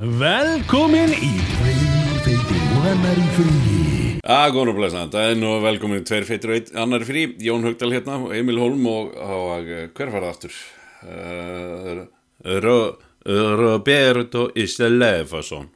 Velkomin 0.00 1.10
í 1.12 1.26
Tveir 1.44 2.20
feitir 2.24 2.60
og 2.72 2.84
annar 2.88 3.18
í 3.20 3.24
fríi 3.34 4.12
Já, 4.16 4.38
góðan 4.48 4.70
og 4.72 4.78
blæsna, 4.78 5.02
það 5.12 5.26
er 5.28 5.36
nú 5.36 5.50
velkomin 5.60 6.06
tveir 6.08 6.24
feitur 6.24 6.54
og 6.54 6.70
annar 6.80 7.04
frí, 7.04 7.26
Jón 7.44 7.66
Haugdal 7.68 7.92
hérna, 7.92 8.16
Emil 8.38 8.62
Holm 8.62 8.86
og, 8.88 9.10
og 9.20 9.68
eh, 9.68 9.90
hver 9.92 10.14
var 10.14 10.24
það 10.24 10.30
aftur? 10.30 10.56
Uh, 11.04 12.00
Ro, 12.64 12.78
Roberto 13.60 14.46
Istelefason. 14.56 15.68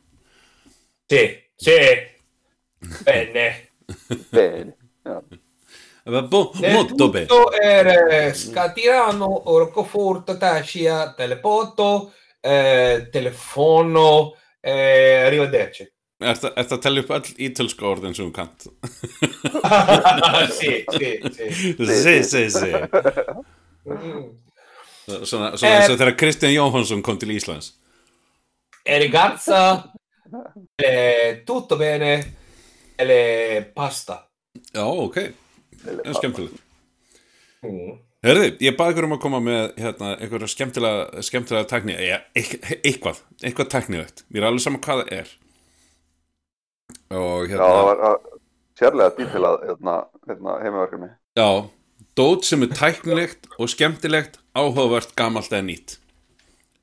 Sì, 1.10 1.22
sì. 1.60 1.78
Bene. 3.04 3.46
Bene. 4.32 4.76
Ja. 5.04 5.20
Bo, 6.24 6.46
Nel 6.64 6.72
molto 6.72 7.10
bene. 7.10 7.26
tutto 7.26 7.52
er 7.60 8.32
Scatirano, 8.32 9.42
Roccoforte, 9.44 10.38
Tascia, 10.40 11.12
Telepoto, 11.12 12.12
eh, 12.44 13.06
Telefono, 13.12 14.34
eh, 14.60 15.24
arrivederci. 15.26 15.88
Er 16.24 16.38
það 16.38 16.60
að 16.62 16.82
tellja 16.84 17.02
upp 17.04 17.10
all 17.16 17.40
ítölska 17.46 17.86
orðin 17.90 18.14
sem 18.16 18.28
þú 18.28 18.34
kant? 18.36 18.66
sì, 20.58 20.84
sì, 20.94 21.10
sì. 21.34 21.48
Sí, 21.74 22.14
sí, 22.30 22.44
sí. 22.54 22.70
Mm. 23.84 24.28
Svona, 25.04 25.50
svona 25.58 25.72
eins 25.74 25.90
og 25.90 25.98
þegar 25.98 26.14
Kristján 26.16 26.54
Jóhansson 26.54 27.02
kom 27.04 27.18
til 27.20 27.34
Íslands. 27.34 27.74
E 28.84 28.96
ragazza, 29.02 29.60
eh, 30.80 31.42
tutto 31.44 31.76
bene, 31.80 32.14
e 32.96 33.04
le 33.04 33.20
pasta. 33.74 34.22
Já, 34.72 34.84
ok, 34.86 35.20
það 35.82 36.00
er 36.04 36.18
skemmtilegt. 36.20 36.64
Herði, 38.24 38.54
ég 38.64 38.76
baði 38.78 38.94
ykkur 38.94 39.04
um 39.04 39.14
að 39.18 39.20
koma 39.20 39.38
með 39.44 39.64
hérna, 39.76 40.14
einhverja 40.16 40.46
skemmtilega, 40.48 41.22
skemmtilega 41.26 41.66
tækni, 41.68 41.96
ja, 42.00 42.22
eitthvað, 42.32 43.18
eitthvað 43.44 43.66
tæknilegt. 43.74 44.22
Mér 44.32 44.46
er 44.46 44.46
alveg 44.48 44.62
sama 44.64 44.80
hvað 44.80 45.02
það 45.02 45.10
er. 45.18 45.32
Og 47.12 47.50
Já, 47.50 47.50
hérna, 47.50 47.66
það 47.68 47.88
var 47.90 48.14
sérlega 48.80 49.14
dítilað 49.18 49.66
hérna, 49.68 49.96
hérna, 50.30 50.54
heimaverkefni. 50.62 51.08
já, 51.36 51.48
dót 52.16 52.48
sem 52.48 52.64
er 52.64 52.72
tæknilegt 52.78 53.50
og 53.58 53.68
skemmtilegt, 53.74 54.40
áhugavert, 54.56 55.12
gamalt 55.20 55.52
eða 55.52 55.68
nýtt. 55.68 55.98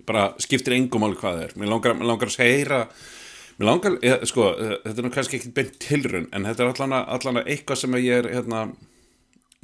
Bara 0.05 0.27
skiptir 0.45 0.77
engum 0.77 1.07
alveg 1.09 1.23
hvað 1.23 1.39
það 1.39 1.47
er. 1.47 1.57
Mér 1.57 1.73
langar, 1.73 1.97
mér 1.97 2.11
langar 2.11 2.29
að 2.35 2.45
heyra, 2.45 2.83
mér 3.57 3.71
langar, 3.71 3.97
ég, 4.05 4.27
sko, 4.29 4.51
eh, 4.53 4.77
þetta 4.85 5.07
er 5.07 5.17
kannski 5.17 5.41
ekki 5.41 5.55
beint 5.57 5.81
tilrun, 5.81 6.29
en 6.29 6.45
þetta 6.45 6.67
er 6.69 6.85
allan 6.85 7.41
að 7.41 7.43
eitthvað 7.47 7.81
sem 7.81 7.99
ég 8.03 8.21
er, 8.21 8.31
hérna, 8.37 8.63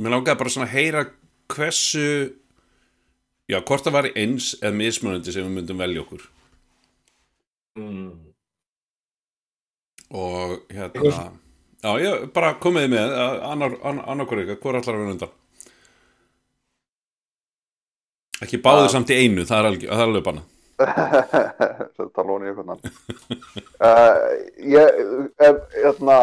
mér 0.01 0.17
langar 0.17 0.41
bara 0.41 0.49
svona 0.49 0.65
að 0.65 0.73
heyra 0.73 1.05
hversu, 1.53 2.07
já, 3.49 3.59
hvort 3.59 3.85
það 3.85 3.97
var 3.97 4.09
eins 4.13 4.53
eða 4.61 4.75
mismunandi 4.79 5.33
sem 5.33 5.47
við 5.47 5.55
myndum 5.59 5.83
velja 5.83 6.03
okkur. 6.03 6.25
Mm. 7.77 8.09
og 10.17 10.63
hérna 10.73 11.11
já, 11.83 11.91
ég 12.01 12.29
bara 12.33 12.55
komiði 12.61 12.89
með 12.95 13.11
að 13.13 13.35
annar, 13.51 13.75
annar, 13.85 14.25
hver 14.25 14.39
eitthvað, 14.41 14.61
hvor 14.63 14.77
allar 14.79 14.95
að 14.95 15.01
vera 15.03 15.13
undan 15.13 15.35
ekki 18.47 18.61
báðir 18.65 18.87
Já. 18.87 18.93
samt 18.95 19.13
í 19.13 19.19
einu 19.19 19.45
það 19.45 19.59
er 19.59 19.69
alveg, 19.69 19.85
það 19.91 20.01
er 20.01 20.07
alveg 20.07 20.25
banna 20.25 20.43
hún 22.31 22.43
í 22.45 22.49
eitthvað 22.49 22.65
annan. 22.65 22.81
uh, 23.81 24.17
ég, 24.77 24.99
hérna, 25.77 26.17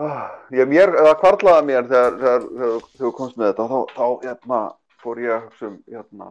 ég, 0.00 0.68
mér, 0.70 0.92
það 0.96 1.14
kvarlaði 1.20 1.66
mér 1.68 1.88
þegar, 1.90 2.18
þegar, 2.20 2.44
þegar, 2.50 2.84
þú 3.00 3.10
komst 3.18 3.38
með 3.38 3.50
þetta, 3.50 3.66
þá, 3.70 3.78
þá, 3.96 4.06
hérna, 4.24 4.60
fór 5.02 5.20
ég 5.20 5.32
að 5.34 5.42
hugsa 5.46 5.66
um, 5.68 5.78
hérna, 5.90 6.28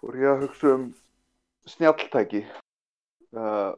fór 0.00 0.18
ég 0.20 0.30
að 0.32 0.44
hugsa 0.46 0.72
um 0.72 0.86
snjalltæki. 1.70 2.42
Uh, 3.36 3.72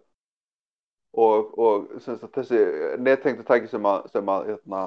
og, 1.19 1.53
og 1.59 1.91
sagt, 2.05 2.25
þessi 2.37 2.63
nettengdu 3.03 3.45
tæki 3.49 3.71
sem 3.73 3.91
að, 3.91 4.09
sem 4.15 4.33
að, 4.33 4.49
hérna, 4.53 4.87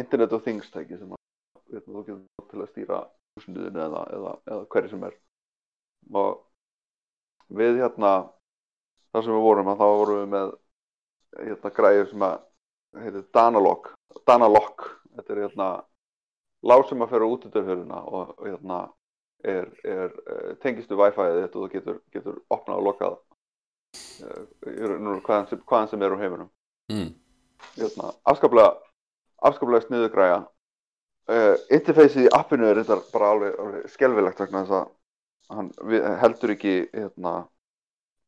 Internet 0.00 0.34
of 0.36 0.44
Things 0.46 0.72
tæki 0.72 0.98
sem 0.98 1.12
að, 1.14 1.22
hérna, 1.74 1.92
þú 1.98 2.06
getur 2.08 2.48
til 2.50 2.64
að 2.64 2.72
stýra 2.72 3.02
húsniðinu 3.34 3.84
eða, 3.88 4.02
eða, 4.16 4.34
eða 4.50 4.66
hverju 4.72 4.94
sem 4.94 5.06
er. 5.10 5.20
Og 6.14 6.42
við 7.60 7.80
hérna 7.82 8.14
þar 9.12 9.26
sem 9.26 9.34
við 9.36 9.46
vorum 9.46 9.72
þá 9.74 9.86
vorum 9.86 10.20
við 10.20 10.28
með 10.32 10.52
hérna 11.44 11.72
græður 11.74 12.10
sem 12.10 12.26
að 12.26 12.42
heitir 13.02 13.24
Danalog 13.34 13.90
Danalog 14.28 14.86
þetta 15.16 15.34
er 15.34 15.42
hérna 15.44 15.68
lág 16.64 16.86
sem 16.88 17.02
að 17.04 17.14
fyrir 17.14 17.26
út 17.28 17.46
út 17.48 17.58
af 17.58 17.68
höruna 17.68 18.00
og, 18.08 18.34
hérna 18.44 18.80
er, 19.44 19.68
er 19.84 20.14
uh, 20.24 20.54
tengistu 20.62 20.96
Wi-Fi-ið 20.98 21.42
þetta 21.42 21.58
og 21.58 21.64
þú 21.66 21.72
getur, 21.74 22.00
getur 22.14 22.40
opnað 22.54 22.80
og 22.80 22.86
lokað 22.88 23.18
uh, 24.24 25.20
hvaðan, 25.26 25.48
sem, 25.50 25.60
hvaðan 25.68 25.90
sem 25.92 26.02
er 26.02 26.14
úr 26.14 26.22
heiminum. 26.22 26.50
Mm. 26.92 27.12
hérna, 27.76 28.10
afskaplega 28.28 28.72
afskaplega 29.44 29.86
sniðu 29.86 30.10
græja. 30.12 30.42
Uh, 31.24 31.54
interfaceið 31.72 32.26
í 32.28 32.32
appinu 32.36 32.68
er 32.68 32.82
þetta 32.82 33.00
bara 33.12 33.30
alveg, 33.32 33.56
alveg 33.60 33.92
skelvilegt 33.92 34.40
vegna 34.42 34.64
þess 34.64 34.78
að 34.80 34.90
hann 35.54 35.70
heldur 36.20 36.52
ekki 36.54 36.74
hérna, 36.92 37.32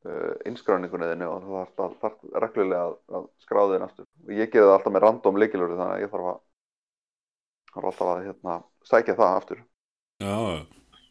uh, 0.07 0.33
innskráningunni 0.49 1.11
þinni 1.11 1.29
og 1.29 1.47
það 1.47 1.71
þarf, 1.77 1.97
þarf 2.03 2.43
reglulega 2.45 2.87
að, 2.87 2.97
að 3.19 3.29
skráða 3.45 3.75
þinn 3.75 3.87
aftur 3.87 4.07
og 4.07 4.33
ég 4.37 4.53
gerði 4.53 4.69
það 4.69 4.75
alltaf 4.77 4.95
með 4.95 5.05
random 5.07 5.41
leikilur 5.43 5.75
þannig 5.75 5.95
að 5.95 6.05
ég 6.05 6.13
þarf 6.15 6.31
að 6.33 6.43
alltaf 7.77 8.09
að 8.09 8.23
hérna, 8.25 8.57
sækja 8.89 9.17
það 9.19 9.39
aftur. 9.41 9.63
Já, 10.25 10.37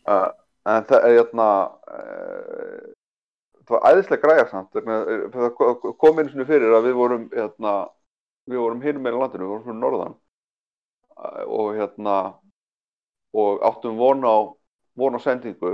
uh, 0.10 0.30
en 0.74 0.88
það 0.90 1.08
er 1.08 1.18
hérna 1.20 1.50
uh, 1.94 2.86
það 3.66 3.76
var 3.76 3.86
æðislega 3.92 4.24
græja 4.24 4.48
samt. 4.50 4.72
Vegna, 4.78 5.00
eh, 5.10 5.26
það 5.34 5.52
kom 6.02 6.20
einu 6.20 6.32
sinni 6.32 6.48
fyrir 6.50 6.74
að 6.74 6.90
við 6.90 6.98
vorum 7.00 7.28
hérna, 7.34 7.76
við 8.50 8.62
vorum 8.62 8.84
hinum 8.86 9.06
meira 9.06 9.22
landinu, 9.22 9.46
við 9.46 9.54
vorum 9.54 9.68
fyrir 9.70 9.82
norðan. 9.82 10.18
Uh, 11.16 11.44
og 11.46 11.72
hérna 11.78 12.18
og 13.36 13.64
áttum 13.68 13.98
von 14.00 14.24
á 14.26 14.36
von 14.96 15.16
á 15.16 15.20
sendingu 15.20 15.74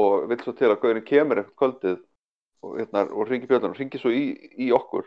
og 0.00 0.28
vill 0.30 0.40
svo 0.44 0.54
til 0.56 0.70
að 0.70 0.80
Gaurin 0.80 1.04
kemur 1.04 1.40
eitthvað 1.40 1.58
kvöldið 1.60 1.98
og, 2.62 2.76
hérna, 2.78 3.06
og 3.08 3.28
ringi 3.30 3.48
björnum, 3.48 3.72
ringi 3.78 3.98
svo 4.00 4.10
í, 4.12 4.24
í 4.60 4.70
okkur 4.76 5.06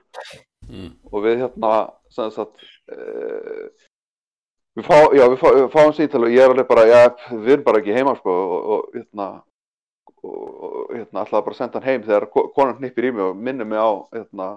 mm. 0.70 0.92
og 1.12 1.24
við 1.26 1.44
hérna 1.44 1.72
sem 2.14 2.32
sagt 2.34 2.64
uh, 2.92 3.68
við, 4.78 4.86
fá, 4.88 4.98
já, 5.14 5.26
við, 5.30 5.38
fá, 5.42 5.48
við 5.60 5.68
fáum 5.76 5.94
síntal 5.98 6.24
og 6.28 6.34
ég 6.34 6.42
er 6.46 6.54
alveg 6.54 6.70
bara 6.70 6.86
já, 6.90 7.02
við 7.32 7.52
erum 7.58 7.66
bara 7.68 7.82
ekki 7.84 7.98
heima 7.98 8.16
sko, 8.20 8.34
og, 8.34 8.70
og 8.78 8.96
hérna 8.98 9.28
og, 10.24 10.40
og 10.70 10.94
hérna 10.96 11.26
ætlaði 11.26 11.46
bara 11.50 11.60
senda 11.60 11.80
hann 11.82 11.90
heim 11.92 12.08
þegar 12.08 12.30
ko- 12.34 12.48
konan 12.56 12.80
hnippir 12.82 13.10
í 13.10 13.14
mig 13.14 13.28
og 13.30 13.38
minnir 13.38 13.70
mig 13.70 13.78
á 13.82 13.92
hérna 14.16 14.48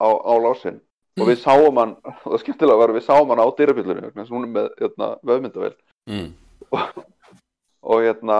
á, 0.00 0.08
á 0.08 0.32
lásinn 0.40 0.80
og 1.20 1.26
við 1.28 1.40
sáum 1.42 1.76
hann, 1.82 1.96
og 2.06 2.20
það 2.30 2.40
skemmtilega 2.44 2.80
var 2.80 2.92
við 2.96 3.04
sáum 3.04 3.28
hann 3.34 3.42
á 3.42 3.46
dyrabjöllunum 3.58 4.06
vegna 4.08 4.22
þess 4.22 4.30
að 4.32 4.36
hún 4.38 4.46
er 4.48 4.52
með 4.56 4.68
hérna, 4.80 5.12
vöðmyndavel 5.28 5.74
Mm. 6.08 6.30
og 7.82 8.00
hérna 8.02 8.36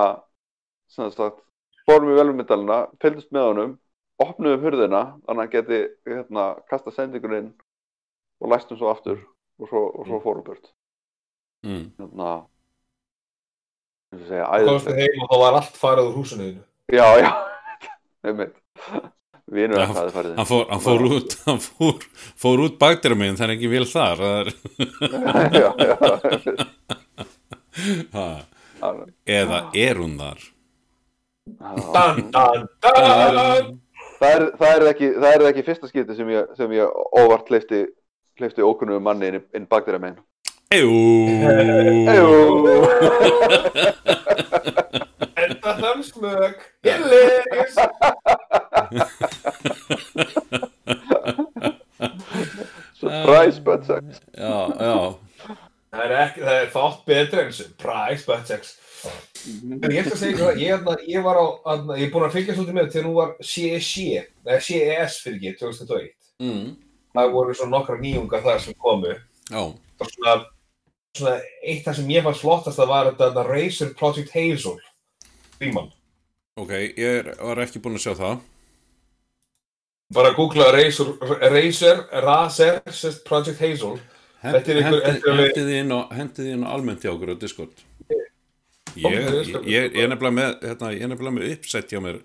sem 0.91 1.11
sagt, 1.13 1.43
fórum 1.87 2.09
við 2.11 2.19
velmyndalina 2.23 2.79
fylgdust 3.03 3.31
með 3.35 3.45
honum, 3.51 3.75
opnuðum 4.21 4.63
hurðina 4.65 5.03
þannig 5.27 5.31
að 5.31 5.37
hann 5.41 5.53
geti 5.55 5.79
hérna, 6.11 6.45
kasta 6.71 6.91
sendingun 6.95 7.37
inn 7.39 7.51
og 8.41 8.47
læstum 8.53 8.77
svo 8.81 8.89
aftur 8.93 9.19
og 9.61 9.67
svo, 9.69 9.81
og 10.01 10.05
svo 10.09 10.19
fórum 10.25 10.45
burt 10.47 10.67
Mm. 11.61 11.91
hérna 12.01 12.29
Komstu 14.11 14.33
æðislegt. 14.33 14.97
heim 14.97 15.23
og 15.23 15.29
þá 15.31 15.37
var 15.43 15.53
allt 15.59 15.77
farið 15.77 16.07
úr 16.09 16.15
húsinu 16.17 16.45
þínu. 16.47 16.63
já, 16.89 17.09
já, 17.21 17.33
Já, 19.51 19.83
hans 19.83 19.99
hafði 19.99 20.13
farið 20.15 20.35
hann, 20.39 20.47
fór, 20.47 20.65
hann 20.71 20.81
fór 20.85 21.01
út 21.11 21.31
hann 21.45 21.59
fór, 21.61 21.99
fór 22.39 22.59
út 22.65 22.77
baktir 22.81 23.15
meginn 23.19 23.37
það 23.37 23.47
er 23.49 23.55
ekki 23.57 23.69
vel 23.73 23.87
þar 23.91 24.19
er, 24.31 24.47
já, 25.61 25.69
já, 25.85 25.95
eða 29.41 29.59
er 29.77 29.97
hún 30.01 30.15
þar. 30.21 30.41
Dan, 31.61 32.17
dan, 32.33 32.59
dan. 32.81 33.81
Það 34.21 34.35
er, 34.37 34.45
það 34.61 34.75
er 34.75 34.87
ekki 34.91 35.13
það 35.17 35.33
er 35.35 35.47
ekki 35.51 35.67
fyrsta 35.69 35.91
skipti 35.91 36.17
sem 36.19 36.33
ég, 36.35 36.51
sem 36.59 36.75
ég 36.77 36.99
óvart 37.21 37.49
hleyfti 37.51 37.85
hleyfti 38.41 38.65
ókunnum 38.67 39.03
manni 39.05 39.33
inn, 39.33 39.43
inn 39.57 39.69
baktir 39.71 39.99
meginn 40.01 40.21
Jú 40.71 40.91
Jú. 42.15 42.29
Enda 45.41 45.73
þamsmög. 45.81 46.61
Hillis. 46.85 47.75
surprise 53.01 53.61
butt 53.65 53.87
sex 53.89 54.21
já, 54.37 54.55
já 54.79 54.95
Það 55.91 56.05
er 56.05 56.13
ekki, 56.23 56.43
það 56.45 56.57
er 56.61 56.69
fátt 56.71 57.01
betra 57.09 57.43
en 57.43 57.55
surprise 57.55 58.27
butt 58.29 58.47
sex. 58.47 58.77
En 59.49 59.93
ég 59.93 60.03
ætla 60.03 60.15
að 60.15 60.21
segja 60.21 60.37
hvað, 60.37 60.59
ég, 60.61 60.71
hérna, 60.75 60.95
ég 61.09 61.25
var 61.25 61.39
á, 61.41 61.47
hérna, 61.71 61.97
ég 61.97 62.07
er 62.09 62.13
búin 62.13 62.27
að 62.27 62.35
fylgja 62.37 62.57
svolítið 62.57 62.77
með 62.77 62.91
þegar 62.93 63.07
nú 63.07 63.13
var 63.17 63.31
CSC, 63.41 64.05
eða 64.45 64.59
CES 64.67 65.19
fyrir 65.25 65.39
ekki, 65.39 65.53
2001. 65.63 66.11
mm. 66.45 66.67
Það 67.17 67.33
voru 67.35 67.55
svona 67.59 67.75
nokkra 67.75 67.97
nýjungar 67.99 68.45
þar 68.45 68.61
sem 68.65 68.77
komu. 68.79 69.15
já, 69.51 69.63
Og 70.01 70.13
svona, 70.13 70.35
svona 71.17 71.35
eitt 71.65 71.83
það 71.87 71.99
sem 71.99 72.13
ég 72.15 72.27
fannst 72.27 72.45
flottast 72.45 72.79
það 72.79 72.93
var 72.93 73.11
þetta 73.19 73.47
Razer 73.49 73.91
Project 73.99 74.31
Hazel, 74.37 74.79
Ríman. 75.61 75.91
ok, 76.57 76.73
ég 76.97 77.21
er, 77.25 77.35
var 77.41 77.65
ekki 77.65 77.83
búinn 77.83 77.99
að 77.99 78.07
sjá 78.07 78.15
það 78.21 78.41
Bara 80.11 80.33
googla 80.35 80.73
Razer, 80.75 81.13
Razer, 81.53 82.01
Razer, 82.25 82.81
Project 83.25 83.61
Hazel. 83.63 84.01
Hendið 84.43 84.81
þið 85.55 85.75
inn 85.85 85.93
á 85.95 86.73
almennt 86.75 87.05
hjá 87.05 87.13
okkur 87.13 87.31
á 87.31 87.37
Discord 87.39 87.85
Ég, 88.99 89.95
er 89.95 90.11
nefnilega 90.11 90.35
með 90.35 90.67
hérna, 90.67 90.91
ég 90.97 91.05
er 91.05 91.11
nefnilega 91.13 91.37
með 91.37 91.53
uppsett 91.55 91.93
hjá 91.93 92.01
mér 92.03 92.21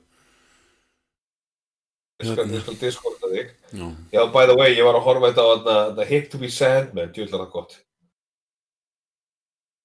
Ég 2.24 2.32
skal, 2.32 2.78
diskorda 2.80 3.28
þig. 3.28 3.50
Já, 3.76 3.88
Já, 4.14 4.22
by 4.32 4.46
the 4.48 4.56
way, 4.56 4.72
ég 4.72 4.86
var 4.88 4.96
að 4.96 5.04
horfa 5.04 5.34
þetta 5.34 5.44
á 5.44 5.54
The 5.98 6.06
Hit 6.08 6.30
to 6.32 6.40
be 6.40 6.48
Sandman, 6.48 7.12
djúðlar 7.12 7.44
það 7.44 7.50
gott. 7.52 7.76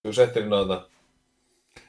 Þú 0.06 0.12
settir 0.15 0.47
inn 0.47 0.55
á 0.55 0.62
þarna. 0.62 0.79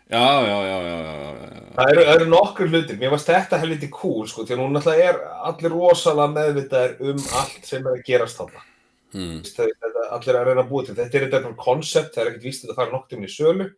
já, 0.09 0.25
já, 0.49 0.57
já, 0.65 0.77
já. 0.81 1.61
Það 1.77 1.91
eru, 1.93 2.05
eru 2.15 2.25
nokkur 2.31 2.71
hlutir, 2.73 2.97
mér 2.97 3.13
varst 3.13 3.29
þetta 3.29 3.61
helviti 3.61 3.91
cool, 3.93 4.25
sko, 4.27 4.43
því 4.47 4.57
að 4.57 4.63
nú 4.63 4.67
náttúrulega 4.73 5.11
er 5.11 5.21
allir 5.51 5.75
rosalega 5.77 6.33
meðvitaðir 6.33 6.97
um 7.11 7.21
allt 7.43 7.69
sem 7.69 7.85
er 7.85 7.93
að 7.93 8.03
gerast 8.09 8.41
þarna. 8.41 8.65
Hmm. 9.13 9.37
Þetta, 9.45 10.07
allir 10.17 10.41
að 10.41 10.49
reyna 10.49 10.65
að 10.65 10.73
búa 10.73 10.87
til 10.87 10.97
þetta 10.97 11.21
er 11.21 11.29
þetta 11.29 11.53
koncept, 11.61 12.15
það 12.15 12.23
er 12.23 12.33
ekkert 12.33 12.49
víst 12.49 12.65
að 12.65 12.73
það 12.73 12.81
fara 12.81 12.95
nokkur 12.97 13.23
í 13.29 13.31
sölu 13.31 13.69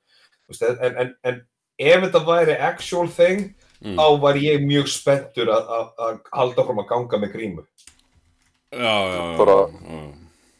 en, 0.61 0.97
en, 0.97 1.15
en 1.23 1.41
ef 1.79 2.01
þetta 2.05 2.25
væri 2.27 2.59
actual 2.59 3.07
thing 3.09 3.53
Mm. 3.83 3.97
þá 3.99 4.19
var 4.21 4.35
ég 4.39 4.61
mjög 4.63 4.87
spenntur 4.87 5.49
að, 5.51 5.65
að, 5.67 5.87
að 5.99 6.19
halda 6.31 6.63
fram 6.63 6.77
að 6.79 6.85
ganga 6.87 7.17
með 7.19 7.33
grímu. 7.33 7.63
Já, 8.71 8.79
já, 8.79 9.17
já, 9.17 9.37
Bara- 9.37 9.67
já. 9.67 10.13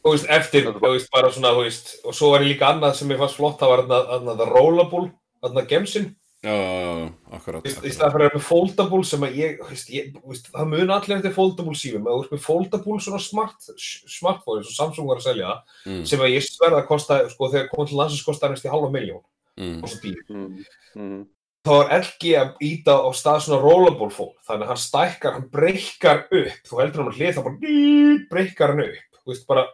og 0.04 0.12
veist, 0.12 0.26
eftir, 0.28 0.66
þú 0.68 0.90
veist, 0.92 1.08
bara 1.10 1.30
svona 1.32 1.54
þú 1.56 1.62
veist, 1.64 1.94
og 2.04 2.12
svo 2.14 2.28
var 2.34 2.44
ég 2.44 2.52
líka 2.52 2.68
annað 2.68 2.94
sem 2.98 3.08
ég 3.08 3.18
fannst 3.22 3.36
flott 3.40 3.56
það 3.58 3.68
var 3.72 3.82
þarna- 3.86 4.06
þarna 4.10 4.34
það 4.42 4.52
rollable 4.58 5.10
þarna 5.42 5.64
gemsin, 5.72 6.10
já, 6.44 6.52
já, 6.52 6.84
já, 7.00 7.08
akkurat, 7.32 7.64
í 7.64 7.90
staðan 7.96 8.12
fyrir 8.12 8.26
að 8.26 8.28
vera 8.28 8.36
með 8.36 8.44
foldable 8.52 9.04
sem 9.08 9.20
að 9.24 9.36
ég, 9.40 9.56
þú 9.64 9.72
veist, 9.72 9.88
ég 9.96 10.12
þú 10.12 10.28
veist, 10.28 10.52
það 10.52 10.68
mun 10.76 10.90
allir 10.98 11.16
eftir 11.16 11.32
foldable 11.40 11.74
sífum, 11.80 12.04
að 12.04 12.12
þú 12.12 12.20
veist 12.26 12.32
með 12.36 12.44
foldable 12.44 13.00
svona 13.00 13.20
smart, 13.24 13.70
smartphone 13.80 14.60
eins 14.60 14.68
og 14.68 14.76
Samsung 14.76 15.08
var 15.08 15.16
að 15.16 15.30
selja 15.32 15.62
Mm, 15.88 16.04
sem 16.06 16.20
að 16.20 16.34
ég 16.36 16.44
sverða 16.44 16.82
að 16.84 16.88
kosta, 16.92 17.22
sko, 17.32 17.48
þegar 17.48 17.70
komið 17.72 17.88
til 17.88 17.96
landsins 17.96 18.22
kosta 18.28 18.48
næst 18.52 18.64
í 18.68 18.68
halva 18.68 18.92
miljón 18.92 19.24
mm, 19.60 19.78
og 19.82 19.88
svo 19.88 20.00
dýr 20.02 20.20
Mm, 20.28 20.64
mm, 20.96 21.22
þá 21.64 21.72
er 21.80 21.94
LG 22.00 22.34
að 22.40 22.52
íta 22.68 22.98
á 23.00 23.08
stað 23.16 23.40
svona 23.46 23.62
rollable 23.62 24.10
phone, 24.12 24.34
þannig 24.46 24.66
að 24.66 24.72
hann 24.74 24.82
stækkar, 24.84 25.32
hann 25.38 25.48
breykar 25.52 26.26
upp, 26.28 26.60
þú 26.68 26.80
heldur 26.82 27.02
hann 27.04 27.12
að 27.12 27.18
hlið 27.20 27.38
þá 27.38 27.42
bara 27.46 27.56
breykar 28.34 28.74
hann 28.74 28.84
upp, 28.84 29.18
þú 29.22 29.32
veist 29.32 29.46
bara 29.48 29.64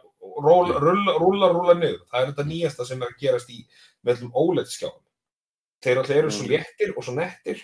rúla, 0.41 0.79
rúla, 0.79 1.17
rúla, 1.19 1.51
rúla 1.51 1.75
niður, 1.79 1.99
það 2.11 2.21
er 2.21 2.31
þetta 2.31 2.47
nýjasta 2.51 2.85
sem 2.87 3.01
er 3.01 3.11
að 3.11 3.19
gerast 3.25 3.49
í 3.51 3.59
með 4.03 4.15
allum 4.15 4.31
OLED-skjáðum. 4.41 5.03
Þeir 5.81 5.97
alltaf 5.97 6.15
eru 6.15 6.31
svo 6.31 6.45
Mm. 6.45 6.51
léttir 6.53 6.93
og 6.95 7.03
svo 7.03 7.13
nettir 7.17 7.61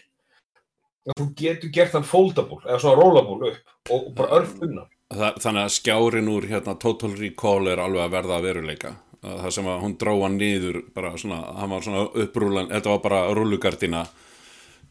að 1.08 1.20
þú 1.22 1.26
getur 1.40 1.70
gert 1.72 1.94
hann 1.94 2.04
foldable 2.04 2.60
eða 2.66 2.80
svona 2.82 3.00
rollable 3.02 3.52
upp 3.54 3.92
og, 3.94 4.08
og 4.08 4.14
bara 4.18 4.40
örfunna. 4.42 4.88
Þa, 5.14 5.30
þannig 5.40 5.64
að 5.64 5.76
skjárin 5.78 6.32
úr 6.34 6.48
hérna, 6.50 6.74
Total 6.82 7.14
Recall 7.16 7.68
er 7.72 7.80
alveg 7.80 8.04
að 8.04 8.16
verða 8.18 8.40
að 8.42 8.48
veruleika 8.50 8.96
það 9.24 9.52
sem 9.56 9.68
að 9.72 9.84
hún 9.84 9.98
dróa 10.02 10.30
niður 10.34 10.82
bara 10.96 11.14
svona, 11.18 11.42
hann 11.58 11.74
var 11.74 11.86
svona 11.86 12.06
upprúlan 12.24 12.72
þetta 12.72 12.94
var 12.94 13.04
bara 13.06 13.22
rúlugardina 13.38 14.04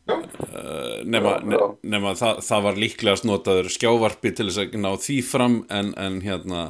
Já. 0.06 0.16
uh, 0.16 1.02
nema, 1.04 1.36
nema 1.82 2.14
það, 2.18 2.42
það 2.46 2.66
var 2.68 2.80
líklegast 2.82 3.26
notaður 3.26 3.70
skjávarpi 3.74 4.34
til 4.34 4.48
þess 4.50 4.62
að 4.66 4.76
ná 4.82 4.90
því 5.02 5.18
fram 5.26 5.56
en, 5.70 5.92
en 5.98 6.20
hérna 6.24 6.66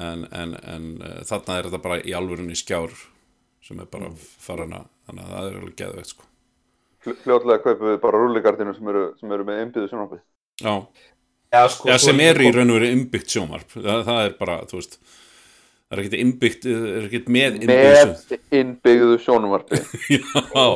en, 0.00 0.26
en, 0.30 0.56
en 0.62 0.90
uh, 1.02 1.20
þarna 1.28 1.58
er 1.58 1.70
þetta 1.70 1.84
bara 1.84 2.00
í 2.02 2.16
alvörunni 2.16 2.58
skjár 2.58 2.94
sem 3.66 3.78
er 3.82 3.90
bara 3.90 4.10
farin 4.16 4.74
að 4.78 4.88
þannig 5.10 5.24
að 5.26 5.32
það 5.34 5.46
er 5.46 5.60
alveg 5.60 5.78
geðveitt 5.78 6.12
sko. 6.12 6.26
Fljótlega 7.00 7.62
kaupum 7.64 7.88
við 7.88 8.02
bara 8.02 8.20
rulligardinu 8.20 8.74
sem 8.76 8.90
eru, 8.92 9.06
sem 9.20 9.32
eru 9.34 9.46
með 9.48 9.62
einbyðu 9.64 9.88
sjónarbi. 9.90 10.18
Já, 10.60 10.74
Já, 11.50 11.62
sko, 11.72 11.96
sem 11.98 12.20
eru 12.22 12.46
í 12.46 12.52
raun 12.54 12.70
og 12.70 12.76
veru 12.78 12.90
innbyggt 12.94 13.32
sjónvarp. 13.34 13.72
Það, 13.74 14.02
það 14.06 14.20
er 14.26 14.34
bara, 14.38 14.58
þú 14.70 14.78
veist 14.78 14.98
það 15.90 15.96
er 15.96 16.02
ekkert 16.04 16.18
innbyggt, 16.22 16.64
það 16.66 16.88
er 16.96 17.06
ekkert 17.08 17.28
með 17.34 17.56
innbyggt 17.58 18.30
Með 18.30 18.58
innbyggðu 18.60 19.16
sjónarbi. 19.24 19.80
Já, 20.16 20.66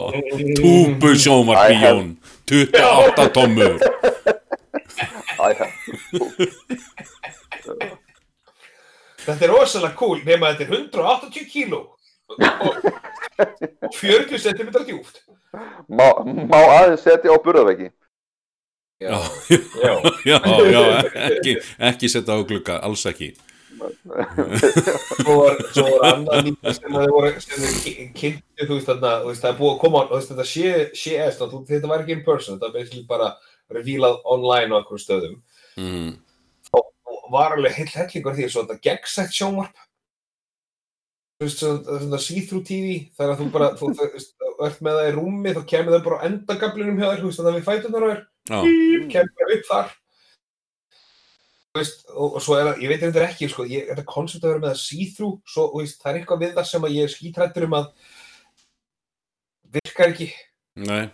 túbu 0.58 1.12
sjónvarpi 1.22 1.70
I 1.70 1.78
have- 1.78 1.94
Jón 1.94 2.08
28 2.50 3.28
tommur 3.34 3.78
Æ, 5.34 5.46
Þetta 9.24 9.46
er 9.46 9.52
rosalega 9.54 9.94
cool, 9.96 10.18
nema 10.26 10.50
þetta 10.52 10.66
er 10.66 10.72
180 10.76 11.46
kíló 11.48 11.78
og, 12.28 12.40
og 12.44 12.74
40 13.96 14.38
cm 14.42 14.70
djúft. 14.88 15.22
má, 15.88 16.10
má 16.50 16.58
aðeins 16.60 17.04
setja 17.06 17.32
á 17.32 17.36
burðaveggi. 17.44 17.88
Já, 19.00 19.16
Já. 19.80 19.94
já, 20.30 20.38
já, 20.72 20.82
ekki, 21.30 21.54
ekki 21.88 22.08
setja 22.12 22.36
á 22.36 22.40
glugga, 22.46 22.76
alls 22.84 23.04
ekki 23.10 23.32
Svo 23.84 25.36
var, 25.38 25.58
svo 25.74 25.84
var 26.00 26.42
líka 26.44 26.74
sem 26.76 26.96
þeir 26.96 27.12
voru, 27.12 27.30
kynntu, 28.18 28.66
þú 28.66 28.76
veist, 28.76 28.90
þarna, 28.90 29.12
það 29.30 29.48
er 29.50 29.56
búið 29.60 29.72
að 29.72 29.80
koma, 29.82 30.02
þú 30.10 30.18
veist, 30.18 30.30
þetta 30.32 30.46
sé, 30.50 30.74
sé 30.98 31.16
est, 31.24 31.42
þetta 31.70 31.90
var 31.90 32.04
ekki 32.04 32.16
in 32.16 32.22
person, 32.26 32.58
þetta 32.58 32.68
var 32.68 32.76
basically 32.76 33.06
bara 33.08 33.30
revílað 33.74 34.20
online 34.36 34.70
á 34.72 34.78
einhverjum 34.80 35.02
stöðum. 35.04 35.40
mm. 35.80 36.12
Og 36.74 37.26
var 37.32 37.56
alveg 37.56 37.74
heill 37.78 37.90
hellingur 37.94 38.36
því, 38.36 38.46
svo 38.52 38.64
þetta 38.64 38.84
gegnsætt 38.84 39.34
sjónvarp, 39.34 39.82
þú 41.40 41.48
veist, 41.48 41.64
svona, 41.64 42.22
see-through 42.22 42.64
TV, 42.68 42.94
þar 43.16 43.34
að 43.34 43.42
þú 43.42 43.50
bara, 43.56 43.72
þú 43.80 43.90
veist, 43.98 44.36
ert 44.64 44.80
með 44.86 45.00
það 45.00 45.10
í 45.10 45.18
rúmi, 45.18 45.56
þá 45.56 45.62
kemur 45.72 45.96
það 45.96 46.06
bara 46.08 46.22
á 46.22 46.26
endagablinum 46.30 47.00
hjá 47.00 47.08
þér, 47.10 47.20
þú 47.20 47.28
veist, 47.30 47.42
þannig 47.42 47.52
að 47.52 47.60
við 47.60 47.68
fætunar 47.68 48.06
á 48.06 48.08
þér, 48.12 48.24
Já, 48.44 48.58
kemur 49.14 49.36
bara 49.40 49.58
upp 49.58 49.70
þar 49.72 49.92
veist, 51.74 52.04
og, 52.12 52.36
og 52.36 52.42
svo 52.42 52.56
er 52.58 52.68
það, 52.68 52.82
ég 52.84 52.92
veit 52.92 53.02
þetta 53.02 53.24
ekki 53.26 53.48
sko, 53.50 53.66
ég, 53.70 53.88
þetta 53.90 54.06
koncept 54.08 54.44
að 54.44 54.52
vera 54.52 54.62
með 54.62 54.82
þú 55.16 55.30
veist, 55.80 56.00
það 56.02 56.10
er 56.12 56.18
eitthvað 56.20 56.44
við 56.44 56.54
það 56.58 56.68
sem 56.70 56.86
að 56.86 56.94
ég 56.94 57.08
er 57.08 57.14
skítrættur 57.14 57.66
um 57.68 57.76
að 57.80 57.88
virkar 59.74 60.12
ekki. 60.12 60.28
Nei. 60.84 61.04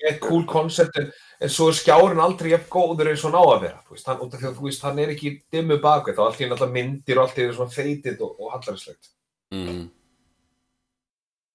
Eitt 0.00 0.20
cool 0.24 0.46
koncept 0.48 0.96
en, 0.96 1.10
en 1.44 1.52
svo 1.52 1.66
er 1.68 1.76
skjárin 1.76 2.22
aldrei 2.24 2.54
jafn 2.54 2.70
góður 2.72 3.10
eins 3.10 3.24
og 3.24 3.34
hann 3.34 3.40
á 3.40 3.44
að 3.44 3.64
vera 3.66 3.80
þú 3.84 3.96
veist, 3.96 4.06
hann, 4.08 4.20
því 4.32 4.46
að 4.48 4.54
þú 4.56 4.66
veist, 4.66 4.84
hann 4.86 5.00
er 5.02 5.12
ekki 5.12 5.32
dimmu 5.52 5.76
bakvið 5.82 6.16
þá 6.16 6.22
allt 6.24 6.40
í 6.40 6.48
náttúrulega 6.48 6.76
myndir 6.76 7.20
og 7.20 7.26
allt 7.26 7.40
einu 7.40 7.56
svona 7.58 7.74
feitið 7.74 8.22
og, 8.24 8.38
og 8.40 8.54
hallarslegt 8.54 9.10
mm. 9.52 9.82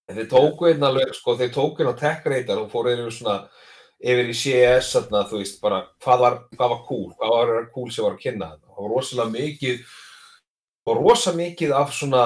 en 0.06 0.20
þeir 0.20 0.30
tóku 0.36 0.70
einn 0.70 0.86
alveg, 0.86 1.16
sko, 1.18 1.34
þeir 1.42 1.56
tóku 1.58 1.82
einn 1.82 1.90
á 1.90 2.02
tech 2.04 2.30
radar 2.30 2.62
og 2.62 2.70
fóru 2.70 2.94
yfir 2.94 3.18
svona 3.18 3.40
yfir 4.02 4.32
í 4.32 4.36
CES, 4.36 4.92
þarna, 4.96 5.24
þú 5.30 5.40
veist, 5.42 5.62
bara 5.64 5.84
hvað 6.04 6.24
var, 6.24 6.40
hvað 6.56 6.74
var 6.74 6.82
cool, 6.88 7.08
hvað 7.20 7.36
var 7.36 7.70
cool 7.76 7.92
sem 7.94 8.06
var 8.06 8.18
að 8.18 8.26
kynna 8.26 8.52
þetta, 8.54 8.74
það 8.74 8.86
var 8.86 8.94
rosalega 8.96 9.36
mikið 9.36 9.96
og 10.86 11.02
rosa 11.02 11.34
mikið 11.34 11.74
af 11.74 11.94
svona 11.96 12.24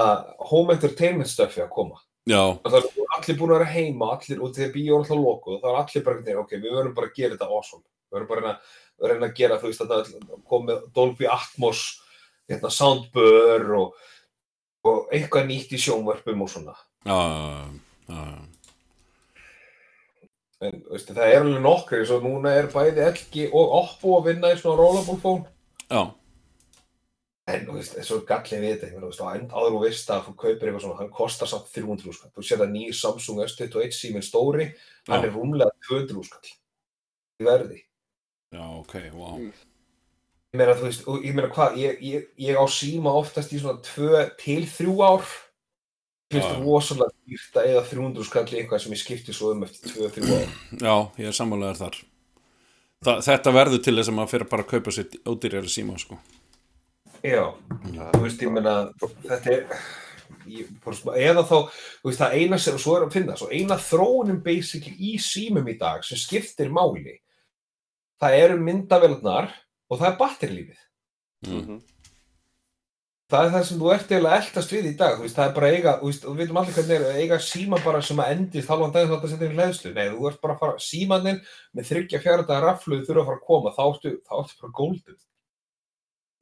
home 0.49 0.75
entertainment 0.75 1.29
stöfi 1.31 1.63
að 1.63 1.71
koma. 1.71 2.01
Já, 2.29 2.41
það 2.65 2.75
er 2.81 2.89
allir 3.15 3.37
búin 3.39 3.53
að 3.53 3.57
vera 3.57 3.71
heima 3.71 4.11
allir, 4.15 4.41
og 4.43 4.51
þegar 4.57 4.73
bíó 4.73 4.97
er 4.97 4.99
alltaf 4.99 5.21
lokuð 5.21 5.61
þá 5.61 5.69
er 5.69 5.79
allir 5.79 6.05
bara, 6.09 6.35
ok, 6.43 6.51
við 6.57 6.75
verðum 6.75 6.97
bara 6.97 7.09
að 7.09 7.15
gera 7.15 7.37
þetta 7.37 7.49
awesome. 7.49 7.85
Við 8.09 8.17
verðum 8.17 8.31
bara 8.33 8.51
að 8.51 9.09
reyna, 9.09 9.29
að 9.29 9.39
gera 9.39 9.59
þú 9.61 9.71
veist, 9.71 9.85
þetta 9.85 10.43
komið 10.51 10.83
Dolby 10.97 11.29
Atmos 11.31 11.85
hérna, 12.49 12.73
soundbur 12.73 13.73
og, 13.79 14.05
og 14.89 15.15
eitthvað 15.15 15.49
nýtt 15.49 15.73
í 15.77 15.81
sjónvörpum 15.81 16.45
og 16.45 16.51
svona. 16.51 16.75
Já, 17.07 17.15
já, 17.15 18.19
já. 18.19 18.58
En 20.67 20.79
veistu, 20.89 21.15
það 21.15 21.33
er 21.33 21.43
alveg 21.43 21.61
nokkri 21.63 21.99
svo 22.07 22.19
núna 22.23 22.53
er 22.59 22.69
bæði 22.73 23.05
LG 23.07 23.45
og 23.49 23.75
Oppo 23.79 24.17
að 24.17 24.31
vinna 24.31 24.53
í 24.53 24.57
svona 24.59 24.79
rollable 24.79 25.19
phone. 25.21 25.45
Já. 25.89 26.01
en 27.49 27.63
þú 27.65 27.75
veist, 27.79 27.95
þessu 27.97 28.19
gallið 28.29 28.59
við 28.61 28.75
þetta 28.83 29.05
veist, 29.07 29.23
á 29.25 29.33
end 29.33 29.53
áður 29.55 29.79
og 29.79 29.85
veist 29.87 30.11
að 30.13 30.27
þú 30.27 30.33
kaupir 30.43 30.69
eitthvað 30.69 30.83
svona 30.83 30.99
hann 30.99 31.09
kostar 31.15 31.49
samt 31.49 31.71
300 31.73 32.13
skall. 32.13 32.29
Þú 32.35 32.45
sér 32.45 32.61
það 32.61 32.75
nýjir 32.75 32.99
Samsung 32.99 33.41
S21 33.47 33.97
síminn 33.97 34.27
stóri 34.27 34.67
hann 35.09 35.23
Já. 35.23 35.25
er 35.25 35.33
rúmlega 35.33 35.73
200 35.89 36.27
skall 36.29 36.53
í 37.39 37.49
verði. 37.49 37.81
Já, 38.53 38.63
ok, 38.83 38.95
wow 39.15 39.41
ég 40.49 40.57
meina, 40.57 40.73
þú 40.73 40.87
veist, 40.87 41.03
og 41.05 41.25
ég 41.25 41.35
meina 41.37 41.49
hvað 41.53 41.77
ég, 41.77 41.99
ég, 42.01 42.29
ég 42.41 42.57
á 42.57 42.65
síma 42.73 43.13
oftast 43.13 43.51
í 43.53 43.59
svona 43.61 43.83
2 43.85 44.23
til 44.41 44.65
3 44.65 44.95
ár 45.05 45.27
finnst 46.29 46.45
Já. 46.45 46.51
það 46.53 46.65
rosalega 46.65 47.15
dýrt 47.29 47.59
að 47.59 47.69
eða 47.73 47.83
300 47.89 48.27
skall 48.29 48.45
eitthvað 48.53 48.83
sem 48.83 48.93
ég 48.95 49.01
skipti 49.03 49.33
svo 49.35 49.51
um 49.55 49.63
eftir 49.65 49.95
2-3 49.95 50.33
ár 50.35 50.51
Já, 50.83 50.95
ég 51.23 51.31
er 51.31 51.37
sammálaður 51.39 51.79
þar 51.83 52.01
Þa, 52.99 53.13
Þetta 53.23 53.53
verður 53.55 53.81
til 53.85 53.95
þess 53.95 54.11
að 54.11 54.15
maður 54.17 54.31
fyrir 54.33 54.49
bara 54.51 54.65
að 54.65 54.71
kaupa 54.73 54.91
sér 54.91 55.13
ódýrjari 55.31 55.71
síma, 55.71 55.95
sko 56.01 56.17
Já, 57.23 57.43
þú 58.13 58.21
veist, 58.23 58.43
ég 58.43 58.51
meina, 58.55 58.73
þetta 58.99 59.51
er, 59.51 59.79
ég, 60.47 60.67
svona- 60.87 61.17
eða 61.19 61.43
þá, 61.47 61.55
þú 61.99 62.09
veist, 62.11 62.21
það 62.21 62.35
eina 62.39 62.59
sem, 62.63 62.77
svo 62.79 62.95
er 62.95 63.05
að 63.07 63.15
finna, 63.17 63.35
svo 63.39 63.49
eina 63.51 63.75
þróunum 63.75 64.37
basically 64.43 64.95
í 64.95 65.17
símum 65.19 65.67
í 65.67 65.75
dag 65.79 66.05
sem 66.07 66.19
skiptir 66.19 66.71
máli, 66.71 67.17
það 68.21 68.37
eru 68.43 68.59
myndavélarnar 68.63 69.49
og 69.89 69.99
það 69.99 70.07
er 70.11 70.19
batterilífið. 70.21 70.85
mm. 71.47 71.81
Það 73.29 73.45
er 73.45 73.51
það 73.53 73.63
sem 73.67 73.79
þú 73.79 73.89
ert 73.93 74.11
eiginlega 74.11 74.37
eldast 74.41 74.71
við 74.73 74.89
í 74.89 74.93
dag, 74.97 75.15
þú 75.17 75.25
veist, 75.25 75.35
það 75.37 75.47
er 75.49 75.55
bara 75.59 75.71
eiga, 75.75 75.95
þú 76.01 76.09
veist, 76.09 76.23
og 76.25 76.33
við 76.35 76.41
veitum 76.43 76.59
allir 76.61 76.75
hvernig 76.77 76.95
er, 76.95 77.17
eiga 77.21 77.39
síma 77.45 77.79
bara 77.85 78.01
sem 78.01 78.21
að 78.23 78.31
endist 78.35 78.71
halvan 78.73 78.93
daginn 78.95 79.09
þá 79.11 79.15
þetta 79.15 79.31
setja 79.33 79.45
inn 79.49 79.53
í 79.53 79.59
hlæðslu, 79.59 79.91
nei, 79.93 80.05
þú 80.15 80.29
ert 80.31 80.39
bara 80.41 80.55
að 80.55 80.61
fara, 80.63 80.83
símaninn 80.85 81.41
með 81.77 81.89
þryggja 81.91 82.21
fjara 82.23 82.45
dagar 82.47 82.65
rafluð 82.71 83.03
þurfa 83.07 83.21
að 83.21 83.29
fara 83.29 83.39
að 83.41 83.49
koma, 83.51 83.73
þá 83.77 83.83
ertu, 83.89 84.13
þá 84.25 84.33
ertu 84.39 84.61
bara 84.63 84.77
golden. 84.81 85.19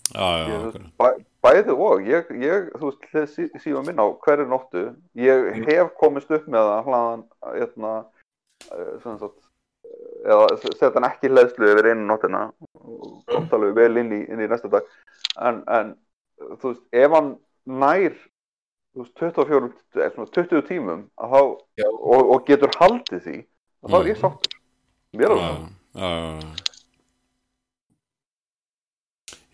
Já, 0.07 0.27
já. 0.47 0.85
Bæ, 1.01 1.07
bæði 1.43 1.73
og, 1.75 2.05
ég, 2.07 2.31
ég 2.39 2.69
þú 2.79 2.87
veist, 2.93 3.09
hlið 3.11 3.27
sí, 3.33 3.49
síma 3.65 3.83
minn 3.83 3.99
á 3.99 4.07
hverju 4.23 4.47
nóttu, 4.47 4.85
ég 5.19 5.51
Mm. 5.57 5.67
hef 5.67 5.91
komist 5.99 6.31
upp 6.31 6.47
með 6.47 6.71
það 6.71 6.87
hlaðan, 6.87 7.27
hérna, 7.57 7.93
eh, 8.71 8.95
sem 9.03 9.19
sagt, 9.19 9.39
eh, 9.83 10.31
eða 10.31 10.47
setja 10.63 10.93
hann 10.95 11.11
ekki 11.11 11.27
hlæðslu 11.33 11.67
yfir 11.73 11.91
einu 11.91 12.07
nóttina 12.07 12.45
og 12.79 13.23
komst 13.27 13.51
alveg 13.51 13.75
vel 13.75 13.97
inn 13.99 14.15
í, 14.15 14.23
inn 14.31 14.39
í 14.39 14.47
næsta 14.47 14.71
dag, 14.71 14.87
en, 15.43 15.63
en 15.67 15.97
þú 16.37 16.71
veist, 16.71 16.83
ef 16.93 17.11
hann 17.17 17.29
nær, 17.65 18.15
þú 18.95 19.03
veist, 19.03 19.13
24, 19.19 19.71
eða 19.95 20.13
svona 20.15 20.31
20 20.37 20.61
tímum, 20.69 21.03
að 21.17 21.33
þá, 21.33 21.41
og, 21.89 22.31
og 22.35 22.45
getur 22.47 22.71
haldið 22.79 23.21
því, 23.27 23.37
þá 23.87 23.95
er 24.01 24.07
ég 24.11 24.17
Mhm. 24.17 24.21
sáttur. 24.21 24.59
Mér 25.17 25.31
er 25.31 25.37
það. 25.37 25.69
já, 25.95 26.09
já. 26.13 26.55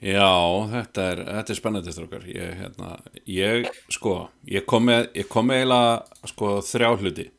Já, 0.04 0.28
þetta 0.68 1.04
er, 1.14 1.20
þetta 1.32 1.54
er 1.54 1.56
spennandi 1.58 1.92
strókar 1.96 2.26
ég, 2.28 2.50
hérna, 2.60 2.90
ég, 3.32 3.70
sko 3.94 4.16
ég 4.52 4.66
kom 4.68 4.84
með, 4.90 5.06
ég 5.16 5.30
kom 5.32 5.48
með 5.48 5.62
eiginlega 5.62 6.28
sko 6.34 6.58
þrjá 6.62 6.90
hluti 7.00 7.30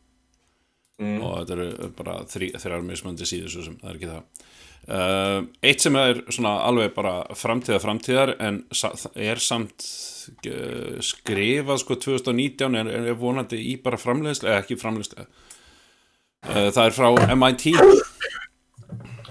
Mm. 0.94 1.16
og 1.26 1.40
þetta 1.40 1.54
eru 1.58 1.88
bara 1.98 2.12
þrjár 2.30 2.84
mismöndi 2.86 3.26
síður 3.26 3.50
svo 3.50 3.62
sem, 3.66 3.74
það 3.82 3.88
er 3.90 3.96
ekki 3.98 4.10
það 4.12 4.44
uh, 4.88 5.40
eitt 5.64 5.84
sem 5.84 5.96
er 6.00 6.22
svona 6.32 6.56
alveg 6.68 6.94
bara 6.96 7.16
framtíða 7.38 7.80
framtíðar 7.82 8.34
en 8.42 8.62
er 9.14 9.42
samt 9.42 9.86
uh, 10.48 11.00
skrifað 11.04 11.82
sko 11.82 11.98
2019 12.06 12.80
er, 12.80 12.92
er 13.12 13.18
vonandi 13.18 13.60
í 13.72 13.76
bara 13.82 14.00
framleiðslu 14.00 14.50
eða 14.50 14.62
ekki 14.62 14.80
framleiðslu. 14.80 15.28
Uh, 16.44 16.68
það 16.74 16.84
er 16.86 16.96
frá 16.98 17.36
MIT 17.36 17.70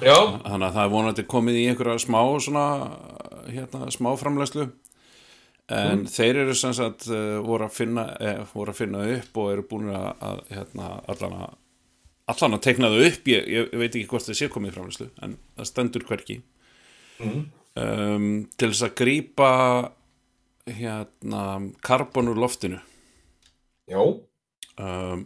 Já, 0.03 0.17
þannig 0.43 0.65
að 0.67 0.73
það 0.73 0.83
er 0.83 0.91
vonandi 0.91 1.23
komið 1.31 1.59
í 1.61 1.67
einhverja 1.71 2.01
smá 2.01 2.19
svona 2.43 2.63
hérna, 3.47 3.87
smá 3.93 4.09
framlæslu 4.19 4.67
en 5.71 6.03
þeir 6.11 6.41
eru 6.43 6.55
sem 6.57 6.73
sagt 6.75 7.07
uh, 7.07 7.39
voru, 7.45 7.67
að 7.69 7.77
finna, 7.77 8.07
eh, 8.19 8.41
voru 8.51 8.73
að 8.73 8.79
finna 8.81 9.03
upp 9.15 9.37
og 9.39 9.51
eru 9.53 9.65
búin 9.69 9.91
að, 9.95 10.09
að 10.27 10.41
hérna, 10.51 10.89
allan 11.13 11.37
að 11.39 11.53
allan 12.33 12.57
að 12.57 12.63
tekna 12.67 12.89
þau 12.93 13.03
upp 13.07 13.27
ég, 13.31 13.47
ég 13.53 13.73
veit 13.79 13.91
ekki 13.95 14.07
hvort 14.11 14.25
það 14.27 14.39
sé 14.41 14.49
komið 14.51 14.71
í 14.71 14.75
framlæslu 14.77 15.07
en 15.25 15.37
það 15.57 15.69
stendur 15.71 16.07
hverki 16.09 16.39
Mhm. 17.23 17.43
um, 17.77 18.25
til 18.57 18.69
þess 18.73 18.83
að 18.89 18.95
grípa 18.99 19.49
hérna 20.67 21.43
karbon 21.83 22.29
úr 22.31 22.39
loftinu. 22.39 22.79
Já, 23.89 23.99
um, 24.79 25.25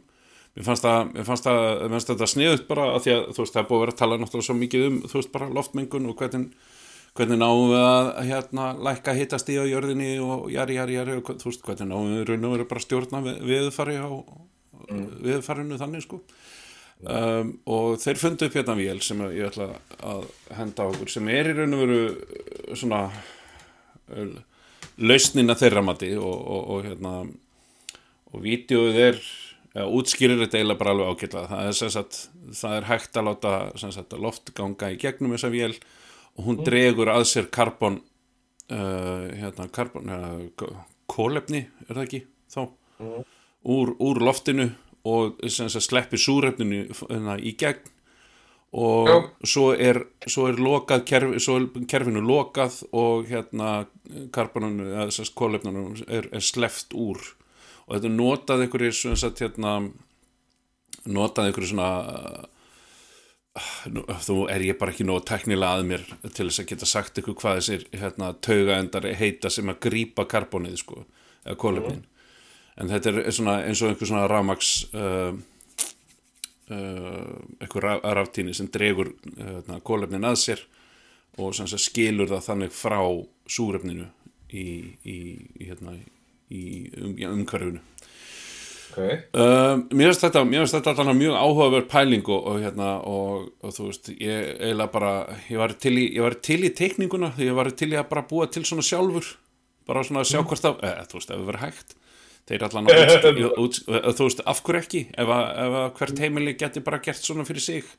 mér 0.58 0.66
fannst 0.66 0.84
það 0.86 1.12
mér 1.14 1.28
fannst 1.28 1.46
það, 1.46 1.60
mér 1.84 1.94
fannst 1.96 2.10
þetta 2.12 2.28
sniðut 2.32 2.66
bara 2.68 2.88
að 2.96 3.04
því 3.06 3.14
að 3.16 3.22
þú 3.38 3.44
veist, 3.44 3.54
það 3.54 3.62
er 3.64 3.70
búið 3.70 3.78
að 3.78 3.84
vera 3.86 3.94
að 3.96 4.00
tala 4.02 4.18
náttúrulega 4.24 4.48
svo 4.50 4.56
mikið 4.58 4.88
um 4.88 4.98
þú 5.06 5.20
veist, 5.22 5.32
bara 5.36 5.50
loftmengun 5.54 6.10
og 6.10 6.18
hvernig 6.18 6.48
hvernig 7.18 7.40
náum 7.42 7.70
við 7.72 7.86
að 7.86 8.10
hérna 8.32 8.66
lækka 8.88 9.14
hittast 9.18 9.48
í 9.50 9.58
á 9.58 9.66
jörðinni 9.66 10.10
og 10.22 10.50
jari, 10.54 10.76
jari, 10.78 10.98
jari 11.00 11.16
og 11.18 11.32
þú 11.42 11.50
veist, 11.52 11.64
hvernig 11.66 11.90
náum 11.90 12.12
við 12.14 12.28
raun 12.30 12.46
og 12.50 12.56
veru 12.58 12.68
bara 12.70 12.82
að 12.82 12.88
stjórna 12.88 13.22
við, 13.26 13.40
viðfari 13.52 13.98
á 14.02 14.10
viðfarinu 14.88 15.78
þannig 15.82 16.04
sko 16.06 16.20
um, 17.06 17.52
og 17.70 17.98
þeir 18.02 18.22
fundu 18.22 18.48
upp 18.48 18.58
hérna 18.58 18.78
vél 18.78 19.02
sem 19.06 19.22
ég 19.30 19.50
ætla 19.50 19.70
að 20.02 20.28
henda 20.58 20.86
á 20.86 20.90
okkur 20.90 21.12
sem 21.14 21.28
er 21.34 21.52
í 21.52 21.58
raun 21.58 21.78
og 21.78 21.84
veru 21.84 22.00
uh, 22.08 22.72
svona 22.78 23.02
uh, 24.14 24.38
lausnina 24.98 25.58
þeirra 25.58 25.84
mati 25.86 26.14
og, 26.18 26.26
og, 26.26 26.64
og 26.74 26.88
hérna 26.88 27.14
og 28.34 28.44
vídeoið 28.44 29.00
er 29.04 29.22
eða, 29.78 29.88
útskýrir 30.00 30.42
þetta 30.44 30.60
eiginlega 30.60 30.82
bara 30.82 30.96
alveg 30.96 31.14
ágætlega. 31.14 31.48
Það 31.52 31.70
er, 31.70 31.78
sem 31.80 31.94
sagt, 31.94 32.20
það 32.60 32.76
er 32.80 32.90
hægt 32.92 33.20
að 33.20 33.30
láta 33.30 33.54
sem 33.80 33.94
sagt, 33.96 34.18
loft 34.20 34.54
ganga 34.58 34.92
í 34.94 35.00
gegnum 35.02 35.36
þessa 35.36 35.54
vél 35.54 35.74
og 36.38 36.50
hún 36.50 36.62
dregur 36.66 37.12
að 37.14 37.28
sér 37.32 37.50
karbon 37.54 38.02
uh, 38.74 39.26
hérna 39.38 39.70
karbon 39.74 40.12
uh, 40.14 40.76
kólefni, 41.10 41.66
er 41.88 41.94
það 41.96 42.04
ekki 42.04 42.22
þá, 42.52 42.62
úr, 43.64 43.94
úr 44.04 44.22
loftinu 44.22 44.68
og 45.08 45.38
sleppi 45.84 46.20
súrefninu 46.20 46.84
hérna, 47.08 47.38
í 47.40 47.54
gegn. 47.60 47.94
Og 48.78 49.08
Já. 49.08 49.16
svo 49.48 49.70
er, 49.74 50.02
svo 50.28 50.50
er 50.50 50.60
lokað 50.60 51.06
kerfi, 51.08 51.40
svo 51.40 51.56
er 51.62 51.86
kerfinu 51.88 52.20
lokað 52.22 52.82
og 52.92 53.30
hérna 53.30 53.86
karboninu 54.36 54.90
eða 54.92 55.28
kólefnunum 55.40 55.96
er, 56.04 56.28
er 56.36 56.44
sleppt 56.44 56.92
úr. 56.94 57.22
Og 57.88 57.96
þetta 57.96 58.12
notað 58.12 58.66
sagt, 59.16 59.40
hérna, 59.40 59.78
notað 61.08 61.48
einhverjir 61.48 61.72
svona 61.72 62.50
þú 64.28 64.38
er 64.52 64.66
ég 64.68 64.78
bara 64.78 64.94
ekki 64.94 65.06
nóg 65.08 65.24
teknilega 65.28 65.80
að 65.80 65.88
mér 65.90 66.04
til 66.28 66.48
þess 66.50 66.62
að 66.62 66.70
geta 66.72 66.90
sagt 66.90 67.22
ykkur 67.22 67.38
hvað 67.40 67.62
þessir 67.62 67.88
hérna, 67.96 68.34
taugaendar 68.44 69.08
heita 69.18 69.50
sem 69.54 69.72
að 69.72 69.80
grípa 69.88 70.28
karbonið 70.30 70.78
sko, 70.84 71.06
eða 71.46 71.58
kólefnin 71.64 72.06
en 72.78 72.92
þetta 72.92 73.14
er 73.14 73.36
svona 73.36 73.60
eins 73.66 73.82
og 73.82 73.92
einhver 73.92 74.10
svona 74.10 74.28
rafmaks 74.30 74.72
uh, 74.94 75.32
uh, 76.72 77.38
einhver 77.62 77.88
raf, 77.88 78.04
raftíni 78.20 78.56
sem 78.58 78.70
dregur 78.74 79.14
uh, 79.38 79.78
kólefnin 79.86 80.28
að 80.28 80.42
sér 80.44 80.66
og 81.38 81.54
sem 81.56 81.70
sagt, 81.70 81.86
skilur 81.90 82.30
það 82.32 82.46
þannig 82.50 82.74
frá 82.74 83.00
súrefninu 83.50 84.08
í, 84.50 84.66
í, 85.04 85.18
í, 85.60 85.68
hérna, 85.68 85.94
í 86.50 86.64
um, 86.98 87.14
umhverfinu. 87.34 87.84
Ok. 88.98 89.02
Uh, 89.36 89.84
mér 89.94 90.10
finnst 90.10 90.24
þetta, 90.26 90.42
þetta 90.72 90.94
alltaf 90.96 91.18
mjög 91.20 91.36
áhugaverð 91.38 91.90
pæling 91.92 92.30
og, 92.34 92.48
og 92.50 92.62
hérna 92.64 92.94
og, 93.06 93.52
og 93.62 93.76
þú 93.76 93.90
veist, 93.92 94.10
ég 94.18 94.86
bara 94.94 95.12
ég 95.52 95.60
var 95.62 95.76
til 95.78 95.94
í, 96.00 96.08
ég 96.16 96.26
var 96.26 96.38
til 96.42 96.64
í 96.66 96.74
teikninguna 96.74 97.36
ég 97.38 97.54
var 97.58 97.70
til 97.78 97.92
í 97.92 98.00
að 98.00 98.10
bara 98.10 98.26
búa 98.26 98.48
til 98.50 98.66
svona 98.66 98.86
sjálfur 98.88 99.36
bara 99.88 100.02
svona 100.08 100.24
að 100.24 100.32
sjá 100.32 100.42
hvort 100.42 100.64
það 100.64 100.82
eh, 100.88 101.04
þú 101.12 101.20
veist, 101.20 101.30
það 101.30 101.46
verið 101.52 101.66
hægt 101.68 101.94
þeir 102.48 102.68
allan 102.68 102.92
að 102.92 103.02
þú 104.18 104.28
veist, 104.28 104.44
af 104.48 104.62
hverju 104.66 104.84
ekki 104.84 105.02
ef 105.14 105.32
að, 105.38 105.48
ef 105.64 105.80
að 105.82 105.88
hvert 106.00 106.22
heimili 106.24 106.58
geti 106.60 106.84
bara 106.86 107.02
gert 107.04 107.24
svona 107.24 107.48
fyrir 107.48 107.66
sig 107.66 107.90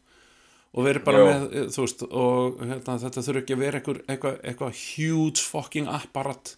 og 0.77 0.85
verið 0.85 1.05
bara 1.07 1.21
Já. 1.21 1.27
með, 1.29 1.59
þú 1.75 1.85
veist 1.85 2.07
og 2.09 2.63
hérna, 2.63 2.97
þetta 3.05 3.27
þurfi 3.27 3.43
ekki 3.43 3.57
að 3.57 3.63
vera 3.65 3.83
eitthvað, 3.83 4.41
eitthvað 4.45 4.81
huge 4.85 5.45
fucking 5.45 5.91
apparat 5.91 6.55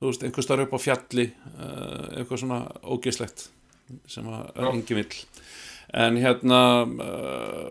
þú 0.00 0.10
veist, 0.10 0.26
einhver 0.26 0.44
starf 0.44 0.66
upp 0.66 0.76
á 0.76 0.80
fjalli 0.84 1.30
eitthvað 2.16 2.42
svona 2.42 2.60
ógislegt 2.84 3.48
sem 4.10 4.26
að 4.28 4.44
Já. 4.52 4.68
engin 4.72 5.00
vill 5.00 5.22
en 5.96 6.18
hérna 6.20 6.60
uh, 6.84 7.68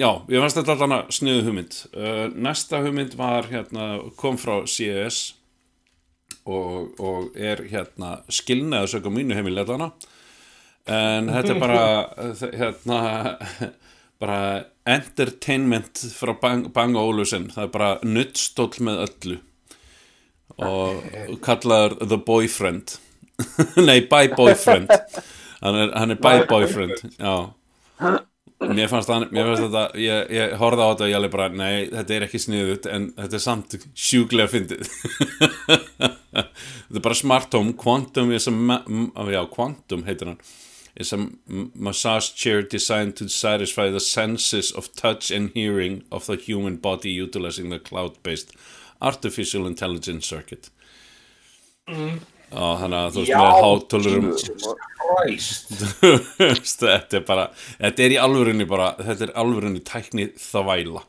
já, 0.00 0.10
ég 0.28 0.42
fannst 0.42 0.58
þetta 0.58 0.74
allan 0.76 1.12
sniðu 1.14 1.46
hugmynd 1.48 1.78
uh, 1.94 2.26
næsta 2.34 2.82
hugmynd 2.82 3.16
var 3.18 3.48
hérna, 3.52 3.94
kom 4.18 4.40
frá 4.40 4.62
CES 4.68 5.30
og, 6.46 6.98
og 7.00 7.38
er 7.38 7.62
hérna 7.70 8.16
skilnaðu 8.32 8.96
sögum 8.96 9.14
mínu 9.18 9.36
heimil 9.38 9.62
allana 9.62 9.92
en 10.90 11.30
þetta 11.30 11.54
er 11.54 11.62
bara 11.62 11.82
hérna 12.58 13.00
bara 14.22 14.64
entertainment 14.84 16.04
frá 16.14 16.40
Bang, 16.40 16.72
Bang 16.72 16.96
Olufsen. 16.96 17.48
Það 17.50 17.64
er 17.64 17.72
bara 17.74 17.90
nuttstóll 18.06 18.84
með 18.86 19.00
öllu. 19.06 19.38
Og 20.62 21.40
kallaður 21.42 21.96
The 22.02 22.18
Boyfriend. 22.26 22.96
Nei, 23.88 24.02
By 24.06 24.30
Boyfriend. 24.36 24.92
Hann 25.62 25.78
er, 25.78 25.90
hann 25.96 26.14
er 26.14 26.22
By 26.22 26.46
Boyfriend 26.50 27.02
já. 27.18 27.34
Mér 28.62 28.86
fannst, 28.86 29.10
hann, 29.10 29.26
mér 29.34 29.48
fannst 29.48 29.64
þetta 29.64 29.84
ég, 29.98 30.28
ég 30.36 30.52
horfði 30.60 30.84
á 30.86 30.90
þetta 30.92 31.04
og 31.06 31.10
ég 31.10 31.16
alveg 31.18 31.32
bara 31.32 31.48
nei, 31.50 31.88
þetta 31.90 32.14
er 32.14 32.26
ekki 32.28 32.40
sniðut 32.44 32.86
en 32.86 33.08
þetta 33.16 33.38
er 33.38 33.42
samt 33.42 33.74
sjúklega 33.90 34.52
fyndið 34.52 34.86
þetta 36.32 36.98
er 36.98 37.04
bara 37.06 37.14
smart 37.18 37.52
home 37.54 37.72
Quantum 37.74 38.32
is 38.32 38.46
a 38.48 38.50
m- 38.52 39.12
já, 39.32 39.42
Quantum 39.50 40.04
heitir 40.08 40.26
hann. 40.32 40.38
Is 40.94 41.12
a 41.12 41.18
massage 41.74 42.34
chair 42.36 42.62
designed 42.62 43.14
to 43.16 43.28
satisfy 43.28 43.90
the 43.90 44.00
senses 44.00 44.72
of 44.76 44.90
touch 44.94 45.30
and 45.30 45.50
hearing 45.54 46.02
of 46.10 46.26
the 46.26 46.36
human 46.36 46.76
body 46.76 47.08
utilizing 47.22 47.70
the 47.70 47.78
cloud-based 47.78 48.52
artificial 49.00 49.66
intelligence 49.66 50.26
circuit. 50.28 50.68
Og 52.52 52.76
þannig 52.82 52.98
að 52.98 53.14
þú 53.14 53.22
veist 53.22 53.32
með 53.40 53.52
hátölurum 53.64 54.26
þetta 56.82 57.16
er 57.18 57.24
bara 57.26 57.46
þetta 57.80 58.04
er 58.04 58.14
í 58.14 58.18
alvörunni 58.20 58.66
bara 58.68 58.90
þetta 59.00 59.26
er 59.28 59.32
alvörunni 59.42 59.80
tækni 59.88 60.28
þvæla 60.38 61.02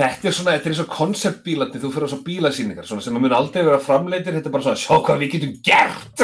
Þetta 0.00 0.28
er 0.30 0.36
svona, 0.36 0.54
þetta 0.56 0.68
er 0.68 0.74
eins 0.74 0.82
og 0.84 0.92
konceptbílandi, 0.94 1.80
þú 1.82 1.90
fyrir 1.92 2.08
á 2.08 2.12
svo 2.12 2.20
bílasýningar, 2.24 2.86
svona 2.88 3.04
sem 3.04 3.18
að 3.18 3.24
mun 3.26 3.36
aldrei 3.36 3.64
vera 3.66 3.80
framleitir, 3.84 4.36
þetta 4.38 4.48
er 4.48 4.54
bara 4.54 4.64
svona, 4.64 4.80
sjá 4.80 4.94
hvað 4.96 5.20
við 5.20 5.34
getum 5.34 5.56
gert. 5.66 6.22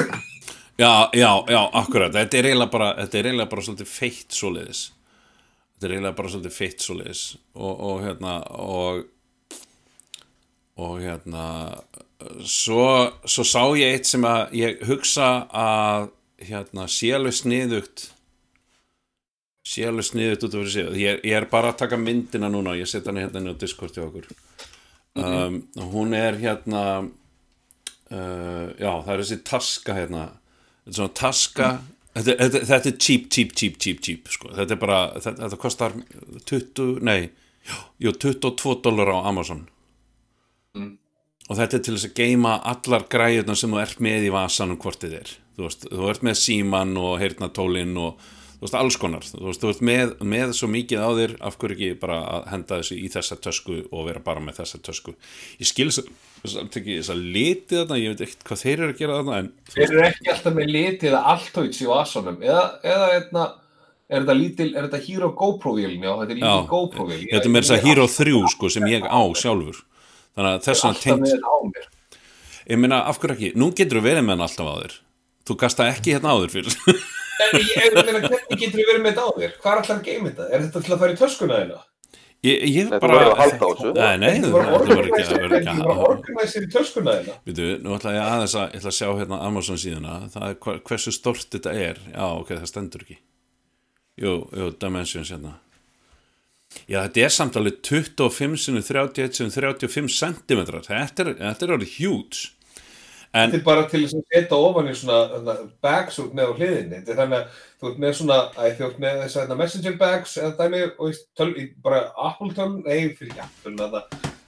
já, 0.81 0.93
já, 1.13 1.31
já, 1.53 1.61
akkurat. 1.83 2.15
Þetta 2.15 2.41
er 2.41 2.49
eiginlega 2.51 2.73
bara, 2.73 2.93
þetta 3.03 3.21
er 3.21 3.29
eiginlega 3.29 3.53
bara 3.53 3.67
svolítið 3.67 3.91
feitt 3.93 4.39
svoleiðis. 4.39 4.81
Þetta 5.75 5.89
er 5.89 5.97
eiginlega 5.99 6.19
bara 6.23 6.33
svolítið 6.33 6.57
feitt 6.57 6.87
svoleiðis. 6.87 7.27
Og, 7.53 7.85
og 7.91 8.03
hérna 8.07 8.39
og 8.65 9.05
og 10.77 10.99
hérna 11.01 11.45
svo, 12.45 12.85
svo 13.25 13.45
sá 13.47 13.63
ég 13.79 13.97
eitt 13.97 14.09
sem 14.09 14.25
að 14.29 14.53
ég 14.57 14.83
hugsa 14.89 15.47
að 15.49 16.11
hérna, 16.45 16.85
sé 16.91 17.15
alveg 17.17 17.37
sniðugt 17.37 18.11
sé 19.67 19.87
alveg 19.89 20.07
sniðugt 20.07 20.47
út 20.47 20.57
af 20.61 20.69
sig. 20.71 20.91
Ég, 21.01 21.21
ég 21.27 21.37
er 21.37 21.49
bara 21.51 21.73
að 21.73 21.81
taka 21.83 21.99
myndina 22.01 22.51
núna 22.53 22.77
ég 22.79 22.89
setja 22.91 23.11
hana 23.11 23.25
hérna 23.25 23.55
á 23.55 23.59
Discord 23.59 23.97
hjá 23.97 24.05
okkur. 24.07 24.29
Um, 25.17 25.63
og 25.81 25.93
hún 25.95 26.13
er 26.17 26.37
hérna 26.39 26.83
uh, 27.03 28.67
já, 28.77 28.91
það 28.91 29.13
er 29.15 29.23
þessi 29.23 29.39
taska 29.49 29.97
hérna. 29.97 30.27
Þetta 30.85 30.93
er 30.93 30.99
svona 31.01 31.17
taska 31.19 31.71
þetta, 32.13 32.37
þetta, 32.43 32.63
þetta 32.71 32.93
er 32.93 33.01
cheap, 33.07 33.27
cheap, 33.33 33.57
cheap, 33.57 33.81
cheap, 33.83 34.05
cheap 34.05 34.31
sko. 34.33 34.53
þetta 34.57 34.77
er 34.77 34.81
bara, 34.83 35.01
þetta, 35.17 35.41
þetta 35.43 35.61
kostar 35.65 35.97
20, 36.53 37.01
nei 37.07 37.19
jú, 38.03 38.13
22 38.13 38.79
dólar 38.85 39.13
á 39.17 39.19
Amazon. 39.33 39.67
Og 41.47 41.55
þetta 41.55 41.79
er 41.79 41.83
til 41.87 41.95
þess 41.95 42.09
að 42.09 42.17
geima 42.19 42.57
allar 42.67 43.07
græðuna 43.11 43.55
sem 43.59 43.73
þú 43.73 43.83
ert 43.83 44.01
með 44.03 44.29
í 44.29 44.33
vasanum 44.35 44.79
hvort 44.83 45.03
þið 45.03 45.21
er. 45.21 45.35
Þú, 45.57 45.63
veist, 45.65 45.87
þú 45.93 46.09
ert 46.11 46.25
með 46.27 46.41
síman 46.43 46.97
og 47.01 47.13
heyrnatólin 47.23 47.95
og 48.03 48.25
þú 48.57 48.65
veist 48.65 48.77
alls 48.79 48.97
konar. 49.01 49.27
Þú, 49.27 49.43
veist, 49.47 49.61
þú 49.63 49.71
ert 49.73 49.83
með, 49.85 50.13
með 50.33 50.55
svo 50.57 50.69
mikið 50.73 51.03
á 51.05 51.11
þér 51.19 51.35
af 51.49 51.59
hverju 51.61 51.77
ekki 51.77 51.99
bara 52.01 52.17
að 52.39 52.47
henda 52.53 52.79
þessu 52.81 52.97
í 52.97 53.11
þessa 53.13 53.39
tösku 53.45 53.77
og 53.91 54.07
vera 54.09 54.23
bara 54.25 54.43
með 54.45 54.61
þessa 54.63 54.81
tösku? 54.87 55.15
Ég 55.61 55.69
skil 55.69 55.89
þess 55.93 57.13
að 57.13 57.23
litið 57.37 57.83
þarna 57.83 58.01
ég 58.01 58.15
veit 58.15 58.25
ekkert 58.27 58.47
hvað 58.49 58.63
þeir 58.63 58.77
eru 58.79 58.95
að 58.95 59.03
gera 59.03 59.19
þarna 59.21 59.39
en 59.43 59.51
Þeir 59.75 59.87
eru 59.87 60.05
ekki 60.09 60.33
alltaf 60.33 60.57
með 60.57 60.73
litið 60.77 61.09
eða 61.11 61.23
alltóits 61.35 61.83
í 61.83 61.91
vasanum. 61.91 62.39
Eða, 62.47 62.63
eða 62.95 63.11
eitna, 63.17 63.49
er 64.07 64.23
þetta 64.23 64.39
lítil, 64.41 64.71
er 64.73 64.89
þetta 64.89 65.03
Hero 65.09 65.33
GoPro-vélni 65.43 66.01
já, 66.07 66.13
þetta 66.23 66.33
er 66.33 66.41
lítil 66.41 66.55
Já. 66.55 66.71
GoPro-vél 66.71 67.21
þetta 67.27 67.43
er 67.43 67.53
með 67.53 67.67
þess 67.67 67.77
að 67.77 67.91
Hero 67.91 68.07
3 68.15 68.41
sko, 68.55 68.73
sem 68.73 68.89
ég 68.93 69.05
á 69.11 69.21
sjálfur. 69.37 69.83
Þannig 70.37 70.53
að 70.55 70.65
þess 70.69 70.87
að 70.87 71.03
tengt 71.03 71.37
á 71.45 71.55
ég 72.67 72.81
meina 72.83 73.05
af 73.07 73.21
hverju 73.23 73.37
ekki, 73.37 73.53
nú 73.59 73.71
getur 73.77 74.01
þú 74.01 74.07
verið 74.09 74.25
með 74.27 74.37
hann 74.37 74.47
alltaf 74.47 74.71
á 74.71 74.75
þér. 74.81 74.97
Þú 75.47 75.57
gasta 75.61 75.87
ekki 75.91 76.17
hérna 76.17 76.35
á 76.35 76.37
þér 76.43 76.55
fyrir 76.57 77.05
En 77.37 77.53
hvernig 77.57 78.61
getur 78.61 78.79
við 78.81 78.89
verið 78.89 79.03
með 79.05 79.13
þetta 79.13 79.27
á 79.27 79.31
þér? 79.37 79.53
Hvað 79.61 79.73
er 79.73 79.83
alltaf 79.83 79.97
að 79.97 80.07
geima 80.09 80.31
þetta? 80.31 80.49
Er 80.49 80.65
þetta 80.65 80.83
til 80.87 80.95
að 80.95 81.03
fara 81.03 81.13
í 81.17 81.21
töskuna 81.21 81.61
þeina? 81.61 81.83
bara 83.01 83.17
verður 83.17 83.33
að 83.33 83.41
halda 83.41 83.67
á 83.67 83.71
þessu. 83.73 83.93
nei, 83.97 84.17
nei, 84.23 84.35
Þetta 84.45 85.07
ekki 85.09 85.23
að 85.27 85.79
þetta 85.81 85.95
organizer 86.07 86.67
í 86.67 86.71
töskuna 86.71 87.15
þeina 87.19 87.37
Vitu, 87.49 87.69
nú 87.83 87.95
ætla 87.97 88.13
ég 88.15 88.23
aðeins 88.23 88.57
að, 88.57 88.67
ég 88.69 88.81
ætla 88.81 88.93
að 88.93 88.99
sjá 88.99 89.09
hérna 89.21 89.39
Amazon 89.47 89.81
síðuna, 89.83 90.17
það 90.35 90.49
er 90.51 90.83
hversu 90.91 91.15
stort 91.17 91.49
þetta 91.57 91.73
er, 91.87 92.03
já 92.13 92.25
ok, 92.27 92.53
það 92.53 92.69
stendur 92.71 93.07
ekki 93.07 93.17
Jú, 94.23 94.35
jú, 94.57 94.69
Dimensions 94.81 95.33
hérna 95.35 95.57
Já, 96.87 97.01
þetta 97.07 97.25
er 97.25 97.35
samt 97.35 97.57
alveg 97.59 97.81
25 97.89 98.61
sinni 98.61 98.85
31 98.85 99.41
sinni 99.41 99.55
35 99.57 100.13
cm 100.13 100.63
þetta 100.77 101.25
er, 101.25 101.33
þetta 101.41 101.67
er 101.67 101.75
alveg 101.77 101.97
huge 101.97 102.53
En, 103.37 103.51
Þetta 103.51 103.59
er 103.59 103.65
bara 103.67 103.83
til 103.91 104.01
að 104.07 104.13
setja 104.15 104.57
ofan 104.57 104.87
í 104.89 104.93
svona 104.97 105.17
þarna, 105.33 105.55
bags 105.85 106.19
út 106.23 106.33
með 106.39 106.47
á 106.49 106.53
hliðinni. 106.57 107.01
Þetta 107.03 107.13
er 107.13 107.19
þannig 107.21 107.39
að 107.43 107.59
þú 107.81 107.89
ert 107.91 107.99
með 108.05 108.15
svona 108.21 108.37
að 108.57 108.77
þú 108.79 108.85
ert 108.87 109.01
með 109.03 109.19
þess 109.23 109.37
að 109.43 109.55
messenger 109.61 109.97
bags 110.01 110.37
eða 110.41 110.53
dæmi 110.61 110.81
og 111.05 111.19
töl, 111.37 111.51
bara 111.85 111.99
Apple 112.29 112.55
töl, 112.57 112.71
nei, 112.87 113.11
fyrir 113.19 113.43
Apple 113.45 113.75
þetta, 113.83 114.03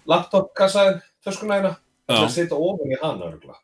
laptop 0.09 0.52
kassaðin, 0.57 1.02
töskuna 1.26 1.59
hérna 1.59 1.75
Það 2.09 2.16
er 2.16 2.23
Já. 2.23 2.25
að 2.30 2.37
setja 2.38 2.57
ofan 2.64 2.92
í 2.95 2.99
hana 3.02 3.26
örugglega. 3.28 3.59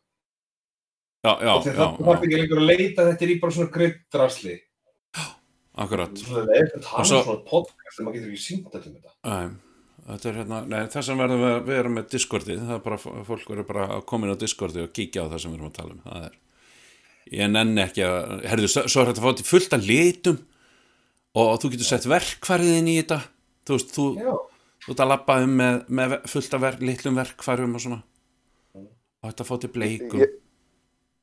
já, 1.25 1.33
já, 1.41 1.53
Og 1.55 1.63
þegar 1.65 1.79
já, 1.79 1.85
það 1.85 2.05
þarf 2.05 2.21
já, 2.21 2.25
ekki 2.29 2.41
lengur 2.43 2.59
að 2.61 2.69
leita 2.69 3.07
þetta 3.09 3.25
er 3.25 3.31
í 3.33 3.37
bara 3.41 3.55
svona 3.57 3.71
grittrasli 3.79 4.57
akkurat. 5.85 6.19
Svona 6.21 6.43
leiðist 6.51 6.77
að 6.77 6.83
tala 6.85 6.99
Og 6.99 7.01
um 7.01 7.09
svo- 7.09 7.23
svona 7.25 7.45
podcast 7.49 7.97
sem 7.97 8.05
maður 8.07 8.19
getur 8.19 8.35
ekki 8.35 8.43
sínt 8.45 8.75
allir 8.75 8.93
með 8.93 9.01
þetta. 9.01 9.15
Æ, 9.25 9.35
Þetta 9.35 9.49
er 9.49 9.74
hérna, 10.05 10.61
nei, 10.69 10.81
þess 10.93 11.11
að 11.11 11.21
verðum 11.23 11.43
við 11.43 11.51
að 11.51 11.69
vera 11.71 11.93
með 11.93 12.09
Discordi, 12.13 12.57
það 12.61 12.73
er 12.77 12.81
bara, 12.85 12.99
fólk 13.01 13.51
verður 13.51 13.69
bara 13.69 13.85
að 13.97 14.03
koma 14.11 14.27
inn 14.27 14.37
á 14.37 14.43
Discordi 14.43 14.83
og 14.85 14.93
kíkja 14.93 15.25
á 15.25 15.31
það 15.33 15.41
sem 15.43 15.55
við 15.55 15.59
erum 15.59 15.71
að 15.71 15.79
tala 15.79 15.95
um, 15.95 16.03
það 16.05 16.27
er, 16.27 16.35
ég 17.33 17.53
nenni 17.55 17.85
ekki 17.85 18.05
að, 18.05 18.35
herðu, 18.53 18.71
svo 18.75 19.01
er 19.01 19.11
þetta 19.11 19.23
að 19.23 19.25
fá 19.25 19.39
til 19.39 19.49
fullt 19.49 19.77
af 19.77 19.89
litum 19.89 20.41
og 21.41 21.53
þú 21.63 21.73
getur 21.73 21.89
sett 21.89 22.09
verkfæriðin 22.13 22.93
í 22.93 22.97
þetta, 23.01 23.21
þú 23.65 23.79
veist, 23.79 23.97
þú, 23.97 24.07
Já, 24.21 24.33
þú 24.85 24.95
ert 24.95 25.05
að 25.07 25.13
labba 25.15 25.41
um 25.47 25.59
með, 25.63 25.83
með 26.01 26.17
fullt 26.35 26.57
af 26.59 26.65
verk, 26.69 26.87
litlum 26.93 27.21
verkfærum 27.23 27.77
og 27.79 27.85
svona, 27.87 28.01
og 28.77 29.29
þetta 29.31 29.49
fá 29.49 29.55
til 29.65 29.75
bleikum, 29.79 30.21
Ég, 30.21 30.39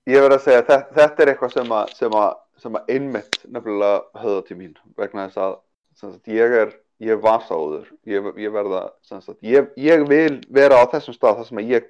ég 0.10 0.26
verð 0.26 0.40
að 0.40 0.46
segja 0.48 0.66
að 0.66 0.72
þetta, 0.72 0.96
þetta 0.98 1.26
er 1.28 1.36
eitthvað 1.36 1.58
sem 1.60 1.76
að, 1.78 1.98
sem 2.02 2.22
að, 2.26 2.32
sem 2.66 2.82
að 2.82 2.96
einmitt 2.98 3.44
nefnilega 3.46 4.24
höfða 4.26 4.46
til 4.50 4.58
mín 4.58 4.80
vegna 4.98 5.30
þess 5.30 5.46
að, 5.46 6.18
ég 6.34 6.62
er 6.64 6.80
ég 7.02 7.16
er 7.16 7.22
vasáður 7.22 7.88
ég, 8.06 8.28
ég 8.38 8.54
verða 8.54 8.84
sagt, 9.06 9.40
ég, 9.42 9.72
ég 9.80 10.04
vil 10.10 10.38
vera 10.54 10.82
á 10.82 10.86
þessum 10.92 11.16
stað 11.18 11.40
þar 11.40 11.48
sem 11.50 11.62
að 11.62 11.74
ég 11.74 11.88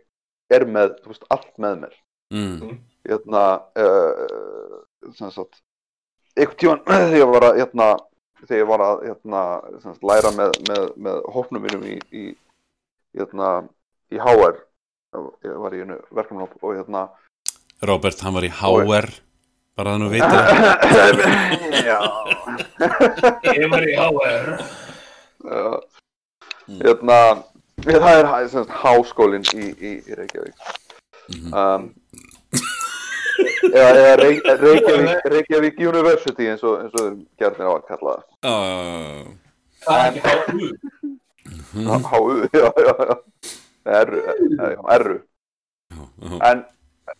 er 0.52 0.66
með 0.68 0.94
veist, 1.08 1.26
allt 1.32 1.52
með 1.62 1.84
mér. 1.84 1.98
Mm, 2.32 2.78
hérna 3.08 3.44
uh, 3.82 4.80
sagt 5.20 5.60
einhvern 6.40 6.58
tíman 6.62 6.84
þegar 6.88 7.18
ég 7.20 7.34
var 7.34 7.48
að 7.50 7.60
hérna, 7.60 7.88
þegar 8.46 8.62
ég 8.62 8.70
var 8.70 8.86
að 8.86 9.04
hérna, 9.10 9.42
sagt, 9.84 10.06
læra 10.08 10.32
með, 10.38 10.56
með, 10.70 10.86
með 11.08 11.24
hópnum 11.36 11.66
mínum 11.66 11.84
í, 11.92 11.98
í 12.16 12.24
hérna 13.18 13.50
í 14.12 14.22
HR 14.22 14.62
ég 15.44 15.60
var 15.60 15.76
í 15.76 15.84
einu 15.84 16.00
verkefnum 16.16 16.48
og 16.48 16.72
hérna 16.78 17.10
Robert, 17.84 18.22
hann 18.22 18.36
var 18.38 18.46
í 18.46 18.52
HR, 18.54 19.10
bara 19.76 19.96
það 19.96 20.04
nú 20.04 20.10
veitir, 20.14 21.82
já. 21.90 21.98
Ég 23.58 23.66
var 23.74 23.88
í 23.90 23.96
HR 23.98 24.91
hérna 26.82 27.18
ég, 27.86 27.98
það 27.98 28.18
er 28.20 28.26
hæ- 28.32 28.48
sem 28.50 28.64
sagt, 28.64 28.76
háskólinn 28.84 29.46
í, 29.56 29.70
í, 29.74 29.92
í 30.06 30.16
Reykjavík. 30.20 30.56
Mhm. 31.32 31.54
um, 31.54 31.94
eða, 33.72 33.90
eða 33.96 34.16
Rey- 34.22 34.42
Reykjavík, 34.62 35.26
Reykjavík 35.34 35.80
University 35.88 36.48
eins 36.52 36.64
og, 36.68 36.80
eins 36.84 36.96
og 37.02 37.22
gerðin 37.40 37.70
á 37.70 37.74
að 37.78 37.86
kalla 37.90 38.16
það. 38.18 38.24
Uh, 38.44 39.24
Það 39.82 39.98
er 40.06 40.12
ekki 40.20 40.72
Mhm. 41.72 42.04
HU, 42.04 42.34
já, 42.54 42.68
já, 42.84 42.94
já. 43.08 43.16
R, 43.86 44.10
já, 44.60 44.80
R 45.00 45.08
uh, 45.96 46.38
en 46.50 46.60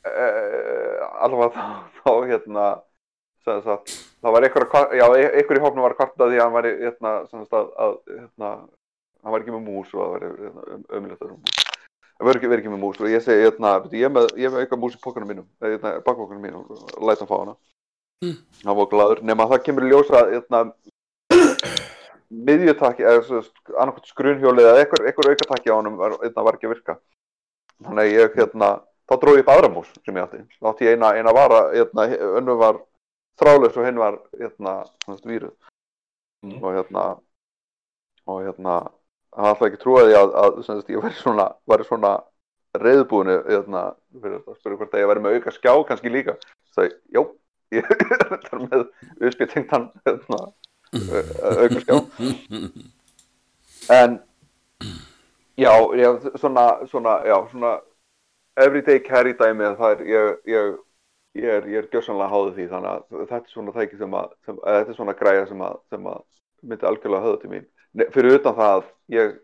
uh, 0.06 1.06
allavega 1.24 1.50
þá, 1.56 1.64
þá 2.04 2.12
hérna 2.30 2.66
það 3.46 4.36
var 4.36 4.46
einhver, 4.46 4.68
já, 4.98 5.06
einhver 5.08 5.60
í 5.60 5.64
hópnum 5.64 5.86
var 5.86 5.96
að 5.96 6.00
kvarta 6.02 6.30
því 6.30 6.38
að 6.38 6.46
hann 6.46 6.56
var 6.56 6.68
hérna, 6.70 7.14
að, 7.26 7.98
hérna, 8.12 8.52
hann 9.22 9.36
var 9.36 9.44
ekki 9.44 9.56
með 9.56 9.66
mús 9.68 9.92
og 9.96 10.02
það 10.02 10.14
var 10.14 10.26
hérna, 10.28 10.80
ömulegt 11.00 11.26
að 11.26 11.32
það 11.32 12.30
verður 12.30 12.42
ekki, 12.42 12.54
ekki 12.60 12.74
með 12.74 12.84
mús 12.84 13.02
og 13.02 13.10
ég 13.10 13.26
segi, 13.26 13.46
hérna, 13.48 13.74
"Bíddu, 13.82 13.98
ég 13.98 14.14
með, 14.14 14.32
ég 14.38 14.54
með 14.54 14.64
eitthvað 14.64 14.84
mús 14.84 14.96
í 14.96 15.04
pókanum 15.04 15.32
mínum 15.34 15.48
hérna, 15.62 15.94
bakpókanum 16.06 16.42
mínum 16.42 16.66
og 16.70 17.08
læt 17.08 17.20
hann 17.20 17.32
fá 17.32 17.38
hana. 17.40 17.56
Mm. 18.22 18.38
hann 18.66 18.78
var 18.78 18.86
gladur, 18.86 19.24
nema 19.26 19.44
að 19.44 19.56
það 19.56 19.64
kemur 19.66 19.90
ljósa 19.90 20.20
hérna 20.30 20.60
miðjutakki, 22.32 23.04
eða 23.04 23.42
annarkvæmt 23.76 24.12
skrunhjóli 24.12 24.64
eða 24.64 24.84
einhver, 24.84 25.06
einhver 25.10 25.32
aukatakki 25.32 25.74
á 25.74 25.76
honum 25.76 25.98
var, 25.98 26.16
hérna, 26.22 26.46
var 26.46 26.58
ekki 26.58 26.70
að 26.70 26.76
virka. 26.76 26.98
Þannig 27.82 28.14
ég 28.14 28.38
hérna 28.38 28.70
þá 29.10 29.16
dróð 29.20 29.40
ég 29.40 29.44
upp 29.44 29.52
aðra 29.52 29.72
mús 29.74 29.90
sem 30.06 30.16
ég 30.16 30.24
átti. 30.24 30.40
Þá 30.62 30.70
átti 30.72 30.88
ég 30.88 30.96
eina, 30.96 31.12
eina 31.18 31.34
vara, 31.36 31.62
hérna, 31.74 32.08
önnu 32.40 32.56
var 32.62 32.80
þrálaus 33.42 33.78
og 33.78 33.86
hinn 33.88 34.00
var 34.02 34.18
hérna, 34.40 34.78
svona 35.06 35.32
víruð. 35.34 35.54
Mm. 36.42 36.58
og 36.64 36.74
hérna 36.74 37.02
og 38.26 38.40
hérna 38.42 38.76
hann 39.36 39.48
alltaf 39.52 39.68
ekki 39.68 39.80
trúaði 39.84 40.16
að, 40.18 40.32
að 40.42 40.56
sem 40.66 40.80
sagt, 40.80 40.90
ég 40.90 41.04
væri 41.04 41.14
svona, 41.20 41.46
svona 41.86 42.14
reyðbúinu 42.82 43.36
hérna, 43.46 43.84
fyrir 44.16 44.40
að 44.40 44.58
spyrja 44.58 44.80
hvort 44.80 44.96
að 44.96 45.04
ég 45.04 45.12
væri 45.12 45.24
með 45.26 45.38
auka 45.38 45.54
skjá 45.56 45.74
kannski 45.88 46.12
líka. 46.14 46.36
Það 46.76 46.84
er, 46.88 46.98
jó, 47.16 47.24
ég 47.76 47.94
er 47.94 48.66
með 48.66 48.84
uppspýtingt 49.28 49.72
hann 49.76 49.88
hérna, 50.08 50.42
au- 50.98 51.62
auka 51.62 51.84
skjá. 51.86 52.00
En 53.92 54.20
já, 55.62 55.74
já 56.02 56.10
svona, 56.42 56.66
svona, 56.92 57.18
já, 57.28 57.38
svona 57.52 57.76
everyday 58.60 59.00
carry 59.00 59.34
dæmi 59.38 59.76
það 59.80 59.96
er, 59.96 60.06
ég, 60.10 60.32
ég 60.52 60.74
ég 61.40 61.48
er, 61.48 61.68
er 61.82 61.90
gjössanlega 61.92 62.32
háður 62.32 62.56
því 62.58 62.68
þannig 62.72 62.92
að 62.92 63.26
þetta 63.30 63.42
er 63.42 63.54
svona 63.54 63.76
tæki 63.78 64.00
sem 64.00 64.18
að, 64.20 64.34
sem, 64.46 64.62
að 64.62 64.80
þetta 64.80 64.94
er 64.94 65.00
svona 65.00 65.18
græja 65.22 65.46
sem 65.50 65.64
að, 65.68 65.78
sem 65.94 66.10
að 66.12 66.22
myndi 66.62 66.90
algjörlega 66.90 67.26
höfða 67.26 67.42
til 67.42 67.52
mín. 67.54 67.68
Ne, 67.92 68.08
fyrir 68.16 68.38
utan 68.40 68.58
það 68.58 68.74
að 68.78 68.88
ég 69.16 69.38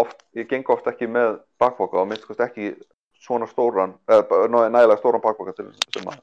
oft, 0.00 0.24
ég 0.38 0.48
geng 0.50 0.72
oft 0.72 0.88
ekki 0.88 1.08
með 1.10 1.38
bakboka 1.60 2.00
og 2.00 2.10
minnst 2.10 2.44
ekki 2.46 2.74
svona 3.20 3.48
stóran, 3.50 3.98
eða 4.08 4.48
nægilega 4.48 5.00
stóran 5.00 5.24
bakboka 5.24 5.52
sem 5.56 6.08
að 6.08 6.20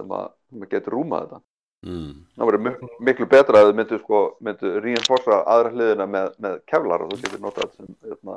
sem 0.00 0.12
að, 0.14 0.34
sem 0.50 0.66
getur 0.70 0.96
rúmað 0.96 1.24
þetta. 1.24 1.40
Mm, 1.80 2.10
það 2.36 2.50
verður 2.50 2.62
mik 2.66 2.80
miklu 3.08 3.26
betra 3.30 3.60
að 3.60 3.70
þau 3.70 3.76
myndu 3.78 3.98
sko, 4.02 4.18
myndu 4.44 4.72
reinforsa 4.84 5.38
aðra 5.48 5.70
hliðina 5.72 6.06
með, 6.12 6.34
með 6.44 6.58
kevlar 6.68 7.04
og 7.04 7.14
þú 7.14 7.20
getur 7.22 7.40
notað 7.40 7.70
þetta 7.70 7.78
sem 7.78 7.94
hérna, 8.10 8.36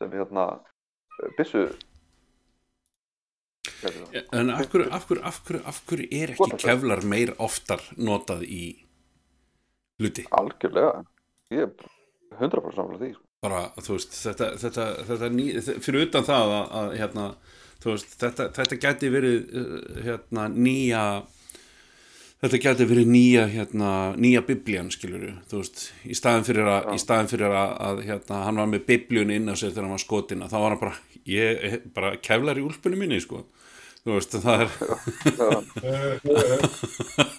sem 0.00 0.14
hérna 0.16 0.46
byssu 1.36 1.66
En 4.36 4.50
af 4.54 4.66
hverju, 4.72 4.88
af 4.92 5.06
hverju, 5.08 5.22
af 5.26 5.40
hverju, 5.46 5.62
af 5.66 5.80
hverju 5.88 6.08
er 6.10 6.32
ekki 6.34 6.50
Skotar. 6.50 6.62
kevlar 6.64 7.04
meir 7.04 7.34
oftar 7.42 7.82
notað 7.96 8.44
í 8.46 8.64
hluti? 10.00 10.26
algjörlega 10.30 11.04
ég 11.54 11.66
er 11.66 11.92
100% 12.40 12.74
samlega 12.76 13.00
því 13.04 13.12
sko. 13.14 13.22
bara, 13.46 13.62
þú 13.78 13.96
veist, 13.96 14.16
þetta, 14.24 14.50
þetta, 14.62 14.86
þetta 15.10 15.30
ný, 15.36 15.46
fyrir 15.84 16.08
utan 16.08 16.26
það 16.26 16.54
að, 16.56 16.66
að 16.80 16.96
hérna, 17.00 17.26
þú 17.84 17.94
veist, 17.94 18.16
þetta, 18.22 18.48
þetta 18.58 18.80
gæti 18.86 19.12
verið 19.14 19.36
uh, 19.62 19.76
hérna, 20.06 20.48
nýja 20.52 21.04
þetta 22.46 22.62
gæti 22.62 22.86
verið 22.88 23.10
nýja 23.10 23.44
hérna, 23.50 23.90
nýja 24.20 24.42
biblían, 24.46 24.88
skilur 24.94 25.28
þú 25.50 25.60
veist, 25.60 25.84
í 26.06 26.16
staðin 26.16 26.46
fyrir 26.48 26.70
að, 26.70 26.88
í 26.94 27.02
staðin 27.02 27.30
fyrir 27.30 27.52
að, 27.52 27.74
að 27.88 28.02
hérna, 28.08 28.40
hann 28.46 28.62
var 28.62 28.72
með 28.72 28.86
biblíun 28.88 29.34
inn 29.34 29.50
á 29.50 29.54
sér 29.54 29.72
þegar 29.74 29.86
hann 29.86 29.96
var 29.96 30.02
skotina, 30.04 30.48
þá 30.50 30.56
var 30.56 30.74
hann 30.74 30.82
bara 30.82 30.96
ég, 31.28 31.78
bara 31.96 32.16
keflar 32.22 32.60
í 32.60 32.66
úlpunni 32.66 33.00
minni, 33.00 33.20
sko. 33.22 33.44
Þú 34.06 34.14
veist, 34.14 34.36
það 34.38 34.60
er 34.62 34.68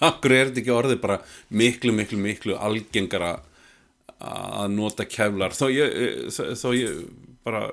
akkur 0.04 0.34
er 0.36 0.50
þetta 0.50 0.60
ekki 0.60 0.74
orðið 0.74 0.98
bara 1.00 1.20
miklu, 1.48 1.94
miklu, 1.96 2.18
miklu 2.20 2.58
algengara 2.60 3.38
að 4.18 4.74
nota 4.74 5.06
keflar? 5.08 5.56
Þó 5.56 5.70
ég, 5.72 5.94
þó, 6.34 6.42
þó 6.60 6.68
ég 6.76 6.98
bara 7.46 7.70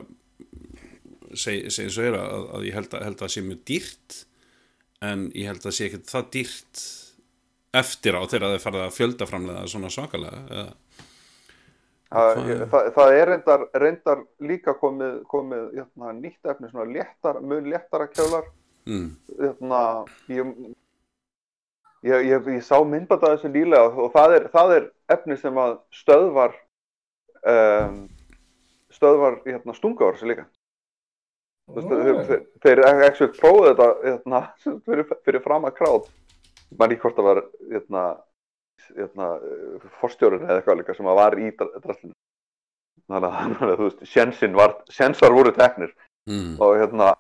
segi 1.36 1.74
seg 1.74 1.92
svo 1.92 2.06
er 2.08 2.16
að, 2.20 2.46
að 2.56 2.68
ég 2.70 2.78
held 2.78 2.96
að, 2.96 3.18
það 3.20 3.34
sé 3.34 3.44
mjög 3.44 3.66
dýrt 3.68 4.20
en 5.06 5.26
ég 5.36 5.50
held 5.50 5.60
að 5.60 5.68
það 5.68 5.76
sé 5.78 5.90
ekki 5.90 6.02
það 6.12 6.30
dýrt 6.36 6.86
eftir 7.82 8.18
á 8.18 8.22
þegar 8.26 8.56
er 8.56 8.64
farið 8.64 8.86
að 8.86 8.96
fjöldaframlega 8.98 9.68
svona 9.72 9.92
svakalega 9.94 10.42
eða, 10.50 10.70
Það, 12.16 12.92
það, 12.96 13.14
er 13.18 13.28
reyndar, 13.28 13.64
reyndar 13.82 14.20
líka 14.40 14.76
komið, 14.80 15.16
komið 15.28 15.64
jötna, 15.82 16.14
nýtt 16.16 16.48
efni, 16.52 16.70
svona 16.72 16.86
léttar, 16.88 17.42
mun 17.42 17.68
léttara 17.68 18.08
kjölar. 18.08 18.46
mm, 18.86 19.08
Jötna, 19.42 19.80
ég, 20.32 20.52
ég, 22.06 22.28
ég, 22.30 22.48
ég 22.56 22.64
sá 22.64 22.78
myndbata 22.86 23.34
þessu 23.34 23.52
nýlega 23.52 23.90
og 23.90 24.14
það 24.14 24.36
er, 24.38 24.48
það 24.54 24.76
er 24.78 24.88
efni 25.18 25.38
sem 25.42 25.58
að 25.60 25.80
stöðvar, 25.98 26.54
um, 27.44 27.98
stöðvar 28.94 29.42
jötna, 29.50 29.76
stungavarsi 29.76 30.30
líka. 30.30 30.46
Þú 31.66 31.82
veist, 31.82 31.90
Þeir, 31.90 32.46
þeir, 32.62 32.84
þeir 32.86 33.08
ekki 33.10 33.32
prófið 33.42 33.72
þetta 33.74 34.44
fyrir, 34.86 35.08
fyrir 35.26 35.44
fram 35.44 35.66
að 35.66 35.80
kráð. 36.70 36.80
Man 36.80 36.96
í 36.96 37.00
hvort 37.02 37.18
það 37.18 37.30
var 37.30 37.42
jötna, 37.72 38.06
jötna, 38.96 39.30
forstjórun 40.02 40.48
eða 40.48 40.60
eitthvað 40.60 40.80
líka 40.82 40.96
sem 40.98 41.06
var 41.06 41.38
í 41.40 41.52
drastlinu. 41.56 42.16
Þannig 43.12 43.62
að, 43.62 43.76
þú 43.78 43.86
veist, 43.86 44.06
sjensin 44.10 44.56
var, 44.58 44.80
sjensar 44.90 45.34
voru 45.36 45.52
teknir. 45.54 45.94
Mm, 46.26 46.56
og 46.58 46.80
hérna 46.80 47.12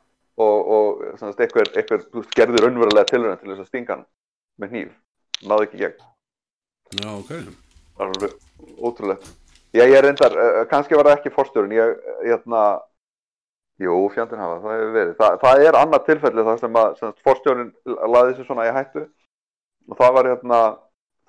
og, 0.41 0.71
og 0.75 1.03
eitthvað, 1.05 1.69
eitthvað 1.77 2.07
þú 2.09 2.23
veist, 2.23 2.35
gerði 2.35 2.63
raunverulega 2.63 3.09
tilhörun 3.11 3.37
til 3.41 3.51
þess 3.51 3.63
að 3.63 3.69
stinga 3.69 3.93
hann 3.93 4.05
með 4.61 4.73
hníf, 4.73 4.95
náði 5.45 5.67
ekki 5.67 5.81
gegn. 5.83 6.07
Já, 6.95 7.09
ok. 7.13 7.31
Það 7.35 8.01
var 8.01 8.11
alveg 8.15 8.81
ótrúlegt. 8.81 9.29
Ég, 9.75 9.91
ég 9.91 10.01
reyndar, 10.03 10.35
uh, 10.39 10.63
kannski 10.71 10.97
var 10.97 11.09
það 11.09 11.17
ekki 11.19 11.33
forstjórun 11.35 11.75
ég, 11.75 11.95
hérna 12.23 12.63
jú, 13.81 13.95
fjandinn 14.13 14.41
hafa, 14.41 14.59
það 14.63 14.75
hefur 14.75 14.93
verið. 14.95 15.13
Þa, 15.19 15.29
það 15.43 15.63
er 15.67 15.77
annað 15.79 16.05
tilfelli 16.09 16.45
þar 16.47 16.61
sem 16.61 16.79
að 16.81 16.97
sem 16.99 17.15
forstjórun 17.27 17.71
laði 18.15 18.33
þessu 18.33 18.47
svona 18.47 18.67
í 18.69 18.73
hættu 18.75 19.05
og 19.89 19.97
það 19.99 20.13
var 20.17 20.29
hérna 20.31 20.61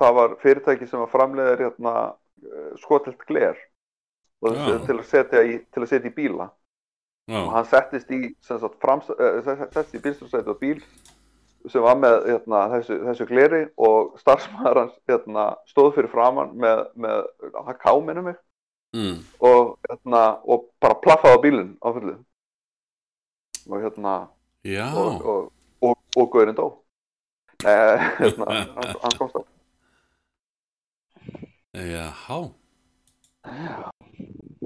það 0.01 0.15
var 0.19 0.37
fyrirtæki 0.43 0.89
sem 0.91 1.03
var 1.03 1.13
framleiðir 1.13 1.65
hérna 1.67 1.95
uh, 2.13 2.71
skotilt 2.83 3.25
gler. 3.29 3.59
Og 4.45 4.53
þessu, 4.53 4.79
til 4.85 4.97
að 5.41 5.49
í 5.49 5.59
til 5.73 5.83
að 5.83 5.91
setja 5.91 6.11
í 6.11 6.15
bíla. 6.17 6.51
Og 7.27 7.35
já, 7.35 7.53
hann 7.57 7.67
settist 7.67 8.11
í, 8.15 8.21
sem 8.45 8.59
sagt, 8.63 8.77
frams, 8.83 9.09
settist 9.09 9.97
í 9.97 10.03
bílstjórnsæti 10.05 10.53
og 10.53 10.61
bíl 10.61 10.83
sem 11.67 11.83
var 11.83 11.97
með 11.99 12.29
hérna, 12.29 12.61
þessu, 12.77 12.99
þessu 13.09 13.27
gleri. 13.31 13.63
Og 13.89 14.13
starfsmæður 14.21 14.83
hans 14.85 14.99
hérna, 15.11 15.49
stóð 15.73 15.95
fyrir 15.97 16.13
framann 16.13 16.53
með, 16.61 16.85
með 16.95 17.25
að 17.65 17.73
káminu 17.83 18.29
mig. 18.29 18.39
Mm, 18.97 19.17
og, 19.45 19.75
hérna, 19.89 20.23
og 20.47 20.69
bara 20.81 21.01
plaffaði 21.03 21.41
á 21.41 21.45
bílinn 21.49 21.75
á 21.83 21.89
fullu. 21.91 22.17
Og 23.67 23.83
hérna 23.83 24.19
og, 24.95 25.25
og, 25.27 25.49
og, 25.83 25.97
og 26.15 26.29
Guðurinn 26.31 26.59
dó 26.59 26.69
Nei, 27.65 27.75
hérna, 28.19 28.47
hann, 28.77 29.17
komst 29.19 29.39
á. 29.39 29.43
Já, 31.77 32.09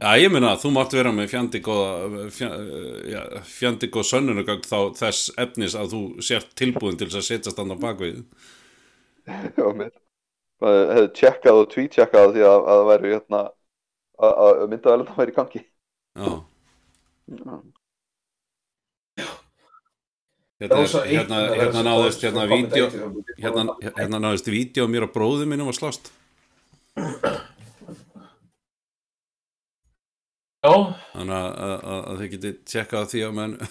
já, 0.00 0.10
ég 0.16 0.30
meina 0.30 0.52
þú 0.60 0.70
mátt 0.76 0.94
vera 0.94 1.10
með 1.12 1.32
fjandi 1.32 1.60
góða 1.64 2.28
fjandi 3.50 3.90
góð 3.90 4.06
sönnunugögn 4.12 4.62
þá 4.68 4.78
þess 5.00 5.32
efnis 5.42 5.74
að 5.74 5.96
þú 5.96 6.02
sért 6.22 6.54
tilbúin 6.58 6.98
til 7.00 7.10
þess 7.10 7.18
að 7.18 7.26
setjast 7.32 7.58
hann 7.58 7.74
á 7.74 7.82
bakvið 7.82 8.22
Já, 9.26 9.66
mér 9.74 9.90
Það 10.60 10.78
hefði 10.92 11.10
tjekkað 11.16 11.58
og 11.58 11.68
tweet-tjekkað 11.72 12.32
því 12.34 12.42
að, 12.44 12.58
að 12.60 12.80
það 12.80 12.88
væri 12.90 13.12
hérna, 13.14 13.38
að, 14.20 14.40
að 14.44 14.64
myndaðalinn 14.72 15.14
væri 15.16 15.32
í 15.32 15.36
gangi. 15.38 15.62
Já. 16.20 16.32
Hérna, 20.60 20.76
er- 20.84 21.08
hérna, 21.08 21.36
hérna 21.56 21.80
náðist 21.86 22.20
hérna 22.26 22.42
vídeo 22.50 22.86
hérna, 23.40 23.62
hérna 23.96 24.18
náðist 24.20 24.50
vídeo 24.52 24.84
mér 24.92 25.06
og 25.08 25.12
bróðu 25.14 25.46
mínum 25.48 25.70
að 25.72 25.78
slást. 25.80 26.10
Já, 30.60 30.72
þannig 31.14 31.36
að, 31.38 31.50
að, 31.64 31.76
að, 31.88 32.00
þið 32.20 32.28
geti 32.34 32.50
tjekkað 32.68 33.04
því 33.14 33.20
að 33.24 33.32
menn 33.38 33.54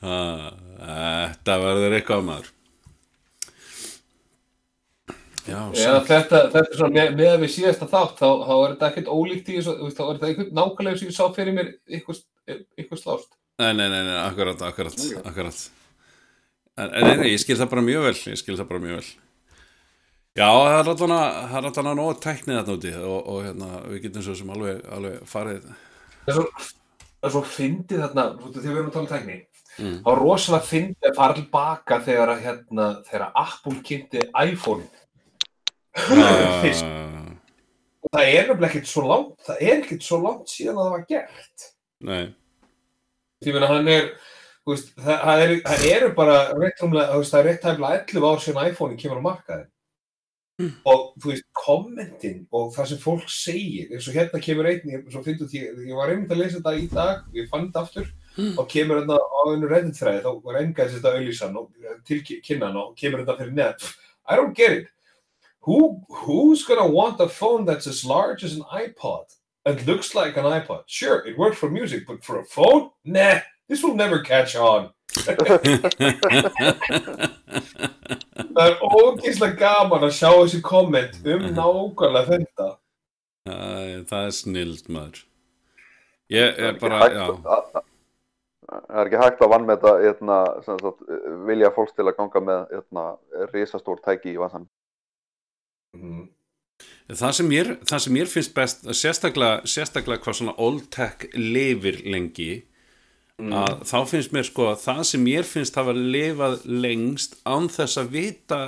Ah, 0.00 0.48
Þetta 1.30 1.54
verður 1.60 1.94
eitthvað 1.98 2.22
maður 2.24 2.46
Já, 5.50 5.60
Já, 5.74 5.90
þetta, 6.06 6.40
þetta 6.52 6.60
er 6.62 6.78
svona 6.78 6.94
með, 6.94 7.12
með 7.18 7.30
að 7.32 7.42
við 7.44 7.52
síðasta 7.56 7.88
þátt 7.90 8.20
þá, 8.20 8.28
þá 8.46 8.52
er 8.54 8.74
þetta 8.74 8.90
ekkert 8.90 9.10
ólíkt 9.10 9.50
í 9.50 9.56
þessu, 9.58 9.74
þá 9.96 10.02
er 10.04 10.12
þetta 10.20 10.28
einhvern 10.30 10.52
nákvæmlega 10.60 11.00
sem 11.00 11.10
ég 11.10 11.16
sá 11.16 11.24
fyrir 11.36 11.56
mér 11.56 11.72
ykkur, 11.98 12.20
slást. 13.00 13.34
Nei, 13.60 13.72
nei, 13.76 13.88
nei, 13.92 14.00
nei, 14.06 14.16
akkurat, 14.22 14.62
akkurat, 14.70 15.02
akkurat. 15.24 15.64
En, 16.78 16.94
nei, 16.94 17.16
nei, 17.20 17.28
ég 17.34 17.42
skil 17.42 17.58
það 17.58 17.72
bara 17.74 17.84
mjög 17.90 18.06
vel, 18.06 18.14
ég 18.30 18.40
skil 18.40 18.56
það 18.56 18.70
bara 18.70 18.82
mjög 18.86 19.00
vel. 19.00 19.10
Já, 20.38 20.46
það 20.46 20.78
er 20.78 20.90
að, 21.10 21.14
er 21.58 21.70
allan 21.72 22.02
að 22.06 22.18
tæknið 22.24 22.60
þarna 22.60 22.76
úti 22.78 22.96
og, 23.02 23.18
og 23.20 23.40
hérna, 23.48 23.70
við 23.90 24.04
getum 24.06 24.24
svo 24.24 24.36
sem 24.38 24.52
alveg, 24.54 24.82
alveg 24.94 25.22
farið. 25.28 25.66
Það 26.24 26.30
er 26.30 26.38
svo, 26.38 26.44
það 27.10 27.28
er 27.28 27.34
svo 27.34 27.46
fyndið 27.58 28.04
þarna, 28.06 28.26
þegar 28.46 28.62
við 28.62 28.76
erum 28.76 28.90
að 28.92 28.96
tala 28.96 29.08
um 29.08 29.14
tækni, 29.14 29.38
Mm. 29.80 30.00
þá 30.04 30.08
er 30.12 30.18
rosalega 30.20 30.66
fyndið 30.66 31.08
að 31.08 31.16
fara 31.16 31.36
tilbaka 31.38 31.98
þegar 32.04 32.32
að, 32.34 32.40
hérna, 32.44 32.86
þegar 33.06 33.22
að 33.26 33.36
Apple 33.42 33.76
kynnti 33.86 34.24
iPhone. 34.42 34.88
Fyrst. 35.96 36.84
Og 38.00 38.12
það 38.14 38.28
er 38.32 38.46
nefnilega 38.48 38.68
ekkert 38.70 38.90
svo 38.90 39.06
langt, 39.06 39.32
það 39.46 39.64
er 39.66 39.74
ekkert 39.78 40.04
svo 40.06 40.20
langt 40.22 40.52
síðan 40.52 40.78
að 40.78 40.86
það 40.86 40.94
var 40.94 41.08
gert. 41.10 41.66
nei, 42.00 42.22
Ég 43.40 43.56
meina, 43.56 43.68
hann 43.70 43.88
er, 43.88 44.08
veist, 44.68 44.90
það, 45.00 45.20
það, 45.24 45.42
er, 45.42 45.52
það 45.64 45.84
eru 45.90 46.08
bara 46.16 46.38
rétt 46.52 46.82
rúmlega, 46.82 47.12
þú 47.12 47.20
veist, 47.22 47.34
það 47.34 47.40
er 47.40 47.46
rétt 47.48 47.62
tæmlega 47.64 48.00
11 48.04 48.26
ár 48.28 48.42
síðan 48.44 48.70
iPhone 48.70 48.98
kemur 49.00 49.20
á 49.20 49.26
markaði. 49.26 49.66
Og, 50.60 51.04
þú 51.16 51.30
veist, 51.30 51.46
kommentin 51.56 52.42
og 52.52 52.66
það 52.74 52.90
sem 52.90 53.00
fólk 53.00 53.30
segir, 53.32 53.86
eins 53.94 54.08
og 54.10 54.16
hérna 54.18 54.40
kemur 54.44 54.68
einn, 54.68 54.92
ég, 54.92 55.06
því, 55.08 55.62
ég 55.88 55.96
var 55.96 56.12
einmitt 56.12 56.34
að 56.34 56.42
lesa 56.42 56.58
þetta 56.58 56.74
í 56.76 56.88
dag, 56.92 57.22
ég 57.32 57.48
fann 57.48 57.70
þetta 57.70 57.84
aftur, 57.86 58.10
og 58.60 58.68
kemur 58.68 59.00
þetta 59.00 59.16
á 59.16 59.40
einu 59.48 59.70
reddit 59.70 59.96
þræði, 59.96 60.20
þá 60.26 60.44
var 60.44 60.60
engaðis 60.60 60.98
þetta 60.98 61.14
auðlýsan 61.16 61.56
og 61.62 61.88
til 62.10 62.20
kynnan 62.44 62.76
og 62.76 62.92
kemur 63.00 63.24
þetta 63.24 63.38
fyrir 63.40 63.56
net. 63.56 63.88
I 64.28 64.36
don't 64.36 64.52
get 64.52 64.76
it. 64.82 64.92
Who, 65.64 66.00
who's 66.08 66.64
gonna 66.64 66.86
want 66.86 67.20
a 67.20 67.28
phone 67.28 67.66
that's 67.66 67.86
as 67.86 68.02
large 68.02 68.44
as 68.44 68.56
an 68.56 68.62
iPod 68.72 69.24
and 69.66 69.86
looks 69.86 70.14
like 70.14 70.38
an 70.38 70.44
iPod? 70.44 70.84
Sure, 70.86 71.26
it 71.26 71.36
works 71.36 71.58
for 71.58 71.68
music, 71.68 72.06
but 72.06 72.24
for 72.24 72.40
a 72.40 72.44
phone? 72.44 72.90
Nah, 73.04 73.40
this 73.68 73.82
will 73.82 73.94
never 73.94 74.20
catch 74.20 74.56
on. 74.56 74.90
Það 78.50 78.64
er 78.64 78.76
ógeðslega 78.80 79.58
gaman 79.58 80.06
að 80.06 80.16
sjá 80.16 80.30
þessi 80.30 80.62
komment 80.64 81.20
um 81.26 81.44
nákvæmlega 81.52 82.24
þetta. 82.30 82.68
Æ, 83.50 83.52
það 84.08 84.24
er 84.24 84.34
snild 84.40 84.88
maður. 84.88 85.22
Ég 86.30 86.56
er 86.56 86.80
bara, 86.80 87.12
það 88.64 88.96
er 88.96 89.10
ekki 89.10 89.22
hægt 89.26 89.44
að 89.44 90.04
hérna, 90.06 90.42
sem 90.64 90.80
sagt, 90.80 91.00
vilja 91.48 91.74
fólks 91.74 91.92
til 91.92 92.06
að 92.06 92.16
ganga 92.16 92.46
með 92.48 92.60
hérna, 92.72 93.08
risastór 93.52 94.00
tæki 94.06 94.32
í 94.32 94.40
vasan 94.40 94.70
Mm. 95.96 96.26
það 97.10 97.32
sem 97.36 97.48
mér, 97.50 97.70
það 97.88 98.02
sem 98.04 98.14
mér 98.14 98.28
finnst 98.30 98.52
best, 98.54 98.84
sérstaklega, 98.94 99.62
sérstaklega 99.68 100.22
hvað 100.22 100.36
svona 100.38 100.56
old 100.62 100.86
tech 100.94 101.26
lifir 101.34 101.98
lengi, 102.06 102.62
að 103.40 103.84
þá 103.88 103.98
finnst 104.10 104.34
mér 104.36 104.46
sko 104.46 104.66
að 104.70 104.82
það 104.84 105.02
sem 105.08 105.22
mér 105.24 105.46
finnst 105.48 105.78
hafa 105.80 105.94
lifað 105.96 106.58
lengst 106.68 107.38
án 107.48 107.70
þess 107.72 108.00
að 108.00 108.10
vita 108.14 108.60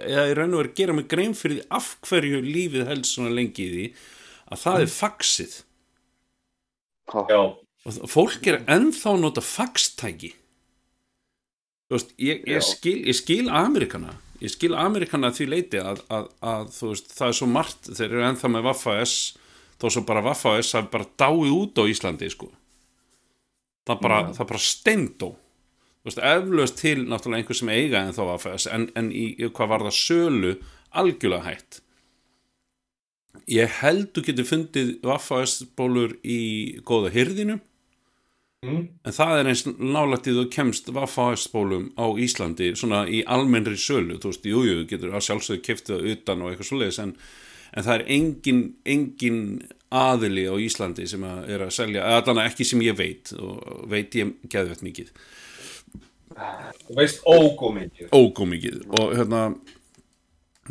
eða 0.00 0.28
í 0.30 0.36
raun 0.38 0.54
og 0.54 0.62
veru 0.62 0.74
gera 0.78 0.94
mig 0.96 1.08
grein 1.10 1.34
fyrir 1.36 1.58
því 1.58 1.66
af 1.76 1.88
hverju 2.06 2.42
lífið 2.46 2.86
helst 2.88 3.16
svona 3.16 3.34
lengi 3.34 3.66
í 3.66 3.72
því 3.72 3.86
að 4.50 4.62
það 4.64 4.84
er 4.84 4.92
faxið. 4.94 5.56
Já, 7.10 7.40
og 7.90 8.10
fólk 8.10 8.46
er 8.50 8.60
ennþá 8.70 9.16
nota 9.18 9.42
faxtæki. 9.44 10.32
Þú 11.90 11.96
veist, 11.96 12.12
ég, 12.22 12.42
ég, 12.46 12.62
skil, 12.62 12.98
ég 13.10 13.18
skil 13.18 13.50
Amerikana 13.50 14.14
ég 14.40 14.52
skil 14.52 14.72
Amerikana 14.78 15.30
því 15.34 15.46
leiti 15.50 15.80
að, 15.82 16.00
að, 16.12 16.30
að 16.40 16.72
þú 16.76 16.92
veist, 16.92 17.12
það 17.16 17.28
er 17.28 17.36
svo 17.38 17.48
margt 17.50 17.90
þeir 17.90 18.08
eru 18.08 18.24
ennþá 18.30 18.50
með 18.54 18.66
Vaffa 18.70 18.96
S 19.04 19.14
þó 19.80 19.86
svo 19.88 20.02
bara 20.08 20.24
Vaffa 20.24 20.56
S 20.60 20.72
hafi 20.76 20.90
bara 20.92 21.08
dáið 21.20 21.52
út 21.56 21.80
á 21.80 21.84
Íslandi 21.90 22.30
sko. 22.32 22.50
Það 23.88 24.02
bara, 24.04 24.18
það 24.36 24.50
bara 24.52 24.64
steindó. 24.64 25.30
Eflaust 26.10 26.78
til 26.80 27.04
náttúrulega 27.04 27.42
einhver 27.42 27.58
sem 27.58 27.72
eiga 27.74 28.02
en 28.02 28.16
þá 28.16 28.22
Vaffa 28.32 28.56
S 28.56 28.68
en, 28.72 28.88
en 28.96 29.12
í 29.12 29.32
hvað 29.40 29.72
var 29.74 29.86
það 29.88 29.98
sölu 30.00 30.52
algjörlega 31.00 31.48
hætt. 31.48 31.80
Ég 33.50 33.80
held 33.80 34.10
þú 34.14 34.24
getur 34.28 34.48
fundið 34.48 34.94
Vaffa 35.06 35.42
S 35.44 35.60
bólur 35.76 36.16
í 36.24 36.40
góða 36.86 37.12
hyrðinum 37.14 37.60
Mm. 38.60 38.80
En 39.08 39.14
það 39.16 39.38
er 39.38 39.48
eins 39.48 39.62
nálættið 39.64 40.34
þú 40.36 40.42
kemst 40.52 40.90
Vaffa-spólum 40.92 41.86
á 41.96 42.04
Íslandi 42.20 42.74
svona 42.76 43.06
í 43.08 43.22
almennri 43.24 43.78
sölu, 43.80 44.18
þú 44.20 44.32
veist, 44.34 44.44
jújú, 44.50 44.74
jú, 44.74 44.82
getur 44.90 45.14
að 45.16 45.24
sjálfsögðu 45.30 45.62
kiftið 45.64 45.94
það 45.94 46.10
utan 46.12 46.44
og 46.44 46.50
eitthvað 46.50 46.68
svoleiðis 46.68 46.98
en, 47.00 47.14
en 47.72 47.86
það 47.86 47.94
er 47.94 48.04
engin, 48.18 48.60
engin 48.84 49.40
aðili 50.02 50.44
á 50.44 50.54
Íslandi 50.60 51.08
sem 51.08 51.24
að 51.24 51.48
er 51.56 51.64
að 51.64 51.72
selja, 51.78 52.04
allan 52.18 52.42
ekki 52.44 52.68
sem 52.68 52.84
ég 52.84 53.00
veit 53.00 53.32
og 53.40 53.88
veit 53.90 54.20
ég 54.20 54.36
geðvett 54.52 54.84
mikið 54.84 55.12
Þú 56.36 57.00
veist 57.00 57.24
ógó 57.24 57.72
mikið. 57.74 58.12
ógó 58.12 58.44
mikið 58.48 58.82
og 59.00 59.16
hérna 59.16 59.44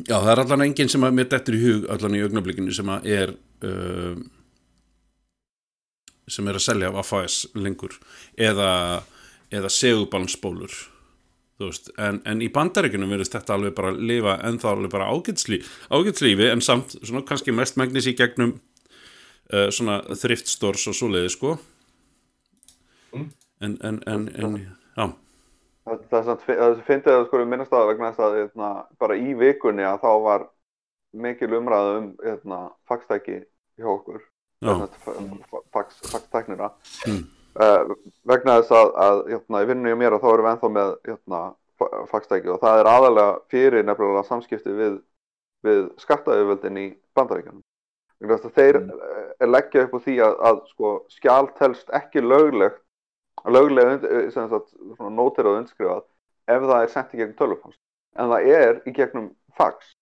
já, 0.06 0.13
það 0.13 0.32
er 0.38 0.43
allan 0.45 0.67
engin 0.69 0.93
sem 0.93 1.10
að 1.10 1.17
mér 1.17 1.34
dettur 1.34 1.58
í 1.58 1.65
hug 1.65 1.89
allan 1.89 2.21
í 2.21 2.21
augnablikinu 2.28 2.73
sem 2.78 2.93
að 2.93 3.10
er 3.17 3.34
uh, 3.65 4.13
sem 6.31 6.47
er 6.47 6.59
að 6.59 6.65
selja 6.65 6.93
Vaffa-S 6.93 7.49
lengur 7.57 7.97
eða, 8.37 8.71
eða 9.53 9.71
segubalnsbólur 9.73 10.77
en, 11.99 12.21
en 12.23 12.41
í 12.41 12.47
bandaríkunum 12.55 13.11
verðist 13.11 13.35
þetta 13.35 13.57
alveg 13.57 13.75
bara 13.75 13.91
að 13.91 14.03
lifa 14.09 14.37
ennþá 14.47 14.71
alveg 14.71 14.93
bara 14.93 15.09
ágætslí, 15.11 15.59
ágætslífi 15.91 16.51
en 16.53 16.63
samt 16.63 16.95
svona 17.01 17.25
kannski 17.27 17.55
mest 17.55 17.79
megnis 17.79 18.07
í 18.07 18.15
gegnum 18.17 18.55
uh, 19.53 19.67
svona 19.73 19.99
thriftstores 20.21 20.87
og 20.87 20.95
svoleiði 20.95 21.33
sko. 21.35 21.57
Mm. 23.09 23.25
en, 23.65 23.75
en, 23.83 23.97
en, 24.07 24.29
en 24.37 24.55
já, 24.61 25.09
Það, 25.89 26.01
það 26.09 26.19
er 26.19 26.25
samt, 26.27 26.43
það 26.45 26.81
finnst 26.85 27.07
að 27.09 27.23
sko 27.25 27.39
minnast 27.49 27.71
að 27.73 27.87
vegna 27.89 28.11
þess 28.13 28.21
að 28.21 28.35
hérna, 28.37 28.67
bara 29.01 29.15
í 29.17 29.31
vikunni 29.39 29.85
að 29.89 30.03
þá 30.03 30.11
var 30.21 30.43
mikil 31.25 31.55
umræða 31.57 31.95
um 31.97 32.09
hérna, 32.21 32.59
fagstæki 32.85 33.39
hjá 33.79 33.87
okkur 33.89 34.21
faxtæknira 35.74 36.72
Mm. 37.08 37.24
uh, 37.60 37.95
vegna 38.28 38.60
þess 38.60 38.72
að, 38.76 38.89
að 39.06 39.22
hérna, 39.34 39.62
í 39.63 39.69
vinnunni 39.69 39.93
og 39.95 40.00
mér 40.02 40.15
að 40.17 40.24
þá 40.26 40.30
erum 40.34 40.45
við 40.45 40.52
ennþá 40.54 40.69
með 40.76 40.91
hérna, 41.08 41.39
fa- 41.80 42.04
faxtæki 42.12 42.52
og 42.54 42.60
það 42.63 42.80
er 42.82 42.89
aðalega 42.91 43.39
fyrir 43.54 43.88
nefnilega 43.88 44.24
samskipti 44.28 44.76
við, 44.76 45.00
við 45.65 45.82
skattaauðvöldin 46.04 46.82
í 46.84 46.88
að 48.50 48.56
þeir 48.60 48.82
mm. 48.84 48.93
leggja 49.48 49.86
upp 49.88 49.95
á 49.95 50.00
því 50.06 50.15
að, 50.28 50.38
að 50.50 50.62
sko, 50.74 50.93
skjál 51.15 51.50
telst 51.60 51.91
ekki 51.95 52.24
löglegt 52.26 52.82
eh, 54.04 54.26
svona 54.34 55.13
nóterað 55.15 55.54
og 55.54 55.62
undskrifað 55.62 56.04
ef 56.50 56.65
það 56.65 56.82
er 56.84 56.91
sendt 56.91 57.13
í 57.15 57.22
gegnum 57.22 57.38
tölvupást 57.39 57.80
en 58.19 58.34
það 58.34 58.50
er 58.60 58.82
í 58.84 58.93
gegnum 58.98 59.30
fax 59.56 59.93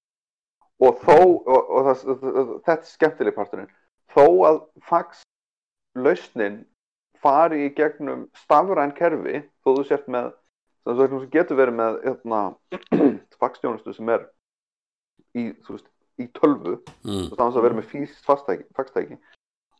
og 0.82 0.98
þó 1.04 1.17
og, 1.20 1.70
og 1.70 1.89
það, 1.89 2.02
þetta 2.65 2.74
er 2.78 2.89
skemmtileg 2.89 3.38
parturinn 3.38 3.70
þó 4.13 4.26
að 4.50 4.60
fax 4.88 5.22
lausnin 5.98 6.65
fari 7.22 7.65
í 7.65 7.74
gegnum 7.78 8.28
stafræn 8.38 8.93
kerfi 8.98 9.41
þó 9.65 9.72
þú 9.74 9.86
sért 9.89 10.10
með 10.13 10.34
þú 10.88 11.22
getur 11.34 11.60
verið 11.60 11.80
með 11.82 12.00
hérna, 12.06 12.41
faxstjónustu 13.41 13.93
sem 13.93 14.12
er 14.13 14.28
í, 15.36 15.50
veist, 15.67 15.89
í 16.22 16.30
tölvu 16.38 16.78
mm, 17.04 17.34
þannig 17.36 17.60
að 17.60 17.65
vera 17.65 17.80
með 17.80 17.89
físist 17.91 18.26
faxtæki 18.28 19.17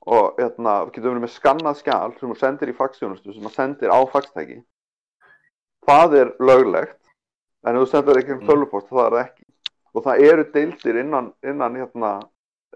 og 0.08 0.38
hérna, 0.40 0.80
getur 0.92 1.12
verið 1.12 1.24
með 1.26 1.36
skannað 1.36 1.80
skjal 1.82 2.12
sem 2.20 2.32
þú 2.32 2.40
sendir 2.40 2.72
í 2.72 2.78
faxstjónustu 2.78 3.34
sem 3.36 3.48
þú 3.48 3.54
sendir 3.56 3.94
á 3.94 4.00
faxtæki 4.12 4.62
það 5.88 6.18
er 6.22 6.34
löglegt 6.44 6.98
en 7.68 7.76
ef 7.76 7.86
þú 7.86 7.92
sendir 7.92 8.20
ekki 8.22 8.36
um 8.36 8.42
Mm. 8.42 8.48
tölvupost 8.48 8.90
það 8.90 9.08
er 9.08 9.26
ekki. 9.26 9.44
Og 9.96 10.04
það 10.04 10.24
eru 10.30 10.44
deildir 10.54 11.00
innan, 11.02 11.34
innan 11.44 11.76
hérna, 11.76 12.12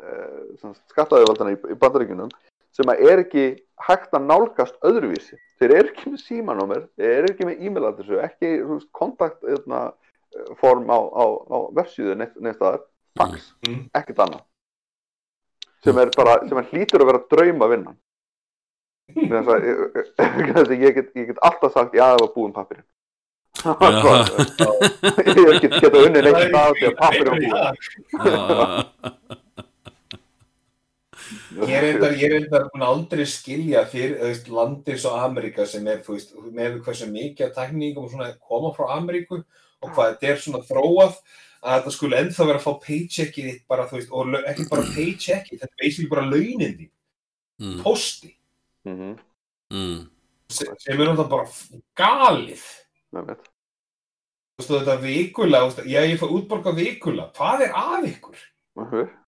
uh, 0.01 0.75
skattaðjöfaldana 0.93 1.55
í, 1.55 1.59
í 1.73 1.77
bandaríkunum 1.81 2.31
sem 2.75 2.91
að 2.91 3.01
er 3.11 3.23
ekki 3.25 3.45
hægt 3.83 4.13
að 4.15 4.27
nálgast 4.29 4.77
öðruvísi. 4.87 5.35
Þeir 5.59 5.73
eru 5.77 5.89
ekki 5.91 6.13
með 6.13 6.21
símanúmer 6.25 6.85
þeir 6.95 7.15
eru 7.17 7.33
ekki 7.33 7.47
með 7.49 7.65
e-mailadressu 7.65 8.21
ekki 8.23 8.53
þú 8.61 8.77
veist, 8.77 8.91
kontakt 8.95 9.43
hérna, 9.43 9.81
eh, 10.35 10.53
á, 10.87 10.99
á, 10.99 11.25
á 11.51 11.57
vefsíðu 11.75 12.15
neitt 12.15 12.37
staðar. 12.55 12.85
Fax, 13.19 13.51
Mm. 13.67 13.89
ekkert 13.93 14.21
annað. 14.23 14.45
Sem 15.83 15.97
er 15.97 16.09
bara, 16.15 16.37
sem 16.47 16.57
er 16.57 16.69
hlýtur 16.71 17.01
að 17.03 17.09
vera 17.11 17.25
drauma 17.31 17.67
vinnan 17.67 17.97
að 19.51 20.71
ég, 20.79 20.93
get, 20.95 21.09
ég 21.17 21.25
get 21.31 21.39
alltaf 21.43 21.73
sagt 21.73 21.95
já, 21.97 22.05
það 22.13 22.21
var 22.21 22.33
búin 22.35 22.53
pappirinn 22.55 22.87
ég 25.51 25.59
get 25.61 25.73
geta 25.83 25.99
unni 26.05 26.21
neitt 26.23 26.45
stað 26.47 26.77
því 26.77 26.85
að 26.87 26.95
pappirinn 27.01 27.51
var 27.51 27.75
búin 28.15 29.50
Ég 31.61 31.73
er 31.75 31.85
reyndar, 31.85 32.15
ég 32.17 32.25
er 32.27 32.33
reyndar 32.35 32.67
búin 32.71 32.83
að 32.85 32.93
aldrei 32.95 33.25
skilja 33.29 33.83
fyrir 33.91 34.41
landir 34.51 34.97
svo 34.99 35.13
Amerika 35.19 35.65
sem 35.69 35.87
er, 35.87 36.01
þú 36.05 36.15
veist, 36.15 36.33
með 36.51 36.79
hversu 36.85 37.07
mikið 37.11 37.47
af 37.47 37.55
tækningum 37.57 38.05
og 38.07 38.11
svona 38.13 38.31
koma 38.39 38.71
frá 38.75 38.95
Ameríku 38.97 39.41
og 39.41 39.93
hvað 39.95 40.13
þetta 40.15 40.31
er 40.31 40.41
svona 40.43 40.63
þróað 40.67 41.15
að 41.61 41.75
þetta 41.77 41.93
skulle 41.95 42.21
ennþá 42.23 42.47
vera 42.49 42.61
að 42.61 42.65
fá 42.65 42.71
paycheckið 42.85 43.49
þitt 43.49 43.65
bara, 43.69 43.87
þú 43.89 43.99
veist, 43.99 44.11
og 44.11 44.37
ekki 44.41 44.67
bara 44.71 44.87
paycheckið, 44.95 45.61
þetta 45.61 45.69
er 45.69 45.83
basically 45.83 46.11
bara 46.11 46.27
launin 46.27 46.77
þín, 46.79 46.91
mm, 47.61 47.81
posti, 47.85 48.35
Mhm, 48.81 49.17
mm, 49.69 49.97
sem 50.49 50.75
sem 50.79 51.01
er 51.01 51.05
náttúrulega 51.05 51.29
bara 51.29 51.81
galið. 51.95 52.63
Þú 53.13 53.27
veist, 54.57 54.71
þetta 54.71 55.85
já, 55.85 56.01
ég 56.01 56.17
fæ 56.17 56.25
útborga 56.25 56.73
vikulega, 56.73 57.29
hvað 57.37 57.61
er 57.67 57.75
að 57.77 58.07
ykkur? 58.09 58.37
Mhm. 58.81 59.20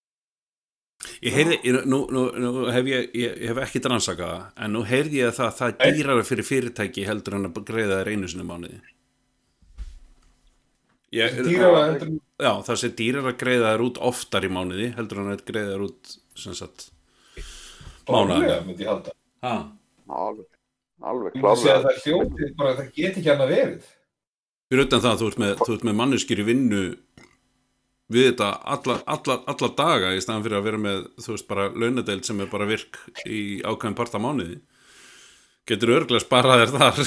Ég 1.23 1.35
heyrði, 1.35 1.57
nú, 1.89 1.99
nú, 2.13 2.23
nú 2.39 2.65
hef 2.71 2.87
ég, 2.87 3.09
ég, 3.17 3.37
ég 3.43 3.51
hef 3.51 3.59
ekki 3.65 3.81
rannsakað 3.83 4.29
það, 4.33 4.43
en 4.65 4.73
nú 4.75 4.83
heyrði 4.87 5.19
ég 5.19 5.29
að 5.31 5.37
það, 5.39 5.53
það 5.59 5.71
er 5.87 5.97
dýrara 5.97 6.25
fyrir 6.27 6.47
fyrirtæki 6.47 7.05
heldur 7.07 7.37
en 7.39 7.49
að 7.49 7.59
greiða 7.67 7.97
þær 8.01 8.11
einu 8.13 8.29
sinni 8.31 8.45
mánuði. 8.47 8.79
Ég, 11.13 11.35
Dýrara 11.45 11.81
heldur 11.91 12.09
en 12.09 12.15
já, 12.41 12.51
það 12.65 12.77
sé 12.81 12.89
dýrara 12.97 13.33
að 13.35 13.41
greiða 13.43 13.73
þær 13.75 13.83
út 13.85 13.99
oftar 14.09 14.47
í 14.47 14.49
mánuði 14.49 14.87
heldur 14.95 15.19
en 15.21 15.33
að 15.35 15.43
greiða 15.45 15.75
þær 15.75 15.83
út, 15.85 16.13
sem 16.41 16.55
sagt, 16.57 16.87
bánulega, 18.09 18.55
myndi 18.65 18.87
ég 18.87 18.89
halda. 18.89 19.13
ha, 19.45 19.51
alveg, 20.09 20.47
alveg 21.03 21.35
að 21.35 21.43
klárlega 21.43 21.83
það 21.83 21.91
er 21.91 22.01
hljótið, 22.07 22.55
bara 22.63 22.73
það 22.79 22.89
get 22.97 23.19
ekki 23.21 23.29
hann 23.29 23.45
að 23.45 23.53
verið. 23.53 23.91
fyrir 24.73 24.87
utan 24.87 25.03
það 25.05 25.11
að 25.11 25.21
þú 25.21 25.29
ert 25.29 25.41
með, 25.43 25.53
þú 25.61 25.77
ert 25.77 25.85
með 25.91 25.99
manneskir 26.01 26.41
í 26.41 26.47
vinnu 26.49 26.81
við 28.13 28.27
þetta 28.31 28.49
alla, 28.75 28.99
alla, 29.15 29.35
alla 29.53 29.69
daga 29.77 30.11
í 30.15 30.21
staðan 30.23 30.45
fyrir 30.45 30.59
að 30.59 30.67
vera 30.69 30.81
með, 30.85 31.01
þú 31.25 31.33
veist, 31.35 31.47
bara 31.49 31.65
launadeild 31.73 32.27
sem 32.27 32.39
er 32.45 32.51
bara 32.51 32.67
virk 32.69 32.99
í 33.25 33.41
ákveðin 33.65 33.97
parta 33.97 34.21
mánuði. 34.23 34.59
Getur 35.69 35.93
örglega 35.95 36.19
sparað 36.25 36.61
þér 36.65 36.73
þar. 36.75 36.97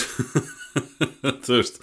Þú 1.46 1.56
veist 1.58 1.74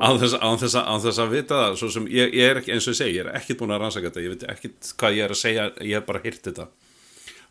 án 0.00 0.16
þess, 0.20 0.34
án, 0.40 0.56
þess, 0.60 0.76
að- 0.80 0.86
án 0.92 1.02
þess 1.04 1.20
að 1.20 1.34
vita 1.34 1.58
það. 1.58 1.74
Svo 1.80 1.88
sem 1.92 2.06
ég, 2.12 2.30
ég 2.38 2.50
er 2.52 2.60
ekki, 2.62 2.72
eins 2.72 2.86
og 2.88 2.94
ég 2.94 2.98
segi, 3.02 3.16
ég 3.18 3.26
er 3.26 3.36
ekkit 3.36 3.58
búin 3.60 3.74
að 3.74 3.82
rannsaka 3.84 4.08
þetta, 4.08 4.22
ég 4.24 4.32
veit 4.32 4.46
ekkit 4.54 4.92
hvað 5.00 5.16
ég 5.18 5.26
er 5.26 5.34
að 5.34 5.40
segja 5.42 5.66
ég 5.84 5.92
hef 5.98 6.06
bara 6.08 6.22
hýrt 6.24 6.48
þetta. 6.48 6.66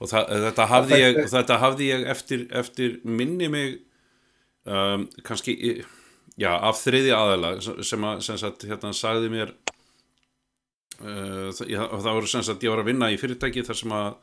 Og 0.01 0.09
það, 0.09 0.31
þetta, 0.47 0.65
hafði 0.73 0.99
ég, 1.03 1.19
þetta- 1.35 1.59
hafði 1.61 1.89
ég 1.91 2.05
eftir, 2.15 2.45
eftir 2.63 2.95
minni 3.21 3.51
mig 3.53 3.75
um, 4.65 5.05
kannski 5.29 5.55
já, 6.41 6.49
af 6.57 6.81
þriði 6.81 7.13
aðala 7.17 7.53
sem 7.85 8.07
að 8.09 8.25
sem 8.25 8.41
sagt, 8.41 8.65
hérna, 8.69 8.95
sagði 8.97 9.29
mér 9.33 9.53
það, 11.01 11.65
já, 11.71 11.81
það 11.89 12.13
voru 12.17 12.29
sem 12.31 12.45
sagt, 12.45 12.63
ég 12.65 12.73
var 12.73 12.83
að 12.83 12.91
vinna 12.91 13.11
í 13.11 13.19
fyrirtæki 13.21 13.65
þar 13.67 13.79
sem 13.81 13.95
að 13.97 14.13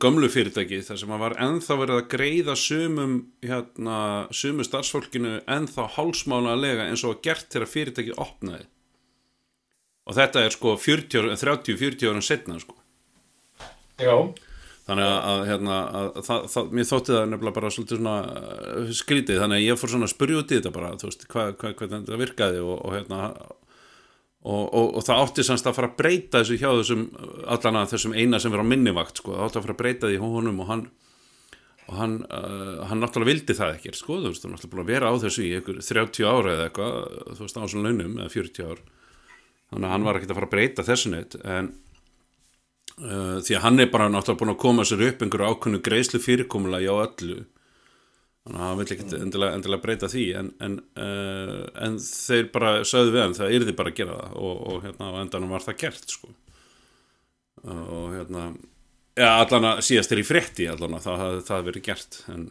gömlu 0.00 0.30
fyrirtæki 0.32 0.80
þar 0.84 1.00
sem 1.00 1.12
að 1.12 1.24
var 1.24 1.34
ennþá 1.44 1.76
verið 1.80 1.98
að 1.98 2.06
greiða 2.14 2.54
sumum 2.56 3.16
hérna, 3.44 3.98
sumu 4.32 4.64
starfsfólkinu 4.64 5.34
ennþá 5.44 5.90
hálsmánalega 5.98 6.88
eins 6.88 7.04
og 7.04 7.16
var 7.16 7.20
gert 7.26 7.50
þegar 7.52 7.72
fyrirtækið 7.72 8.22
opnaði. 8.24 8.64
Og 10.04 10.16
þetta 10.16 10.44
er 10.44 10.52
sko 10.52 10.74
30-40 10.80 12.10
árum 12.10 12.24
setna 12.24 12.58
sko. 12.60 12.76
Já, 14.00 14.16
þannig 14.88 15.06
að, 15.06 15.18
að, 15.30 15.42
hérna, 15.48 15.76
að, 15.84 16.08
að 16.08 16.26
það, 16.28 16.46
það, 16.54 16.72
mér 16.76 16.88
þótti 16.88 17.14
það 17.14 17.28
nefnilega 17.32 17.56
bara 17.58 17.72
svolítið 17.72 18.00
svona 18.00 18.16
uh, 18.24 18.88
skrítið, 19.00 19.42
þannig 19.42 19.60
að 19.60 19.66
ég 19.68 19.78
fór 19.80 19.92
svona 19.92 20.08
að 20.08 20.12
spyrja 20.12 20.40
út 20.40 20.50
í 20.50 20.58
þetta 20.58 20.72
bara, 20.74 20.90
þú 21.00 21.10
veist, 21.10 21.28
hvað, 21.30 21.52
hvað, 21.60 21.76
hvað 21.78 21.94
þetta 21.94 22.18
virkaði 22.24 22.64
og, 22.64 22.74
og 22.80 22.96
hérna 22.96 23.20
og, 24.44 24.64
og, 24.68 24.90
og 24.98 25.04
það 25.06 25.22
átti 25.22 25.44
semst 25.46 25.68
að 25.68 25.78
fara 25.78 25.88
að 25.90 25.96
breyta 26.02 26.42
þessu 26.42 26.58
hjá 26.60 26.68
þessum, 26.68 27.04
allan 27.56 27.80
að 27.80 27.94
þessum 27.94 28.16
eina 28.18 28.40
sem 28.42 28.52
er 28.52 28.60
á 28.60 28.70
minnivakt, 28.72 29.20
sko, 29.22 29.32
það 29.32 29.46
átti 29.46 29.60
að 29.60 29.66
fara 29.66 29.76
að 29.76 29.80
breyta 29.80 30.10
því 30.10 30.20
honum 30.20 30.60
og 30.64 30.70
hann 30.70 30.84
og 31.84 31.96
hann, 31.98 32.14
uh, 32.32 32.84
hann 32.88 33.02
náttúrulega 33.02 33.28
vildi 33.28 33.56
það 33.58 33.74
ekki 33.76 33.94
sko, 33.98 34.18
þú 34.22 34.32
veist, 34.32 34.44
hann 34.46 34.54
náttúrulega 34.54 34.72
búin 34.72 34.84
að 34.84 34.92
vera 34.94 35.10
á 35.12 35.14
þessu 35.20 35.44
í 35.44 35.50
einhver 35.58 35.80
30 35.84 36.28
ára 36.28 36.52
eða 36.54 36.68
eitthvað, 36.68 36.94
þú 37.36 37.44
veist, 37.44 37.58
á 37.60 37.64
svona 37.68 37.90
launum 37.90 38.14
eða 38.22 38.32
40 38.32 38.70
ár. 38.70 38.84
Þannig 39.68 39.88
að 39.88 39.92
hann 39.94 40.06
var 40.06 40.18
ekkert 40.18 40.32
að 40.32 40.38
fara 40.38 40.48
að 40.48 40.54
breyta 40.54 40.86
þessu 40.86 41.12
neitt 41.12 41.36
en 41.42 41.70
uh, 43.02 43.36
því 43.44 43.58
að 43.58 43.64
hann 43.66 43.84
er 43.84 43.90
bara 43.92 44.08
náttúrulega 44.12 44.40
búin 44.40 44.54
að 44.54 44.62
koma 44.64 44.86
sér 44.88 45.04
upp 45.10 45.24
einhverju 45.26 45.50
ákveðnu 45.52 45.82
greiðslu 45.88 46.22
fyrirkomulagi 46.24 46.88
á 46.88 46.96
öllu 46.96 47.38
þannig 48.44 48.60
að 48.60 48.66
hann 48.68 48.78
vil 48.80 48.86
ekkert 48.86 49.16
endilega, 49.18 49.58
endilega 49.58 49.84
breyta 49.86 50.10
því 50.12 50.24
en, 50.40 50.50
en, 50.64 50.78
uh, 51.00 51.62
en 51.86 51.98
þeir 52.04 52.50
bara 52.54 52.74
sögðu 52.88 53.14
við 53.14 53.24
hann 53.24 53.38
það 53.38 53.56
yrði 53.58 53.76
bara 53.78 53.92
að 53.92 54.00
gera 54.02 54.18
það 54.20 54.36
og, 54.48 54.64
og 54.68 54.82
hérna 54.84 55.10
á 55.10 55.20
endanum 55.22 55.54
var 55.56 55.64
það 55.64 55.80
gert 55.84 56.16
sko 56.18 56.34
og 57.64 58.10
hérna 58.12 58.42
ja, 59.16 59.30
allan 59.38 59.70
að 59.70 59.80
síðast 59.86 60.12
er 60.12 60.20
í 60.20 60.26
frétti 60.28 60.68
allan 60.68 60.98
að 60.98 61.06
það 61.08 61.24
hafði 61.24 61.70
verið 61.70 61.88
gert 61.88 62.20
en 62.34 62.50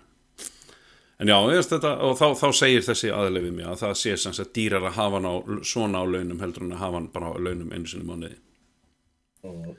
En 1.22 1.30
já, 1.30 1.38
þetta, 1.70 1.92
og 2.04 2.18
þá, 2.20 2.26
þá 2.36 2.48
segir 2.58 2.84
þessi 2.84 3.12
aðlega 3.14 3.46
við 3.46 3.54
mig 3.60 3.68
að 3.70 3.78
það 3.84 3.94
sé 4.02 4.16
sem 4.20 4.34
sagt 4.36 4.56
dýrar 4.58 4.84
að 4.90 4.98
hafa 4.98 5.20
hann 5.20 5.30
á 5.30 5.36
svona 5.70 6.02
á 6.02 6.06
launum 6.10 6.42
heldur 6.42 6.66
en 6.66 6.74
að 6.74 6.82
hafa 6.82 6.98
hann 6.98 7.10
bara 7.14 7.30
á 7.32 7.34
launum 7.38 7.70
einu 7.72 7.88
sinni 7.88 8.08
mánuði. 8.10 8.40
Mm. 9.46 9.70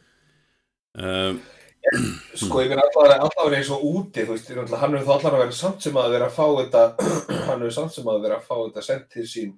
Um, 0.94 1.40
Sko, 1.84 2.62
ég 2.62 2.70
finn 2.70 2.80
allavega 2.80 3.18
allavega 3.26 3.58
eins 3.58 3.70
og 3.74 3.82
úti, 3.84 4.24
þú 4.24 4.36
veist, 4.36 4.52
hann 4.80 4.94
hefur 4.96 5.04
þá 5.04 5.14
allavega 5.18 5.42
verið 5.42 5.58
samt 5.58 5.84
sem 5.84 5.98
að 6.00 6.14
vera 6.14 6.28
að 6.30 6.36
fá 6.38 6.46
þetta, 6.60 6.84
hann 7.48 7.64
hefur 7.64 7.74
samt 7.76 7.96
sem 7.96 8.08
að 8.08 8.22
vera 8.24 8.38
að 8.38 8.46
fá 8.46 8.54
þetta 8.56 8.84
sendt 8.86 9.10
til 9.12 9.26
sín 9.28 9.50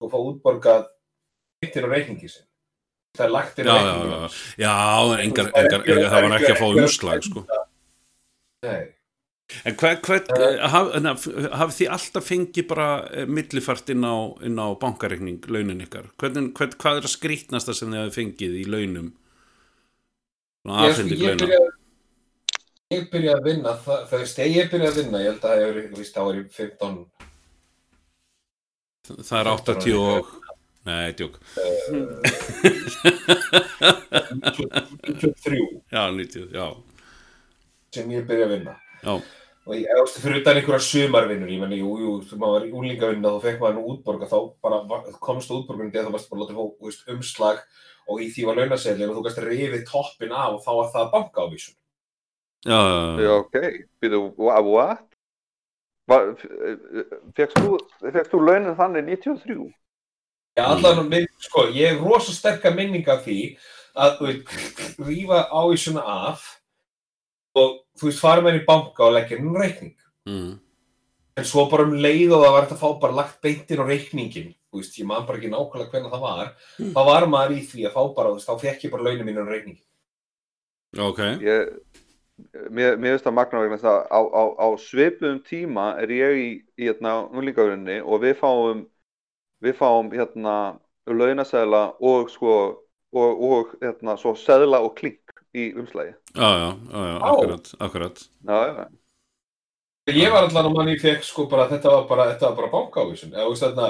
og 0.00 0.12
fá 0.12 0.16
útborgað 0.20 0.86
eittir 1.60 1.84
á 1.84 1.88
reikningi 1.92 2.30
sin. 2.32 2.46
Það 3.18 3.26
er 3.26 3.34
lagt 3.34 3.60
já, 3.60 3.66
já, 3.66 3.74
reikningi. 3.74 4.22
já, 4.22 4.30
já, 4.64 4.72
en 5.10 5.26
engar, 5.26 5.52
engar, 5.60 5.84
engar, 5.84 6.08
það 6.14 6.26
var 6.26 6.38
ekki 6.38 6.54
að 6.54 6.62
fá 6.62 6.66
umslag, 6.70 7.28
sko. 7.28 7.44
Nei. 8.64 8.80
En 9.66 9.74
hafið 10.70 11.76
þið 11.76 11.88
alltaf 11.96 12.26
fengið 12.28 12.66
bara 12.70 12.90
eh, 13.10 13.26
millifært 13.26 13.90
inn 13.92 14.06
á, 14.06 14.16
inn 14.46 14.60
á 14.62 14.68
bankareikning, 14.78 15.42
launin 15.50 15.82
ykkar? 15.84 16.06
Hvernig, 16.22 16.52
hvað, 16.56 16.76
hvað 16.80 17.00
er 17.00 17.08
að 17.08 17.14
skrýtnasta 17.16 17.74
sem 17.76 17.90
þið 17.90 18.04
hafið 18.04 18.18
fengið 18.20 18.60
í 18.62 18.68
launum? 18.70 19.10
Ég, 20.60 20.92
sko, 20.92 21.06
ég 21.08 21.38
byrjaði 21.40 21.68
ég 22.90 23.04
byrjaði 23.08 23.38
að 23.38 23.46
vinna, 23.46 23.72
það, 23.80 24.00
það 24.10 24.18
veist, 24.20 24.40
ég 24.44 24.66
byrjaði 24.68 24.90
að 24.90 24.98
vinna, 25.00 25.20
ég 25.22 25.30
held 25.30 25.44
að 25.48 25.52
það 25.62 25.96
veist, 25.96 26.12
þá 26.12 26.20
var 26.26 26.34
ég 26.36 26.48
15, 26.58 26.98
Það 29.10 29.38
er 29.40 29.48
80 29.50 29.96
og... 29.96 30.28
Nei, 30.86 31.12
djók. 31.16 31.34
23 35.20 35.58
Já, 35.92 36.02
90, 36.12 36.52
já. 36.54 36.66
sem 37.96 38.12
ég 38.14 38.28
byrjaði 38.28 38.46
að 38.46 38.54
vinna. 38.54 38.74
Já, 39.00 39.14
Og 39.68 39.76
ég, 39.76 39.88
veist, 39.96 40.16
fyrir 40.20 40.40
utan 40.40 40.58
einhverja 40.58 40.82
sumarvinnur, 40.82 41.50
ég 41.52 41.60
menn, 41.62 41.76
jú, 41.78 41.90
jú, 42.00 42.12
þú 42.26 42.36
maður 42.40 42.54
var 42.56 42.64
í 42.66 42.70
úlingavinna, 42.74 43.32
þá 43.36 43.44
fekk 43.44 43.58
maður 43.62 43.76
nú 43.76 43.82
útborga, 43.94 44.28
þá 44.28 44.38
bara 44.64 45.00
komst 45.22 45.52
útborgunni 45.52 45.92
þegar 45.92 46.08
þú 46.08 46.14
varst 46.16 46.30
bara 46.30 46.40
að 46.40 46.44
láta 46.44 46.56
fá, 46.56 46.64
þú 46.80 46.88
veist, 46.88 47.04
umslag 47.14 47.60
og 48.10 48.22
í 48.24 48.28
því 48.34 48.46
var 48.48 48.58
launaseðlinn 48.60 49.12
og 49.12 49.18
þú 49.20 49.24
gæst 49.28 49.42
rifið 49.44 49.84
toppin 49.88 50.32
af 50.34 50.56
og 50.56 50.64
þá 50.64 50.70
var 50.80 50.88
það 50.94 51.12
bankaávísun. 51.14 51.76
já, 52.66 52.80
já, 52.90 53.22
Já, 53.24 53.30
ok. 53.38 53.56
Wha- 54.36 54.62
what? 54.66 55.06
Fegst 56.10 57.58
þú, 57.60 57.76
fékkst 58.02 58.32
þú 58.32 58.40
launin 58.42 58.74
þannig 58.78 59.06
93? 59.14 59.68
Já, 60.58 60.64
allan 60.66 61.06
minn, 61.08 61.28
sko, 61.38 61.68
ég 61.70 61.94
hef 61.94 62.00
rosa 62.02 62.32
sterka 62.34 62.72
minning 62.74 63.06
af 63.08 63.22
því 63.24 63.36
að, 63.94 64.16
þú 64.18 64.26
veist, 64.26 64.98
rífa 65.06 65.44
ávísuna 65.54 66.02
af 66.02 66.42
og, 67.54 67.78
þú 68.00 68.08
veist, 68.10 68.20
fara 68.22 68.42
með 68.42 68.52
henni 68.56 68.64
í 68.64 68.66
banka 68.66 69.06
og 69.06 69.14
leggja 69.14 69.38
henni 69.38 69.54
reikning. 69.62 69.94
Mm. 70.28 70.50
En 71.38 71.46
svo 71.46 71.68
bara 71.70 71.86
um 71.86 71.94
leið 71.94 72.34
og 72.34 72.42
það 72.42 72.52
var 72.56 72.66
hægt 72.66 72.74
að 72.74 72.82
fá 72.82 72.88
bara 73.00 73.18
lagt 73.20 73.38
beintin 73.46 73.80
á 73.80 73.84
reikningin, 73.86 74.50
veist, 74.78 74.98
ég 75.00 75.06
man 75.10 75.26
bara 75.26 75.38
ekki 75.40 75.50
nákvæmlega 75.50 75.90
hvernig 75.90 76.12
það 76.12 76.22
var, 76.26 76.52
þá 76.78 77.00
var 77.10 77.26
maður 77.26 77.56
í 77.58 77.62
því 77.66 77.86
að 77.88 77.96
fá 77.96 78.02
bara, 78.16 78.34
þá 78.38 78.52
fekk 78.60 78.84
ég 78.86 78.92
bara 78.94 79.02
launin 79.08 79.26
mínu 79.26 79.42
á 79.42 79.50
reikningin. 79.50 79.82
Ok, 80.98 81.18
Ég, 81.42 81.74
mér, 82.70 82.96
mér 82.98 83.14
finnst 83.16 83.26
það 83.26 83.36
magna 83.36 83.60
vegna 83.62 83.76
þess 83.78 83.90
að 83.90 84.00
á, 84.10 84.20
á, 84.26 84.42
á 84.58 84.66
svipuðum 84.82 85.40
tíma 85.46 85.88
er 86.02 86.10
ég 86.14 86.38
í, 86.40 86.48
í 86.80 86.88
hérna 86.88 87.16
unglingaurinni 87.30 88.00
og 88.02 88.22
við 88.24 88.38
fáum 88.40 88.84
við 89.60 89.76
fáum 89.78 90.08
hérna 90.14 90.54
launasæðla 91.10 91.82
og 92.00 92.30
sko 92.32 92.54
og, 93.10 93.42
og 93.50 93.74
hérna 93.82 94.16
svo 94.18 94.32
seðla 94.38 94.80
og 94.86 94.94
klink 94.98 95.34
í 95.54 95.72
umslægi. 95.74 96.14
já, 96.34 96.48
já, 96.62 96.68
já, 96.70 97.00
já, 97.10 97.16
Á. 97.18 97.28
akkurat, 97.30 97.72
akkurat. 97.78 98.24
Já, 98.46 98.58
já, 98.66 98.88
Ég 100.10 100.32
var 100.32 100.46
allan 100.48 100.66
að 100.70 100.74
manni 100.74 100.96
fekk 100.98 101.22
sko 101.26 101.44
bara, 101.50 101.68
þetta 101.70 101.90
var 101.92 102.06
bara, 102.08 102.24
þetta 102.32 102.48
var 102.48 102.56
bara 102.56 102.70
bankaávísun, 102.72 103.34
eða 103.34 103.44
þú 103.46 103.50
veist 103.52 103.64
þarna, 103.66 103.88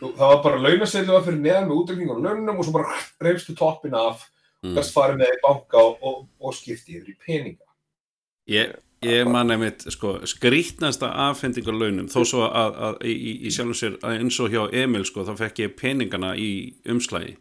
það 0.00 0.18
var 0.18 0.42
bara 0.44 0.58
launaseðli 0.60 1.12
var 1.14 1.22
fyrir 1.24 1.40
neðan 1.40 1.68
með 1.70 1.78
útreikning 1.80 2.10
og 2.12 2.18
launum 2.24 2.58
og 2.60 2.64
svo 2.66 2.72
bara 2.76 2.98
reyfstu 3.22 3.54
toppin 3.56 3.94
af, 3.94 4.26
Mm. 4.64 4.72
gæst 4.74 4.94
farið 4.96 5.18
með 5.20 5.32
í 5.34 5.40
banka 5.44 5.76
og, 5.78 5.98
og, 6.02 6.22
og 6.40 6.54
skipti 6.56 6.94
yfir 6.96 7.10
í 7.12 7.16
peninga. 7.26 7.66
Ég, 8.48 8.70
ég 9.04 9.28
man 9.30 9.50
einmitt, 9.52 9.84
sko, 9.92 10.14
skrýtnasta 10.26 11.10
afhending 11.28 11.68
á 11.68 11.74
launum, 11.76 12.06
þó 12.08 12.24
svo 12.26 12.46
að, 12.48 12.78
að 12.88 12.96
í, 13.04 13.12
í- 13.14 13.36
í 13.46 13.52
sjálfum 13.52 13.76
sér, 13.76 13.98
eins 14.02 14.38
og 14.40 14.48
hjá 14.50 14.62
Emil, 14.72 15.04
sko, 15.04 15.24
þá 15.28 15.36
fekk 15.42 15.60
ég 15.66 15.74
peningana 15.76 16.32
í 16.40 16.48
umslægi. 16.88 17.36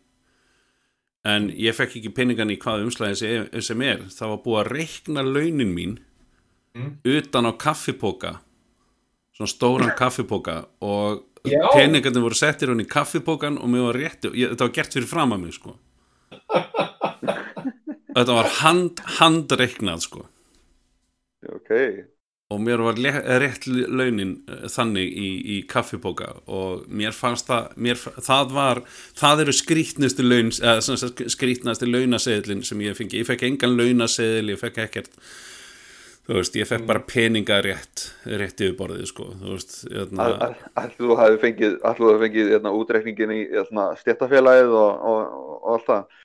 En 1.26 1.48
ég 1.56 1.74
fekk 1.74 1.96
ekki 2.02 2.12
peningana 2.14 2.54
í 2.54 2.60
hvað 2.62 2.84
umslægi 2.86 3.16
sem, 3.64 3.82
er. 3.82 4.04
Það 4.12 4.30
var 4.36 4.44
búið 4.44 4.60
að 4.62 4.72
reikna 4.76 5.24
launin 5.26 5.74
mín 5.74 5.98
Mm. 6.76 6.98
utan 7.06 7.48
á 7.48 7.52
kaffipóka, 7.58 8.36
svona 9.34 9.48
stóran 9.56 9.96
kaffipóka 9.98 10.66
og. 10.82 11.24
Peningarnir 11.74 12.24
voru 12.26 12.38
settir 12.38 12.72
hún 12.72 12.84
í 12.84 12.88
kaffipókan 12.90 13.60
og 13.62 13.72
mér 13.72 13.90
var 13.90 14.00
rétti, 14.02 14.32
ég, 14.34 14.54
þetta 14.54 14.68
var 14.68 14.78
gert 14.80 14.98
fyrir 14.98 15.10
fram 15.10 15.36
að 15.36 15.44
mig, 15.46 15.58
sko. 15.58 15.76
Þetta 18.16 18.32
var 18.32 18.48
hand, 18.62 19.02
handreiknað, 19.18 20.06
sko 20.06 20.22
ok. 21.54 21.72
og 22.54 22.62
mér 22.62 22.84
var 22.86 23.00
rétt 23.42 23.66
launin 23.68 24.36
eh, 24.48 24.68
þannig 24.72 25.10
í, 25.10 25.30
í 25.56 25.58
kaffipóka 25.70 26.32
og 26.46 26.86
mér 26.88 27.16
fannst 27.16 27.50
það 27.50 27.74
mér, 27.88 28.00
það 28.00 28.54
var, 28.56 28.84
það 29.18 29.46
eru 29.46 29.56
skrítnustu 29.56 30.26
laun, 30.26 30.54
eða 30.62 30.84
sem 30.86 31.00
sagt 31.02 31.26
skrítnasti 31.34 31.90
launaseðlin 31.90 32.64
sem 32.66 32.86
ég 32.86 32.98
fengi, 32.98 33.22
ég 33.22 33.30
fekk 33.30 33.48
engan 33.50 33.78
launaseðl, 33.80 34.54
ég 34.54 34.62
fekk 34.62 34.82
ekkert 34.88 35.20
þú 36.26 36.38
veist, 36.40 36.58
ég 36.58 36.70
fekk 36.70 36.86
bara 36.90 37.04
peninga 37.06 37.60
rétt 37.66 38.06
rétt 38.26 38.62
yfir 38.66 38.76
borðið, 38.80 39.08
sko. 39.12 39.30
Þú 39.42 39.52
veist, 39.54 39.76
hérna, 39.92 40.52
þú 40.98 41.18
hafi 41.20 41.42
fengið, 41.44 41.76
fengið 42.24 42.54
hérna, 42.56 42.76
útreikningin 42.76 43.34
í 43.36 43.42
hérna, 43.54 43.90
stjættafélagið 44.02 44.78
og, 44.82 45.10
og, 45.12 45.36
og, 45.42 45.58
allt 45.76 45.90
það. 45.90 46.22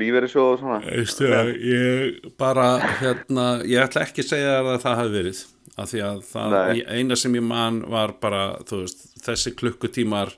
Lífeyrissjóð 0.00 0.46
og 0.48 0.60
svona. 0.62 0.78
veistu 0.86 1.26
að 1.36 1.50
ég 1.60 2.30
bara, 2.40 2.68
hérna, 3.02 3.48
ég 3.68 3.84
ætla 3.84 4.06
ekki 4.06 4.24
að 4.24 4.30
segja 4.30 4.54
að 4.62 4.70
það 4.80 4.98
hafi 5.02 5.12
verið 5.18 5.42
af 5.74 5.90
því 5.90 6.00
að 6.06 6.22
það, 6.30 6.54
eina 6.94 7.18
sem 7.20 7.36
ég 7.36 7.44
man 7.44 7.82
var 7.92 8.14
bara, 8.22 8.44
þú 8.64 8.80
veist, 8.84 9.04
þessi 9.26 9.52
klukkutímar 9.60 10.32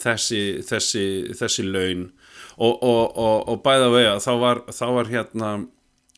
þessi, 0.00 0.42
þessi, 0.66 1.04
þessi 1.38 1.66
laun. 1.68 2.08
Og, 2.60 2.74
og, 2.82 3.04
og, 3.14 3.36
og 3.52 3.62
bæða 3.62 3.92
vega, 3.94 4.16
þá 4.24 4.32
var, 4.40 4.62
þá 4.74 4.86
var 4.96 5.12
hérna 5.12 5.52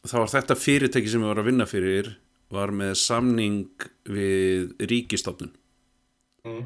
þá 0.08 0.16
var 0.18 0.30
þetta 0.32 0.58
fyrirtæki 0.58 1.10
sem 1.10 1.22
ég 1.22 1.30
var 1.30 1.40
að 1.42 1.48
vinna 1.50 1.66
fyrir 1.68 2.14
var 2.52 2.68
með 2.76 2.92
samning 3.00 3.62
við 4.08 4.72
ríkistofnun 4.90 5.52
Mm. 6.42 6.64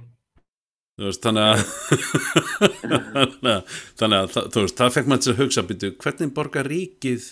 veist, 0.97 1.21
þannig 1.21 1.45
að 1.45 1.61
þannig 4.01 4.17
að, 4.17 4.31
það- 4.33 4.47
veist, 4.57 4.73
það 4.79 4.95
fekk 4.95 5.09
mann 5.13 5.21
til 5.21 5.33
að 5.35 5.41
hugsa 5.43 5.61
byrju, 5.69 5.91
hvernig 6.01 6.31
borgar 6.39 6.65
ríkið 6.73 7.27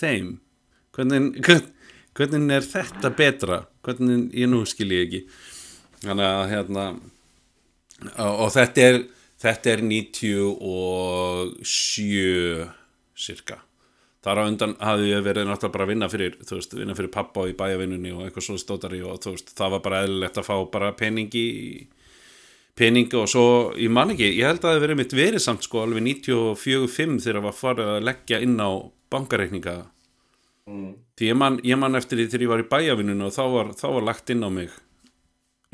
þeim? 0.00 0.32
Hvernig, 0.96 1.38
hvern, 1.46 1.62
hvernig 2.18 2.50
er 2.56 2.64
þetta 2.66 3.08
betra? 3.16 3.60
Hvernig, 3.86 4.26
ég 4.34 4.50
nú 4.50 4.64
skil 4.68 4.90
ég 4.92 5.02
ekki. 5.06 5.20
Þannig 6.02 6.26
að 6.26 6.50
hérna 6.50 6.84
og, 8.18 8.32
og 8.42 8.50
þetta 8.56 8.78
er 8.88 8.96
þetta 9.42 9.66
er 9.76 9.80
97 9.86 12.66
cirka 13.22 13.56
þar 14.22 14.38
á 14.38 14.42
undan 14.46 14.76
hafði 14.78 15.08
ég 15.10 15.24
verið 15.26 15.48
náttúrulega 15.48 15.74
bara 15.76 15.86
að 15.86 15.92
vinna 15.92 16.08
fyrir, 16.12 16.36
þú 16.46 16.58
veist, 16.58 16.76
vinna 16.78 16.94
fyrir 16.98 17.12
pappa 17.14 17.42
og 17.42 17.50
í 17.50 17.56
bæjavinnunni 17.58 18.12
og 18.14 18.26
eitthvað 18.26 18.46
svo 18.46 18.58
stótari 18.60 19.00
og 19.02 19.18
þú 19.24 19.34
veist, 19.34 19.54
það 19.58 19.74
var 19.76 19.82
bara 19.86 20.02
eðlilegt 20.06 20.38
að 20.38 20.48
fá 20.50 20.54
bara 20.70 20.92
peningi 20.98 21.46
peningi 22.78 23.18
og 23.18 23.26
svo, 23.28 23.46
ég 23.76 23.90
man 23.92 24.14
ekki, 24.14 24.30
ég 24.38 24.46
held 24.48 24.62
að 24.62 24.68
það 24.68 24.76
hafi 24.76 24.84
verið 24.86 25.00
mitt 25.02 25.16
verið 25.16 25.42
samt 25.44 25.66
sko 25.66 25.82
alveg 25.82 26.06
94-5 26.06 27.18
þegar 27.24 27.40
það 27.40 27.48
var 27.48 27.58
farið 27.58 27.90
að 27.96 28.06
leggja 28.08 28.40
inn 28.46 28.56
á 28.62 28.70
bankareikninga 29.12 29.76
Mm. 30.62 30.92
því 31.18 31.26
ég 31.26 31.34
man, 31.34 31.56
ég 31.66 31.74
man 31.74 31.98
eftir 31.98 32.20
því 32.20 32.28
þegar 32.30 32.42
ég 32.44 32.50
var 32.52 32.60
í 32.62 32.66
bæjavinnunni 32.70 33.24
og 33.26 33.32
þá 33.34 33.42
var, 33.50 33.70
þá 33.74 33.86
var 33.96 34.04
lagt 34.06 34.30
inn 34.30 34.44
á 34.46 34.50
mig 34.54 34.70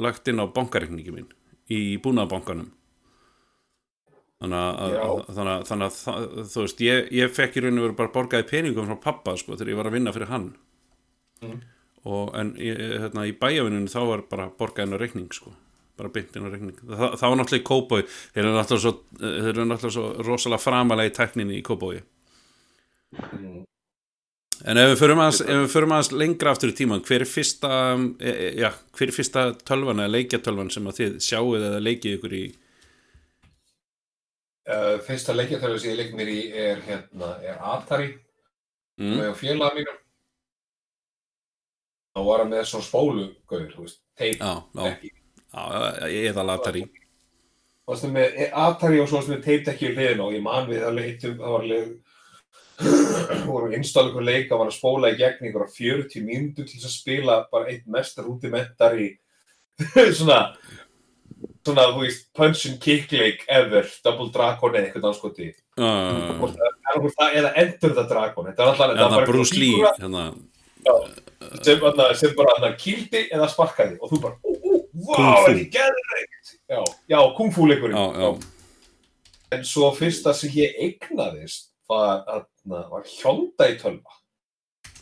lagt 0.01 0.31
inn 0.33 0.41
á 0.41 0.49
bankareikningi 0.49 1.13
minn 1.13 1.27
í 1.69 1.99
búnaðabankanum 2.01 2.71
þannig 4.43 4.59
að, 4.59 4.97
að, 5.03 5.23
þannig 5.37 5.53
að, 5.53 5.65
þannig 5.69 5.87
að 5.89 6.27
þú 6.53 6.65
veist, 6.65 6.83
ég, 6.87 7.09
ég 7.19 7.33
fekk 7.35 7.59
í 7.59 7.65
raun 7.65 7.81
og 7.81 7.89
veru 7.89 7.99
bara 7.99 8.15
borgaði 8.15 8.49
peningum 8.53 8.91
frá 8.91 9.01
pappa 9.09 9.37
sko 9.41 9.57
þegar 9.57 9.73
ég 9.73 9.81
var 9.81 9.91
að 9.91 9.97
vinna 9.99 10.15
fyrir 10.15 10.33
hann. 10.33 10.51
Mm. 11.39 11.59
og 12.11 12.35
en 12.35 12.49
ég, 12.59 12.79
hérna, 12.99 13.23
í 13.31 13.35
bæjavinnunni 13.39 13.91
þá 13.93 14.01
var 14.09 14.23
bara 14.31 14.49
borgaðin 14.59 14.97
á 14.99 15.03
reikning 15.03 15.31
sko 15.35 15.53
bara 15.99 16.11
byndin 16.15 16.47
og 16.47 16.55
reikning. 16.55 16.79
Þa, 16.83 17.09
það 17.19 17.33
var 17.33 17.39
náttúrulega 17.41 17.63
í 17.63 17.67
Kóbói 17.67 18.01
þeir 18.09 18.45
eru 18.45 18.55
náttúrulega 18.55 18.83
svo, 18.85 18.93
eru 19.51 19.67
náttúrulega 19.67 19.95
svo 19.97 20.27
rosalega 20.27 20.63
framalega 20.63 21.11
í 21.11 21.15
tekninni 21.19 21.59
í 21.59 21.65
Kóbói 21.67 22.01
Mm. 23.09 23.63
en 24.69 24.77
ef 24.77 24.91
við 24.91 24.99
förum 25.01 25.21
aðeins, 25.25 25.39
ef 25.41 25.61
við 25.63 25.71
förum 25.73 25.93
aðeins 25.97 26.11
lengra 26.13 26.51
aftur 26.53 26.73
í 26.73 26.75
tíman 26.77 27.01
hver 27.07 27.23
er 27.25 27.31
fyrsta 27.31 27.71
e, 28.21 28.33
e, 28.51 28.69
er 28.69 29.13
fyrsta 29.17 29.45
tölvan 29.65 30.03
eða 30.03 30.13
leikjatölvan 30.13 30.69
sem 30.75 30.91
að 30.91 30.99
þið 30.99 31.15
sjáuð 31.25 31.65
eða 31.71 31.79
leikið 31.87 32.19
ykkur 32.19 32.35
í 32.37 32.43
Uh, 34.69 34.99
fyrsta 35.01 35.33
leikjartölu 35.33 35.79
sem 35.81 35.95
ég 35.95 36.01
leik 36.03 36.17
mér 36.17 36.29
í 36.29 36.41
er 36.53 36.83
hérna, 36.85 37.37
er 37.41 37.57
Atari. 37.65 38.11
Mm? 38.99 39.15
með 39.15 39.35
félaga 39.39 39.77
mínu 39.79 39.93
þá 42.19 42.23
var 42.27 42.43
hann 42.43 42.51
með 42.51 42.65
svona 42.67 42.87
spólugauður, 42.89 43.69
þú 43.77 43.85
veist, 43.85 44.01
teip 44.19 44.41
já, 44.41 44.55
já, 44.75 44.89
ekki. 44.89 45.11
Já, 45.55 46.09
ég 46.11 46.27
er 46.27 46.35
það 46.35 46.49
latari. 46.51 46.83
Varstu 47.89 48.11
með 48.13 48.41
Atari 48.65 49.01
og 49.01 49.09
svo 49.09 49.21
varstu 49.21 49.33
með 49.37 49.45
teipdekki 49.47 49.87
í 49.87 49.93
hliðin 49.95 50.25
og 50.25 50.35
ég 50.35 50.45
man 50.45 50.67
við 50.69 50.83
það 50.83 50.99
leitum 50.99 51.39
það 51.39 51.55
var 51.55 51.69
leik 51.73 51.97
voru 53.49 53.71
install 53.75 54.11
ykkur 54.11 54.27
leik 54.27 54.53
að 54.53 54.61
var 54.61 54.69
að 54.71 54.77
spóla 54.77 55.11
í 55.11 55.17
gegn 55.19 55.49
á 55.51 55.67
40 55.67 56.27
mínútur 56.27 56.67
til 56.67 56.77
þess 56.77 56.91
að 56.91 56.95
spila 56.95 57.39
bara 57.51 57.73
eitt 57.73 57.89
mest 57.91 58.21
rúdimentar 58.23 58.99
í 58.99 59.09
svona 60.19 60.41
svona, 61.69 61.85
þú 61.95 62.03
veist, 62.07 62.27
punch 62.37 62.65
and 62.71 62.81
kick 62.83 63.13
leik 63.15 63.45
ever, 63.49 63.87
double 64.05 64.29
dragon 64.35 64.75
eða 64.75 64.89
eitthvað 64.89 65.09
anskoti 65.13 65.51
uh, 65.79 67.31
eða 67.31 67.53
endur 67.63 67.95
the 67.97 68.05
dragon 68.11 68.49
þetta 68.51 68.65
er 68.65 68.73
alltaf 68.73 68.97
eða 68.97 69.25
Bruce 69.29 69.55
Lee 69.59 69.79
hérna, 70.01 70.27
sem, 71.63 71.79
þarna, 71.81 72.11
sem 72.19 72.35
bara 72.39 72.73
kýldi 72.81 73.27
eða 73.35 73.49
sparkaði 73.53 73.99
og 74.01 74.13
þú 74.13 74.21
bara, 74.27 74.39
ú, 74.43 74.79
Kung 74.99 75.15
wow, 75.15 75.45
fu. 75.45 75.51
er 75.53 75.55
þið 75.61 75.69
geðveikt. 75.77 76.49
Já, 76.69 76.81
já, 77.13 77.19
kung 77.37 77.53
fu 77.55 77.67
leikurinn. 77.71 77.95
Já, 77.95 78.07
já, 78.19 78.31
en 79.55 79.63
svo 79.65 79.93
fyrsta 79.95 80.33
sem 80.35 80.51
ég 80.59 80.75
eignaðist 80.83 81.71
var, 81.89 82.25
var 82.67 83.07
Hyundai 83.07 83.77
tölva. 83.79 84.17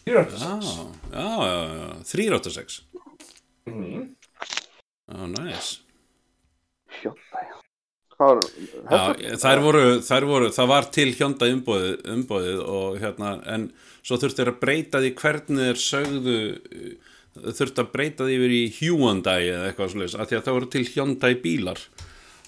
Já, 0.06 0.20
486 0.28 0.68
já, 1.16 1.24
já, 1.40 1.62
já. 1.80 1.88
386 2.12 2.76
Mhm. 3.66 4.04
já, 5.10 5.26
nice 5.32 5.80
Já. 7.04 7.12
Hvað 8.16 8.46
Já, 8.88 9.36
þær 9.42 9.60
voru, 9.60 9.82
þær 10.00 10.26
voru, 10.30 10.46
það 10.56 10.68
var 10.70 10.86
til 10.94 11.10
hjónda 11.12 11.48
umbóðið, 11.52 11.96
umbóðið 12.14 12.62
og 12.64 12.96
hérna, 13.02 13.32
en 13.52 13.66
svo 14.00 14.16
þurfti 14.22 14.40
þeir 14.40 14.50
að 14.54 14.60
breyta 14.62 15.02
því 15.02 15.10
hvernig 15.18 15.66
þeir 15.66 15.80
sögðu, 15.82 16.36
þurfti 17.58 17.82
að 17.82 17.90
breyta 17.92 18.28
því 18.28 18.38
yfir 18.38 18.54
í 18.56 18.62
Hyundai 18.78 19.40
eða 19.42 19.66
eitthvað 19.68 19.92
svolítið, 19.92 20.16
af 20.16 20.30
því 20.30 20.38
að 20.38 20.46
það 20.46 20.56
voru 20.56 20.70
til 20.72 20.84
Hyundai 20.94 21.32
bílar. 21.44 21.82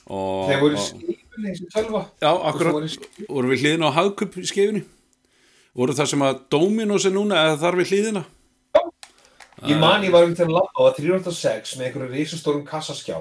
Og, 0.09 0.49
þeir 0.49 0.63
voru 0.63 0.81
og, 0.81 0.87
skrifin 0.87 1.51
þessi 1.51 1.69
tölva 1.75 2.03
já, 2.17 2.31
og 2.31 2.49
akkurat, 2.49 2.97
voru 3.29 3.53
við 3.53 3.67
hliðina 3.67 3.93
á 3.93 3.97
hagkup 3.99 4.41
í 4.41 4.49
skefinni? 4.49 4.85
Voru 5.77 5.95
það 5.99 6.13
sem 6.15 6.25
að 6.25 6.41
Dominos 6.57 7.05
er 7.05 7.13
núna 7.13 7.45
eða 7.45 7.61
þar 7.67 7.81
við 7.83 7.93
hliðina? 7.93 8.25
Ég 9.67 9.79
man 9.83 10.05
ég 10.07 10.13
var 10.15 10.25
um 10.25 10.35
til 10.39 10.47
að 10.47 10.55
labba 10.55 10.71
á 10.79 10.87
það 10.87 10.99
306 11.03 11.77
með 11.77 11.89
einhverju 11.89 12.15
risastórum 12.15 12.65
kassaskjá 12.67 13.17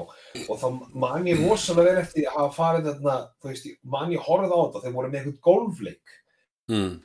og 0.50 0.60
þá 0.62 0.68
man 1.04 1.26
ég 1.28 1.42
rosalega 1.44 1.90
vel 1.92 2.02
eftir 2.04 2.26
að 2.30 2.38
hafa 2.38 2.56
farið 2.58 2.88
þarna, 2.92 3.16
þú 3.42 3.50
veist, 3.52 3.68
man 3.84 4.12
ég 4.14 4.24
horfði 4.28 4.54
á 4.54 4.60
þetta 4.68 4.82
þeir 4.86 4.96
voru 4.98 5.10
með 5.12 5.20
einhvern 5.22 5.44
golfleik 5.50 6.16
Mm. 6.68 6.96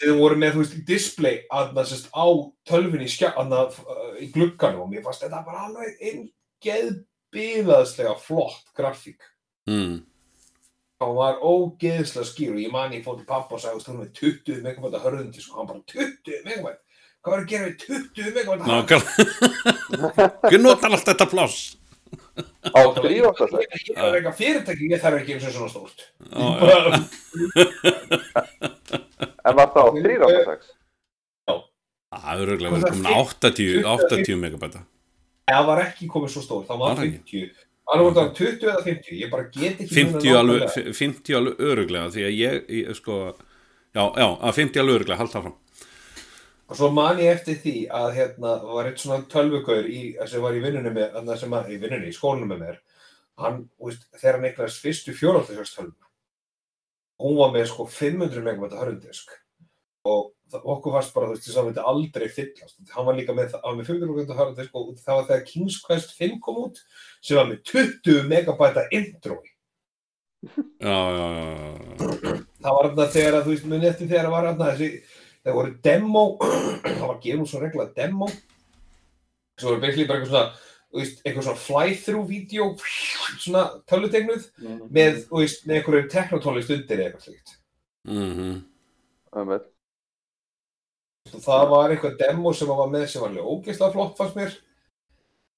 þeir 0.00 0.12
voru 0.20 0.36
með, 0.38 0.52
þú 0.54 0.60
veist, 0.62 0.76
display 0.86 1.40
aðna, 1.50 1.82
sérst, 1.84 2.06
á 2.14 2.24
tölvinni 2.70 3.08
skjá, 3.10 3.32
aðna, 3.34 3.64
í 4.22 4.28
glugganum 4.32 4.84
og 4.84 4.90
mér 4.92 5.02
fannst 5.02 5.24
þetta 5.24 5.40
bara 5.44 5.64
alveg 5.66 5.96
einn 6.00 6.28
geðbiðaðslega 6.62 8.14
flott 8.22 8.70
grafík 8.76 9.20
Mm. 9.68 10.02
hann 11.00 11.14
var 11.16 11.36
ógeðslega 11.42 12.24
skýr 12.28 12.54
og 12.54 12.60
ég 12.62 12.72
man 12.72 12.92
ég 12.92 13.04
fór 13.04 13.18
til 13.18 13.26
pappa 13.26 13.54
og 13.54 13.60
sagði, 13.60 13.74
þú 13.74 13.80
veist, 13.80 13.88
hún 13.88 13.98
er 13.98 14.04
með 14.04 14.12
20 14.20 14.62
megabæta 14.64 15.02
hörðundi, 15.04 15.40
sko, 15.42 15.56
hann 15.58 15.66
bara 15.66 15.82
20 15.86 16.44
megabæta 16.44 16.78
hvað 17.20 17.30
var 17.34 17.40
að 17.42 17.50
gera 17.50 17.66
við 17.66 17.76
20 18.14 18.32
megabæta 18.34 18.64
Nákvæmlega. 18.70 20.30
Hvernig 20.48 20.62
notar 20.64 20.90
allt 20.96 21.04
þetta 21.10 21.26
pláss? 21.28 21.76
Á 22.70 22.80
386? 22.96 23.88
ég 23.90 23.96
er 24.00 24.18
eitthvað 24.18 24.36
fyrirtæki, 24.40 24.90
ég 24.90 25.02
þarf 25.02 25.16
ekki 25.20 25.36
eins 25.36 25.46
og 25.48 25.54
svona 25.56 25.70
stórt. 25.72 25.98
Já, 26.30 26.46
já. 26.70 26.74
En 29.46 29.56
var 29.56 29.68
það 29.74 29.84
á 29.84 29.90
386? 29.96 30.70
Það 32.10 32.40
er 32.42 32.52
örgulega 32.54 32.74
verið 32.74 32.86
komin 32.90 33.06
80, 33.14 33.84
80 33.86 34.40
megabæta. 34.42 34.80
Það 35.50 35.66
var 35.70 35.82
ekki 35.84 36.08
komið 36.10 36.32
svo 36.34 36.42
stórt, 36.44 36.66
það 36.68 36.80
var 36.80 36.88
Var 36.90 36.98
það 37.00 37.06
ekki? 37.10 37.42
50. 37.50 37.66
Alveg 37.90 38.06
var 38.06 38.16
það 38.18 38.28
20 38.38 38.66
eða 38.70 38.82
50, 38.86 39.14
ég 39.18 39.30
bara 39.32 39.46
get 39.54 39.80
ekki 39.82 39.94
50 39.96 40.36
alveg, 40.38 40.66
50 40.94 41.38
alveg 41.38 41.62
öruglega 41.70 42.10
því 42.14 42.26
að 42.26 42.36
ég, 42.38 42.58
ég 42.80 42.98
sko 42.98 43.16
já, 43.26 44.04
já, 44.04 44.26
að 44.28 44.58
50 44.60 44.82
alveg 44.82 44.98
öruglega, 45.00 45.18
halda 45.18 45.42
fram 45.46 45.56
Og 46.70 46.78
svo 46.78 46.92
man 46.94 47.18
ég 47.18 47.32
eftir 47.34 47.56
því 47.58 47.74
að 47.90 48.12
hérna 48.14 48.52
það 48.60 48.74
var 48.76 48.88
eitt 48.88 49.00
svona 49.02 49.24
tölvugaur 49.32 49.86
sem 50.30 50.42
var 50.44 50.54
í 50.54 50.60
vinnunum 50.62 50.94
með, 50.94 51.08
þarna 51.16 51.36
sem 51.40 51.54
að, 51.58 51.70
í 51.74 51.78
vinnunni, 51.82 52.10
í 52.12 52.14
skólanum 52.14 52.52
með 52.52 52.60
mér. 52.62 52.76
Hann, 53.42 53.56
veist, 53.82 54.04
þegar 54.14 54.36
hann 54.38 54.46
eignast 54.46 54.84
fyrstu 54.84 55.14
fjórhaldsleikast 55.18 55.78
tölvu, 55.80 56.10
hún 57.24 57.38
var 57.40 57.50
með 57.56 57.66
sko 57.72 57.88
500 57.90 58.44
megabæta 58.46 58.78
hörundisk. 58.78 59.32
Og 60.06 60.28
það, 60.52 60.68
okkur 60.76 60.94
varst 60.94 61.16
bara, 61.16 61.26
þú 61.26 61.34
veist, 61.34 61.48
þess 61.48 61.56
að 61.56 61.60
hann 61.60 61.68
myndi 61.72 61.86
aldrei 61.92 62.26
fyllast. 62.36 62.76
Hann 62.94 63.08
var 63.08 63.18
líka 63.18 63.34
með, 63.34 63.56
hann 63.56 63.66
var 63.66 63.80
með 63.80 63.90
500 63.90 64.12
megabæta 64.12 64.38
hörundisk 64.38 64.78
og 64.78 64.92
það 65.00 65.18
var 65.18 65.26
þegar 65.32 65.46
King's 65.48 65.78
Quest 65.82 66.14
5 66.20 66.36
kom 66.44 66.60
út, 66.68 66.78
sem 67.18 67.40
var 67.40 67.48
með 67.50 67.64
20 67.72 68.28
megabæta 68.30 68.86
intro. 68.94 69.40
Já, 70.40 70.86
já, 70.86 71.26
já, 71.34 71.50
já, 71.98 72.36
það 72.62 72.76
var 72.76 72.86
þarna 72.86 73.08
þegar 73.12 73.34
að 73.36 73.42
þú 73.42 73.50
veist 73.56 73.66
muni 73.68 73.88
eftir 73.90 74.08
þegar 74.08 74.28
að 74.28 74.32
var 74.32 74.46
þarna 74.48 74.68
þessi 74.70 75.18
það 75.44 75.56
voru 75.56 75.74
demo 75.84 76.24
það 76.84 77.06
var 77.06 77.20
gefið 77.24 77.46
svo 77.50 77.62
regla 77.62 77.86
demo. 77.96 78.28
Sem 79.60 79.68
voru 79.68 79.80
basically 79.82 80.08
bara 80.08 80.20
eitthvað 80.20 80.34
svona 80.34 80.68
veist, 81.00 81.20
eitthvað 81.24 81.44
svona 81.46 81.64
fly-through 81.64 82.26
vídeo 82.28 82.70
svona 83.40 83.66
tölutegnuð 83.90 84.48
með, 84.90 85.20
þú 85.28 85.42
veist, 85.42 85.66
með 85.68 85.76
einhverju 85.80 86.08
teknotónlist 86.14 86.72
undir 86.74 86.98
eða 87.02 87.10
eitthvað 87.12 87.28
slíkt. 87.28 87.52
Mhm, 88.08 88.56
Einmitt. 89.36 89.68
og 91.30 91.42
það 91.44 91.68
var 91.70 91.92
eitthvað 91.94 92.18
demo 92.18 92.52
sem 92.56 92.68
var 92.72 92.88
með 92.90 93.06
sem 93.12 93.22
var 93.22 93.30
alveg 93.30 93.50
ógeðslega 93.52 93.92
flott 93.94 94.16
fannst 94.18 94.38
mér. 94.40 94.56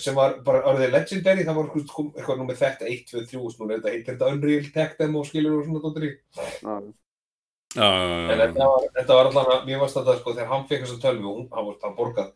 Sem 0.03 0.17
var 0.19 0.41
bara 0.43 0.65
orðið 0.67 0.91
legendary 0.97 1.45
það 1.47 1.55
var 1.61 1.69
eitthvað, 1.71 2.39
nú 2.41 2.47
með 2.49 2.59
þetta 2.59 2.89
1, 2.91 3.05
2, 3.13 3.23
3 3.31 3.39
og 3.41 3.53
svona 3.55 3.77
þetta 3.79 3.93
heitir 3.95 4.17
þetta 4.17 4.31
Unreal 4.35 4.67
Tech 4.75 4.97
demo 4.99 5.23
skilur 5.25 5.61
og 5.61 5.65
svona 5.69 5.83
dóttir 5.85 6.09
í 6.09 6.13
En 7.77 8.41
þetta 8.43 8.67
var, 8.69 8.89
þetta 8.99 9.19
var 9.19 9.31
allan 9.31 9.53
að, 9.55 9.63
mér 9.69 9.79
varst 9.81 9.97
þetta 9.97 10.17
sko, 10.19 10.35
þegar 10.37 10.51
hann 10.51 10.67
fekk 10.69 10.83
þessa 10.85 10.99
tölvu, 11.07 11.37
hún, 11.39 11.47
hann 11.55 11.69
var 11.69 11.79
hann 11.87 11.95
borgað 11.97 12.33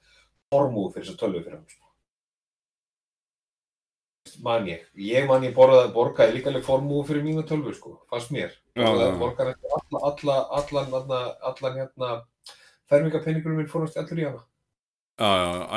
formúð 0.54 0.94
fyrir 0.94 1.08
þessa 1.08 1.20
tölvu 1.20 1.42
fyrir 1.42 1.58
hann, 1.58 1.66
sko. 1.74 1.82
Man 4.46 4.66
ég, 4.68 4.82
ég 5.00 5.28
man 5.28 5.44
ég 5.46 5.54
borgaði, 5.56 5.92
borgaði 5.94 6.36
líka 6.38 6.50
alveg 6.50 6.64
formúð 6.66 7.06
fyrir 7.10 7.24
mínu 7.26 7.44
tölvu, 7.48 7.74
sko, 7.76 7.98
fannst 8.10 8.32
mér. 8.34 8.56
Borgaði 8.76 9.54
eftir 9.54 9.76
alla, 9.78 10.02
alla, 10.10 10.38
allan, 10.58 10.98
allan, 11.00 11.30
allan, 11.52 11.78
hérna, 11.82 12.12
fermingapenningurum 12.90 13.60
minn 13.60 13.70
fórast 13.70 14.00
allur 14.00 14.22
í 14.22 14.28
hana. 14.30 14.44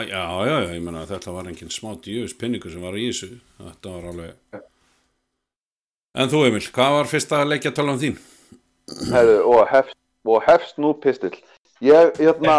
já, 0.03 0.23
já, 0.47 0.55
já, 0.63 0.73
ég 0.75 0.81
meina 0.83 1.05
að 1.05 1.13
þetta 1.13 1.31
var 1.31 1.47
engin 1.47 1.71
smá 1.71 1.93
djöfus 2.03 2.35
pinningur 2.35 2.73
sem 2.73 2.83
var 2.83 2.97
í 2.99 3.05
þessu 3.07 3.37
þetta 3.55 3.93
var 3.93 4.07
alveg 4.11 4.57
En 6.19 6.27
þú 6.27 6.41
Emil, 6.49 6.65
hvað 6.75 6.95
var 6.97 7.07
fyrsta 7.07 7.39
leikja 7.47 7.71
tala 7.71 7.93
um 7.95 8.01
þín? 8.01 8.17
Herru, 9.11 9.37
og 9.53 9.67
hefst, 9.69 9.97
og 10.25 10.43
hefst 10.45 10.79
nú 10.81 10.93
pistill. 11.01 11.35
Ég, 11.81 12.11
hérna, 12.19 12.57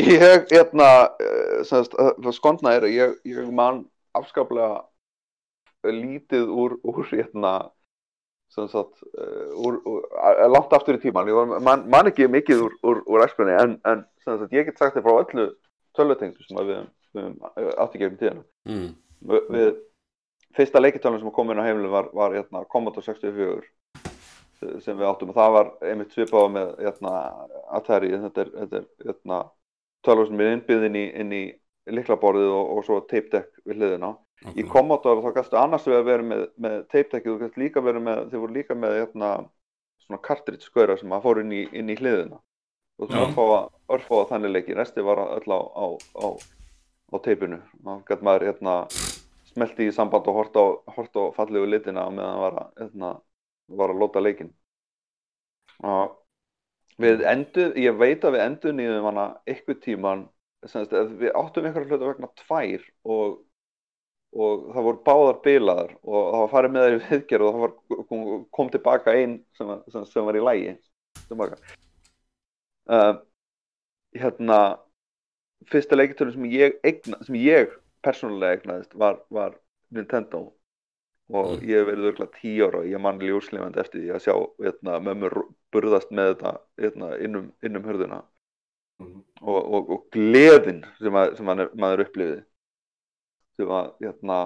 ég, 0.00 0.48
hérna, 0.50 0.88
eh, 1.22 2.32
skondna 2.34 2.74
er 2.74 2.88
að 2.88 2.96
ég, 2.96 3.14
ég 3.30 3.52
man 3.54 3.84
afskaplega 4.14 4.84
lítið 5.84 6.50
úr, 6.50 6.78
úr, 6.82 7.04
hérna, 7.12 7.54
sem 8.54 8.68
sagt, 8.72 9.02
eh, 9.18 9.52
úr, 9.54 9.80
úr, 9.84 10.04
eh, 10.18 10.44
langt 10.50 10.72
aftur 10.72 10.98
í 10.98 11.02
tíman. 11.02 11.30
Ég 11.30 11.38
var, 11.38 11.60
man, 11.60 11.86
man 11.90 12.10
ekki 12.10 12.28
mikið 12.30 12.66
úr, 12.66 12.76
úr, 12.82 13.02
úr 13.06 13.26
æskunni, 13.26 13.54
en, 13.60 13.78
en, 13.84 14.04
sem 14.24 14.38
sagt, 14.38 14.52
ég 14.54 14.68
get 14.68 14.78
sagt 14.80 14.98
þér 14.98 15.06
frá 15.06 15.22
öllu 15.22 15.48
tölvutengdu 15.94 16.46
sem 16.46 16.58
við, 16.58 16.84
við 17.14 17.26
höfum 17.28 17.74
átt 17.78 17.94
í 17.94 18.02
gegnum 18.02 18.20
tíðina. 18.20 18.46
Mm. 18.66 18.88
Við, 19.54 19.74
fyrsta 20.54 20.82
leikitölun 20.82 21.22
sem 21.22 21.32
kom 21.34 21.50
inn 21.50 21.60
á 21.62 21.66
heimilin 21.66 21.92
var, 21.92 22.10
var 22.14 22.34
hérna, 22.34 22.62
Commodore 22.70 23.06
64 23.06 23.64
sem- 24.60 24.98
við 24.98 25.08
áttum. 25.08 25.30
Og 25.32 25.36
það 25.38 25.52
var 25.56 25.70
einmitt 25.90 26.12
svipað 26.14 26.50
með 26.54 26.72
hérna, 26.84 27.12
Atari. 27.78 28.10
Þetta 28.24 28.40
er, 28.44 28.50
þetta 28.60 28.76
er 28.80 28.86
hérna, 29.08 29.40
tölur 30.06 30.28
sem 30.28 30.40
er 30.40 30.52
innbyggð 30.56 30.86
inn 30.90 30.96
í, 31.00 31.04
inn 31.22 31.32
í 31.32 31.42
liklaborðið 31.94 32.52
og, 32.54 32.70
og 32.78 32.84
svo 32.86 33.00
tape 33.00 33.30
deck 33.32 33.50
við 33.66 33.80
hliðina. 33.82 34.14
Í 34.44 34.48
Okay. 34.50 34.64
Commodore 34.68 35.22
þá 35.24 35.30
gæstu 35.38 35.56
annars 35.56 35.86
við 35.88 35.96
að 35.96 36.04
vera 36.10 36.22
með, 36.22 36.40
með 36.60 36.74
tape 36.92 37.10
deckið. 37.14 37.32
Og 37.34 37.40
gæstu 37.44 37.62
líka 37.62 37.80
verið 37.84 38.02
með 38.08 38.24
þeir 38.30 38.42
voru 38.42 38.56
líka 38.58 38.74
með 38.76 38.96
hérna, 39.00 39.30
svona 40.04 40.20
cartridge 40.26 40.66
skauðra 40.68 40.98
sem 41.00 41.14
að 41.16 41.22
fóru 41.24 41.40
inn 41.46 41.52
í, 41.52 41.62
inn 41.72 41.88
í 41.88 41.96
hliðina. 41.96 42.40
Og 43.00 43.08
Já. 43.08 43.14
svona 43.14 43.28
örfáa, 43.30 43.60
örfáa 43.96 44.26
þannig 44.28 44.52
leiki. 44.54 44.74
Resti 44.76 45.02
var 45.06 45.22
öll 45.24 45.48
á, 45.48 45.60
á, 45.64 45.86
á, 46.20 46.26
á 47.14 47.16
teipinu 47.24 47.60
maður 47.84 48.04
gæti 48.10 48.26
maður 48.26 48.44
hérna 48.50 48.74
smelti 49.54 49.86
í 49.88 49.94
samband 49.94 50.26
og 50.28 50.34
hort 50.40 50.56
á, 50.58 50.64
fallegu 51.36 51.66
litina 51.70 52.04
meðan 52.10 52.30
hann 52.34 52.42
var 52.42 52.56
að, 52.58 53.20
var 53.68 53.92
að 53.92 54.02
lóta 54.02 54.22
leikinn. 54.22 54.52
Og 55.84 56.14
við 57.02 57.24
endur, 57.26 57.74
ég 57.80 57.96
veit 57.98 58.24
að 58.24 58.36
við 58.36 58.44
endur 58.44 58.76
nýðum 58.76 59.08
hana 59.10 59.26
eitthvað 59.50 59.80
tíman 59.84 60.28
semst, 60.70 60.94
við 61.18 61.32
áttum 61.36 61.66
einhverja 61.66 61.90
hluta 61.90 62.10
vegna 62.10 62.30
tvær 62.40 62.84
og, 63.10 63.36
og 64.34 64.66
það 64.74 64.88
voru 64.88 65.02
báðar 65.08 65.40
bilaðar 65.44 65.92
og 66.02 66.20
það 66.20 66.40
var 66.44 66.52
farið 66.54 66.74
með 66.76 66.88
í 66.88 67.00
viðgerð 67.08 67.48
og 67.48 67.56
það 67.56 67.64
var, 67.64 67.74
kom, 68.08 68.24
kom 68.58 68.72
tilbaka 68.72 69.16
einn 69.18 69.36
sem, 69.58 69.74
sem, 69.92 70.06
sem 70.10 70.28
var 70.28 70.38
í 70.38 70.44
lægi 70.44 70.74
uh, 72.88 73.14
hérna 74.14 74.60
fyrsta 75.70 75.98
leikitölum 75.98 76.36
sem 76.36 76.50
ég 76.52 76.78
eigna, 76.84 77.20
sem 77.26 77.38
ég 77.40 77.72
persónulega 78.04 78.58
eignaðist 78.58 78.96
var, 79.00 79.20
var 79.32 79.56
Nintendo 79.94 80.46
og 81.34 81.50
Mm. 81.54 81.64
ég 81.68 81.80
hef 81.80 81.88
verið 81.88 82.08
örgulega 82.10 82.36
tíu 82.40 82.66
ára 82.68 82.78
og 82.82 82.86
ég 82.90 83.00
man 83.02 83.18
ljóslifandi 83.22 83.80
eftir 83.82 84.00
því 84.04 84.10
að 84.14 84.24
sjá 84.26 84.34
hérna, 84.66 84.98
mömmur 85.08 85.34
burðast 85.74 86.10
með 86.14 86.30
þetta 86.34 86.52
hérna, 86.84 87.08
innum, 87.26 87.52
innum 87.62 87.86
hörðuna 87.88 88.22
Mhm. 89.00 89.22
og, 89.42 89.72
og, 89.74 89.88
og 89.90 90.04
gleðin 90.14 90.84
sem, 91.00 91.16
að, 91.18 91.32
sem 91.36 91.48
að, 91.50 91.64
maður 91.82 92.04
upplifði 92.04 92.36
sem 93.58 93.72
að 93.74 93.88
hérna, 94.04 94.38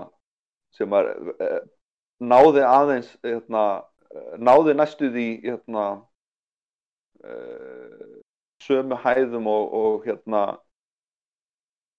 sem 0.79 0.95
e, 0.97 1.49
náði 2.33 2.65
aðeins 2.65 3.11
eh, 3.29 3.41
náði 4.41 4.75
næstu 4.79 5.11
því 5.13 5.27
e, 7.25 7.35
sömu 8.65 8.99
hæðum 9.05 9.47
og, 9.53 9.69
og 9.83 10.09
hérna 10.09 10.43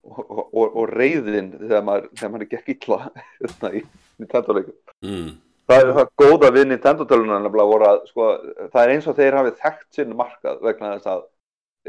og, 0.04 0.26
og, 0.54 0.68
og 0.76 0.90
reyðin 0.96 1.54
þegar 1.60 1.86
maður, 1.86 2.10
þegar 2.16 2.34
maður 2.34 2.52
gekk 2.56 2.74
illa 2.76 3.00
í 3.80 3.84
Nintendo 4.20 4.56
leikum 4.58 4.78
mm. 5.06 5.34
það 5.70 5.84
er 5.84 5.92
það 5.98 6.14
góða 6.24 6.54
við 6.56 6.70
Nintendo 6.70 7.08
tölunar 7.10 7.44
nefnilega 7.44 7.74
voru 7.74 7.90
að 7.90 8.00
sko, 8.12 8.30
það 8.70 8.82
er 8.84 8.96
eins 8.96 9.10
og 9.10 9.20
þeir 9.20 9.40
hafi 9.40 9.58
þekkt 9.64 10.00
sinn 10.00 10.16
markað 10.20 10.64
vegna 10.66 10.96
þess 10.98 11.12
að 11.16 11.28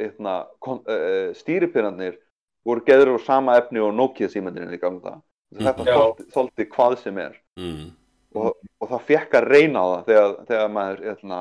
eitna, 0.00 0.34
kon, 0.62 0.84
uh, 0.86 1.32
stýripinnarnir 1.36 2.20
voru 2.66 2.84
geður 2.86 3.16
úr 3.16 3.24
sama 3.24 3.56
efni 3.58 3.82
og 3.82 3.94
Nokia 3.96 4.30
símendurinn 4.30 4.76
í 4.76 4.80
gamla 4.80 5.16
það 5.16 5.20
þetta 5.50 5.86
Já. 5.86 5.94
þoldi, 5.96 6.26
þoldi 6.34 6.68
hvað 6.74 6.98
sem 7.04 7.18
er 7.18 7.38
Mm. 7.60 7.90
og, 8.38 8.54
og 8.80 8.88
það 8.88 9.06
fekk 9.08 9.34
að 9.36 9.48
reyna 9.50 9.80
á 9.82 9.86
það 9.90 10.04
þegar, 10.06 10.34
þegar 10.48 10.70
maður 10.72 11.00
hérna, 11.08 11.40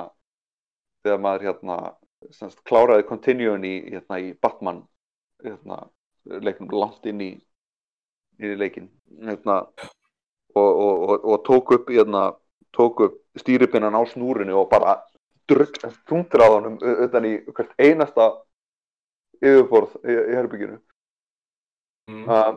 þegar 1.05 1.19
maður 1.23 1.45
hérna, 1.47 1.77
semst, 2.35 2.63
kláraði 2.67 3.05
continuun 3.07 3.67
í, 3.67 3.75
hérna, 3.93 4.19
í 4.19 4.33
Batman 4.41 4.81
hérna, 5.45 5.77
leiknum 6.25 6.73
langt 6.75 7.05
inn 7.07 7.21
í, 7.23 7.29
í 8.41 8.51
leikin 8.59 8.89
hérna, 9.21 9.61
og, 10.55 10.69
og, 10.85 11.09
og, 11.09 11.25
og 11.33 11.43
tók 11.47 11.73
upp 11.75 11.89
hérna, 11.89 12.33
upp 13.05 13.17
stýripinnan 13.39 13.95
á 13.95 14.01
snúrinu 14.09 14.55
og 14.61 14.69
bara 14.71 14.97
þungtur 16.09 16.41
á 16.45 16.47
u- 16.81 16.99
utan 17.05 17.25
í 17.25 17.35
hvert 17.53 17.73
einasta 17.81 18.29
yfirborð 19.41 19.97
í, 20.05 20.13
í 20.13 20.35
herbygginu 20.37 20.79
Mm. 22.09 22.23
uh, 22.25 22.55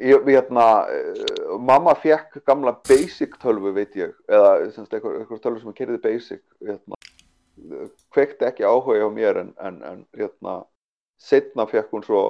ég, 0.00 0.22
hérna 0.24 0.86
uh, 0.88 1.58
mamma 1.60 1.92
fekk 2.00 2.38
gamla 2.48 2.72
basic 2.88 3.34
tölvu 3.42 3.74
veit 3.76 3.92
ég, 4.00 4.14
eða 4.32 4.54
einhver 4.64 5.42
tölvu 5.44 5.60
sem 5.60 5.74
kerði 5.76 5.98
basic 6.00 6.40
hérna, 6.64 6.96
kveikti 8.16 8.48
ekki 8.48 8.64
áhuga 8.64 9.04
á 9.04 9.10
mér 9.12 9.42
en, 9.42 9.50
en, 9.60 9.76
en 9.84 10.00
hérna 10.16 10.54
setna 11.20 11.66
fekk 11.68 11.92
hún 11.92 12.06
svo 12.06 12.22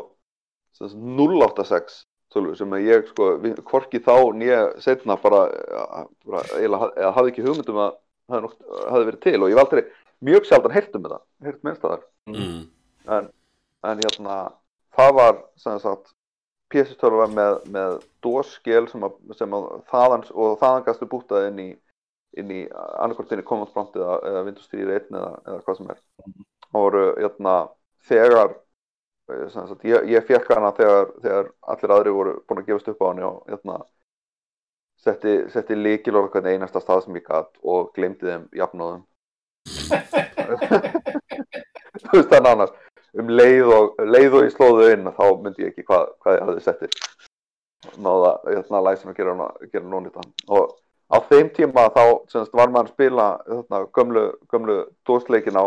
semst, 0.74 0.98
086 0.98 2.03
tölvu 2.33 2.55
sem 2.59 2.76
að 2.76 2.87
ég 2.89 3.11
sko, 3.11 3.28
hvorki 3.68 4.01
þá 4.03 4.14
nýja 4.39 4.62
setna 4.83 5.16
bara, 5.20 5.43
bara 6.26 6.43
eða, 6.59 6.89
eða 6.97 7.12
hafði 7.18 7.35
ekki 7.35 7.47
hugmyndum 7.47 7.83
að 7.85 7.93
það 8.33 8.49
hefði, 8.49 9.05
verið 9.11 9.20
til 9.26 9.37
og 9.39 9.53
ég 9.53 9.59
hef 9.59 9.64
aldrei 9.64 9.83
mjög 10.22 10.49
sjaldan 10.49 10.74
heyrt 10.76 10.97
um 10.97 11.07
þetta, 11.07 11.20
heyrt 11.49 11.62
minnst 11.66 11.87
að 11.89 12.09
Mm. 12.30 12.68
en, 13.11 13.24
en 13.83 13.99
hérna 13.99 14.35
það 14.95 15.09
var 15.16 15.39
sem 15.59 15.80
sagt 15.83 16.12
PS12 16.70 17.16
var 17.18 17.33
með, 17.35 17.57
með 17.74 17.97
DOS-skil 18.22 18.85
sem, 18.93 19.03
að, 19.03 19.16
sem 19.35 19.57
að 19.59 19.64
þaðan 19.91 20.22
og 20.30 20.53
þaðan 20.61 20.85
gastu 20.87 21.09
bútað 21.11 21.49
inn 21.49 21.59
í 21.59 21.66
inn 22.39 22.53
í 22.55 22.61
annarkvort 22.72 23.33
inn 23.35 23.43
í 23.43 23.47
Command 23.49 23.72
Prompt 23.74 23.99
eða, 23.99 24.16
eða 24.28 24.45
Windows 24.47 24.70
3 24.72 24.87
eða, 24.87 25.33
eða 25.43 25.59
hvað 25.66 25.78
sem 25.80 25.91
er. 25.93 25.99
Það 26.68 26.85
voru 26.87 27.03
hérna 27.18 27.57
þegar 28.09 28.55
sagt, 29.53 29.85
ég, 29.89 30.07
ég 30.12 30.28
fekk 30.28 30.53
hana 30.55 30.70
þegar, 30.76 31.11
þegar 31.24 31.51
allir 31.74 31.95
aðri 31.97 32.14
voru 32.16 32.37
búin 32.47 32.62
að 32.62 32.70
gefast 32.70 32.93
upp 32.93 33.03
á 33.03 33.09
hann 33.09 33.24
og 33.28 33.37
hérna 33.51 33.78
setti, 35.03 35.39
setti 35.53 35.78
líkil 35.78 36.18
og 36.20 36.30
hvernig 36.33 36.57
einasta 36.57 36.83
stað 36.83 37.07
sem 37.07 37.18
ég 37.18 37.26
gatt 37.26 37.53
og 37.62 37.91
glemdi 37.97 38.28
þeim 38.28 38.47
jafnóðum. 38.57 39.03
Þú 42.03 42.18
veist 42.18 42.33
þannig 42.33 42.53
annars 42.53 42.72
um 43.18 43.28
leið 43.28 43.74
og, 43.76 43.99
leið 44.09 44.39
og 44.39 44.47
ég 44.47 44.55
slóðu 44.55 44.87
inn 44.95 45.11
þá 45.12 45.24
myndi 45.43 45.66
ég 45.66 45.72
ekki 45.72 45.85
hvað, 45.89 46.14
hvað 46.22 46.37
ég 46.37 46.45
hafði 46.47 46.64
settir 46.64 46.95
náða 48.03 48.33
hérna, 48.47 48.80
læsin 48.87 49.11
að 49.11 49.18
gera, 49.18 49.49
gera 49.72 49.91
nónita 49.91 50.22
og 50.49 50.76
á 51.12 51.16
þeim 51.28 51.51
tíma 51.57 51.89
þá 51.93 52.05
semst, 52.33 52.55
var 52.57 52.72
maður 52.72 52.89
að 52.89 52.95
spila 52.95 53.26
hérna, 53.49 53.83
gömlu, 53.97 54.24
gömlu 54.53 54.76
dósleikin 55.09 55.61
á 55.61 55.64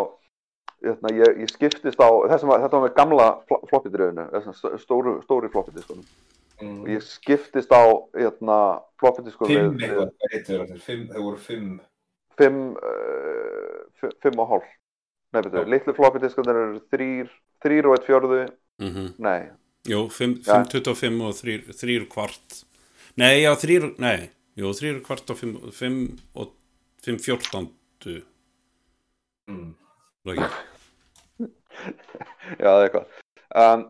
hérna, 0.86 1.12
ég, 1.18 1.40
ég 1.44 1.50
skiptist 1.52 2.00
á 2.00 2.10
þessum, 2.30 2.48
var- 2.54 2.62
þetta 2.64 2.80
var 2.80 2.86
með 2.90 2.96
gamla 2.96 3.28
floppidröðinu 3.70 4.80
stóru, 4.86 5.18
stóri 5.26 5.50
floppidiskunum 5.54 6.06
Mm. 6.62 6.82
og 6.84 6.88
ég 6.88 7.02
skiptist 7.04 7.70
á 7.76 7.84
hérna, 8.16 8.58
floppidiskunum 9.02 9.52
Fimm 9.52 9.80
eitthvað, 9.80 10.12
hvað 10.16 10.32
heitir 10.32 10.60
þetta? 10.62 10.80
Fimm, 10.86 11.08
það 11.10 11.24
voru 11.26 11.38
fimm. 11.38 11.80
fimm, 12.38 12.62
uh, 12.78 13.82
fimm, 14.00 14.12
fimm 14.24 14.40
og 14.40 14.50
hálf 14.54 14.70
nei, 15.34 15.42
betur, 15.42 15.66
Já. 15.66 15.70
litlu 15.74 15.94
floppidiskunir 15.98 16.56
eru 16.62 16.80
þrýr, 16.94 17.30
þrýr 17.64 17.86
og 17.90 17.98
eitt 17.98 18.08
fjörðu 18.08 18.40
Mm 18.80 19.14
nei, 19.20 19.50
Jú, 19.88 20.08
5, 20.10 20.40
Ja. 20.48 20.64
25 20.64 21.22
og 21.22 21.34
3, 21.36 21.58
3 21.76 22.06
kvart 22.08 22.64
Nei, 23.18 23.42
já, 23.44 23.52
3 23.56 23.94
Nei, 24.00 24.30
jú, 24.58 24.72
3 24.74 25.02
kvart 25.04 25.30
og 25.30 25.38
5, 25.38 25.72
5 25.72 26.20
og 26.36 26.52
5 27.04 27.20
14 27.20 27.70
Mm. 29.48 29.76
Lagi. 30.26 30.42
Já, 32.62 32.70
það 32.70 32.80
er 32.80 32.88
eitthvað. 32.88 33.22
Um, 33.56 33.86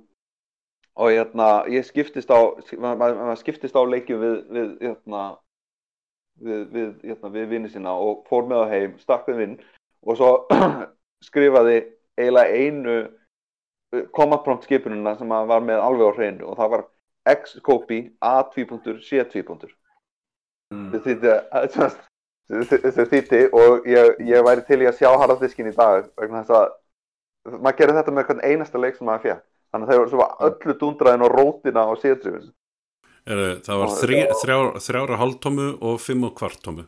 og 0.96 1.12
hérna, 1.12 1.48
ég 1.72 1.88
skiptist 1.88 2.32
á, 2.32 2.40
maður 2.80 3.18
ma 3.18 3.30
ma 3.32 3.36
skiptist 3.40 3.76
á 3.76 3.84
leikjum 3.84 4.22
við, 4.22 4.38
við, 4.56 4.70
hérna, 4.86 5.24
við, 6.40 6.62
við, 6.72 6.90
hérna, 7.04 7.32
við 7.34 7.50
vinni 7.52 7.72
sína 7.72 7.96
og 8.00 8.24
fór 8.30 8.48
með 8.48 8.64
á 8.64 8.72
heim, 8.72 8.96
stakk 9.04 9.28
við 9.32 9.42
vinn 9.42 9.58
og 10.06 10.20
svo 10.20 10.32
skrifaði 11.28 11.82
eiginlega 12.16 12.64
einu 12.64 12.98
uh, 13.04 14.04
command 14.16 14.46
prompt 14.46 14.68
skipununa 14.68 15.18
sem 15.20 15.36
var 15.52 15.64
með 15.64 15.84
alveg 15.84 16.12
á 16.12 16.18
hreinu 16.20 16.52
og 16.52 16.60
það 16.62 16.76
var 16.78 16.86
x-copy 17.36 18.02
a2. 18.24 18.82
c2. 19.02 19.72
Þetta 20.76 21.02
þýtti, 21.06 21.36
þetta 22.86 23.06
þýtti 23.12 23.44
og 23.58 23.88
ég, 23.90 24.16
ég 24.30 24.46
væri 24.46 24.64
til 24.68 24.82
í 24.84 24.90
að 24.90 25.00
sjá 25.00 25.12
harðardiskin 25.12 25.72
í 25.72 25.76
dag 25.76 26.08
vegna 26.20 26.44
þess 26.44 26.60
að 26.62 26.74
maður 27.46 27.78
gerir 27.80 27.98
þetta 28.00 28.16
með 28.16 28.28
hvern 28.30 28.44
einasta 28.50 28.82
leik 28.82 28.98
sem 28.98 29.08
maður 29.10 29.26
fekk 29.28 29.44
þannig 29.72 29.90
að 29.94 30.02
voru 30.02 30.14
svo 30.14 30.28
öllu 30.50 30.78
dundraðin 30.82 31.26
og 31.28 31.36
rótina 31.36 31.88
sétrifin 32.02 32.52
Heru, 33.26 33.46
Það 33.66 33.80
var 33.82 33.94
3, 33.98 34.18
3, 34.42 34.58
3 34.86 35.16
hálftómu 35.18 35.70
og 35.82 36.02
5 36.02 36.28
og 36.28 36.36
kvartómu 36.38 36.86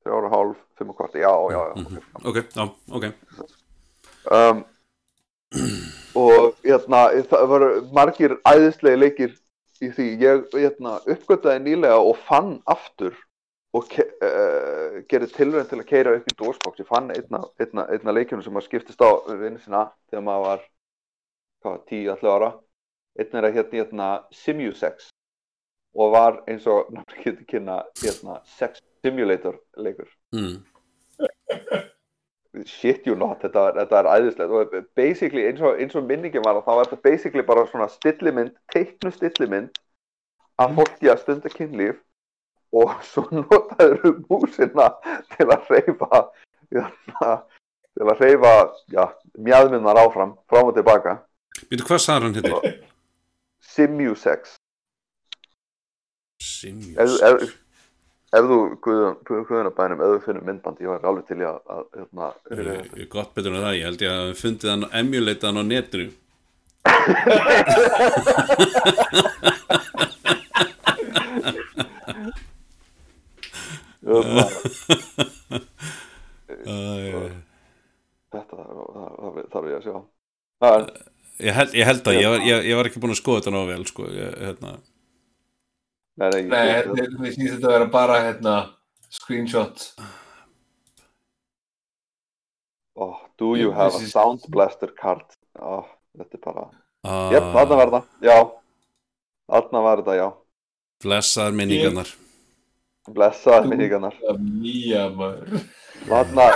þrjára 0.00 0.30
hálf, 0.32 0.60
fimm 0.78 0.92
og 0.92 0.96
kvart, 0.96 1.14
já, 1.14 1.30
já, 1.52 1.60
já 1.68 1.74
Mhm. 1.76 1.98
Ok, 2.24 2.36
já, 2.56 2.64
ok. 2.90 3.04
Um, 4.30 4.64
og 6.14 6.54
hérna 6.64 7.00
það 7.28 7.46
voru 7.48 7.68
margir 7.92 8.36
æðislegi 8.44 8.98
leikir 8.98 9.36
í 9.80 9.90
því. 9.90 10.06
Ég 10.20 10.48
hérna, 10.52 11.00
uppgötaði 11.06 11.60
nýlega 11.64 11.98
og 11.98 12.16
fann 12.26 12.62
aftur 12.66 13.14
og 13.76 13.86
uh, 14.02 14.98
gerði 15.10 15.30
tilvæg 15.34 15.68
til 15.70 15.78
að 15.78 15.86
keira 15.86 16.16
upp 16.18 16.26
í 16.26 16.36
DOS-box 16.38 16.82
ég 16.82 16.88
fann 16.88 17.12
einna, 17.14 17.44
einna, 17.62 17.86
einna 17.94 18.14
leikjunum 18.16 18.42
sem 18.42 18.58
að 18.58 18.66
skiptist 18.66 19.04
á 19.04 19.10
vinnu 19.30 19.62
sína 19.62 19.84
þegar 20.10 20.26
maður 20.26 20.46
var 20.48 20.64
hvað, 21.62 21.78
10-11 21.92 22.34
ára. 22.34 22.50
Einn 23.20 23.38
er 23.38 23.46
að 23.46 23.56
hérna, 23.58 23.78
hérna 23.78 24.08
Simusex 24.34 25.10
og 25.98 26.12
var 26.14 26.42
eins 26.50 26.66
og 26.70 26.90
náttúrulega 26.94 27.24
getur 27.24 27.46
kynna 27.50 27.78
hérna, 28.02 28.40
sex 28.58 28.82
simulator 29.02 29.58
leikur. 29.76 30.10
Mm. 30.34 30.62
shit 32.66 33.06
you 33.06 33.14
not, 33.14 33.38
þetta, 33.42 33.64
þetta 33.78 33.98
er 33.98 34.10
æðislegt. 34.16 34.50
Og 34.50 34.90
basically 34.98 35.46
eins 35.46 35.62
og, 35.62 35.78
eins 35.78 35.94
og 35.98 36.06
minningin 36.06 36.44
var 36.46 36.62
þá 36.66 36.72
er 36.74 36.90
þetta 36.90 37.02
basically 37.06 37.46
bara 37.46 37.66
svona 37.70 37.88
stillimynd 37.90 38.54
teiknu 38.74 39.12
stillimynd 39.14 39.82
að 40.60 40.78
fólki 40.78 41.10
að 41.10 41.22
stunda 41.22 41.52
kynlíf 41.54 42.00
og 42.72 42.90
svo 43.06 43.22
notaður 43.34 44.20
músina 44.28 44.88
til 45.34 45.46
að 45.50 45.60
reyfa 45.72 46.20
hérna, 46.70 47.30
til 47.98 48.06
að 48.06 48.20
reyfa 48.22 48.52
já, 48.94 49.04
mjadminnar 49.38 49.98
áfram 50.04 50.32
fram 50.50 50.66
og 50.70 50.74
tilbaka 50.78 51.12
Býtu, 51.66 51.82
hvað 51.88 52.00
sagði 52.04 52.24
hann 52.28 52.36
hittir? 52.38 52.54
Simusex 53.72 54.42
ef, 54.54 54.56
Simjus 56.46 57.14
ef, 57.26 57.36
þú 58.46 58.58
guðunabænum, 58.86 59.98
ef 59.98 60.06
þú 60.14 60.18
finnur 60.28 60.46
myndband 60.46 60.78
ég 60.80 60.88
var 60.94 61.02
alveg 61.10 61.24
til 61.28 61.40
í 61.42 61.44
að, 61.50 61.58
að 61.66 61.84
hérna, 61.98 62.26
þetta. 62.46 62.62
Ég 62.94 63.04
er 63.04 63.12
gott 63.18 63.32
betur 63.34 63.52
en 63.54 63.64
það, 63.66 63.78
ég 63.80 63.86
held 63.90 64.00
ég 64.06 64.10
að 64.14 64.26
við 64.30 64.38
fundið 64.44 64.68
hann 64.76 64.90
emulata 65.02 65.44
hann 65.50 65.58
á 65.58 65.64
netinu 65.74 66.08
Hérna, 73.99 73.99
uh, 73.99 73.99
þetta 78.30 78.56
þarf 79.52 79.66
ég 79.70 79.76
að 79.78 79.84
sjá 79.86 79.96
er 80.70 80.86
ég, 81.40 81.52
held, 81.56 81.72
ég 81.78 81.84
held 81.88 82.08
að 82.10 82.18
ég 82.20 82.28
var, 82.34 82.40
ég, 82.46 82.56
ég 82.68 82.74
var 82.78 82.90
ekki 82.90 83.02
búin 83.02 83.14
að 83.14 83.22
skoða 83.22 83.40
þetta 83.40 83.54
ná 83.54 83.60
vel 83.70 83.84
sko, 83.88 84.02
ég, 84.12 84.30
hérna, 84.44 84.70
Nei, 86.20 86.28
nei, 86.34 86.42
Nei, 86.50 86.64
ég, 86.68 86.88
þetta 86.90 87.30
sýnst 87.32 87.54
þetta 87.54 87.68
að 87.68 87.74
vera 87.78 87.86
bara 87.88 88.16
hérna 88.26 88.54
screenshot. 89.10 89.84
Oh, 93.00 93.16
Do 93.40 93.54
you 93.56 93.70
have 93.72 93.94
a 93.96 94.04
sound 94.04 94.44
blaster 94.52 94.92
card? 94.92 95.24
Oh, 95.56 95.86
þetta 96.18 96.36
er 96.36 96.42
bara 96.44 96.66
uh, 96.66 97.30
Jep, 97.32 97.46
þarna 97.54 97.78
var 97.80 97.94
það, 97.94 98.10
já. 98.28 98.36
Þarna 99.54 99.84
var 99.86 100.02
þetta, 100.02 100.18
já. 100.18 100.26
Blessaðar 101.00 101.56
minningarnar 101.56 102.12
Blessaði 103.16 103.64
Þú- 103.66 103.70
minningarnar. 103.74 104.16
Mía 104.40 105.06
maður. 105.16 105.64
Þarna 106.08 106.48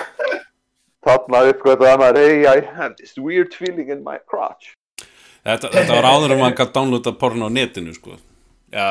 Þarna 1.05 1.40
uppgötaði 1.50 1.96
maður 2.00 2.20
Hey, 2.24 2.46
I 2.48 2.61
have 2.78 2.94
this 3.00 3.16
weird 3.18 3.52
feeling 3.55 3.90
in 3.92 4.05
my 4.05 4.18
crotch. 4.30 4.72
Þetta, 5.44 5.68
þetta 5.74 5.98
var 5.98 6.07
áður 6.09 6.32
en 6.32 6.40
maður 6.40 6.55
gætt 6.62 6.72
downloada 6.78 7.12
porn 7.20 7.44
á 7.44 7.48
netinu 7.52 7.92
sko. 7.96 8.16
Já, 8.74 8.88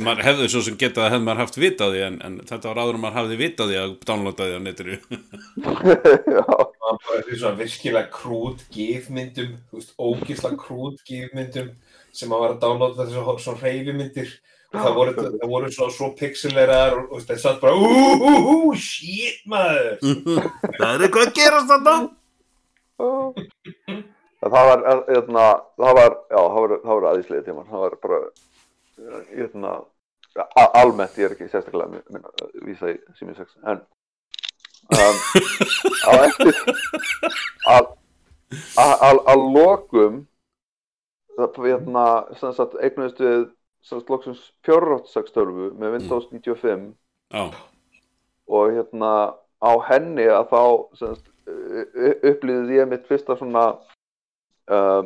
maður 0.00 0.22
hefði 0.24 0.46
svo 0.48 0.60
sem 0.64 0.76
getað 0.80 1.04
að 1.04 1.10
hefði 1.12 1.24
maður 1.26 1.40
haft 1.42 1.56
vitaði 1.60 2.04
en, 2.06 2.14
en 2.24 2.36
þetta 2.48 2.70
var 2.70 2.78
áður 2.80 2.96
en 2.96 3.02
maður 3.02 3.18
hafði 3.18 3.36
vitaði 3.42 3.76
að 3.80 3.90
downloada 4.08 4.46
því 4.46 4.54
á 4.56 4.60
netinu. 4.62 4.94
Já, 6.36 6.44
Það 6.46 7.02
var 7.08 7.26
svona 7.34 7.58
virkilega 7.58 8.08
krút 8.14 8.62
gifmyndum, 8.72 9.52
þú 9.68 9.80
veist, 9.80 9.92
ógisla 10.00 10.54
krút 10.60 11.02
gifmyndum 11.08 11.74
sem 12.14 12.32
að 12.32 12.42
var 12.44 12.54
að 12.54 12.62
downloada 12.64 13.06
þessu 13.10 13.36
svona 13.44 13.60
hreyfimyndir. 13.66 14.32
og 14.32 14.40
það 14.72 14.94
voru, 14.96 15.12
það 15.20 15.48
voru 15.52 15.70
svona 15.74 15.94
svo 15.96 16.08
pixelerar 16.18 16.96
og, 16.98 17.12
og 17.12 17.24
það 17.28 17.40
satt 17.44 17.60
bara 17.62 17.76
úúúú, 17.76 18.72
shit 18.80 19.42
maður. 19.50 19.98
Það 20.78 20.88
er 20.94 21.06
eitthvað 21.06 21.26
að 21.28 21.34
gerast 21.38 21.72
þetta 21.72 21.96
það 24.42 24.66
var, 24.68 24.82
hérna, 25.08 25.44
það 25.78 25.96
var, 25.98 26.14
já, 26.30 26.38
það 26.40 26.58
var, 26.58 26.72
það 26.82 26.92
var 26.98 27.06
aðeinslega 27.12 27.46
tíma, 27.46 27.64
það 27.70 27.82
var 27.84 27.96
bara, 28.02 28.18
hérna, 29.30 29.72
a- 30.42 30.70
almennt, 30.82 31.18
ég 31.20 31.28
er 31.28 31.34
ekki 31.36 31.48
sérstaklega 31.52 31.86
að 31.88 31.94
minna, 32.16 32.32
vísa 32.66 32.90
í 32.92 32.96
Simi 33.18 33.34
6, 33.38 33.54
en 33.70 33.82
um, 34.98 35.16
á 36.02 36.12
eftir, 36.26 36.60
að, 37.70 37.90
að, 38.82 38.94
að, 39.08 39.22
að 39.34 39.46
lokum, 39.56 40.20
það, 41.38 41.62
hérna, 41.68 42.06
sem 42.40 42.54
sagt, 42.58 42.78
eignuðist 42.82 43.22
við, 43.22 43.46
loksins 43.90 44.42
486 44.66 45.34
tölvu 45.34 45.70
með 45.78 45.96
Windows 45.98 46.28
95, 46.30 46.92
Já, 47.32 47.44
og 48.52 48.74
hérna 48.76 49.12
á 49.62 49.72
henni 49.88 50.26
að 50.28 50.52
þá 50.52 50.62
semst, 51.00 51.26
upplýðið 52.30 52.72
ég 52.76 52.88
mitt 52.90 53.08
fyrsta 53.08 53.36
svona 53.38 53.64
uh, 54.70 55.02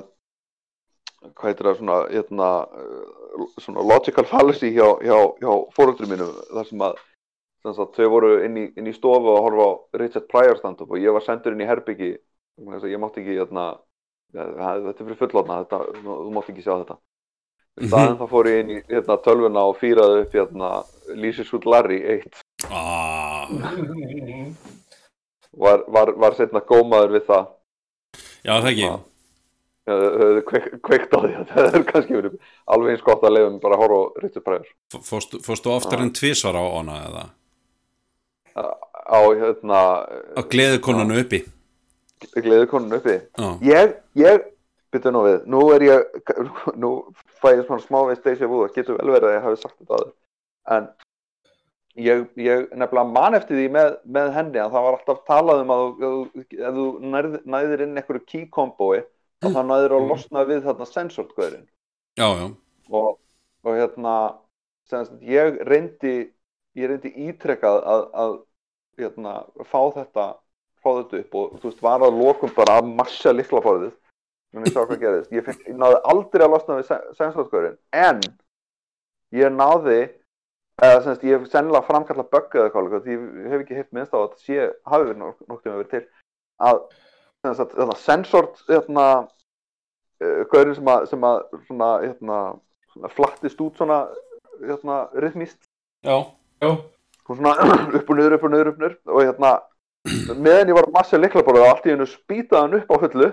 hvað 1.35 1.51
heitir 1.51 1.68
það 1.68 1.81
svona, 1.81 1.99
hérna, 2.12 2.51
uh, 2.77 3.49
svona 3.62 3.85
logical 3.87 4.27
fallacy 4.29 4.72
hjá, 4.74 4.87
hjá, 5.05 5.16
hjá 5.41 5.53
fóröldrum 5.77 6.12
mínum 6.12 6.33
þar 6.53 6.70
sem 6.70 6.87
að 6.87 7.03
þau 7.97 8.09
voru 8.12 8.33
inn 8.47 8.61
í, 8.61 8.68
inn 8.79 8.91
í 8.91 8.95
stofu 8.95 9.33
að 9.33 9.43
horfa 9.47 9.66
á 9.66 9.72
Richard 10.03 10.29
Pryor 10.31 10.61
stand-up 10.61 10.93
og 10.93 11.03
ég 11.03 11.14
var 11.16 11.24
sendur 11.24 11.57
inn 11.57 11.64
í 11.64 11.68
að 12.87 12.93
ég 12.93 13.01
mátti 13.03 13.22
ekki 13.22 13.41
hérna, 13.41 13.66
ja, 14.37 14.47
þetta 14.87 14.95
er 14.95 15.03
fyrir 15.03 15.20
fullotna 15.20 15.62
þetta, 15.64 15.83
þú 16.05 16.31
mátti 16.35 16.55
ekki 16.55 16.64
sjá 16.66 16.74
þetta 16.77 16.99
í 17.77 17.89
staðinn 17.91 18.18
þá 18.20 18.27
fór 18.31 18.49
ég 18.51 18.61
inn 18.62 18.70
í 18.77 18.79
hérna, 18.91 19.16
tölvuna 19.24 19.64
og 19.70 19.77
fýraði 19.81 20.22
upp 20.24 20.37
hérna, 20.39 20.70
Lýsis 21.16 21.53
út 21.55 21.66
Larry 21.70 21.99
1 22.16 22.41
ah, 22.70 23.51
var, 25.57 25.85
var, 25.89 26.12
var 26.18 26.35
setna 26.39 26.61
gómaður 26.66 27.14
við 27.16 27.29
það. 27.29 27.47
Já 28.47 28.55
það 28.57 28.70
ekki? 28.72 28.89
Þau 29.87 29.95
höfðu 30.18 30.41
kveikt, 30.83 31.12
á 31.14 31.18
því 31.22 31.33
það 31.53 31.66
er 31.79 31.85
kannski 31.87 32.16
verið 32.16 32.39
alveg 32.74 32.95
eins 32.97 33.05
gott 33.07 33.27
að 33.27 33.37
leiðum 33.37 33.59
bara 33.62 33.77
að 33.77 33.83
horfa 33.85 34.24
Richard 34.24 34.47
Pryor. 34.49 34.70
F- 34.97 35.11
Fórstu, 35.47 35.70
oftar 35.77 36.03
en 36.03 36.11
tvisvar 36.16 36.59
á 36.59 36.64
hana 36.66 36.97
eða? 37.07 37.24
Á 39.07 39.18
hérna 39.39 39.83
á 40.35 40.41
gleðikonanu 40.51 41.20
uppi. 41.22 41.45
Gleðikonun 42.35 42.97
uppi? 42.99 43.14
Já, 43.39 43.49
ég, 43.62 43.95
ég, 44.18 44.47
byrju 44.95 45.12
nú 45.14 45.24
við. 45.26 45.41
Nú 45.51 45.64
er 45.74 45.84
ég, 45.87 46.20
nú 46.82 46.93
fæ 47.41 47.51
ég 47.55 47.66
svona 47.66 47.82
smá 47.84 47.99
veist 48.11 48.24
deja 48.26 48.49
vu, 48.51 48.62
það 48.66 48.78
getur 48.78 49.01
vel 49.01 49.12
verið 49.16 49.30
að 49.30 49.37
ég 49.37 49.45
hafi 49.47 49.61
sagt 49.62 49.78
þetta 49.80 49.99
aður 49.99 50.14
en 50.76 50.87
ég, 51.97 52.24
ég 52.37 52.64
nefnilega 52.76 53.12
man 53.12 53.37
eftir 53.39 53.61
því 53.61 53.66
með, 53.76 53.91
með 54.16 54.32
henni 54.37 54.61
að 54.62 54.72
það 54.74 54.87
var 54.87 54.97
alltaf 54.99 55.20
talað 55.28 55.62
um 55.64 55.74
að 55.74 55.84
ef 56.53 56.78
þú- 56.78 57.11
nærð, 57.14 57.37
næðir 57.45 57.84
inn 57.87 58.01
einhverju 58.01 58.24
key 58.26 58.47
komboi 58.53 59.05
að 59.45 59.53
það 59.53 59.68
næðir 59.70 59.95
að 59.97 60.09
losna 60.11 60.47
við 60.49 60.64
þarna 60.66 60.89
sensortgöðurinn 60.91 61.68
já, 62.18 62.26
já. 62.26 62.47
Og, 62.91 63.12
og 63.66 63.78
hérna 63.78 64.16
semst, 64.91 65.14
ég 65.22 65.61
reyndi 65.68 66.16
ég 66.76 66.91
reyndi 66.91 67.12
ítrekkað 67.28 67.80
að, 67.84 68.03
að 68.12 68.34
hérna, 69.01 69.37
fá 69.68 69.80
þetta 69.97 70.26
fá 70.82 70.91
þetta 71.01 71.22
upp 71.22 71.39
og 71.41 71.55
þú 71.61 71.70
veist 71.70 71.84
var 71.84 72.05
að 72.05 72.18
lokum 72.20 72.53
bara 72.57 72.80
að 72.80 72.91
massa 72.99 73.32
liklaforðið 73.34 73.95
en 74.55 74.64
ég 74.66 74.72
sá 74.74 74.82
hvað 74.84 75.01
gerðist 75.03 75.32
ég, 75.34 75.44
fekk, 75.47 75.64
ég 75.70 75.78
náði 75.80 75.99
aldrei 76.12 76.44
að 76.47 76.53
losna 76.55 76.78
við 76.78 76.92
sensortgörinn 77.18 77.78
en 77.97 78.20
ég 79.36 79.53
náði 79.57 79.99
eða 80.82 81.01
semst 81.07 81.24
ég 81.24 81.38
hef 81.40 81.49
sennilega 81.53 81.86
framkalla 81.88 82.26
bögg 82.32 82.55
eða 82.59 82.68
eitthvað 82.68 83.05
því 83.07 83.16
ég 83.16 83.51
hef 83.53 83.64
ekki 83.64 83.78
hitt 83.80 83.92
minnst 83.97 84.14
á 84.14 84.18
að 84.20 84.34
sé 84.44 84.59
hafi 84.86 85.07
verið 85.09 85.20
nokk- 85.22 85.47
nokkuð 85.49 85.70
með 85.72 85.78
verið 85.80 85.94
til 85.94 86.03
að 86.68 86.82
semst 87.44 87.62
að 87.64 87.74
þetta 87.80 87.97
sensort 88.03 88.62
hérna 88.68 89.07
uh, 89.24 90.42
gaurinn 90.53 90.76
sem 90.78 90.90
að, 90.92 91.07
sem 91.12 91.24
að 91.28 91.40
svona, 91.68 91.88
hérna, 92.05 92.40
svona 92.92 93.12
flattist 93.16 93.61
út 93.64 93.80
svona 93.80 94.03
hérna, 94.62 95.01
rithmist 95.20 95.59
Já, 96.07 96.16
Já, 96.62 96.70
svona 97.26 97.57
upp 97.99 98.11
og 98.12 98.18
niður, 98.20 98.36
upp 98.38 98.44
og 98.47 98.53
niður, 98.53 98.68
upp 98.70 98.76
og 98.78 98.84
niður. 98.84 98.99
Og 99.11 99.24
hérna 99.26 99.51
meðan 100.38 100.70
ég 100.70 100.76
var 100.78 100.86
að 100.86 100.94
massa 100.94 101.18
liklaborðið 101.18 101.64
og 101.64 101.70
allt 101.72 101.88
í 101.88 101.92
hennu 101.94 102.07
spýtaði 102.07 102.61
hann 102.62 102.76
upp 102.78 102.92
á 102.92 102.97
fullu 103.03 103.28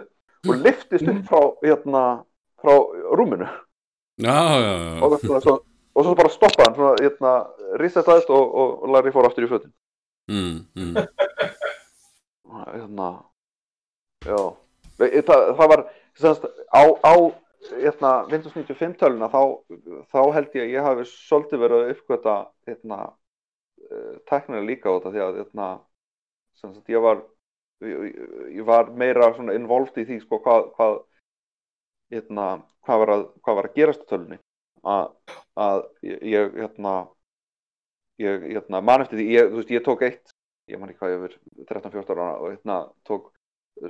og 0.48 0.64
liftist 0.64 1.08
upp 1.08 1.22
frá 1.30 1.42
hérna, 1.64 2.04
frá 2.62 2.74
rúminu 3.18 3.48
já, 4.18 4.40
já, 4.62 4.74
já. 4.78 5.04
og, 5.04 5.20
svo, 5.20 5.56
og 5.96 6.06
svo 6.06 6.16
bara 6.20 6.34
stoppaði 6.34 6.68
hann 6.68 6.78
svona, 6.80 6.96
hérna, 7.02 7.34
risetaðist 7.82 8.30
og, 8.34 8.44
og, 8.44 8.76
og 8.84 8.94
Larry 8.96 9.14
fór 9.16 9.30
aftur 9.30 9.48
í 9.48 9.52
fötin 9.52 9.74
Mm, 10.32 10.64
mm. 10.80 10.96
hérna 12.72 13.08
já 14.24 14.40
það, 14.98 15.42
það 15.58 15.68
var 15.68 15.82
semst, 16.16 16.46
á, 16.72 16.84
á 17.04 17.14
hérna, 17.82 18.12
Windows 18.32 18.56
95 18.56 18.96
töluna 19.02 19.30
þá, 19.32 19.42
þá 20.12 20.20
held 20.38 20.56
ég 20.56 20.64
að 20.64 20.74
ég 20.74 20.88
hafi 20.88 21.06
svolítið 21.10 21.64
verið 21.64 21.82
að 21.82 21.92
uppgöta 21.96 22.36
hérna, 22.70 23.00
uh, 23.90 24.16
teknilega 24.30 24.68
líka 24.68 24.92
á 24.92 24.96
þetta 24.96 25.14
því 25.14 25.24
að 25.26 25.40
hérna, 25.42 25.70
semst, 26.62 26.84
ég 26.92 27.04
var 27.04 27.24
ég, 27.82 28.20
ég 28.60 28.68
var 28.68 28.92
meira 29.00 29.32
svona 29.34 29.56
involved 29.58 29.98
í 29.98 30.06
því 30.08 30.20
sko, 30.24 30.40
hvað, 30.44 30.70
hvað, 30.78 31.00
hérna, 32.14 32.48
hvað, 32.86 33.04
var 33.04 33.14
að, 33.16 33.26
hvað 33.42 33.60
var 33.60 33.70
að 33.70 33.78
gerast 33.80 34.06
á 34.06 34.10
tölunni 34.12 34.40
að, 34.84 35.12
að 35.58 35.84
ég, 36.06 36.24
ég 36.34 36.56
hérna 36.62 36.96
ég 38.22 38.48
hérna, 38.52 38.82
man 38.86 39.04
eftir 39.04 39.20
því, 39.20 39.30
ég, 39.34 39.52
þú 39.52 39.62
veist, 39.62 39.74
ég 39.74 39.86
tók 39.86 40.06
eitt 40.06 40.36
ég 40.72 40.80
man 40.80 40.92
ekki 40.92 41.02
hvað 41.02 41.14
ég 41.14 41.24
verið 41.24 41.40
13-14 41.70 42.14
ára 42.14 42.28
og 42.40 42.54
hérna 42.54 42.78
tók 43.08 43.32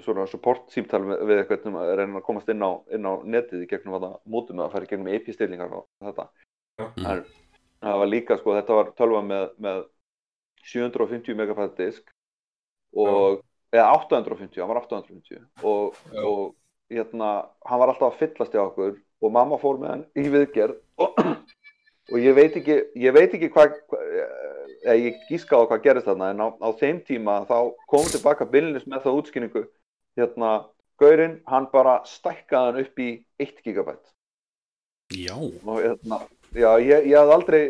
svona 0.01 0.25
support 0.29 0.71
símtal 0.73 1.03
við, 1.03 1.23
við 1.27 1.41
eitthvað 1.41 1.67
um 1.69 1.79
að 1.81 1.93
reyna 1.99 2.19
að 2.19 2.25
komast 2.25 2.49
inn 2.49 2.63
á, 2.63 2.71
inn 2.95 3.05
á 3.05 3.13
netið 3.35 3.65
í 3.65 3.69
gegnum 3.69 3.97
að 3.99 4.07
mótum 4.31 4.63
að 4.63 4.71
fara 4.73 4.87
í 4.87 4.91
gegnum 4.91 5.11
IP-stillingar 5.11 5.75
og 5.75 5.87
þetta. 6.01 6.29
Mm. 6.81 7.05
en 7.05 7.25
það 7.83 7.99
var 8.01 8.09
líka 8.09 8.37
sko, 8.39 8.55
þetta 8.57 8.77
var 8.79 8.91
tölva 8.97 9.21
með, 9.27 9.43
með 9.61 9.81
750 10.71 11.37
megabæt 11.37 11.75
disk 11.77 12.13
og, 12.95 13.43
eða 13.73 13.89
850, 13.97 14.61
hann 14.61 14.69
var 14.69 14.83
850 14.83 15.41
og, 15.65 15.97
og 16.13 16.43
hérna, 16.93 17.31
hann 17.65 17.81
var 17.81 17.93
alltaf 17.93 18.13
að 18.13 18.19
fyllast 18.21 18.55
í 18.55 18.61
okkur 18.61 18.95
og 19.23 19.33
mamma 19.33 19.57
fór 19.61 19.79
með 19.81 19.93
hann 19.95 20.05
í 20.19 20.27
viðgerð. 20.29 20.79
Og, 21.01 21.21
og 22.11 22.17
ég 22.19 22.35
veit 22.37 22.57
ekki 22.59 22.79
ég 22.99 23.15
veit 23.15 23.33
ekki 23.33 23.49
hvað 23.53 23.77
hva, 23.89 24.01
eða 24.83 24.97
ég 24.99 25.23
gíska 25.29 25.57
á 25.57 25.63
hvað 25.63 25.85
gerist 25.85 26.09
þarna 26.09 26.29
en 26.33 26.43
á, 26.43 26.47
á 26.59 26.69
þeim 26.79 26.99
tíma 27.07 27.39
þá 27.49 27.57
kom 27.89 28.05
tilbaka 28.11 28.47
bylnis 28.49 28.85
með 28.89 29.05
það 29.05 29.19
útskynningu 29.21 29.63
hérna, 30.19 30.51
Gaurinn, 31.01 31.39
hann 31.49 31.69
bara 31.71 32.01
stækkaði 32.05 32.69
hann 32.69 32.83
upp 32.83 33.01
í 33.01 33.09
1 33.41 33.63
gigabæt 33.65 34.11
já. 35.15 35.33
og 35.33 35.79
hérna, 35.79 36.19
já, 36.51 36.69
ég, 36.83 37.09
ég 37.09 37.17
hafði 37.17 37.37
aldrei 37.37 37.61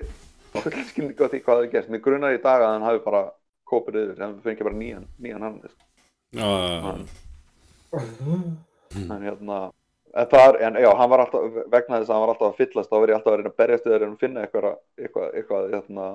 full 0.57 0.83
skilning 0.89 1.21
á 1.21 1.27
því 1.29 1.39
hvað 1.45 1.55
það 1.55 1.63
er 1.63 1.71
gert 1.77 1.93
mér 1.93 2.03
grunar 2.03 2.35
í 2.35 2.41
dag 2.43 2.65
að 2.65 2.75
hann 2.75 2.87
hafi 2.89 3.01
bara 3.05 3.23
kópið 3.69 4.01
yfir 4.03 4.27
en 4.27 4.37
fengið 4.43 4.69
bara 4.69 4.81
nýjan, 4.81 5.09
nýjan 5.21 5.47
hann 5.47 5.59
Já, 5.63 5.92
já. 6.33 6.97
en 8.93 9.21
hérna 9.23 9.71
er, 10.13 10.55
en 10.61 10.75
já, 10.83 10.89
hann 10.97 11.09
var 11.09 11.23
alltaf 11.25 11.41
vegna 11.73 11.99
þess 11.99 12.09
að 12.09 12.13
hann 12.13 12.23
var 12.25 12.33
alltaf 12.33 12.51
að 12.51 12.59
fyllast 12.61 12.89
þá 12.91 12.99
var 12.99 13.09
ég 13.11 13.17
alltaf 13.17 13.33
að 13.33 13.39
reyna 13.39 13.51
að 13.53 13.57
berjast 13.61 13.87
þeir 13.87 14.05
en 14.07 14.17
finna 14.21 14.43
eitthvað 14.45 14.67
eitthvað, 15.01 15.27
eitthvað, 15.39 15.65
hérna, 15.73 16.05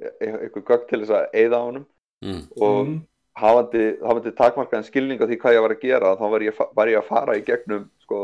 eitthvað, 0.00 0.38
eitthvað 0.46 0.66
gögn 0.70 0.86
til 0.90 1.00
þess 1.02 1.16
að 1.18 1.26
eyða 1.42 1.58
á 1.60 1.66
honum 1.66 1.86
Mm. 2.24 2.40
og 2.62 2.86
Mm. 2.86 3.00
hafandi, 3.36 3.80
hafandi 4.00 4.30
takmarkaðan 4.38 4.84
skilning 4.86 5.18
á 5.20 5.26
því 5.28 5.36
hvað 5.42 5.54
ég 5.56 5.62
var 5.64 5.72
að 5.74 5.80
gera 5.82 6.12
þá 6.16 6.30
var 6.30 6.40
ég, 6.46 6.60
var 6.78 6.86
ég 6.88 6.96
að 7.00 7.08
fara 7.08 7.34
í 7.36 7.42
gegnum 7.44 7.82
sko, 8.00 8.20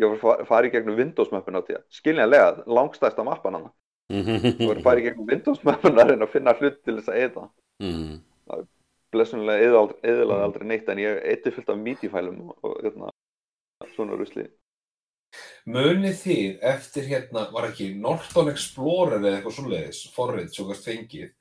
ég 0.00 0.08
var 0.08 0.16
að 0.16 0.20
fa- 0.24 0.44
fara 0.48 0.66
í 0.66 0.70
gegnum 0.72 0.96
Windows 0.96 1.30
mappin 1.30 1.54
á 1.54 1.62
því 1.62 1.76
skiljanlega, 1.92 2.64
langstæsta 2.66 3.22
mappan 3.22 3.54
hann 3.54 3.68
ég 4.10 4.66
var 4.66 4.76
að 4.80 4.82
fara 4.82 4.98
í 4.98 5.04
gegnum 5.04 5.28
Windows 5.30 5.62
mappin 5.64 5.94
að 6.00 6.08
reyna 6.10 6.26
að 6.26 6.32
finna 6.32 6.54
hlut 6.58 6.82
til 6.82 6.96
þess 6.96 7.08
að 7.12 7.20
eyða 7.22 7.48
Mm. 7.78 8.18
Blessunlega 9.16 9.72
eðlaði 10.04 10.44
aldrei 10.44 10.68
neitt 10.68 10.92
en 10.92 11.02
ég 11.02 11.18
eitti 11.32 11.52
fullt 11.54 11.72
af 11.72 11.82
meaty-fælum 11.82 12.52
og, 12.54 12.76
hérna, 12.84 13.10
svona 13.96 14.18
rusli 14.20 14.46
Munið 15.66 16.14
þið 16.20 16.64
eftir 16.70 17.08
hérna, 17.10 17.48
var 17.52 17.66
ekki 17.68 17.90
Norton 17.98 18.52
Explorer 18.52 19.18
eða 19.18 19.40
eitthvað 19.40 19.56
svoleiðis, 19.56 20.02
forrið 20.14 20.52
svo 20.54 20.68
kannski 20.68 20.92
fengið, 20.92 21.32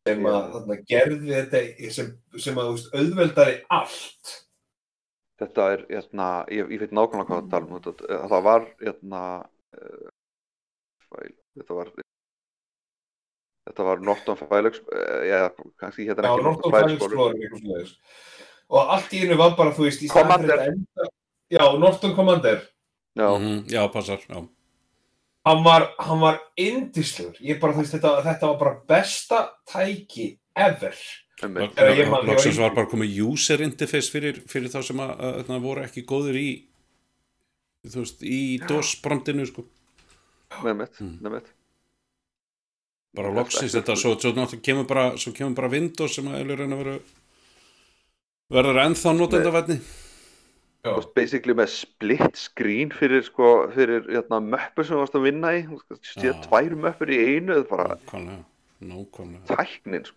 sem 0.00 0.28
að 0.30 0.38
þarna, 0.54 0.78
gerði 0.88 1.34
þetta 1.34 1.90
sem, 1.94 2.10
sem 2.40 2.60
að 2.62 2.70
veist, 2.72 2.88
auðveldari 2.96 3.56
allt. 3.76 4.32
þetta 5.42 5.68
er, 5.74 5.84
hérna, 5.92 6.28
ég, 6.54 6.72
ég 6.74 6.82
veit 6.82 6.96
nákvæmlega 6.96 7.28
hvað 7.28 7.42
það 7.42 7.52
tala 7.54 7.68
um 7.68 7.84
þetta, 7.84 8.20
það 8.32 8.46
var 8.48 8.68
hérna 8.80 9.22
uh, 9.76 10.08
þetta 11.60 11.80
var 11.82 11.92
þetta 13.68 13.86
var 13.86 14.02
Norton 14.08 14.36
Explorer 14.40 14.80
eða 15.28 15.52
kannski 15.80 16.08
hérna 16.08 16.32
ekki 16.32 16.44
Norton 16.48 16.72
svoleiðis. 17.62 17.94
Og 18.68 18.90
allt 18.96 19.14
í 19.16 19.22
einu 19.24 19.36
var 19.40 19.54
bara, 19.56 19.72
þú 19.76 19.86
veist, 19.86 20.02
í 20.04 20.10
staðinn 20.10 20.44
fyrir 20.44 20.58
Commander. 20.58 20.66
enda... 20.72 21.08
Já, 21.48 21.64
Norton 21.80 22.14
Commander. 22.16 22.58
já, 23.16 23.28
Mhm, 23.38 23.64
Já, 23.72 23.82
passar, 23.92 24.18
já. 24.28 24.42
Hann 25.48 25.62
var, 25.64 25.86
var 26.20 26.40
indislegur. 26.60 27.38
Ég 27.40 27.60
bara, 27.60 27.72
þú 27.72 27.84
veist, 27.84 27.94
þetta, 27.96 28.10
þetta 28.26 28.50
var 28.50 28.58
bara 28.60 28.74
besta 28.90 29.38
tæki 29.70 30.38
ever. 30.56 30.94
ég 31.40 32.58
var 32.58 32.74
bara 32.74 32.86
komið 32.90 33.14
user 33.32 33.62
interface 33.62 34.10
fyrir, 34.10 34.42
fyrir 34.50 34.68
þá 34.68 34.82
sem 34.84 34.98
að, 35.00 35.12
að, 35.22 35.36
að 35.54 35.62
voru 35.62 35.84
ekki 35.86 36.02
góður 36.04 36.36
í 36.36 36.48
þú 37.86 38.02
veist, 38.02 38.22
í 38.26 38.40
DOS-brandinu 38.68 39.46
sko. 39.46 39.64
einmitt, 40.64 40.98
Mm. 41.00 41.18
Bara 43.18 43.32
loksins 43.34 43.74
þetta- 43.74 43.96
svo, 43.98 44.14
svo 44.18 44.60
kemur 44.62 44.86
bara, 44.88 45.06
svo 45.18 45.32
kemur 45.34 45.56
bara 45.58 45.70
Windows 45.72 46.14
sem 46.14 46.28
að 46.30 46.40
er 46.42 46.60
raun 46.62 46.76
að 46.76 46.84
vera 46.84 46.98
verður 48.54 48.84
ennþá 48.86 49.14
notendavætni 49.18 49.80
basically 51.14 51.52
með 51.58 51.68
split 51.68 52.36
screen 52.38 52.92
fyrir 52.94 53.24
sko, 53.26 53.48
fyrir 53.74 54.06
hérna 54.08 54.38
möppur 54.40 54.86
sem 54.86 54.96
þú 54.96 55.00
varst 55.02 55.16
að 55.18 55.26
vinna 55.26 55.50
í 55.58 55.64
þú 55.66 55.80
veist, 55.82 56.12
sé 56.14 56.30
Já. 56.30 56.36
tvær 56.46 56.76
möppur 56.86 57.10
í 57.12 57.18
einu 57.34 57.58
nákvæmlega, 57.58 58.38
nákvæmlega 58.80 59.44
tæknin 59.50 60.06
sko. 60.06 60.16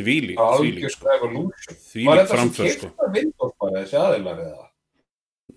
þvílík, 0.00 0.36
þvílík 0.36 0.90
sko. 0.90 1.06
þvílík 1.94 2.28
framför 2.34 2.68
sko. 2.74 2.90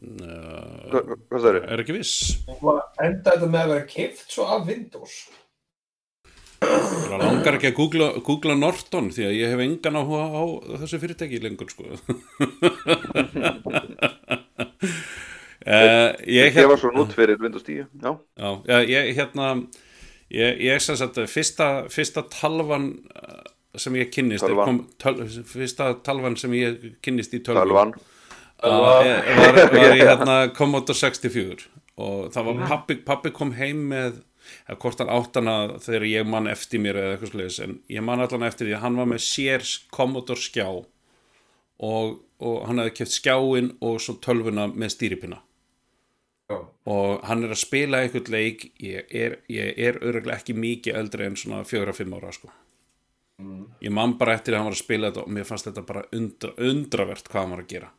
Hva- 0.03 1.03
hvað 1.29 1.39
það 1.39 1.49
eru? 1.49 1.61
er 1.73 1.83
ekki 1.83 1.95
viss 1.97 2.13
Enda 2.47 3.31
þetta 3.31 3.47
með 3.47 3.61
að 3.63 3.71
vera 3.73 3.85
keft 3.87 4.31
svo 4.31 4.47
af 4.51 4.65
Windows. 4.67 5.13
Það 6.63 7.21
langar 7.21 7.57
ekki 7.57 7.69
að 7.69 7.77
googla, 7.77 8.09
googla 8.25 8.55
Norton 8.57 9.09
því 9.13 9.27
að 9.27 9.37
ég 9.37 9.53
hef 9.53 9.63
engan 9.65 9.99
áhuga 9.99 10.25
á 10.33 10.43
þessu 10.83 10.99
fyrirtæki 11.01 11.41
lengur 11.43 11.71
sko. 11.71 11.89
Uh, 15.63 16.11
ég, 16.39 16.53
Ég 16.55 16.69
var 16.69 16.79
svo 16.81 16.91
nút 16.95 17.13
fyrir 17.15 17.39
Windows 17.41 17.65
10 17.65 17.85
já, 17.85 18.11
Já, 18.37 18.49
já, 18.67 18.79
ég 18.89 19.13
hérna 19.17 19.49
ég, 20.33 20.63
ég 20.65 20.81
sem 20.83 20.97
sagt 20.99 21.19
fyrsta, 21.31 21.69
fyrsta 21.93 22.25
talvan 22.31 22.89
uh, 23.13 23.43
sem 23.79 23.95
ég 24.01 24.11
kynnist 24.13 24.45
er 24.47 24.57
kom, 24.57 24.83
töl, 25.01 25.23
fyrsta 25.49 25.93
talvan 26.05 26.35
sem 26.39 26.53
ég 26.57 26.91
kynnist 27.05 27.33
í 27.35 27.41
tölvan 27.45 27.63
Talvan. 27.63 27.95
Uh, 28.63 28.79
var, 28.79 29.63
var 29.73 29.95
í 29.97 30.03
hérna 30.03 30.37
Commodore 30.55 30.95
64 30.95 31.67
og 31.99 32.29
það 32.33 32.47
var 32.49 32.61
pappi, 32.69 32.95
pappi 33.05 33.31
kom 33.35 33.51
heim 33.57 33.89
með 33.91 34.21
eða 34.67 34.79
hvort 34.83 35.01
hann 35.01 35.13
átt 35.13 35.39
hana 35.39 35.55
þegar 35.83 36.07
ég 36.09 36.27
man 36.29 36.49
eftir 36.51 36.81
mér 36.83 36.99
eða 36.99 37.15
eitthvað 37.15 37.33
sliðis 37.33 37.59
en 37.65 37.77
ég 37.91 38.05
man 38.05 38.23
allan 38.23 38.47
eftir 38.47 38.69
því 38.69 38.77
að 38.77 38.83
hann 38.85 38.99
var 38.99 39.09
með 39.13 39.23
sér 39.27 39.65
Commodore 39.93 40.43
skjá 40.43 40.67
og, 41.83 42.19
og 42.43 42.59
hann 42.67 42.81
hefði 42.81 42.95
keft 42.99 43.17
skjáin 43.17 43.73
og 43.83 43.99
svo 44.03 44.17
tölvuna 44.23 44.67
með 44.71 44.95
stýripinna 44.95 45.39
Já. 46.51 46.59
og 46.91 47.23
hann 47.27 47.45
er 47.45 47.55
að 47.55 47.61
spila 47.63 48.03
eitthvað 48.03 48.33
leik 48.33 48.67
ég 48.83 49.09
er, 49.15 49.39
er 49.49 50.01
öruglega 50.03 50.37
ekki 50.41 50.55
mikið 50.57 50.99
eldri 50.99 51.27
en 51.27 51.39
svona 51.39 51.63
fjögra-fimm 51.67 52.13
ára 52.17 52.33
sko. 52.35 52.51
Mm. 53.41 53.65
ég 53.81 53.93
man 53.95 54.17
bara 54.19 54.35
eftir 54.37 54.53
að 54.53 54.61
hann 54.61 54.69
var 54.69 54.75
að 54.75 54.83
spila 54.83 55.09
þetta 55.09 55.23
og 55.23 55.31
mér 55.33 55.47
fannst 55.49 55.69
þetta 55.69 55.85
bara 55.87 56.03
undra, 56.13 56.51
undravert 56.61 57.29
hvað 57.31 57.41
hann 57.41 57.55
var 57.55 57.63
að 57.63 57.71
gera 57.71 57.89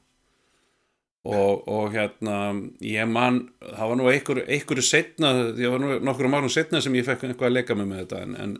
og, 1.24 1.62
og 1.72 1.94
hérna 1.94 2.38
ég 2.84 3.08
man, 3.08 3.40
það 3.62 3.90
var 3.90 3.98
nú 4.00 4.08
einhver, 4.10 4.42
einhverju 4.44 4.84
setna, 4.84 5.32
ég 5.56 5.72
var 5.72 5.80
nú 5.80 5.96
nokkur 6.04 6.28
árum 6.28 6.52
setna 6.52 6.82
sem 6.84 6.96
ég 6.98 7.06
fekk 7.06 7.24
eitthvað 7.30 7.48
að 7.48 7.56
leika 7.56 7.78
mig 7.78 7.88
með 7.88 8.02
þetta 8.02 8.20
en, 8.26 8.36
en, 8.42 8.52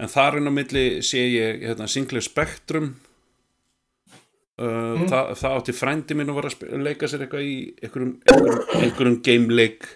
en 0.00 0.10
þar 0.10 0.40
inn 0.40 0.50
á 0.50 0.52
milli 0.56 0.84
sé 1.06 1.22
ég 1.28 1.62
hérna, 1.68 1.86
Sinclair 1.90 2.26
Spectrum. 2.26 2.92
Uh, 4.60 5.06
það, 5.08 5.30
það 5.40 5.54
átti 5.56 5.72
frændi 5.72 6.16
minn 6.18 6.28
að 6.28 6.40
vera 6.40 6.50
að 6.52 6.82
leika 6.84 7.08
sér 7.08 7.22
eitthvað 7.24 7.46
í 7.48 7.54
einhverjum, 7.80 8.10
einhverjum, 8.28 8.66
einhverjum 8.82 9.20
gameleik 9.24 9.86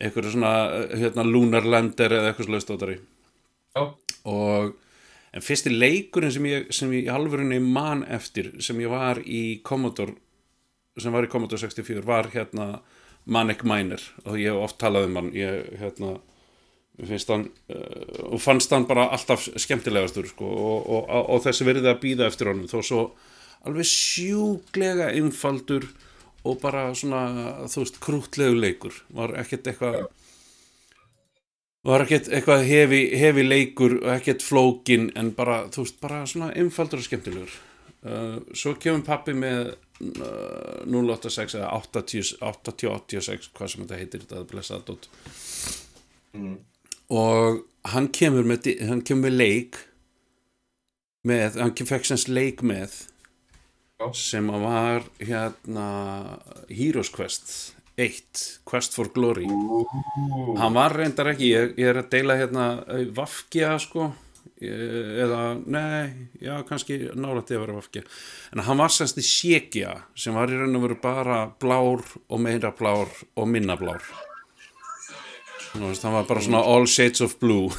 einhverjum 0.00 0.32
svona 0.32 0.52
hérna, 0.96 1.24
Lunar 1.26 1.66
Lander 1.68 2.14
eða 2.16 2.30
eitthvað 2.30 2.48
slöðst 2.48 2.72
átari 2.72 2.96
Já. 3.76 3.82
og 4.32 4.70
en 5.36 5.44
fyrsti 5.44 5.74
leikurinn 5.74 6.32
sem 6.32 6.48
ég, 6.48 6.70
sem 6.72 6.94
ég 6.96 7.10
í 7.10 7.12
alvörunni 7.12 7.58
man 7.60 8.06
eftir 8.08 8.54
sem 8.64 8.80
ég 8.80 8.92
var 8.92 9.20
í 9.20 9.60
Commodore 9.66 10.16
sem 11.00 11.12
var 11.12 11.26
í 11.26 11.30
Commodore 11.30 11.60
64 11.60 12.04
var 12.06 12.30
hérna 12.32 12.80
Manic 13.26 13.64
Miner 13.66 14.02
og 14.24 14.38
ég 14.38 14.52
hef 14.52 14.64
oft 14.68 14.78
talað 14.80 15.08
um 15.10 15.20
hann. 15.20 15.30
Ég 15.36 15.76
hérna 15.80 16.16
finnst 17.04 17.30
hann 17.32 17.48
uh, 17.74 18.32
og 18.32 18.40
fannst 18.40 18.72
hann 18.72 18.86
bara 18.88 19.10
alltaf 19.12 19.48
skemmtilegastur 19.60 20.30
sko, 20.30 20.46
og, 20.48 20.86
og, 20.86 21.02
og, 21.04 21.30
og 21.34 21.42
þessi 21.44 21.66
verið 21.68 21.90
að 21.90 22.02
býða 22.04 22.30
eftir 22.30 22.52
honum 22.52 22.70
þó 22.70 22.78
svo 22.80 23.02
alveg 23.66 23.88
sjúklega 23.90 25.10
einfaldur 25.12 25.88
og 26.46 26.60
bara 26.62 26.88
svona 26.94 27.66
þú 27.66 27.82
veist 27.82 28.00
krútlegu 28.02 28.56
leikur. 28.56 28.94
Var 29.12 29.34
ekkert 29.42 29.72
eitthvað 29.72 30.06
var 31.86 32.02
ekkert 32.06 32.30
eitthvað 32.34 32.64
hefi, 32.66 33.00
hefi 33.18 33.44
leikur 33.46 34.00
og 34.00 34.10
ekkert 34.16 34.44
flókin 34.46 35.10
en 35.18 35.34
bara 35.36 35.64
þú 35.74 35.84
veist 35.84 36.00
bara 36.02 36.24
svona 36.30 36.52
einfaldur 36.54 37.02
og 37.02 37.08
skemmtilegur 37.08 37.58
uh, 38.04 38.38
svo 38.52 38.74
kemur 38.82 39.04
pappi 39.06 39.32
með 39.36 39.72
uh, 39.72 40.84
086 40.84 41.56
eða 41.56 41.72
80 41.80 42.36
8086 42.40 43.50
hvað 43.56 43.72
sem 43.72 43.84
þetta 43.84 44.00
heitir 44.02 44.24
þetta 44.26 44.42
er 44.42 44.50
blessað 44.52 44.96
Mm. 46.36 46.58
og 47.08 47.62
hann 47.88 48.08
kemur 48.12 48.44
með, 48.44 48.66
hann 48.84 49.00
kemur 49.06 49.30
með 49.30 49.36
leik 49.38 49.78
með, 51.26 51.56
hann 51.62 51.72
fekk 51.88 52.04
semst 52.10 52.28
leik 52.28 52.60
með 52.66 52.92
Já. 53.96 54.10
sem 54.12 54.50
að 54.52 54.66
var 54.66 55.06
hérna 55.22 55.86
Heroes 56.68 57.08
Quest 57.14 57.54
1 57.96 58.60
Quest 58.68 58.92
for 58.98 59.08
Glory 59.14 59.46
hann 59.48 60.76
var 60.76 60.92
reyndar 60.98 61.32
ekki, 61.32 61.48
ég, 61.54 61.72
ég 61.80 61.88
er 61.94 62.02
að 62.02 62.10
deila 62.12 62.36
hérna 62.36 62.66
eh, 62.92 63.06
Vafkja 63.16 63.78
sko 63.80 64.10
eh, 64.10 64.25
eða, 64.60 65.42
nei, 65.66 66.28
já 66.42 66.54
kannski 66.68 66.98
nálætti 67.14 67.56
að 67.56 67.62
vera 67.64 67.76
Vafkja 67.76 68.02
en 68.54 68.62
hann 68.66 68.80
var 68.80 68.92
semst 68.94 69.18
í 69.20 69.24
Sjekja 69.26 69.94
sem 70.18 70.36
var 70.36 70.52
í 70.52 70.58
raun 70.58 70.78
og 70.78 70.86
veru 70.86 70.98
bara 71.02 71.42
blár 71.60 72.04
og 72.26 72.42
meira 72.42 72.72
blár 72.76 73.12
og 73.36 73.48
minna 73.50 73.76
blár. 73.80 74.04
Nú, 75.76 75.90
veist, 75.90 76.04
hann 76.06 76.16
var 76.16 76.28
bara 76.28 76.42
svona 76.44 76.62
all 76.64 76.86
shades 76.88 77.20
of 77.20 77.36
blue. 77.40 77.68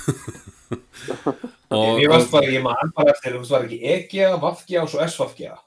Og, 1.67 1.99
Ég 1.99 2.07
varst 2.07 2.31
bara, 2.31 2.47
ég 2.51 2.63
man 2.63 2.91
bara 2.95 3.11
eftir, 3.11 3.35
þú 3.35 3.49
var 3.51 3.65
ekki 3.65 3.77
EGA, 3.91 4.29
VAFGA 4.39 4.83
og 4.85 4.91
svo 4.91 5.01
S-VAFGA. 5.03 5.57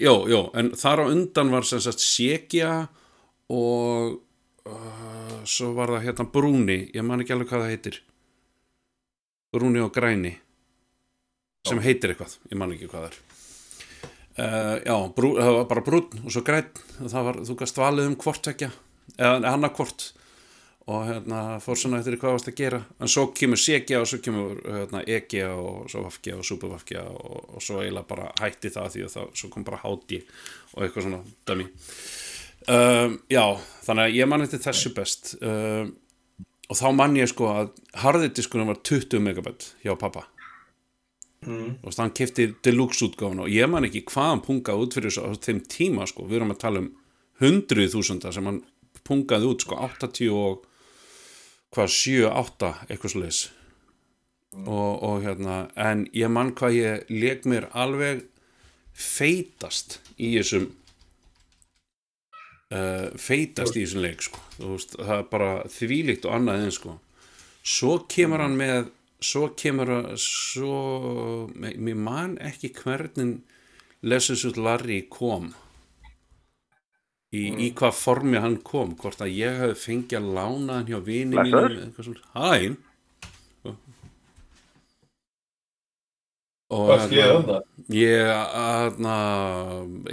Jó, 0.00 0.14
jó, 0.28 0.40
en 0.58 0.72
þar 0.76 1.04
á 1.04 1.12
undan 1.12 1.52
var 1.52 1.64
sem 1.68 1.80
sagt 1.80 2.02
Sjekja 2.04 2.72
og 3.52 4.18
uh, 4.68 5.36
svo 5.48 5.72
var 5.76 5.94
það 5.94 6.06
hérna 6.08 6.26
Brúni, 6.32 6.78
ég 6.92 7.06
man 7.06 7.24
ekki 7.24 7.36
alveg 7.36 7.52
hvað 7.52 7.64
það 7.64 7.72
heitir 7.72 8.00
Brúni 9.52 9.82
og 9.84 9.92
Græni 9.94 10.32
sem 11.68 11.78
heitir 11.82 12.12
eitthvað, 12.12 12.38
ég 12.50 12.58
man 12.58 12.72
ekki 12.74 12.88
hvað 12.90 13.04
það 13.04 13.12
er. 13.12 13.20
Uh, 14.32 14.76
Já, 14.80 14.96
brú, 15.12 15.34
það 15.36 15.58
var 15.58 15.68
bara 15.68 15.84
brún 15.84 16.22
og 16.24 16.32
svo 16.32 16.40
græn 16.46 16.70
það 16.98 17.26
var, 17.28 17.38
þú 17.44 17.56
gast 17.60 17.78
valið 17.78 18.08
um 18.08 18.18
hvort 18.22 18.48
ekki 18.48 18.70
eða 19.18 19.52
annað 19.52 19.78
hvort. 19.78 20.08
Og 20.90 21.04
hérna 21.06 21.40
fór 21.62 21.78
svona 21.78 22.00
eftir 22.00 22.16
hvað 22.18 22.32
varst 22.34 22.48
að 22.50 22.56
gera. 22.58 22.80
En 22.98 23.10
svo 23.12 23.28
kemur 23.38 23.60
Segja 23.60 24.00
og 24.02 24.08
svo 24.10 24.18
kemur 24.24 24.56
hérna, 24.66 25.04
Egja 25.06 25.52
og 25.54 25.84
svo 25.92 26.02
Vafkja 26.08 26.40
og 26.40 26.46
Supervafkja 26.48 27.04
og, 27.06 27.52
og 27.54 27.62
svo 27.62 27.84
eiginlega 27.84 28.08
bara 28.08 28.32
hætti 28.40 28.72
það 28.74 28.88
því 28.96 29.04
að 29.06 29.14
það, 29.14 29.28
svo 29.38 29.50
kom 29.52 29.66
bara 29.68 29.78
Háti 29.84 30.18
og 30.72 30.82
eitthvað 30.82 31.06
svona 31.06 31.20
dæmi 31.46 31.68
um, 31.68 33.14
já, 33.30 33.44
þannig 33.86 34.08
að 34.08 34.18
ég 34.18 34.32
man 34.32 34.46
eftir 34.48 34.64
þessu 34.66 34.94
best. 34.96 35.34
Um, 35.38 35.94
og 36.70 36.78
þá 36.78 36.86
man 36.96 37.16
ég 37.18 37.30
sko 37.30 37.48
að 37.50 37.72
harðidiskunum 38.04 38.70
var 38.70 38.82
20 38.86 39.20
megabit 39.24 39.72
hjá 39.84 39.96
pappa 39.98 40.28
Mm. 41.42 41.72
og 41.82 41.94
hann 41.98 42.12
kefti 42.14 42.44
deluxe 42.62 43.02
útgáfun 43.02 43.40
og 43.42 43.48
ég 43.50 43.66
man 43.66 43.82
ekki 43.82 44.04
hvað 44.06 44.28
hann 44.30 44.42
pungaði 44.46 44.84
út 44.84 44.94
fyrir 44.94 45.10
þessu 45.10 45.40
þeim 45.42 45.56
tíma 45.66 46.04
sko, 46.06 46.22
við 46.30 46.36
erum 46.38 46.52
að 46.54 46.60
tala 46.62 46.82
um 46.84 46.92
hundruð 47.42 47.88
þúsunda 47.96 48.30
sem 48.30 48.46
hann 48.46 48.60
pungaði 49.02 49.48
út 49.50 49.64
sko 49.64 49.74
80 49.74 50.30
og 50.30 50.60
hvað 51.74 51.90
7, 51.96 52.30
8 52.30 52.70
eitthvað 52.86 53.10
svo 53.10 53.22
leis 53.24 53.40
og, 54.54 55.02
og 55.02 55.16
hérna 55.24 55.56
en 55.74 56.04
ég 56.14 56.30
man 56.30 56.54
hvað 56.54 56.78
ég 56.78 57.10
leik 57.10 57.42
mér 57.50 57.66
alveg 57.74 58.22
feitast 58.94 59.98
í 60.22 60.36
þessum 60.36 60.70
uh, 62.72 63.06
feitast 63.20 63.76
í 63.76 63.84
þessum 63.84 64.02
leik 64.06 64.24
sko. 64.24 64.40
Þú 64.58 64.72
veist, 64.74 64.96
það 64.98 65.16
er 65.20 65.26
bara 65.36 65.52
þvílíkt 65.76 66.28
og 66.28 66.36
annað 66.40 66.66
en 66.66 66.76
sko 66.80 66.98
svo 67.62 67.92
kemur 68.10 68.42
hann 68.42 68.56
með 68.58 68.88
svo 69.22 69.48
kemur 69.54 69.86
hann 69.94 70.16
svo, 70.18 70.78
mér 71.54 71.98
man 71.98 72.32
ekki 72.42 72.72
hvernig 72.74 73.36
Lessons 74.02 74.42
with 74.48 74.58
Larry 74.58 75.04
kom 75.06 75.52
í, 77.30 77.44
í 77.54 77.68
hvað 77.78 77.94
formi 77.94 78.40
hann 78.42 78.56
kom 78.66 78.96
hvort 78.98 79.22
að 79.22 79.30
ég 79.38 79.60
hefði 79.62 79.78
fengið 79.78 80.18
að 80.18 80.32
lána 80.40 80.80
hann 80.80 80.90
hjá 80.90 80.98
vini 81.06 81.38
Blessaður. 81.38 81.76
mínum 81.76 81.84
eitthvað 81.86 82.08
svona. 82.08 82.24
hæ 82.34 82.74
og 86.72 86.86
Hvað 86.88 87.02
skiljaði 87.06 87.36
um 87.36 87.46
það? 87.52 87.64
ég 87.94 88.28
aðna, 88.58 89.16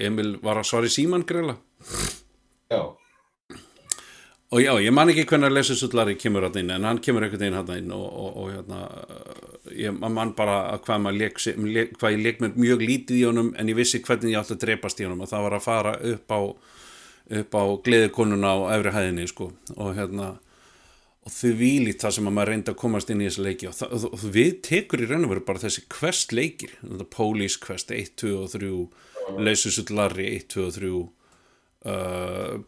Emil 0.06 0.32
var 0.44 0.60
að 0.62 0.68
svara 0.70 0.90
í 0.90 0.94
síman 0.94 1.26
greila 1.28 1.56
Já. 2.70 2.82
og 4.52 4.62
já, 4.62 4.72
ég 4.82 4.94
man 4.94 5.10
ekki 5.10 5.26
hvernig 5.30 5.50
að 5.50 5.56
lesa 5.58 5.76
sullari 5.78 6.14
kemur 6.18 6.46
hann 6.46 6.58
inn, 6.62 6.74
en 6.74 6.86
hann 6.86 7.00
kemur 7.02 7.26
einhvern 7.26 7.42
veginn 7.42 7.58
hann 7.58 7.72
inn 7.78 7.94
og, 7.94 8.06
og, 8.06 8.36
og 8.44 8.52
hérna 8.54 8.82
ég 9.74 9.98
man 9.98 10.36
bara 10.38 10.60
að 10.76 10.84
hvað, 10.86 11.10
lék, 11.18 11.42
hvað 11.98 12.16
ég 12.16 12.22
leik 12.26 12.44
mér 12.44 12.58
mjög 12.58 12.84
lítið 12.86 13.22
í 13.22 13.26
honum 13.30 13.54
en 13.58 13.70
ég 13.70 13.78
vissi 13.78 14.02
hvernig 14.06 14.36
ég 14.36 14.42
átti 14.42 14.58
að 14.58 14.64
drepast 14.66 15.02
í 15.02 15.08
honum 15.08 15.26
og 15.26 15.32
það 15.32 15.48
var 15.48 15.58
að 15.58 15.66
fara 15.66 15.96
upp 16.14 16.34
á 16.34 16.42
upp 17.30 17.54
á 17.56 17.64
gleðikonuna 17.86 18.54
á 18.54 18.58
efri 18.78 18.94
hæðinni 18.94 19.28
sko. 19.30 19.52
Og 19.78 19.94
hérna 19.98 20.38
og 21.26 21.34
þau 21.36 21.52
vílít 21.60 22.02
það 22.02 22.16
sem 22.16 22.30
að 22.30 22.36
maður 22.38 22.52
reyndi 22.54 22.74
að 22.74 22.80
komast 22.82 23.12
inn 23.14 23.22
í 23.22 23.28
þessi 23.28 23.46
leiki. 23.46 23.70
Og, 23.70 23.78
það, 23.78 24.08
og, 24.10 24.26
við 24.34 24.52
tekur 24.66 25.04
í 25.04 25.10
raun 25.10 25.28
og 25.28 25.34
veru 25.36 25.46
bara 25.46 25.64
þessi 25.66 25.86
quest 25.92 26.34
leikir. 26.34 26.74
Þetta 26.82 27.10
Police 27.14 27.62
Quest 27.62 27.94
1, 27.94 28.16
2 28.24 28.34
og 28.40 28.52
3 28.56 29.44
Leysusull 29.46 29.94
Larry 29.94 30.32
1, 30.40 30.48
2 30.56 30.66
og 30.66 30.76
3 30.80 30.94
uh, 31.86 32.60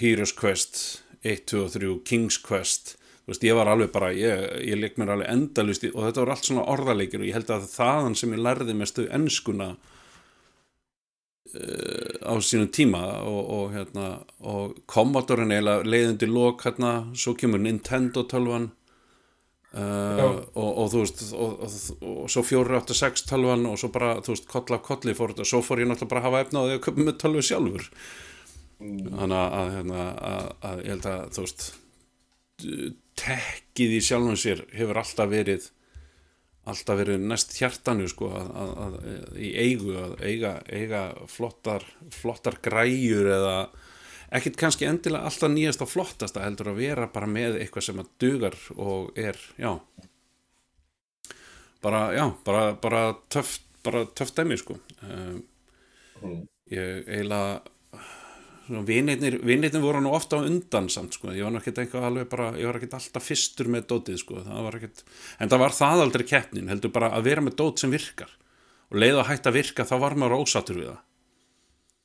Heroes 0.00 0.34
Quest 0.36 1.02
1, 1.22 1.46
2 1.50 1.64
og 1.64 1.74
3 1.76 1.92
King's 2.06 2.40
Quest. 2.42 2.96
Þú 3.24 3.34
veist, 3.34 3.46
ég 3.46 3.56
var 3.58 3.70
alveg 3.70 3.92
bara 3.94 4.10
ég, 4.16 4.44
ég 4.66 4.78
leik 4.80 4.98
mér 4.98 5.14
alveg 5.14 5.30
endalust 5.30 5.86
og 5.90 6.02
þetta 6.06 6.24
var 6.24 6.34
allt 6.34 6.48
svona 6.48 6.68
orðaleikir 6.72 7.22
og 7.22 7.28
ég 7.28 7.36
held 7.38 7.52
að 7.54 7.68
þaðan 7.70 8.18
sem 8.18 8.34
ég 8.34 8.44
lærði 8.46 8.76
mestu 8.78 9.06
ennskuna 9.12 9.74
á 11.50 12.34
sínum 12.38 12.68
tíma 12.70 13.00
og, 13.26 13.40
og 13.50 13.72
hérna 13.74 14.10
og 14.46 14.76
Commodorein 14.86 15.50
eiginlega 15.50 15.86
leiðindi 15.86 16.28
lók 16.30 16.62
hérna, 16.66 17.10
svo 17.14 17.34
kemur 17.34 17.62
Nintendo 17.62 18.22
tölvan 18.30 18.68
uh, 19.74 20.38
og, 20.54 20.70
og 20.70 20.90
þú 20.92 21.02
veist 21.02 21.24
og, 21.34 21.64
og, 21.66 22.28
svo 22.30 22.44
486 22.46 23.26
tölvan 23.30 23.66
og 23.66 23.78
svo 23.82 23.90
bara, 23.90 24.18
þú 24.22 24.36
veist, 24.36 24.46
koll 24.50 24.76
af 24.76 24.84
kolli 24.86 25.16
fór 25.16 25.34
þetta, 25.34 25.48
svo 25.48 25.62
fór 25.66 25.82
ég 25.82 25.90
náttúrulega 25.90 26.12
bara 26.14 26.22
að 26.22 26.28
hafa 26.28 26.44
efna 26.46 26.62
á 26.62 26.66
því 26.68 26.76
að 26.76 26.84
köpa 26.86 27.06
með 27.08 27.18
tölvu 27.24 27.46
sjálfur 27.48 27.90
þannig 28.80 29.36
að, 29.36 29.58
að, 29.58 29.74
hérna, 29.76 30.06
að, 30.30 30.48
að 30.70 30.80
ég 30.84 30.94
held 30.94 31.10
að 31.10 31.26
þú 31.36 31.44
veist 31.44 31.66
tekkið 33.20 33.94
í 33.96 34.00
sjálfum 34.04 34.40
sér 34.40 34.64
hefur 34.72 35.00
alltaf 35.00 35.30
verið 35.30 35.68
alltaf 36.70 36.98
verið 37.00 37.22
næst 37.24 37.54
hjartanu 37.56 38.08
sko 38.10 38.28
að, 38.36 38.50
að, 38.62 38.72
að, 38.84 38.98
í 39.40 39.50
eigu 39.56 39.94
að 40.00 40.12
eiga, 40.24 40.52
eiga 40.68 41.04
flottar 41.28 41.86
flottar 42.14 42.58
græjur 42.64 43.30
eða 43.32 43.54
ekkert 44.36 44.60
kannski 44.60 44.86
endilega 44.88 45.26
alltaf 45.28 45.50
nýjast 45.52 45.82
og 45.84 45.90
flottasta 45.90 46.44
heldur 46.44 46.72
að 46.72 46.82
vera 46.84 47.08
bara 47.12 47.28
með 47.30 47.58
eitthvað 47.62 47.88
sem 47.88 48.02
að 48.02 48.12
dugar 48.22 48.56
og 48.76 49.18
er, 49.18 49.40
já. 49.58 49.72
Bara, 51.80 52.02
já, 52.12 52.26
bara, 52.44 52.64
bara 52.76 53.02
töff 53.32 53.58
bara 53.84 54.04
töff 54.14 54.34
dæmi 54.36 54.58
sko. 54.60 54.76
Um, 55.08 55.40
ég 56.70 57.08
eiginlega 57.08 57.62
vinirnir 58.86 59.82
voru 59.82 60.00
nú 60.04 60.14
ofta 60.16 60.38
á 60.38 60.46
undan 60.46 60.88
samt 60.92 61.18
sko, 61.18 61.32
ég 61.34 61.46
var 61.46 61.54
náttúrulega 61.54 61.84
eitthvað 61.84 62.08
alveg 62.08 62.30
bara, 62.32 62.48
ég 62.58 62.70
var 62.70 62.78
ekkert 62.78 62.96
alltaf 63.00 63.26
fyrstur 63.26 63.70
með 63.72 63.86
dótið 63.90 64.18
sko, 64.22 64.40
það 64.46 64.66
var 64.66 64.78
ekkert, 64.78 65.04
en 65.38 65.52
það 65.52 65.62
var 65.64 65.76
það 65.76 66.04
aldrei 66.06 66.26
keppnin, 66.30 66.72
heldur 66.72 66.94
bara 66.94 67.12
að 67.16 67.30
vera 67.30 67.44
með 67.46 67.58
dót 67.60 67.82
sem 67.82 67.92
virkar. 67.92 68.32
Og 68.90 68.98
leið 68.98 69.20
að 69.20 69.30
hætta 69.30 69.52
að 69.52 69.58
virka 69.60 69.86
þá 69.86 69.94
var 70.02 70.18
maður 70.18 70.42
ósattur 70.42 70.80
við 70.80 70.90
það. 70.90 71.00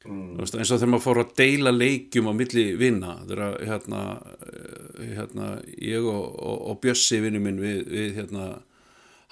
Mm. 0.06 0.36
veist, 0.38 0.54
eins 0.54 0.70
og 0.70 0.78
þegar 0.78 0.92
maður 0.94 1.04
fór 1.08 1.20
að 1.24 1.32
deila 1.40 1.72
leikjum 1.74 2.28
á 2.30 2.34
milli 2.38 2.66
vinna 2.78 3.16
þegar 3.26 3.56
hérna, 3.66 4.02
eh, 4.46 5.08
hérna 5.18 5.48
ég 5.82 6.06
og, 6.06 6.28
og, 6.36 6.60
og 6.70 6.80
Bjössi 6.84 7.18
vinnu 7.24 7.42
minn 7.42 7.58
við, 7.58 7.80
við 7.90 8.20
hérna 8.20 8.44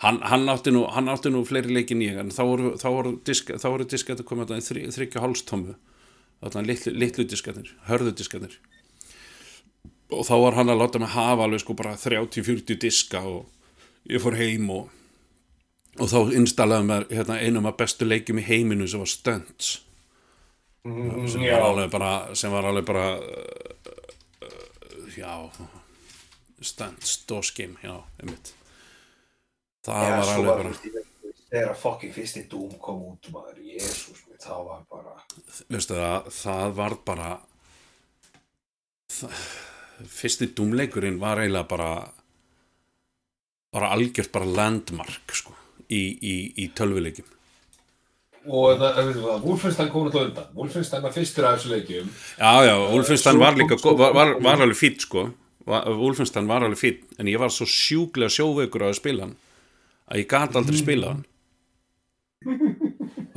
hann, 0.01 0.17
hann, 0.25 0.47
átti 0.49 0.73
nú, 0.73 0.87
hann 0.89 1.11
átti 1.13 1.29
nú 1.29 1.43
fleiri 1.45 1.75
leikin 1.77 2.01
ég 2.01 2.17
en 2.17 2.33
þá 2.33 2.41
voru, 2.49 2.73
voru 2.81 3.13
disk, 3.25 3.53
þá 3.53 3.67
voru 3.69 3.87
diskættu 3.89 4.25
komið 4.25 4.49
þarna 4.49 4.63
í 4.63 4.67
þry, 4.67 4.85
þryggja 4.97 5.23
hálstómu 5.23 5.75
þarna 6.49 6.67
litlu, 6.67 6.93
litlu 6.97 7.25
diskarnir, 7.29 7.71
hörðu 7.87 8.13
diskarnir. 8.17 8.57
Og 10.13 10.25
þá 10.27 10.35
var 10.41 10.57
hann 10.59 10.69
að 10.69 10.81
láta 10.81 11.01
mig 11.01 11.13
hafa 11.13 11.47
alveg 11.47 11.63
sko 11.63 11.75
bara 11.77 11.95
30-40 11.97 12.79
diska 12.81 13.23
og 13.25 13.47
ég 14.09 14.21
fór 14.21 14.37
heim 14.37 14.69
og 14.73 14.91
og 16.01 16.09
þá 16.09 16.33
installaði 16.39 16.87
mér 16.89 17.03
hérna, 17.11 17.37
einum 17.37 17.67
af 17.69 17.77
bestu 17.77 18.07
leikjum 18.07 18.39
í 18.41 18.47
heiminu 18.47 18.87
sem 18.89 19.01
var 19.03 19.11
Stunts. 19.11 19.73
Sem 20.83 21.45
já. 21.45 21.59
var 21.61 21.87
bara 21.93 22.11
sem 22.35 22.51
var 22.51 22.65
alveg 22.67 22.87
bara 22.87 23.05
uh, 23.21 23.93
uh, 24.43 25.05
já 25.15 25.31
Stunts, 26.63 27.25
DOS 27.27 27.51
game, 27.51 27.77
já, 27.83 27.93
einmitt. 28.19 28.53
Það 29.83 30.03
Já, 30.03 30.11
var 30.17 30.33
alveg 30.33 30.49
bara 30.49 30.73
þú 30.73 30.91
veist, 30.95 31.47
þegar 31.51 31.73
fucking 31.79 32.13
fyrsti 32.15 32.43
Doom 32.51 32.77
kom 32.81 33.01
út 33.11 33.29
maður, 33.35 33.59
jésús 33.67 34.23
það 34.43 34.65
var 34.69 34.81
bara 34.91 35.15
veistu 35.71 35.97
það, 35.97 36.31
það 36.37 36.75
var 36.79 36.97
bara 37.07 37.29
það, 39.13 39.45
fyrsti 40.17 40.49
dúmleikurinn 40.57 41.21
var 41.21 41.41
eiginlega 41.43 41.69
bara 41.69 41.93
bara 43.73 43.93
algjört 43.95 44.31
bara 44.33 44.49
landmark 44.49 45.33
sko, 45.33 45.55
í, 45.89 46.01
í, 46.21 46.35
í 46.61 46.67
tölvuleikjum. 46.77 47.29
Og 48.43 48.81
Wolfenstein 49.45 49.87
kom 49.89 50.09
á 50.11 50.19
undan. 50.19 50.49
Wolfenstein 50.57 51.03
var 51.05 51.13
fyrstur 51.15 51.47
af 51.47 51.57
þessu 51.57 51.71
leikjum. 51.71 52.09
Já, 52.35 52.51
já, 52.67 52.73
Wolfenstein 52.91 53.37
svo 53.37 53.45
var 53.45 53.57
líka 53.57 53.77
var, 53.79 54.13
var, 54.17 54.33
var 54.43 54.65
alveg 54.65 54.77
fýtt 54.77 55.07
sko. 55.07 55.29
Wolfenstein 55.65 56.49
var 56.49 56.65
alveg 56.67 56.81
fýtt 56.81 57.17
en 57.17 57.31
ég 57.31 57.39
var 57.41 57.53
svo 57.55 57.65
sjúklega 57.69 58.33
sjóveikur 58.35 58.83
á 58.83 58.91
að 58.91 58.99
spila 58.99 59.29
hann 59.29 59.37
að 60.11 60.19
ég 60.19 60.29
gat 60.35 60.59
aldrei 60.59 60.81
spila 60.81 61.13
hann. 61.13 61.23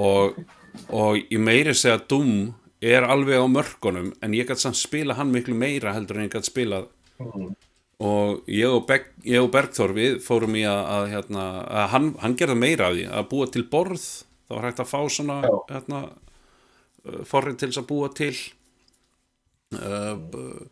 Og 0.03 0.35
og 0.93 1.19
ég 1.21 1.41
meiri 1.43 1.75
segja 1.75 1.99
að 1.99 2.09
Doom 2.13 2.37
er 2.85 3.07
alveg 3.09 3.41
á 3.41 3.47
mörkunum 3.49 4.13
en 4.23 4.35
ég 4.37 4.49
gæti 4.49 4.67
samt 4.67 4.79
spila 4.79 5.17
hann 5.17 5.33
miklu 5.33 5.57
meira 5.57 5.95
heldur 5.97 6.21
en 6.21 6.29
ég 6.29 6.35
gæti 6.35 6.51
spilað. 6.51 6.91
Og 7.97 8.45
ég 8.53 8.69
og, 8.69 8.83
Beg, 8.89 9.09
ég 9.25 9.41
og 9.41 9.49
Bergþór 9.55 9.95
við 9.97 10.19
fórum 10.25 10.57
í 10.59 10.67
að, 10.69 10.83
að, 10.93 11.07
hérna, 11.15 11.45
að 11.65 11.87
hann, 11.95 12.11
hann 12.21 12.37
gerði 12.37 12.59
meira 12.61 12.91
af 12.91 12.97
því. 12.99 13.07
Að 13.09 13.29
búa 13.31 13.49
til 13.49 13.65
borð 13.73 14.05
það 14.05 14.59
var 14.59 14.69
hægt 14.69 14.83
að 14.85 14.91
fá 14.91 15.01
svona 15.15 15.39
hérna, 15.71 16.03
uh, 17.07 17.23
forrið 17.29 17.59
til 17.63 17.71
þess 17.71 17.83
að 17.83 17.89
búa 17.89 18.11
til. 18.21 18.35
Uh, 19.77 20.67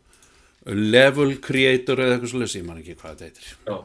level 0.65 1.35
creator 1.43 1.99
eða 2.01 2.15
eitthvað 2.15 2.31
svo 2.31 2.45
ég 2.45 2.65
man 2.65 2.79
ekki 2.81 2.95
hvað 2.99 3.17
þetta 3.17 3.27
heitir. 3.27 3.49
Já, 3.65 3.75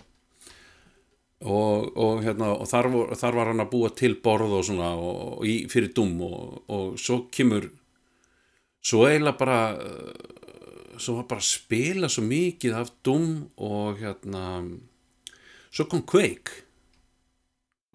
og, 1.40 1.90
og, 1.96 2.22
hérna, 2.24 2.50
og 2.52 2.68
þar, 2.68 2.88
vor, 2.92 3.12
þar 3.16 3.38
var 3.38 3.50
hann 3.52 3.64
að 3.64 3.70
búa 3.72 3.90
til 3.96 4.16
borð 4.20 4.58
og 4.58 4.66
svona 4.68 4.90
og, 5.00 5.44
í, 5.48 5.62
fyrir 5.72 5.92
dum 5.96 6.18
og, 6.26 6.58
og 6.68 6.98
svo 7.00 7.22
kemur 7.32 7.70
svo 8.80 9.06
eiginlega 9.08 9.40
bara 9.40 9.60
uh, 9.76 10.98
svo 11.00 11.16
var 11.20 11.28
bara 11.30 11.40
að 11.40 11.48
spila 11.48 12.10
svo 12.12 12.24
mikið 12.28 12.76
af 12.76 12.92
dum 13.06 13.30
og 13.56 14.02
hérna 14.02 14.44
svo 15.70 15.88
kom 15.88 16.04
Quake 16.04 16.64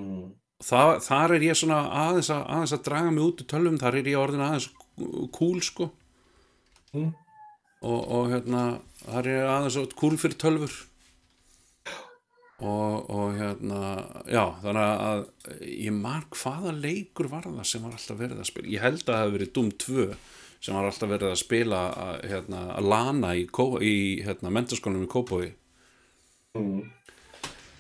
mm. 0.02 0.34
Þa, 0.66 1.02
þar 1.04 1.34
er 1.36 1.44
ég 1.44 1.58
svona 1.60 1.82
aðeins 1.92 2.30
að, 2.32 2.46
aðeins 2.48 2.74
að 2.74 2.86
draga 2.86 3.10
mig 3.12 3.26
út 3.26 3.42
í 3.44 3.46
tölvum, 3.52 3.76
þar 3.78 3.98
er 4.00 4.08
ég 4.08 4.18
orðin 4.18 4.46
aðeins 4.46 4.70
cool 5.36 5.60
sko 5.62 5.92
Mm. 6.96 7.12
og, 7.84 8.02
og 8.16 8.30
hérna 8.32 8.60
það 9.02 9.28
er 9.28 9.50
aðeins 9.52 9.76
og 9.82 9.96
kúl 10.00 10.14
fyrir 10.20 10.38
tölfur 10.40 10.76
og, 12.64 13.10
og 13.12 13.36
hérna 13.36 13.82
já, 14.32 14.44
þannig 14.64 14.86
að 15.10 15.26
ég 15.68 15.98
man 15.98 16.24
hvaða 16.32 16.74
leikur 16.80 17.30
var 17.32 17.48
það 17.50 17.68
sem 17.68 17.84
var 17.84 17.98
alltaf 17.98 18.20
verið 18.22 18.42
að 18.42 18.50
spila. 18.52 18.72
Ég 18.72 18.86
held 18.86 19.04
að 19.04 19.12
það 19.12 19.22
hefði 19.24 19.38
verið 19.38 19.54
Doom 19.58 19.72
2 19.86 20.08
sem 20.66 20.78
var 20.78 20.90
alltaf 20.90 21.12
verið 21.12 21.32
að 21.32 21.42
spila 21.44 21.82
að, 22.06 22.20
hérna, 22.32 22.62
að 22.80 22.92
lana 22.94 23.34
í, 23.38 23.46
í 23.86 23.96
hérna, 24.26 24.54
mentaskólanum 24.56 25.06
í 25.06 25.12
Kópói 25.12 25.50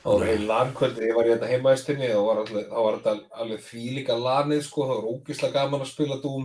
Það 0.05 0.19
var 0.19 0.27
heil 0.29 0.43
lankvöldi, 0.45 1.05
ég 1.07 1.15
var 1.17 1.29
hérna 1.49 1.71
í 1.73 1.79
stinni 1.81 2.09
og 2.13 2.27
var 2.27 2.41
allir, 2.43 2.65
þá 2.69 2.77
var 2.77 2.97
þetta 2.99 3.41
alveg 3.41 3.61
þvílíka 3.65 4.17
lanið 4.21 4.59
sko, 4.67 4.85
það 4.85 4.99
var 4.99 5.07
ógeðslega 5.15 5.55
gaman 5.55 5.85
að 5.85 5.89
spila 5.89 6.17
Doom. 6.21 6.43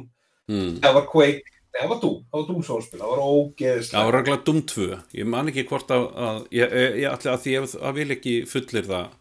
mm. 0.49 0.71
Það 0.81 0.97
var 0.97 1.09
Quake, 1.11 1.60
nei 1.71 1.81
það 1.85 1.89
var 1.93 2.01
Doom, 2.03 2.19
það 2.31 2.41
var 2.41 2.49
Doom 2.51 2.65
sólspil, 2.67 2.99
það 3.01 3.13
var 3.13 3.21
Það 3.23 3.37
ógeðslega. 3.37 4.05
var 4.09 4.17
regla 4.19 4.37
Doom 4.49 4.61
2 4.75 4.89
ég 5.21 5.31
man 5.37 5.53
ekki 5.53 5.67
hvort 5.71 5.95
að, 5.95 6.07
að 6.29 6.41
ég, 6.59 6.75
ég, 6.83 6.99
ég 7.05 7.13
ætla 7.15 7.35
að 7.37 7.43
því 7.45 7.55
ég 7.57 7.75
að 7.91 7.99
vil 8.01 8.11
ekki 8.17 8.35
fullir 8.51 8.89
það 8.91 9.17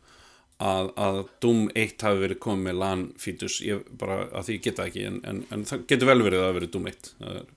að, 0.59 0.89
að 0.99 1.19
Doom 1.45 1.61
1 1.75 2.03
hafi 2.07 2.23
verið 2.25 2.41
komið 2.43 2.65
með 2.69 2.79
LAN 2.81 3.05
fítus 3.21 3.59
ég 3.63 3.85
bara 4.01 4.17
að 4.33 4.49
því 4.49 4.57
ég 4.57 4.65
geta 4.65 4.87
ekki 4.89 5.05
en, 5.07 5.21
en, 5.29 5.43
en 5.55 5.67
það 5.69 5.85
getur 5.93 6.09
vel 6.11 6.19
verið 6.25 6.39
að 6.39 6.43
það 6.43 6.49
hafi 6.49 6.59
verið 6.59 6.73
Doom 6.75 6.89
1 6.93 7.11
Það 7.19 7.37
er, 7.39 7.47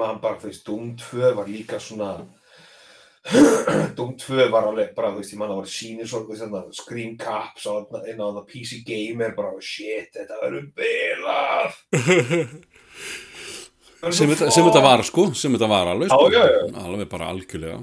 Man 0.00 0.22
bara, 0.22 0.38
þú 0.40 0.48
veist, 0.48 0.62
Doom 0.64 0.86
2 0.96 1.34
var 1.36 1.50
líka 1.52 1.76
svona, 1.82 2.06
Doom 3.98 4.14
2 4.16 4.46
var 4.54 4.64
alveg, 4.70 4.94
bara, 4.96 5.10
þú 5.12 5.20
veist, 5.20 5.34
ég 5.34 5.40
man 5.42 5.50
að 5.50 5.58
það 5.58 5.60
var 5.60 5.72
sýnir 5.74 6.08
svo, 6.08 6.22
þú 6.24 6.32
veist, 6.32 6.44
þarna, 6.46 6.76
Screen 6.78 7.12
Caps 7.20 7.66
á 7.68 7.72
það 7.92 8.38
PC 8.48 8.78
Gamer, 8.88 9.34
bara, 9.36 9.52
shit, 9.60 10.08
þetta 10.16 10.38
verður 10.40 10.70
bilað. 10.80 11.76
sem, 14.10 14.30
þetta, 14.32 14.50
sem 14.50 14.66
þetta 14.66 14.82
var 14.82 15.02
sko 15.06 15.28
sem 15.38 15.54
þetta 15.54 15.68
var 15.70 15.90
alveg 15.92 16.10
sko. 16.10 16.30
Já, 16.32 16.40
já, 16.42 16.54
já. 16.58 16.82
alveg 16.82 17.10
bara 17.12 17.30
algjörlega 17.30 17.78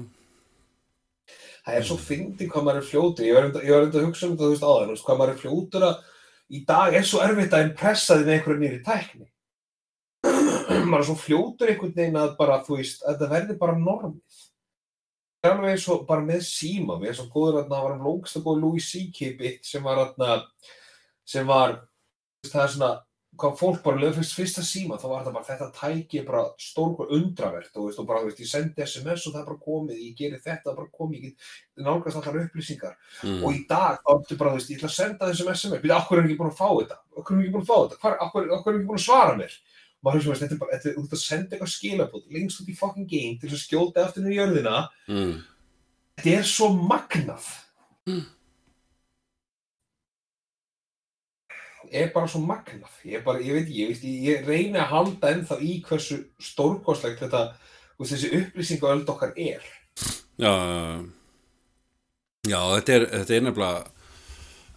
það 1.64 1.78
er 1.78 1.86
svo 1.88 1.96
fyndið 2.00 2.52
hvað 2.52 2.66
maður 2.66 2.80
er 2.80 2.88
fljótur 2.90 3.28
ég 3.28 3.36
var 3.36 3.48
enda, 3.48 3.64
ég 3.64 3.74
var 3.74 3.86
enda 3.86 4.00
að 4.00 4.06
hugsa 4.08 4.26
um 4.26 4.34
þetta 4.34 4.46
þú 4.46 4.52
veist 4.52 4.68
áður 4.68 4.92
veist, 4.92 5.06
hvað 5.06 5.20
maður 5.20 5.34
er 5.34 5.42
fljótur 5.44 5.86
að 5.88 6.06
í 6.50 6.62
dag 6.68 6.96
er 6.98 7.06
svo 7.06 7.22
erfitt 7.24 7.56
að 7.56 7.66
impressa 7.68 8.16
þið 8.18 8.28
með 8.28 8.36
einhverju 8.36 8.62
nýri 8.64 8.80
tækni 8.86 9.28
maður 10.90 11.00
er 11.00 11.08
svo 11.08 11.18
fljótur 11.24 11.72
einhvern 11.72 11.96
veginn 11.96 12.20
að 12.20 12.32
bara 12.40 12.62
þú 12.66 12.80
veist 12.80 13.04
að 13.04 13.16
þetta 13.16 13.32
verði 13.34 13.58
bara 13.60 13.76
normið 13.80 14.40
það 15.40 15.50
er 15.50 15.54
alveg 15.56 15.76
eins 15.76 15.86
og 15.94 16.02
bara 16.08 16.26
með 16.26 16.42
síma 16.48 16.98
við 17.00 17.12
erum 17.12 17.20
svo 17.22 17.28
góður 17.32 17.62
að 17.62 17.70
það 17.72 17.84
var 17.86 17.94
um 17.96 18.08
lóksta 18.08 18.42
góð 18.44 18.64
Louis 18.64 18.88
C.K. 18.92 19.30
bit 19.38 19.64
sem 19.64 19.86
var 19.86 20.02
sem 21.24 21.46
var 21.48 21.78
það 22.44 22.64
er 22.64 22.74
svona 22.74 22.90
hvað 23.40 23.56
fólk 23.58 23.80
bara 23.84 23.98
lögðu 24.00 24.20
fyrst 24.20 24.36
fyrsta 24.36 24.62
síma 24.66 24.98
þá 25.00 25.06
var 25.08 25.22
þetta 25.22 25.32
bara 25.34 25.48
þetta 25.48 25.68
tæki 25.76 26.22
bara 26.26 26.42
stórkur 26.60 27.12
undravert 27.16 27.74
og, 27.74 27.88
veist, 27.88 28.00
og 28.02 28.08
bara 28.08 28.22
veist, 28.26 28.40
ég 28.42 28.50
sendi 28.50 28.84
SMS 28.84 29.26
og 29.28 29.34
það 29.34 29.46
bara 29.48 29.62
komið, 29.64 30.00
ég 30.04 30.16
geri 30.18 30.40
þetta, 30.44 30.74
bara 30.76 30.92
komið 30.94 31.26
ég 31.26 31.26
get 31.26 31.84
nálgast 31.86 32.20
allar 32.20 32.40
upplýsingar. 32.44 32.96
Mm. 33.24 33.42
og 33.44 33.56
í 33.56 33.62
dag 33.70 34.00
þá 34.00 34.10
ertu 34.14 34.40
bara, 34.40 34.54
veist, 34.56 34.72
ég 34.72 34.80
ætla 34.80 34.90
að 34.90 34.96
senda 34.96 35.30
þessum 35.30 35.52
SMS 35.54 35.84
býta, 35.84 36.00
okkur 36.00 36.20
er 36.22 36.28
ekki 36.28 36.40
búin 36.40 36.52
að 36.52 36.58
fá 36.60 36.68
þetta? 36.70 36.98
Okkur 37.16 37.36
er 37.36 37.44
ekki 37.44 37.54
búin 37.54 37.64
að 37.64 37.70
fá 37.70 37.78
þetta, 37.78 38.16
okkur, 38.26 38.50
er 38.50 38.80
ekki 38.80 38.90
búin 38.90 39.00
að 39.00 39.06
svara 39.06 39.38
mér? 39.40 39.56
Og 40.00 40.08
maður 40.08 40.20
hugsa, 40.20 40.32
veist, 40.32 40.44
þetta 40.44 40.56
er 40.56 40.62
bara, 40.64 40.80
þetta 40.80 41.04
út 41.04 41.16
að 41.16 41.24
senda 41.24 41.56
eitthvað 41.56 41.72
skilabót 41.76 42.34
lengst 42.36 42.60
út 42.62 42.70
í 42.72 42.76
fucking 42.76 43.08
game 43.08 43.38
til 43.40 43.50
þess 43.50 43.58
að 43.58 43.64
skjóta 43.66 44.04
eftir 44.06 44.24
nú 44.24 44.36
jörðina. 44.36 44.84
Mm. 45.10 45.32
þetta 46.20 46.36
er 46.38 46.46
svo 46.48 46.70
magnað 46.76 47.50
er 51.90 52.10
bara 52.14 52.30
svo 52.30 52.40
magnað. 52.44 52.90
Ég, 53.06 53.22
bara, 53.26 53.42
ég 53.44 53.58
veit 53.58 53.70
ég, 53.74 54.02
ég, 54.24 54.42
reyni 54.46 54.78
að 54.80 54.92
halda 54.94 55.32
ennþá 55.34 55.60
í 55.64 55.78
hversu 55.86 56.20
stórkostlegt 56.42 57.22
þetta, 57.24 57.46
þessi 58.00 58.32
upplýsingaöld 58.40 59.10
okkar 59.10 59.34
er. 59.36 59.64
Já, 60.40 60.52
já 62.48 62.60
þetta 62.76 62.94
er, 62.96 63.08
þetta 63.18 63.36
er 63.36 63.48
nefnilega 63.48 63.80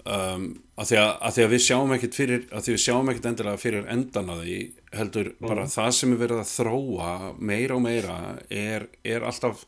um, 0.04 0.48
að, 0.76 0.90
því 0.90 0.98
að, 1.00 1.12
að 1.12 1.36
því 1.36 1.46
að 1.46 1.54
við 1.54 1.64
sjáum 1.68 1.94
ekkit 1.98 2.18
fyrir 2.18 2.48
að 2.50 2.66
því 2.66 2.76
við 2.76 2.84
sjáum 2.86 3.12
ekkit 3.14 3.30
endilega 3.32 3.62
fyrir 3.62 3.92
endan 3.94 4.34
að 4.34 4.42
því 4.44 4.58
heldur 5.00 5.30
bara 5.44 5.68
það 5.72 5.92
sem 6.00 6.16
er 6.16 6.22
verið 6.24 6.42
að 6.44 6.52
þróa 6.54 7.14
meira 7.40 7.78
og 7.78 7.86
meira 7.86 8.18
er, 8.50 8.90
er 9.06 9.28
alltaf 9.30 9.64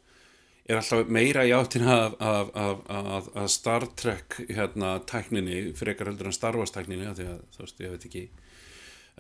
er 0.66 0.80
alltaf 0.80 1.11
meira 1.13 1.43
í 1.45 1.53
áttina 1.53 1.93
af, 2.07 2.16
af, 2.55 2.80
af, 2.89 3.30
af, 3.38 3.49
Star 3.53 3.86
Trek 3.97 4.39
hérna 4.49 4.97
tækninni, 5.05 5.70
frekar 5.78 6.09
heldur 6.09 6.32
en 6.32 6.36
Star 6.36 6.57
Wars 6.57 6.74
tækninni, 6.74 7.05
af 7.09 7.20
því 7.20 7.30
að 7.30 7.39
þú 7.53 7.63
veist, 7.66 7.84
ég 7.84 7.93
veit 7.93 8.07
ekki 8.09 8.24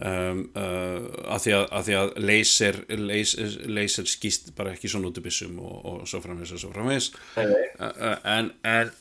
um, 0.01 0.41
uh, 0.57 1.07
að 1.35 1.45
því 1.45 1.55
að, 1.59 1.65
að, 1.69 1.87
því 1.87 1.97
að 1.99 2.13
laser, 2.25 2.79
laser, 2.97 3.57
laser 3.77 4.09
skýst 4.09 4.53
bara 4.57 4.73
ekki 4.73 4.91
svona 4.91 5.11
út 5.11 5.21
í 5.21 5.25
byssum 5.25 5.59
og, 5.61 5.77
og 5.91 6.09
svo 6.09 6.23
framvegis 6.23 6.55
og 6.57 6.63
svo 6.65 6.73
framvegis. 6.73 7.11
Uh, 7.37 7.53
uh, 7.77 8.17
en, 8.35 8.51
en 8.65 8.93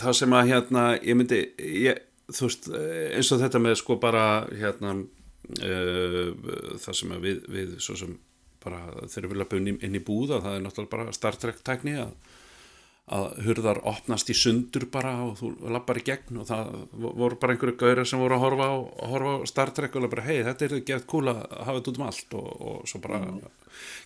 það 0.00 0.18
sem 0.22 0.38
að 0.40 0.52
hérna 0.54 0.86
ég 0.96 1.20
myndi 1.20 1.42
ég, 1.84 2.02
þú 2.32 2.48
veist, 2.48 2.72
eins 2.72 3.34
og 3.34 3.44
þetta 3.44 3.62
með 3.62 3.78
sko 3.82 4.00
bara 4.00 4.24
hérna 4.48 4.96
uh, 4.96 6.34
það 6.80 7.00
sem 7.02 7.14
að 7.16 7.28
við, 7.28 7.46
við 7.52 7.78
svo 7.84 8.00
sem 8.00 8.16
bara 8.64 8.80
þegar 9.08 9.30
við 9.32 9.40
löpum 9.42 9.60
inn, 9.64 9.72
í- 9.74 9.80
inn 9.88 9.98
í 9.98 10.04
búða 10.04 10.40
það 10.44 10.56
er 10.58 10.64
náttúrulega 10.66 10.94
bara 10.96 11.16
Star 11.16 11.36
Trek 11.40 11.60
tækni 11.66 11.94
að, 12.02 12.10
að 13.10 13.24
hurðar 13.46 13.80
opnast 13.90 14.28
í 14.30 14.36
sundur 14.38 14.84
bara 14.92 15.14
og 15.26 15.32
þú 15.40 15.48
lappar 15.74 15.98
í 15.98 16.04
gegn 16.06 16.42
og 16.42 16.46
það 16.50 16.68
voru 17.00 17.38
bara 17.42 17.56
einhverju 17.56 17.78
gaurir 17.80 18.06
sem 18.06 18.20
voru 18.22 18.36
að 18.36 18.44
horfa 18.44 18.68
á, 18.70 18.76
að 18.78 19.14
horfa 19.14 19.32
á 19.34 19.50
Star 19.50 19.72
Trek 19.74 19.96
og 19.98 20.10
bara 20.12 20.26
hei 20.28 20.42
þetta 20.46 20.68
er 20.68 20.76
gett 20.92 21.08
cool 21.10 21.32
að 21.32 21.40
hafa 21.56 21.78
þetta 21.80 21.90
út 21.94 21.98
um 22.02 22.06
allt. 22.10 22.36
Og, 22.38 22.52
og 22.70 22.86
svo 22.92 23.00
bara 23.02 23.22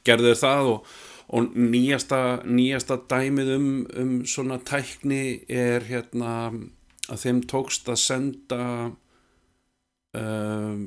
gerðu 0.09 0.31
þeir 0.33 0.41
það 0.45 0.71
og, 0.73 0.95
og 1.35 1.55
nýjasta, 1.75 2.23
nýjasta 2.47 2.99
dæmið 3.13 3.53
um, 3.59 3.69
um 4.01 4.15
svona 4.29 4.59
tækni 4.65 5.23
er 5.49 5.85
hérna 5.91 6.33
að 7.13 7.21
þeim 7.27 7.43
tókst 7.53 7.89
að 7.93 8.01
senda 8.01 8.61
um, 10.17 10.85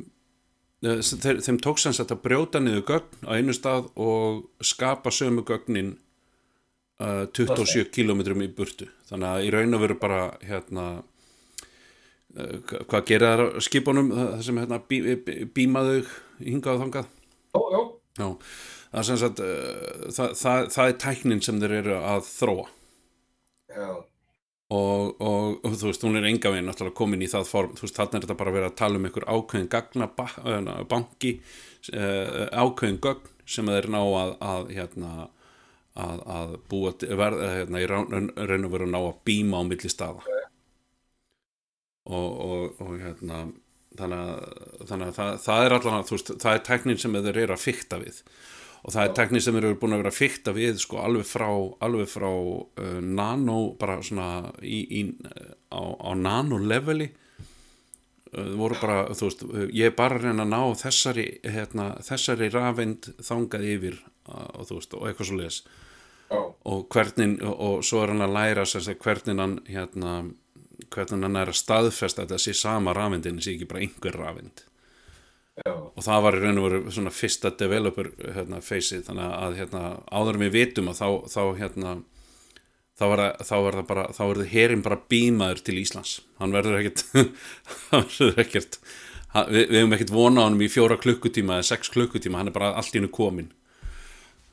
þeir, 0.84 1.42
þeim 1.46 1.60
sem 1.82 1.96
sagt 1.96 2.14
að 2.14 2.24
brjóta 2.26 2.62
niður 2.62 2.86
gögn 2.92 3.28
á 3.28 3.32
einu 3.38 3.56
stað 3.56 3.90
og 3.96 4.46
skapa 4.62 5.14
sömu 5.14 5.44
gögnin 5.48 5.96
uh, 7.02 7.26
27 7.34 7.90
kilometrum 7.94 8.44
í 8.46 8.50
burtu. 8.54 8.90
Þannig 9.10 9.30
að 9.30 9.46
í 9.48 9.54
raun 9.56 9.78
og 9.78 9.84
veru 9.84 10.00
bara 10.02 10.22
hérna 10.46 10.88
uh, 12.38 12.58
hvað 12.90 13.08
gera 13.10 13.34
þær 13.34 13.46
á 13.58 13.66
skipunum 13.66 14.12
það 14.14 14.42
sem 14.50 14.62
hérna 14.62 14.82
bí, 14.90 15.02
bí, 15.26 15.38
býmaðu 15.56 16.04
hingað 16.44 16.76
og 16.76 16.84
þangað? 16.86 17.14
Já, 17.58 17.62
já, 17.74 17.82
Já, 18.18 18.28
það 18.92 19.20
sagt 19.22 19.42
uh, 19.46 20.06
það, 20.14 20.38
það, 20.40 20.70
það 20.74 20.92
er 20.92 21.00
tæknin 21.04 21.44
sem 21.46 21.60
þeir 21.62 21.76
eru 21.82 21.98
að 22.02 22.30
þróa. 22.32 22.70
Já. 23.74 23.90
Og, 24.74 25.22
og, 25.24 25.60
og 25.64 25.78
þú 25.80 25.90
veist, 25.90 26.04
hún 26.04 26.20
er 26.20 26.28
enga 26.28 26.52
veginn 26.52 26.68
náttúrulega 26.68 26.98
komin 26.98 27.24
í 27.24 27.30
það 27.32 27.48
form, 27.48 27.76
þú 27.78 27.86
veist, 27.86 27.96
þarna 27.96 28.20
er 28.20 28.26
þetta 28.26 28.38
bara 28.42 28.52
að 28.52 28.58
vera 28.60 28.72
að 28.72 28.78
tala 28.82 29.00
um 29.00 29.08
einhver 29.08 29.28
ákveðin 29.28 29.70
gagna 29.72 30.10
ba 30.18 30.28
banki, 30.92 31.34
uh, 31.94 32.48
ákveðin 32.52 33.02
gögn 33.04 33.34
sem 33.48 33.72
þeir 33.72 33.88
ná 33.94 34.02
að, 34.04 34.34
að 34.44 34.74
hérna 34.76 35.12
að, 35.98 36.26
að 36.38 36.58
búa, 36.70 36.92
verða, 37.00 37.54
hérna, 37.56 37.82
í 37.82 37.88
raun 37.88 38.68
og 38.68 38.74
veru 38.74 38.90
að 38.90 38.92
ná 38.92 39.00
að 39.00 39.16
býma 39.28 39.62
á 39.62 39.70
milli 39.70 39.92
staða. 39.92 40.36
Og, 42.08 42.28
og, 42.28 42.84
og 42.84 42.92
hérna 43.02 43.46
þannig 43.98 44.20
að, 44.22 44.62
þannig 44.90 45.10
að 45.10 45.18
það, 45.18 45.34
það 45.44 45.64
er 45.64 45.76
allan 45.78 45.98
að, 45.98 46.06
þú 46.08 46.16
veist, 46.18 46.32
það 46.44 46.54
er 46.58 46.64
teknin 46.68 47.02
sem 47.02 47.18
þeir 47.18 47.42
eru 47.44 47.56
að 47.56 47.64
fykta 47.64 48.00
við 48.04 48.22
og 48.88 48.94
það 48.96 49.04
er 49.04 49.16
teknin 49.20 49.44
sem 49.44 49.58
eru 49.60 49.76
búin 49.76 49.98
að 49.98 50.04
vera 50.06 50.12
að 50.14 50.20
fykta 50.22 50.54
við 50.56 50.78
sko 50.80 51.02
alveg 51.04 51.28
frá, 51.28 51.48
alveg 51.84 52.08
frá 52.08 52.28
uh, 52.32 53.00
nano, 53.04 53.58
bara 53.80 53.98
svona 54.00 54.54
í, 54.64 54.80
í, 55.02 55.02
á, 55.76 55.82
á 55.84 56.12
nano 56.16 56.60
leveli. 56.64 57.10
Uh, 58.32 58.54
voru 58.56 58.78
bara, 58.80 59.02
þú 59.12 59.28
veist, 59.28 59.44
ég 59.76 59.92
er 59.92 59.98
bara 59.98 60.16
að 60.16 60.30
reyna 60.30 60.46
að 60.46 60.54
ná 60.54 60.80
þessari, 60.80 61.28
hérna, 61.44 61.90
þessari 62.08 62.48
rafend 62.54 63.12
þangað 63.20 63.68
yfir 63.74 64.00
uh, 64.00 64.48
og 64.56 64.72
þú 64.72 64.80
veist, 64.80 64.96
og 64.96 65.12
eitthvað 65.12 65.32
svo 65.34 65.42
les 65.42 65.60
já. 66.32 66.40
og 66.40 66.88
hvernig, 66.96 67.38
og, 67.44 67.60
og 67.68 67.86
svo 67.88 68.06
er 68.06 68.16
hann 68.16 68.24
að 68.24 68.36
læra 68.40 68.66
sagt, 68.72 69.04
hvernig 69.04 69.44
hann 69.44 69.60
hérna, 69.68 70.16
hvernig 70.96 71.28
hann 71.28 71.44
er 71.44 71.52
að 71.52 71.60
staðfesta 71.60 72.24
að 72.24 72.32
þetta 72.32 72.44
sé 72.46 72.56
sama 72.56 72.96
rafendin, 72.96 73.44
sé 73.44 73.58
ekki 73.58 73.68
bara 73.68 73.84
einhver 73.84 74.20
rafend 74.20 74.67
já. 75.64 75.74
og 75.74 76.06
það 76.06 76.22
var 76.26 76.38
í 76.38 76.44
raun 76.44 76.62
og 76.62 76.68
veru 76.68 76.94
svona 76.94 77.14
fyrsta 77.14 77.52
developer 77.60 78.12
hérna, 78.36 78.62
face 78.66 79.02
þannig 79.08 79.34
að 79.40 79.58
hérna, 79.62 79.84
áður 80.12 80.40
við 80.44 80.54
vitum 80.58 80.92
að 80.92 81.02
þá, 81.02 81.10
þá 81.34 81.42
hérna 81.62 81.98
þá 82.98 83.04
var, 83.12 83.24
það, 83.24 83.50
þá 83.50 83.56
var 83.66 83.80
það 83.80 83.90
bara 83.92 84.06
þá 84.14 84.24
verður 84.24 84.54
herin 84.54 84.86
bara 84.86 85.02
bímaður 85.12 85.62
til 85.68 85.78
Íslands. 85.84 86.16
Hann 86.42 86.56
verður 86.56 86.80
ekkert 86.80 87.04
hann 87.92 88.08
verður 88.08 88.42
ekkert 88.44 88.80
hann, 89.36 89.52
við, 89.54 89.64
við 89.70 89.80
hefum 89.82 89.98
ekkert 89.98 90.16
vona 90.16 90.44
á 90.44 90.46
hann 90.48 90.62
í 90.62 90.72
fjóra 90.72 91.00
klukkutíma 91.02 91.60
eða 91.60 91.70
sex 91.72 91.94
klukkutíma, 91.94 92.42
hann 92.42 92.52
er 92.52 92.58
bara 92.58 92.74
allt 92.80 92.96
í 92.96 93.02
hennu 93.02 93.14
komin 93.14 93.52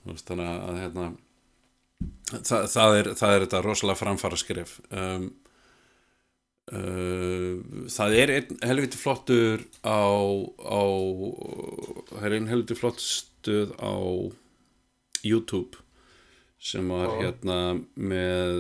þannig 0.05 0.45
að 0.45 0.81
hérna 0.83 1.07
það, 2.45 2.67
það, 2.69 2.99
er, 2.99 3.11
það 3.17 3.35
er 3.35 3.45
þetta 3.47 3.63
rosalega 3.65 4.01
framfara 4.01 4.39
skref 4.41 4.77
um, 4.91 5.31
Uh, 6.73 7.61
það 7.93 8.15
er 8.17 8.31
einn 8.39 8.55
helviti 8.65 8.97
flottur 8.97 9.61
á, 9.85 10.01
á 10.65 10.85
það 12.09 12.25
er 12.25 12.37
einn 12.39 12.49
helviti 12.49 12.77
flott 12.79 13.03
stöð 13.05 13.75
á 13.77 13.93
YouTube 15.21 15.77
sem 16.57 16.89
var 16.89 17.13
Já. 17.13 17.19
hérna 17.21 17.59
með 18.01 18.57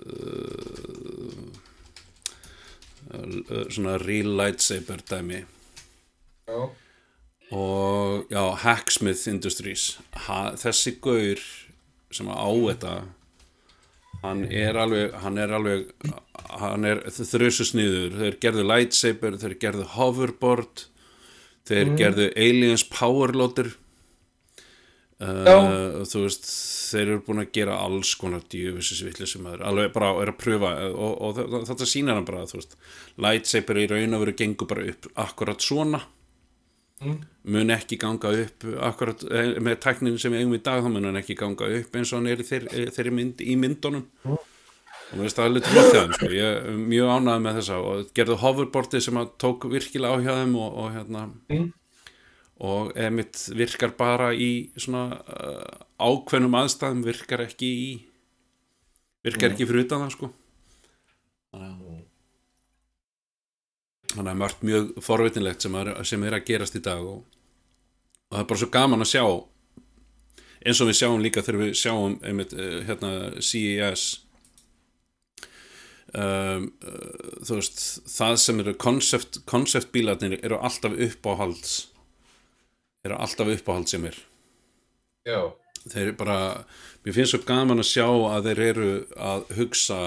uh, 0.00 1.44
svona 3.68 3.98
real 4.00 4.32
lightsaber 4.40 5.04
dæmi 5.12 5.42
Já. 6.48 6.60
og 7.52 8.32
já, 8.32 8.44
Hacksmith 8.64 9.28
Industries 9.28 9.98
ha, 10.24 10.54
þessi 10.56 10.96
gaur 11.04 11.44
sem 12.08 12.32
á 12.32 12.48
þetta 12.48 12.94
hann 14.22 14.44
er 14.52 14.76
alveg 14.78 15.14
hann 15.24 15.38
er 15.40 15.52
alveg 15.56 15.86
hann 16.60 16.84
er 16.84 17.00
þrjusu 17.10 17.64
sniður 17.72 18.18
þeir 18.20 18.36
gerðu 18.44 18.64
lightsaber, 18.68 19.38
þeir 19.40 19.54
gerðu 19.64 19.86
hoverboard 19.96 20.84
þeir 21.68 21.92
gerðu 21.98 22.26
aliens 22.36 22.82
powerloader. 22.90 23.72
Uh, 25.22 26.00
þú 26.10 26.24
veist 26.24 26.48
þeir 26.90 27.02
eru 27.12 27.20
búin 27.22 27.42
að 27.44 27.52
gera 27.54 27.76
alls 27.84 28.10
konar 28.18 28.42
djöfisins 28.50 29.04
villi 29.06 29.26
sem 29.30 29.44
er 29.52 29.60
alveg 29.68 29.92
bara 29.94 30.08
er 30.18 30.32
að 30.32 30.38
pröfa 30.40 30.72
og, 30.90 31.12
og 31.22 31.36
þa- 31.38 31.60
þetta 31.68 31.86
sýnar 31.86 32.18
hann 32.18 32.26
bara 32.26 32.42
veist, 32.50 32.74
lightsaber 33.22 33.78
í 33.78 33.84
raun 33.92 34.16
og 34.18 34.24
veru 34.24 34.34
gengur 34.40 34.66
bara 34.72 34.88
upp 34.90 35.06
akkurat 35.22 35.62
svona 35.62 36.00
mun 37.42 37.74
ekki 37.74 37.98
ganga 38.00 38.30
upp 38.44 38.64
akkurat 38.88 39.24
eh, 39.30 39.58
með 39.62 39.78
tæknin 39.82 40.18
sem 40.20 40.32
við 40.32 40.44
eigum 40.44 40.56
í 40.56 40.62
dag 40.62 40.82
þá 40.84 40.88
mun 40.92 41.08
hann 41.08 41.20
ekki 41.20 41.36
ganga 41.38 41.68
upp 41.78 41.98
eins 41.98 42.12
og 42.12 42.20
hann 42.20 42.30
er 42.32 42.42
í 42.42 42.46
þeir, 42.46 42.66
eh, 42.70 42.90
þeirri 42.94 43.14
mynd 43.18 43.42
í 43.44 43.56
myndunum. 43.58 44.06
Og 44.32 45.18
mér 45.18 45.26
finnst 45.26 45.38
það 45.40 45.48
alveg 45.50 45.66
til 45.66 45.74
flott 45.74 45.90
hjá 45.92 46.00
þeim 46.00 46.14
sko. 46.16 46.30
ég 46.32 46.58
er 46.58 46.78
mjög 46.92 47.10
ánægð 47.12 47.42
með 47.44 47.58
þessa 47.60 47.78
og 47.90 48.12
gerðu 48.16 48.36
hoverboardi 48.42 49.00
sem 49.04 49.18
að 49.20 49.32
tók 49.44 49.66
virkilega 49.72 50.16
á 50.16 50.24
hjá 50.24 50.32
þeim 50.38 50.54
og, 50.56 50.78
og 50.82 50.92
hérna. 50.94 51.24
Og 52.62 52.92
emitt 52.96 53.42
virkar 53.58 53.92
bara 53.98 54.30
í 54.32 54.70
svona 54.78 55.18
uh, 55.18 55.82
ákveðnum 55.98 56.54
aðstæðum 56.62 57.02
virkar 57.04 57.42
ekki 57.44 57.68
í 57.82 57.90
virkar 59.26 59.52
ekki 59.52 59.66
fyrir 59.66 59.84
utan 59.84 60.04
það 60.06 60.14
sko. 60.14 60.30
Að 61.52 61.81
þannig 64.18 64.34
að 64.34 64.42
margt 64.42 64.66
mjög 64.66 64.90
forvitinlegt 65.04 65.64
sem 65.64 65.78
er, 65.80 65.92
sem 66.08 66.26
er 66.26 66.36
að 66.36 66.46
gerast 66.48 66.76
í 66.78 66.82
dag 66.84 67.00
og, 67.00 67.22
og 68.28 68.36
það 68.36 68.42
er 68.42 68.50
bara 68.52 68.62
svo 68.62 68.70
gaman 68.76 69.04
að 69.06 69.12
sjá 69.12 69.24
eins 70.62 70.82
og 70.82 70.90
við 70.90 70.98
sjáum 71.00 71.22
líka 71.22 71.42
þegar 71.42 71.62
við 71.64 71.72
sjáum 71.80 72.18
einmitt, 72.22 72.52
uh, 72.54 72.76
hérna, 72.86 73.12
CES 73.42 74.04
um, 76.14 76.68
uh, 76.84 77.40
þú 77.42 77.58
veist 77.58 77.82
það 78.12 78.36
sem 78.44 78.62
eru 78.62 78.76
koncept, 78.78 79.40
konceptbílarnir 79.50 80.38
eru 80.42 80.60
alltaf 80.60 80.94
uppáhalds 81.08 81.78
eru 83.06 83.18
alltaf 83.18 83.50
uppáhalds 83.56 83.94
sem 83.94 84.06
er 84.06 84.18
Já. 85.26 85.52
þeir 85.86 86.04
eru 86.04 86.18
bara, 86.18 86.38
mér 87.02 87.16
finnst 87.16 87.34
svo 87.34 87.42
gaman 87.46 87.82
að 87.82 87.90
sjá 87.90 88.06
að 88.06 88.50
þeir 88.50 88.62
eru 88.68 88.92
að 89.18 89.50
hugsa 89.58 90.02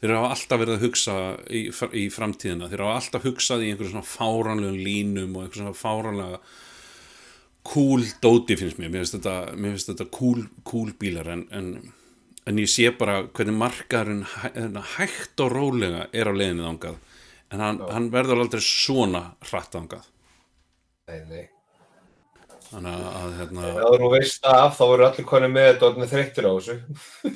þeir 0.00 0.16
hafa 0.16 0.32
alltaf 0.34 0.60
verið 0.62 0.74
að 0.76 0.84
hugsa 0.86 1.14
í, 1.52 1.62
í 2.00 2.06
framtíðina, 2.12 2.70
þeir 2.72 2.84
hafa 2.86 2.98
alltaf 3.02 3.28
hugsað 3.28 3.64
í 3.64 3.70
einhverjum 3.70 3.94
svona 3.94 4.10
fáranlegum 4.10 4.80
línum 4.80 5.36
og 5.36 5.44
einhverjum 5.44 5.70
svona 5.70 5.80
fáranlega 5.80 6.42
cool 7.70 8.06
dóti 8.24 8.56
finnst 8.56 8.80
mér, 8.80 8.92
mér 8.92 9.04
finnst 9.04 9.18
þetta, 9.18 9.36
mér 9.56 9.76
finnst 9.76 9.92
þetta 9.92 10.08
cool, 10.16 10.44
cool 10.64 10.94
bílar 11.00 11.28
en, 11.34 11.44
en, 11.52 11.70
en 12.48 12.60
ég 12.62 12.70
sé 12.72 12.88
bara 12.96 13.20
hvernig 13.28 13.60
hérna, 13.90 14.84
hægt 14.96 15.44
og 15.44 15.52
rólega 15.52 16.08
er 16.12 16.30
á 16.30 16.32
leiðinni 16.32 16.64
þangað. 16.64 16.98
En 17.50 17.60
hann, 17.60 17.80
hann 17.90 18.12
verður 18.14 18.44
aldrei 18.44 18.62
svona 18.62 19.24
hratt 19.50 19.74
þangað. 19.74 20.06
Nei, 21.10 21.20
nei. 21.28 21.46
Þannig 22.70 23.04
að, 23.10 23.32
hérna, 23.40 23.66
Ef 23.70 23.96
þú 24.00 24.10
veist 24.14 24.46
af, 24.46 24.76
þá 24.78 24.84
eru 24.86 25.06
allir 25.08 25.26
konið 25.26 25.52
með 25.54 25.66
þetta 25.68 25.86
og 25.86 25.90
orðnir 25.90 26.10
þreyttir 26.12 26.48
á 26.48 26.52
þessu. 26.54 26.76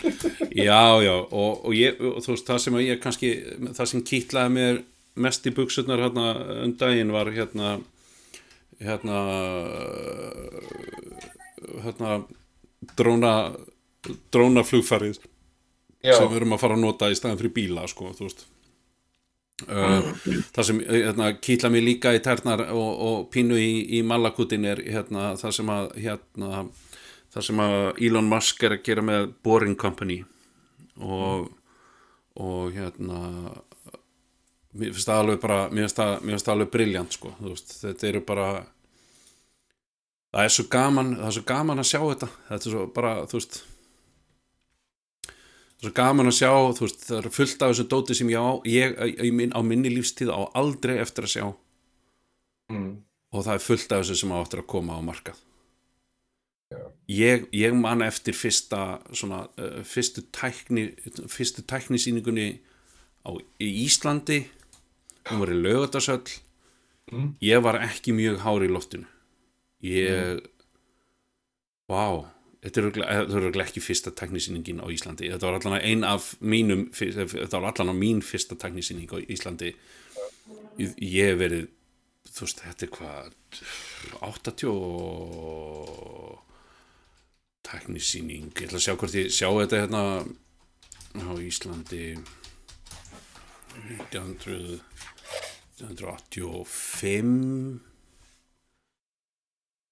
Já, 0.65 0.83
já, 1.03 1.15
og, 1.15 1.65
og 1.67 1.75
ég, 1.75 1.99
og 1.99 2.23
þú 2.23 2.35
veist, 2.35 2.47
það 2.49 2.63
sem 2.65 2.79
ég 2.85 3.03
kannski, 3.03 3.33
það 3.75 3.91
sem 3.91 4.05
kýtlaði 4.11 4.55
mér 4.55 4.81
mest 5.27 5.47
í 5.47 5.55
buksurnar 5.55 6.03
hérna 6.03 6.29
um 6.65 6.75
daginn 6.79 7.13
var 7.15 7.31
hérna, 7.35 7.77
hérna, 8.83 9.21
hérna, 11.85 12.17
dróna, 12.99 13.35
drónaflugfarið 14.35 15.21
sem 16.05 16.27
við 16.29 16.41
erum 16.41 16.57
að 16.57 16.65
fara 16.65 16.77
að 16.77 16.85
nota 16.85 17.11
í 17.11 17.19
staðin 17.19 17.41
fyrir 17.41 17.57
bíla, 17.57 17.87
sko, 17.91 18.13
þú 18.17 18.29
veist. 18.29 18.47
Uh, 19.65 20.09
það 20.55 20.69
sem 20.69 20.81
hérna, 20.85 21.31
kýtla 21.41 21.71
mér 21.73 21.87
líka 21.87 22.15
í 22.15 22.23
ternar 22.25 22.67
og, 22.71 22.91
og 23.09 23.19
pínu 23.33 23.59
í, 23.61 23.71
í 23.99 24.03
malakutin 24.07 24.67
er 24.69 24.83
hérna, 24.85 25.33
það 25.41 25.57
sem 25.59 25.73
að 25.75 25.91
hérna, 26.05 26.65
það 27.35 27.49
sem 27.49 27.63
að 27.65 27.77
Elon 28.09 28.31
Musk 28.31 28.65
er 28.67 28.77
að 28.77 28.85
gera 28.89 29.05
með 29.07 29.29
Boring 29.47 29.77
Company. 29.81 30.21
Og, 31.03 31.49
og 32.39 32.77
hérna 32.77 33.23
mér 34.75 34.95
finnst 34.95 35.09
það 35.09 35.21
alveg 35.23 35.43
bara 35.43 35.59
mér 35.71 35.87
finnst 35.87 36.01
það, 36.01 36.15
mér 36.21 36.35
finnst 36.35 36.49
það 36.49 36.57
alveg 36.57 36.73
briljant 36.75 37.15
sko, 37.15 37.35
veist, 37.43 37.77
þetta 37.83 38.09
eru 38.11 38.23
bara 38.27 38.49
það 40.35 40.49
er 40.49 40.55
svo 40.57 40.65
gaman 40.71 41.13
það 41.19 41.29
er 41.29 41.37
svo 41.37 41.45
gaman 41.51 41.83
að 41.83 41.89
sjá 41.91 42.01
þetta. 42.03 42.29
Þetta 42.49 42.69
er 42.69 42.75
svo 42.75 42.87
bara, 42.95 43.15
þú 43.31 43.39
veist 43.39 43.61
svo 45.85 45.93
gaman 45.97 46.31
að 46.31 46.39
sjá 46.39 46.51
þú 46.77 46.87
veist, 46.87 47.07
það 47.09 47.19
er 47.21 47.35
fullt 47.39 47.63
af 47.65 47.73
þessu 47.73 47.87
dóti 47.93 48.17
sem 48.19 48.31
ég 48.33 48.41
á, 48.41 48.51
ég, 48.69 48.95
ég, 49.15 49.33
minn, 49.37 49.55
á 49.55 49.61
minni 49.67 49.93
lífstíð 49.93 50.33
á 50.33 50.41
aldrei 50.57 50.99
eftir 51.03 51.29
að 51.29 51.35
sjá. 51.37 51.47
Mm. 52.73 53.03
og 53.35 53.43
það 53.45 53.59
er 53.59 53.61
fullt 53.61 53.93
af 53.93 54.05
þessu 54.05 54.15
sem 54.23 54.33
á 54.33 54.39
eftir 54.41 54.63
að 54.63 54.71
koma 54.73 54.97
á 54.97 55.01
markað. 55.05 55.41
Ég, 57.11 57.45
ég 57.53 57.75
man 57.77 58.01
eftir 58.03 58.35
fyrsta 58.35 59.03
svona, 59.13 59.45
uh, 59.61 59.83
fyrstu 59.85 60.25
tækni 60.35 60.87
fyrstu 61.31 61.63
tæknisýningunni 61.69 62.49
á, 63.29 63.31
Íslandi. 63.61 64.47
Hún 65.29 65.43
var 65.45 65.53
í 65.53 65.61
lögatarsöll 65.61 66.41
Mm. 67.13 67.35
ég 67.41 67.61
var 67.63 67.77
ekki 67.85 68.15
mjög 68.17 68.39
hár 68.41 68.65
í 68.65 68.69
loftinu. 68.73 69.07
Ég 69.85 70.41
vá. 71.89 72.05
þetta 72.05 72.29
er 72.29 72.34
þetta 72.65 72.81
er 72.81 72.87
örugglega 73.29 73.67
ekki 73.67 73.83
fyrsta 73.85 74.11
tæknisýningin 74.17 74.81
á 74.81 74.89
Íslandi. 74.89 75.29
Þetta 75.29 75.47
var 75.51 75.57
allan 75.61 75.81
ein 75.81 76.05
af 76.09 76.33
mínum 76.41 76.87
þetta 76.97 77.61
var 77.61 77.69
allan 77.73 77.93
á 77.93 77.95
mín 77.97 78.25
fyrsta 78.25 78.57
tæknisýning 78.57 79.11
á 79.13 79.21
Íslandi. 79.21 79.75
Ég 80.81 81.29
hef 81.29 81.39
verið 81.39 81.69
þú 82.35 82.41
veist, 82.47 82.61
þetta 82.65 82.83
er 82.87 82.93
hvað 82.97 83.25
80 84.25 84.69
og 84.73 86.41
tæknisýning. 87.69 88.49
Ég 88.57 88.65
ætla 88.67 88.79
að 88.81 88.87
sjá 88.89 88.95
hvort 88.97 89.21
ég 89.21 89.29
sjá 89.31 89.49
þetta 89.53 89.83
hérna 89.85 90.03
á 91.21 91.33
Íslandi. 91.45 92.05
1900 93.75 94.81
1985 95.75 97.94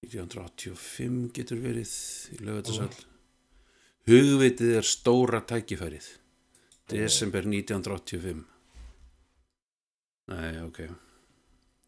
1985 0.03 1.31
getur 1.35 1.61
verið 1.63 1.93
í 2.35 2.39
lögatarsall 2.43 2.91
hugvitið 4.09 4.73
er 4.81 4.83
stóra 4.87 5.39
tækifærið. 5.47 6.07
Desember 6.91 7.45
1985 7.47 8.43
nei 10.33 10.57
ok. 10.63 10.79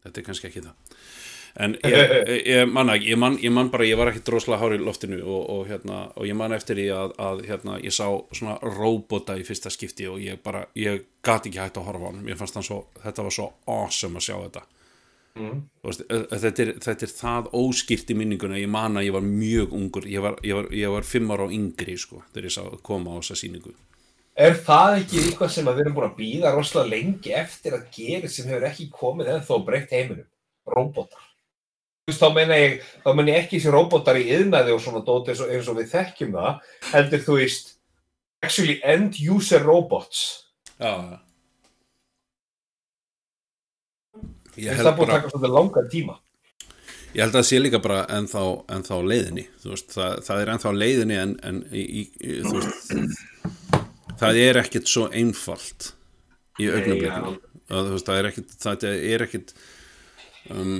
Þetta 0.04 0.20
er 0.20 0.24
kannski 0.26 0.48
ekki 0.50 0.62
það. 0.64 0.96
En 1.64 1.74
ég, 1.88 1.94
ég, 2.30 2.40
ég, 2.52 2.68
man, 2.68 2.90
ekki- 2.92 3.08
ég, 3.12 3.18
man, 3.20 3.36
ég 3.40 3.52
man 3.52 3.70
bara 3.72 3.86
ég 3.88 3.96
var 3.96 4.10
ekki 4.10 4.20
droslega 4.26 4.58
hár 4.60 4.74
í 4.76 4.80
loftinu 4.80 5.18
og, 5.24 5.42
og, 5.54 5.62
hérna, 5.70 6.02
og 6.16 6.28
ég 6.28 6.36
man 6.36 6.52
eftir 6.56 6.76
því 6.80 6.86
að, 6.92 7.14
að 7.28 7.44
hérna, 7.48 7.78
ég 7.84 7.94
sá 7.96 8.04
svona 8.36 8.58
róbota 8.76 9.36
í 9.40 9.44
fyrsta 9.48 9.72
skipti 9.72 10.08
og 10.10 10.20
ég 10.20 10.40
bara, 10.44 10.66
ég 10.76 11.06
gat 11.24 11.48
ekki 11.48 11.60
hægt 11.62 11.80
að 11.80 11.88
horfa 11.88 12.08
á 12.08 12.12
hann 12.12 12.24
mér 12.26 12.36
fannst 12.40 12.58
hann 12.60 12.66
svo, 12.66 12.82
þetta 13.04 13.24
var 13.28 13.36
svo 13.38 13.46
awesome 13.72 14.20
að 14.20 14.26
sjá 14.28 14.36
þetta 14.42 14.64
Mm. 15.36 15.56
Veist, 15.84 16.04
þetta, 16.08 16.62
er, 16.62 16.70
þetta 16.80 17.04
er 17.04 17.10
það 17.12 17.50
óskýrt 17.58 18.12
í 18.12 18.14
minninguna 18.16 18.56
ég 18.56 18.70
man 18.72 18.96
að 18.96 19.10
ég 19.10 19.16
var 19.18 19.26
mjög 19.26 19.74
ungur 19.76 20.06
ég 20.08 20.22
var, 20.24 20.38
ég 20.46 20.56
var, 20.56 20.70
ég 20.72 20.94
var 20.94 21.04
fimm 21.04 21.34
ára 21.34 21.44
á 21.44 21.52
yngri 21.52 21.96
sko, 22.00 22.22
þegar 22.32 22.48
ég 22.48 22.54
sá 22.54 22.62
koma 22.86 23.12
á 23.12 23.20
þessa 23.20 23.36
sýningu 23.42 23.74
Er 24.36 24.52
það 24.60 24.94
ekki 24.98 25.20
eitthvað 25.22 25.52
sem 25.54 25.68
við 25.68 25.78
erum 25.80 25.94
búin 25.96 26.06
að 26.10 26.18
býða 26.18 26.50
rosalega 26.52 26.92
lengi 26.92 27.30
eftir 27.32 27.76
að 27.76 27.86
gera 27.94 28.28
sem 28.28 28.48
hefur 28.50 28.66
ekki 28.68 28.88
komið 28.92 29.30
eða 29.32 29.44
þó 29.48 29.54
breytt 29.64 29.94
heiminum? 29.96 30.26
Róbótar. 30.68 31.22
Þú 32.04 32.12
veist, 32.12 32.20
þá 32.20 32.36
meina 32.36 32.58
ég, 32.60 32.82
ég 33.06 33.38
ekki 33.38 33.56
þessi 33.56 33.72
róbótar 33.72 34.20
í 34.20 34.26
yðnaði 34.36 34.74
og 34.74 34.82
svona 34.84 35.00
dóti 35.06 35.32
eins 35.32 35.40
og, 35.40 35.52
eins 35.56 35.70
og 35.72 35.78
við 35.80 35.88
þekkjum 35.94 36.36
það, 36.36 36.58
heldur 36.90 37.24
þú 37.24 37.38
veist, 37.40 37.72
actually 38.44 38.76
end 38.84 39.16
user 39.24 39.64
robots. 39.64 40.26
já 40.76 40.92
ég 40.92 41.26
Ég 44.16 44.20
held 44.20 44.45
það 44.56 44.96
búin 44.96 45.10
að 45.10 45.18
taka 45.18 45.32
svolítið 45.32 45.56
langan 45.58 45.90
tíma. 45.92 46.16
Ég 47.16 47.22
held 47.22 47.32
að 47.32 47.38
það 47.38 47.48
sé 47.48 47.58
líka 47.62 47.80
bara 47.80 48.02
ennþá, 48.12 48.42
ennþá 48.76 48.96
leiðinni 49.08 49.46
veist, 49.64 49.92
það, 49.94 50.18
það 50.26 50.40
er 50.42 50.50
ennþá 50.52 50.72
leiðinni 50.76 51.16
en, 51.20 51.34
en 51.48 51.60
í, 51.72 51.84
í, 52.02 52.34
veist, 52.44 52.92
það 54.20 54.40
er 54.42 54.60
ekkit 54.60 54.90
svo 54.90 55.06
einfalt 55.08 55.92
í 56.60 56.68
augnablikinu 56.68 57.32
það, 57.70 57.90
það 58.04 58.18
er 58.18 58.28
ekkit 58.30 58.54
það 58.60 58.86
er 58.90 59.24
ekkit 59.26 59.54
um, 60.52 60.76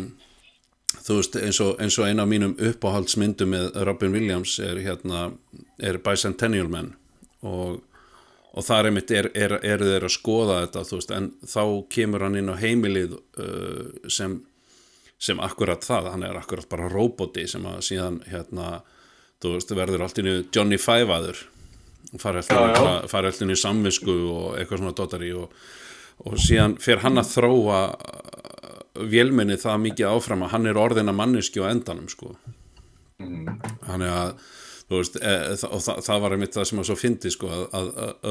þú 1.07 1.19
veist, 1.21 1.41
eins 1.41 1.63
og, 1.65 1.73
eins 1.83 1.99
og 2.01 2.11
eina 2.11 2.27
af 2.27 2.31
mínum 2.31 2.57
uppáhaldsmyndum 2.69 3.53
með 3.55 3.81
Robin 3.89 4.15
Williams 4.17 4.59
er 4.61 4.81
hérna, 4.85 5.31
er 5.81 6.01
Bicentennial 6.05 6.69
Man 6.73 6.93
og, 7.47 7.81
og 8.57 8.65
þar 8.65 8.91
einmitt 8.91 9.13
er, 9.13 9.31
er, 9.37 9.59
er 9.61 9.85
þeir 9.85 10.07
að 10.09 10.15
skoða 10.15 10.61
þetta, 10.65 10.85
veist, 10.93 11.13
en 11.13 11.31
þá 11.45 11.63
kemur 11.93 12.25
hann 12.27 12.39
inn 12.41 12.53
á 12.53 12.57
heimilið 12.57 13.19
uh, 13.19 13.89
sem 14.09 14.41
sem 15.17 15.41
akkurat 15.41 15.81
það, 15.85 16.11
hann 16.13 16.25
er 16.29 16.37
akkurat 16.37 16.69
bara 16.69 16.91
roboti 16.93 17.47
sem 17.49 17.65
að 17.65 17.79
síðan 17.87 18.19
hérna, 18.29 18.83
veist, 19.45 19.73
verður 19.73 20.05
allt 20.05 20.21
innu 20.21 20.35
Johnny 20.53 20.77
Five 20.81 21.13
aður 21.13 21.41
fara 22.21 22.43
alltaf 22.43 23.41
inn 23.43 23.53
í 23.53 23.59
samvisku 23.59 24.15
og 24.31 24.59
eitthvað 24.59 24.83
svona 24.83 24.97
dotari 24.97 25.33
og, 25.37 25.57
og 26.25 26.37
síðan 26.41 26.77
fer 26.83 27.03
hann 27.03 27.19
að 27.21 27.33
þróa 27.33 27.81
vélminni 29.11 29.59
það 29.61 29.83
mikið 29.89 30.13
áfram 30.13 30.45
að 30.47 30.53
hann 30.55 30.71
er 30.71 30.79
orðina 30.81 31.13
manniski 31.17 31.61
á 31.61 31.69
endanum 31.69 32.09
sko. 32.09 32.37
Mm. 33.17 33.49
þannig 33.87 34.11
að 34.13 34.31
þú 34.37 34.66
veist, 34.91 35.17
e, 35.19 35.37
og 35.67 35.81
það, 35.83 36.03
það 36.07 36.21
var 36.23 36.35
einmitt 36.37 36.57
það 36.57 36.69
sem 36.71 36.83
að 36.83 36.89
svo 36.91 36.97
fyndi 37.01 37.33
sko 37.35 37.51
að, 37.51 37.65
að, 37.79 37.89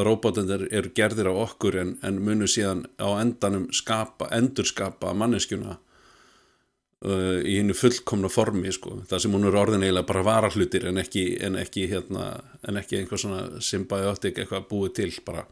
robotinir 0.07 0.67
eru 0.71 0.91
gerðir 0.95 1.31
á 1.31 1.33
okkur 1.35 1.79
en, 1.81 1.95
en 2.05 2.21
munu 2.23 2.47
síðan 2.47 2.85
á 2.95 3.07
endanum 3.19 3.67
skapa, 3.75 4.29
endurskapa 4.35 5.11
manneskjuna 5.17 5.75
uh, 5.75 7.39
í 7.43 7.57
hennu 7.59 7.75
fullkomna 7.75 8.31
formi 8.31 8.71
sko, 8.75 9.01
það 9.09 9.25
sem 9.25 9.35
hún 9.35 9.49
er 9.49 9.59
orðin 9.59 9.83
eiginlega 9.83 10.09
bara 10.13 10.25
varahlutir 10.29 10.87
en 10.91 11.01
ekki, 11.03 11.25
en 11.43 11.59
ekki 11.59 11.89
hérna, 11.91 12.29
en 12.67 12.79
ekki 12.79 13.01
einhver 13.01 13.21
svona 13.21 13.63
symbiotic 13.63 14.39
eitthvað 14.39 14.69
búið 14.71 14.95
til 15.01 15.11
bara 15.27 15.43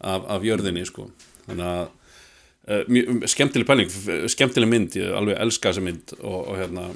af, 0.00 0.26
af 0.26 0.46
jörðinni 0.46 0.84
sko. 0.88 1.08
Þannig 1.46 1.68
að 1.70 1.84
uh, 1.86 2.86
mjög, 2.90 3.26
skemmtileg 3.30 3.68
pæling, 3.70 3.98
skemmtileg 4.34 4.70
mynd. 4.70 4.98
Ég 4.98 5.14
alveg 5.14 5.38
elska 5.46 5.70
þessa 5.70 5.84
mynd 5.84 6.16
og, 6.20 6.40
og 6.42 6.58
hérna 6.58 6.88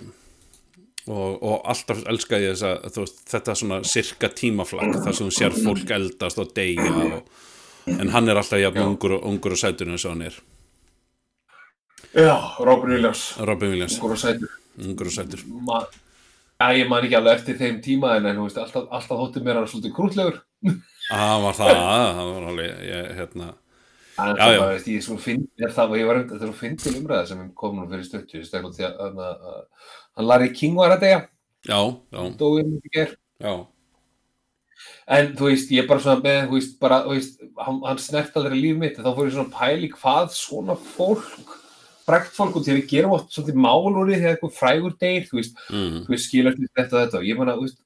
og, 1.08 1.42
og 1.42 1.68
alltaf 1.72 2.02
elska 2.12 2.40
ég 2.42 2.54
þess 2.54 2.66
að 2.68 3.00
veist, 3.02 3.22
þetta 3.32 3.56
svona 3.60 3.80
sirka 3.88 4.32
tímaflag 4.40 4.98
þar 5.02 5.16
sem 5.16 5.30
þú 5.30 5.36
sér 5.38 5.56
fólk 5.56 5.94
eldast 5.96 6.42
og 6.42 6.52
deyja 6.56 6.90
og, 7.04 7.46
en 7.94 8.12
hann 8.14 8.28
er 8.28 8.40
alltaf 8.40 8.62
jafn 8.62 8.84
ungur, 8.84 9.18
ungur 9.18 9.56
og 9.56 9.60
sætur 9.60 9.92
eins 9.92 10.04
og 10.04 10.16
hann 10.16 10.26
er. 10.28 10.42
Já, 12.14 12.36
Robin 12.64 12.94
Williams, 12.96 13.30
Robin 13.44 13.74
Williams, 13.74 13.96
okkur 13.98 14.16
og 14.16 14.20
sætur. 14.20 14.60
ungur 14.84 15.10
og 15.10 15.16
sætur. 15.16 15.42
Ma 15.64 15.82
Já, 16.58 16.72
ég 16.74 16.88
man 16.90 17.04
ekki 17.06 17.14
alveg 17.14 17.36
eftir 17.38 17.54
þeim 17.54 17.76
tíma 17.78 18.16
en, 18.18 18.24
veist, 18.42 18.56
alltaf, 18.58 18.88
alltaf 18.90 19.20
þótti 19.20 19.40
mér 19.46 19.60
hann 19.60 19.68
svolítið 19.70 19.92
krútlegur. 19.94 20.40
það 21.06 21.42
var 21.44 21.54
það, 21.54 21.82
það 22.16 22.30
var 22.32 22.46
alveg 22.50 22.80
ég, 22.88 23.10
hérna, 23.14 23.50
það 24.16 24.40
já. 24.40 24.46
var, 24.48 24.72
veist, 24.72 24.88
ég 24.90 25.04
svona 25.06 25.22
finn, 25.22 25.44
er 25.62 25.76
það, 25.76 25.94
og 25.94 26.00
ég 26.00 26.08
var 26.08 26.18
þetta 26.24 26.40
er 26.40 26.50
að 26.50 26.58
finna 26.64 26.82
til 26.82 26.94
umræða 26.98 27.28
sem 27.30 27.44
kom 27.62 27.78
nú 27.78 27.86
fyrir 27.92 28.08
stöttu, 28.08 28.42
stökla 28.42 28.72
því 28.74 28.88
að, 28.88 28.98
að, 29.06 29.46
að, 29.52 29.94
hann 30.18 30.28
Larry 30.28 30.52
King 30.54 30.76
var 30.78 30.96
að 30.96 31.04
deyja, 31.06 31.18
já, 31.68 31.80
já, 32.12 33.08
já. 33.38 33.52
En 35.08 35.30
þú 35.38 35.48
veist, 35.48 35.70
ég 35.72 35.86
bara 35.88 36.02
svona 36.04 36.20
með, 36.20 36.42
þú 36.50 36.58
veist, 36.58 36.74
bara, 36.82 36.98
þú 37.06 37.14
veist, 37.16 37.40
hann, 37.64 37.78
hann 37.86 38.00
snert 38.02 38.36
aldrei 38.36 38.58
líf 38.58 38.76
mitt, 38.78 38.98
þá 39.00 39.08
fór 39.08 39.28
ég 39.28 39.34
svona 39.36 39.54
pæli 39.54 39.90
hvað 39.94 40.28
svona 40.36 40.76
fólk, 40.76 41.54
frækt 42.08 42.34
fólk, 42.36 42.58
og 42.58 42.66
að 42.66 42.80
við 42.80 42.90
gerum 42.92 43.14
oft 43.16 43.32
svolítið 43.32 43.60
mál 43.64 43.88
úr 43.88 44.10
því 44.10 44.18
þegar 44.18 44.34
eitthvað 44.34 44.56
frægur 44.58 44.96
deyr, 45.00 45.26
þú 45.28 45.40
veist, 45.40 45.62
mm, 45.72 45.98
þú 46.04 46.14
veist, 46.14 46.28
skilur 46.28 46.52
eftir 46.52 46.72
þetta 46.80 46.98
og 46.98 47.02
þetta, 47.04 47.22
ég 47.28 47.40
meina, 47.40 47.56
þú 47.56 47.66
veist, 47.66 47.80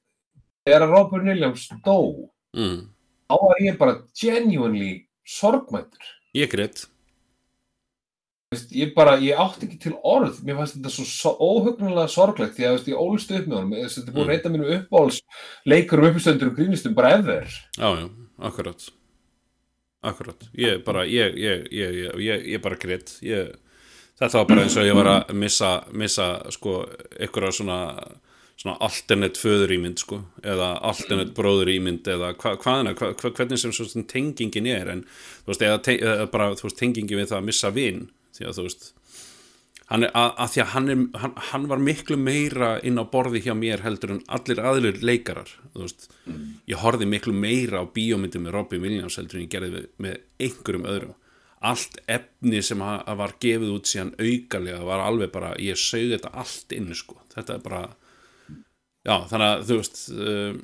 þegar 0.67 0.85
að 0.87 0.95
Robert 0.97 1.29
Williams 1.29 1.67
dó, 1.87 1.99
mm. 2.59 2.79
þá 3.31 3.35
var 3.45 3.63
ég 3.63 3.79
bara 3.81 3.97
genuinely 4.19 4.93
sorgmættur. 5.37 6.11
ég 6.37 6.51
greitt 6.51 6.87
ég 8.71 8.93
bara, 8.95 9.17
ég 9.21 9.37
átti 9.39 9.67
ekki 9.67 9.79
til 9.83 9.93
orð, 10.03 10.39
mér 10.45 10.57
fannst 10.59 10.77
þetta 10.77 10.91
svo, 10.93 11.05
svo 11.09 11.31
óhugnulega 11.39 12.07
sorglegt, 12.11 12.55
því 12.57 12.65
að, 12.67 12.75
veist, 12.77 12.89
ég 12.91 13.01
ólst 13.03 13.31
upp 13.31 13.47
með 13.47 13.57
honum, 13.59 13.75
þetta 13.77 14.03
er 14.03 14.13
búin 14.13 14.23
Mm. 14.23 14.27
að 14.27 14.33
reyta 14.33 14.51
mínu 14.53 14.71
uppáhalds 14.77 15.19
leikurum 15.65 16.09
uppstöndur 16.11 16.51
og 16.51 16.57
grínistum 16.57 16.93
bara 16.95 17.13
ever. 17.17 17.47
já, 17.77 17.89
já, 17.99 18.09
akkurat. 18.39 18.89
Akkurat, 20.03 20.41
ég 20.57 20.83
bara 20.83 21.05
ég, 21.07 21.37
ég, 21.39 21.67
ég, 21.71 22.47
ég, 22.51 22.61
bara 22.61 22.75
greitt 22.75 23.17
ég, 23.23 23.53
þetta 24.19 24.41
var 24.41 24.45
bara 24.49 24.61
eins 24.65 24.75
og 24.77 24.83
ég 24.83 24.95
var 24.97 25.07
að 25.13 25.33
missa, 25.33 25.83
missa 25.91 26.27
sko, 26.51 26.83
einhverja 27.19 27.51
svona 27.61 27.79
svona 28.59 28.77
alternate 28.85 29.39
föður 29.41 29.71
ímynd 29.75 29.99
sko, 29.99 30.19
eða 30.45 30.75
alternate 30.85 31.33
bróður 31.35 31.71
ímynd 31.73 32.07
eða 32.07 32.33
hva, 32.37 32.53
hvaðina, 32.61 32.93
hva, 32.99 33.09
hva, 33.17 33.31
hvernig 33.33 33.59
sem 33.59 34.03
tengingin 34.07 34.67
er 34.69 34.91
en 34.93 35.01
þú 35.43 35.51
veist, 35.51 35.63
eða, 35.65 35.79
te, 35.83 35.95
eða 35.97 36.27
bara 36.31 36.51
þú 36.59 36.67
veist, 36.67 36.79
tengingin 36.79 37.19
við 37.19 37.31
það 37.31 37.39
að 37.39 37.47
missa 37.49 37.71
vin 37.73 38.03
því 38.37 38.49
að 38.49 38.57
þú 38.59 38.65
veist 38.67 38.89
hann 39.91 40.05
að, 40.07 40.29
að 40.41 40.51
því 40.53 40.61
að 40.63 40.69
hann, 40.73 40.85
er, 40.93 41.01
hann, 41.21 41.33
hann 41.51 41.65
var 41.69 41.81
miklu 41.83 42.15
meira 42.17 42.69
inn 42.87 42.97
á 42.97 43.03
borði 43.13 43.41
hjá 43.45 43.51
mér 43.57 43.83
heldur 43.83 44.13
en 44.15 44.21
allir 44.33 44.61
aðlir 44.63 45.01
leikarar 45.05 45.49
veist, 45.75 46.07
ég 46.71 46.79
horfði 46.81 47.09
miklu 47.11 47.33
meira 47.35 47.83
á 47.83 47.85
bíómyndi 47.93 48.39
með 48.41 48.55
Robin 48.55 48.81
Williams 48.85 49.17
heldur 49.19 49.41
en 49.41 49.45
ég 49.45 49.51
gerði 49.53 49.73
með, 49.75 49.89
með 50.05 50.47
einhverjum 50.47 50.87
öðrum. 50.93 51.17
Allt 51.63 51.99
efni 52.11 52.59
sem 52.65 52.81
ha- 52.83 53.03
var 53.19 53.35
gefið 53.43 53.69
út 53.75 53.87
síðan 53.91 54.09
aukalega 54.19 54.81
var 54.87 55.03
alveg 55.05 55.29
bara, 55.35 55.53
ég 55.63 55.77
sögði 55.79 56.17
þetta 56.17 56.31
allt 56.41 56.73
inn 56.75 56.89
sko, 56.97 57.19
þetta 57.35 57.55
er 57.59 57.61
bara 57.63 57.83
já, 59.03 59.15
þannig 59.29 59.45
að 59.49 59.63
þú 59.69 59.77
veist 59.79 60.01
um, 60.15 60.57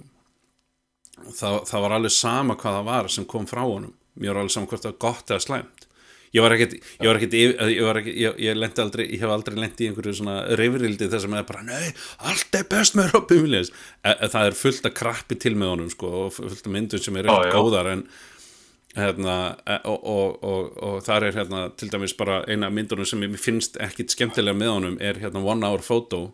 það, 1.38 1.56
það 1.70 1.86
var 1.86 1.96
alveg 2.00 2.16
sama 2.16 2.58
hvað 2.60 2.80
það 2.80 2.90
var 2.90 3.12
sem 3.16 3.28
kom 3.36 3.48
frá 3.52 3.62
honum. 3.68 3.94
Mér 4.20 4.34
var 4.34 4.42
alveg 4.44 4.56
sama 4.58 4.72
hvort 4.72 4.84
það 4.88 4.96
var 4.96 5.02
gott 5.06 5.32
eða 5.36 5.46
slæmt 5.46 5.79
ég 6.36 6.44
var 6.44 6.56
ekkert, 6.56 6.76
ég 7.02 7.10
ég, 7.34 8.10
ég, 8.14 8.40
ég, 8.46 8.58
lendi 8.58 8.84
aldrei, 8.84 9.06
ég 9.10 9.24
hef 9.24 9.34
aldrei 9.34 9.58
lent 9.60 9.82
í 9.82 9.90
einhverju 9.90 10.16
svona 10.20 10.40
reyfrildi 10.60 11.10
þess 11.10 11.26
að 11.26 11.34
maður 11.34 11.48
bara, 11.50 11.64
nei, 11.68 11.94
allt 12.30 12.58
er 12.60 12.68
best 12.70 12.98
með 12.98 13.14
Robin 13.16 13.46
Williams 13.46 13.72
e, 13.72 14.12
e, 14.12 14.28
það 14.28 14.50
er 14.50 14.60
fullt 14.60 14.90
að 14.90 14.98
krappi 15.00 15.40
til 15.42 15.56
með 15.58 15.74
honum 15.74 15.94
sko, 15.94 16.12
og 16.26 16.36
fullt 16.38 16.66
af 16.66 16.74
myndum 16.76 17.02
sem 17.02 17.18
er 17.20 17.30
já. 17.32 17.38
góðar 17.54 17.92
en 17.96 18.04
hérna, 18.98 19.38
e, 19.66 19.80
og, 19.90 20.06
og, 20.14 20.44
og, 20.52 20.70
og 20.90 21.00
þar 21.08 21.30
er 21.30 21.40
hérna 21.42 21.64
til 21.80 21.90
dæmis 21.94 22.18
bara 22.20 22.44
eina 22.50 22.70
myndunum 22.74 23.10
sem 23.10 23.22
mér 23.26 23.42
finnst 23.42 23.80
ekkit 23.82 24.14
skemmtilega 24.14 24.58
með 24.58 24.76
honum 24.76 25.00
er 25.02 25.22
hérna 25.24 25.44
One 25.46 25.66
Hour 25.66 25.86
Photo 25.86 26.28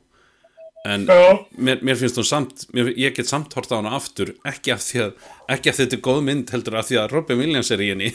en 0.85 1.05
mér, 1.09 1.81
mér 1.81 1.97
finnst 1.99 2.19
hún 2.19 2.27
samt 2.29 2.65
mér, 2.75 2.91
ég 2.93 3.15
get 3.17 3.29
samt 3.29 3.53
hort 3.57 3.73
á 3.73 3.77
hana 3.79 3.95
aftur 3.97 4.35
ekki 4.45 4.75
af 4.75 4.83
því 4.85 5.01
að, 5.07 5.15
ekki 5.55 5.71
af 5.71 5.79
þetta 5.81 5.97
er 5.97 6.03
góð 6.07 6.21
mynd 6.29 6.53
heldur 6.53 6.77
af 6.79 6.89
því 6.89 6.99
að 7.01 7.15
Robin 7.15 7.41
Williams 7.41 7.71
er 7.73 7.81
í 7.81 7.91
henni 7.93 8.11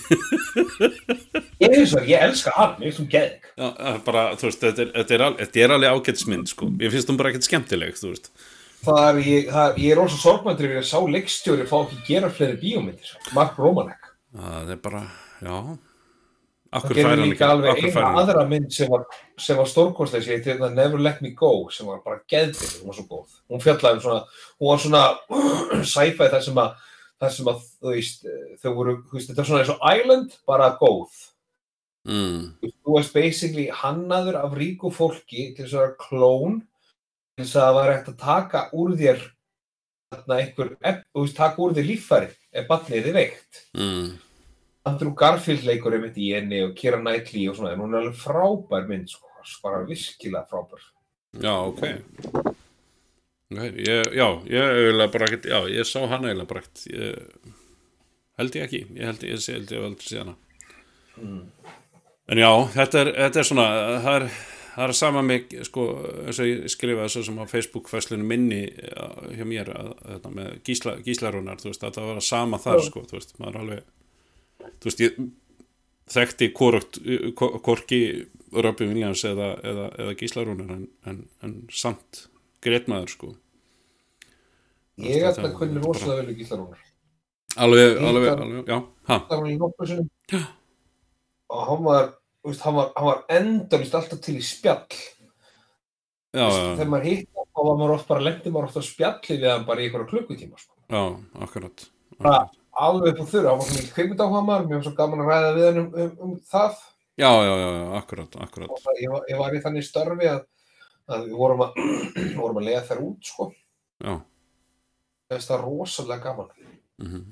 Ég 1.60 1.74
eins 1.76 1.92
og 1.92 2.06
ég 2.09 2.22
elska 2.24 2.55
hann, 2.56 2.78
það 2.80 3.90
er 3.90 3.98
bara, 4.06 4.22
þú 4.40 4.48
veist, 4.48 4.62
þetta 4.62 5.18
er, 5.60 5.74
alveg 5.74 5.90
ágætsmynd, 5.92 6.48
sko. 6.48 6.70
Ég 6.80 6.94
finnst 6.94 7.10
hún 7.12 7.18
bara 7.20 7.32
ekkert 7.32 7.48
skemmtileg. 7.48 7.98
Það 8.80 9.01
er, 9.05 9.20
ég, 9.26 9.51
það, 9.52 9.80
ég 9.84 9.92
er 9.92 10.01
ósað 10.01 10.22
sorgmæntur 10.22 10.70
yfir 10.70 10.80
að 10.80 10.88
sá 10.88 10.98
leikstjóri 11.16 11.68
fá 11.68 11.76
ekki 11.82 12.01
gera 12.06 12.32
fleiri 12.32 12.56
bíómyndir. 12.62 13.12
Mark 13.36 13.60
Romanek. 13.60 14.09
Það 14.32 14.72
er 14.72 14.80
bara, 14.86 15.02
já. 15.44 15.56
Það 16.70 16.84
Akkur 16.84 16.98
fær 17.01 17.09
hann 17.10 17.24
líka 17.26 17.47
alveg 17.51 17.80
eina 17.82 18.10
aðra 18.20 18.42
mynd 18.47 18.68
sem 18.70 18.90
var, 18.92 19.02
sem 19.42 19.56
var 19.59 19.66
stórkostlega 19.66 20.22
sér, 20.22 20.42
þetta 20.44 20.68
er 20.68 20.74
Never 20.76 21.01
Let 21.02 21.18
Me 21.24 21.32
Go, 21.34 21.48
sem 21.74 21.88
var 21.90 21.98
bara 22.05 22.20
geðbyrð, 22.30 22.76
hún 22.78 22.92
var 22.92 22.98
svo 22.98 23.06
góð. 23.10 23.32
Hún 23.51 23.64
fjallaði 23.64 23.98
um 23.98 24.05
svona, 24.05 24.20
hún 24.60 24.70
var 24.70 24.84
svona 24.84 25.01
sci-fi 25.94 26.28
þar 26.30 26.44
sem 26.47 26.60
að, 26.62 26.86
þar 27.24 27.34
sem 27.34 27.51
að, 27.51 27.64
þú 27.80 27.97
veist, 27.97 28.30
þau 28.62 28.70
voru, 28.78 28.94
þetta 29.16 29.38
var 29.40 29.51
svona 29.51 29.64
eins 29.64 29.74
og 29.74 29.82
Island, 29.97 30.38
bara 30.52 30.70
góð. 30.78 31.18
mm, 32.06 32.47
Þú 32.62 32.97
veist, 33.01 33.14
basically 33.18 33.66
hannaður 33.82 34.38
af 34.44 34.56
ríku 34.62 34.94
fólki 34.94 35.51
til 35.56 35.66
þess 35.66 35.74
að 35.74 35.82
vera 35.88 36.01
klón, 36.06 36.62
til 37.34 37.48
þess 37.48 37.59
að 37.59 37.66
það 37.66 37.78
var 37.80 37.94
hægt 37.97 38.14
að 38.14 38.18
taka 38.22 38.66
úr 38.78 38.94
þér, 39.02 39.28
þarna 40.14 40.38
einhver, 40.44 40.74
þú 40.86 41.26
veist, 41.26 41.40
taka 41.42 41.66
úr 41.66 41.74
þér 41.74 41.90
líffæri, 41.90 42.34
ef 42.55 42.70
batnið 42.70 43.10
er 43.10 43.22
veikt. 43.24 43.64
mm, 43.74 44.10
Andrew 44.89 45.12
Garfield 45.16 45.66
leikur 45.69 45.93
einmitt 45.97 46.16
í 46.16 46.31
henni 46.32 46.62
og 46.65 46.73
Keira 46.78 47.01
Knightley 47.02 47.48
og 47.51 47.59
svona, 47.59 47.74
en 47.74 47.82
hún 47.85 47.93
er 47.94 48.05
alveg 48.05 48.16
frábær 48.16 48.86
mynd, 48.89 49.11
sko, 49.12 49.28
bara 49.65 49.82
virkilega 49.89 50.47
frábær. 50.48 50.86
já, 51.40 51.52
ok. 51.52 51.82
Ég, 53.51 54.12
já, 54.15 54.27
ég 54.47 54.62
eiginlega 54.62 55.11
bara 55.11 55.27
ekkert, 55.27 55.48
já, 55.51 55.59
ég 55.74 55.86
sá 55.89 55.98
hann 56.07 56.24
eiginlega 56.24 56.48
bara 56.52 56.62
ekkert, 56.62 56.85
held 58.39 58.57
ég 58.57 58.69
ekki, 58.69 58.81
ég 58.94 59.11
held 59.11 59.24
ég, 59.27 59.43
held 59.57 59.74
ég 59.74 59.85
aldrei 59.89 60.07
síðan 60.07 60.36
En 62.31 62.39
já, 62.39 62.51
þetta 62.77 63.01
er, 63.02 63.09
þetta 63.16 63.40
er 63.43 63.47
svona, 63.48 63.65
það 64.05 64.16
er, 64.20 64.27
það 64.77 64.85
er 64.86 64.93
sama 65.01 65.23
mig, 65.27 65.48
sko, 65.66 65.86
eins 66.24 66.39
og 66.40 66.47
ég 66.47 66.69
skrifaði 66.70 67.11
svo 67.16 67.23
sem 67.27 67.40
á 67.43 67.44
Facebook-fæslinu 67.51 68.27
minni 68.31 68.61
já, 68.70 69.07
hjá 69.35 69.44
mér 69.51 69.73
að, 69.74 69.90
þetta, 70.12 70.32
með 70.39 70.52
gísla, 70.70 70.94
gíslarunar, 71.09 71.59
þú 71.61 71.73
veist, 71.73 71.85
að 71.89 71.98
það 71.98 72.12
var 72.12 72.23
sama 72.28 72.61
þar, 72.62 72.85
sko, 72.86 73.02
þú 73.11 73.19
veist, 73.19 73.35
maður 73.43 73.59
alveg, 73.65 73.90
þú 74.81 74.91
veist, 74.91 75.03
ég 75.05 75.19
þekkti 76.11 76.51
hvorki 76.57 78.01
Robin 78.51 78.91
Williams 78.91 79.23
eða, 79.28 79.53
eða, 79.62 79.87
eða 80.03 80.16
gíslarunar 80.19 80.73
en, 80.74 80.87
en, 81.07 81.20
en 81.47 81.57
samt 81.70 82.24
greitmaður, 82.65 83.12
sko. 83.15 83.32
Ég 85.01 85.23
veist, 85.23 85.39
þetta 85.39 85.51
að 85.53 85.59
kunni 85.61 85.82
rosalega 85.85 86.27
vel 86.27 86.39
gíslarúnar. 86.39 86.87
Alveg, 87.61 87.99
alveg, 88.07 88.31
alveg, 88.35 88.69
já, 88.70 88.81
ha, 89.11 89.20
sinni. 89.89 90.43
Og 91.51 91.62
hann 91.66 91.87
var, 91.87 92.12
veist, 92.47 92.62
hann 92.66 92.77
var, 92.77 92.93
hann 92.97 93.09
var 93.09 93.24
endalist 93.41 93.97
alltaf 93.99 94.23
til 94.23 94.37
í 94.39 94.45
spjall. 94.45 94.87
já, 96.31 96.45
já, 96.47 96.74
þegar 96.78 96.91
maður 96.93 97.09
hitt 97.11 97.31
þá 97.51 97.62
var 97.66 97.78
maður 97.78 97.95
oft 97.97 98.11
bara 98.11 98.24
lendi 98.27 98.53
maður 98.53 98.69
oft 98.69 98.81
að 98.81 98.87
spjalli 98.87 99.37
við 99.37 99.51
hann 99.51 99.66
bara 99.69 99.82
í 99.82 99.89
einhverja 99.89 100.11
klukkutíma 100.12 100.61
sko. 100.61 100.74
já, 100.87 101.03
akkurat 101.47 101.87
bara 102.19 102.37
alveg 102.72 103.12
upp 103.12 103.24
á 103.24 103.32
þurra, 103.32 103.51
hann 103.51 103.60
var 103.60 103.68
svona 103.70 103.94
kvikmynd 103.97 104.22
áhuga 104.24 104.42
maður 104.47 104.68
mér 104.68 104.78
var 104.78 104.86
svo 104.86 104.94
gaman 104.98 105.24
að 105.24 105.30
ræða 105.30 105.51
við 105.56 105.66
hann 105.68 105.80
um, 105.82 105.90
um, 106.05 106.12
um 106.26 106.36
það. 106.51 106.78
Já, 107.20 107.30
já, 107.44 107.52
já, 107.60 107.68
akkurat 107.98 108.38
og 108.38 108.80
það, 108.80 109.01
ég, 109.02 109.10
var, 109.12 109.26
ég 109.28 109.40
var 109.42 109.56
í 109.56 109.60
þannig 109.64 109.84
störfi 109.84 110.30
að, 110.30 110.40
að 111.10 111.26
við 111.26 111.36
vorum 111.42 111.64
að, 111.66 111.82
vorum 112.40 112.62
að 112.62 112.68
lega 112.70 112.86
þær 112.88 113.02
út 113.05 113.32
sko, 113.32 113.51
já, 114.01 114.14
það 115.26 115.36
finnst 115.36 115.52
það 115.52 115.66
rosalega 115.66 116.24
gaman. 116.30 116.56
Mhm. 117.02 117.28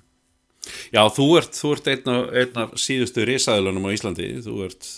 Já, 0.92 1.02
þú 1.12 1.26
ert, 1.38 1.56
þú 1.56 1.70
ert 1.76 1.88
einn 1.92 2.60
af, 2.60 2.74
síðustu 2.80 3.24
risaðilunum 3.28 3.88
á 3.88 3.94
Íslandi. 3.94 4.28
Þú 4.44 4.56
ert 4.66 4.88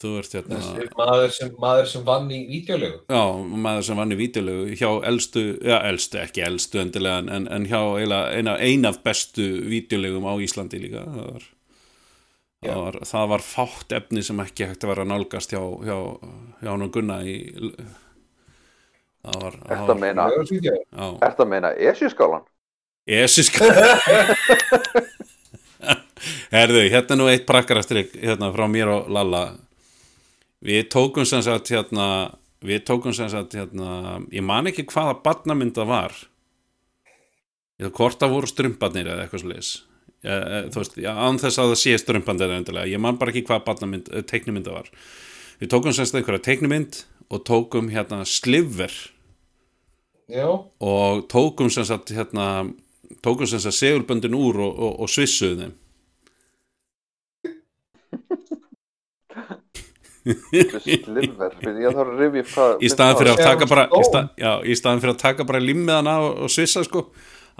þú 0.00 0.10
ert 0.20 0.34
hérna 0.36 0.58
maður 0.96 1.32
sem, 1.36 1.52
maður 1.60 1.88
sem 1.92 2.04
vann 2.06 2.28
í 2.32 2.40
vídeolegu 2.48 3.00
Já, 3.04 3.22
maður 3.66 3.86
sem 3.88 4.00
vann 4.00 4.14
í 4.14 4.18
vídeolegu 4.18 4.76
hjá 4.80 4.88
elstu, 5.10 5.44
já, 5.60 5.76
elstu, 5.90 6.20
ekki 6.22 6.44
elstu 6.46 6.82
endilega, 6.82 7.22
en, 7.36 7.48
en 7.52 7.68
hjá 7.68 7.80
eina, 8.00 8.56
ein 8.56 8.88
af 8.88 9.00
bestu 9.04 9.46
vídeolegum 9.68 10.28
á 10.28 10.34
Íslandi 10.40 10.80
líka. 10.82 11.04
Það 11.04 11.26
var, 11.26 11.48
það 12.64 12.84
var, 12.84 13.00
það 13.12 13.32
var 13.34 13.46
fátt 13.50 13.96
efni 14.00 14.24
sem 14.26 14.44
ekki 14.44 14.70
hægt 14.70 14.86
að 14.86 14.94
vera 14.94 15.08
nálgast 15.08 15.52
hjá, 15.54 15.62
hjá, 15.84 15.98
hjá 16.62 16.70
hann 16.72 16.86
og 16.88 16.94
Gunna 16.96 17.20
í 17.24 17.36
það 19.20 19.42
var, 19.44 19.58
var 19.68 19.98
meina, 20.00 20.28
já, 20.32 21.08
ertu 21.28 21.44
að 21.44 21.50
meina 21.52 21.74
Esjuskálan? 21.76 22.46
Esiska 23.10 23.64
Herðu, 26.52 26.82
hérna 26.92 27.16
nú 27.16 27.28
eitt 27.32 27.46
prakkarastrik 27.48 28.12
hérna 28.20 28.50
frá 28.52 28.66
mér 28.68 28.90
og 28.92 29.10
Lalla 29.12 29.42
Við 30.64 30.88
tókum 30.92 31.26
sem 31.28 31.42
sagt 31.44 31.72
hérna 31.72 32.06
Við 32.60 32.82
tókum 32.84 33.14
sem 33.16 33.30
sagt 33.32 33.56
hérna 33.56 34.20
Ég 34.32 34.44
man 34.44 34.68
ekki 34.68 34.84
hvaða 34.90 35.16
barnamynda 35.24 35.86
var. 35.88 36.12
Eða 37.80 37.94
hvort 37.96 38.20
það 38.20 38.34
voru 38.34 38.50
strumparnir 38.50 39.08
eða 39.08 39.24
eitthvað 39.24 39.46
sliðis 39.46 39.70
Þú 40.20 40.82
veist, 40.82 40.98
án 41.00 41.38
þess 41.40 41.56
að 41.56 41.70
það 41.70 41.78
sé 41.80 41.94
strumpandir 42.00 42.52
endilega, 42.52 42.90
ég 42.92 43.00
man 43.00 43.16
bara 43.16 43.32
ekki 43.32 43.46
hvaða 43.48 43.64
barnamynd, 43.64 44.10
eh, 44.12 44.20
teiknumynda 44.20 44.74
var. 44.74 44.90
Við 45.60 45.70
tókum 45.72 45.94
sem 45.96 46.04
sagt 46.04 46.20
einhverja 46.20 46.44
teiknumynd 46.44 47.04
og 47.30 47.44
tókum 47.44 47.88
hérna 47.88 48.26
sliver. 48.26 48.92
Já, 50.28 50.68
og 50.80 51.28
tókum 51.28 51.70
sem 51.72 51.84
sagt 51.84 52.12
hérna 52.12 52.74
tókum 53.22 53.48
sem 53.48 53.58
sagt 53.58 53.74
segulböndin 53.80 54.36
úr 54.36 54.60
og, 54.60 54.78
og, 54.78 55.00
og 55.00 55.08
svissuðu 55.08 55.72
Slilver, 60.20 61.54
ég 61.64 61.94
þarf 61.94 62.02
að 62.04 62.18
rifja 62.20 62.46
hvað 62.50 62.82
í 62.84 62.90
staðan 62.92 63.20
fyrir 63.20 63.32
að 63.32 63.44
taka 63.46 63.68
bara 63.70 63.86
í, 63.86 63.90
stón. 63.90 64.08
stað, 64.10 64.28
já, 64.42 64.50
í 64.60 64.76
staðan 64.76 65.02
fyrir 65.04 65.14
að 65.14 65.22
taka 65.22 65.46
bara 65.48 65.62
limmiðana 65.64 66.16
og, 66.26 66.34
og 66.44 66.52
svissa 66.52 66.84
sko. 66.86 67.06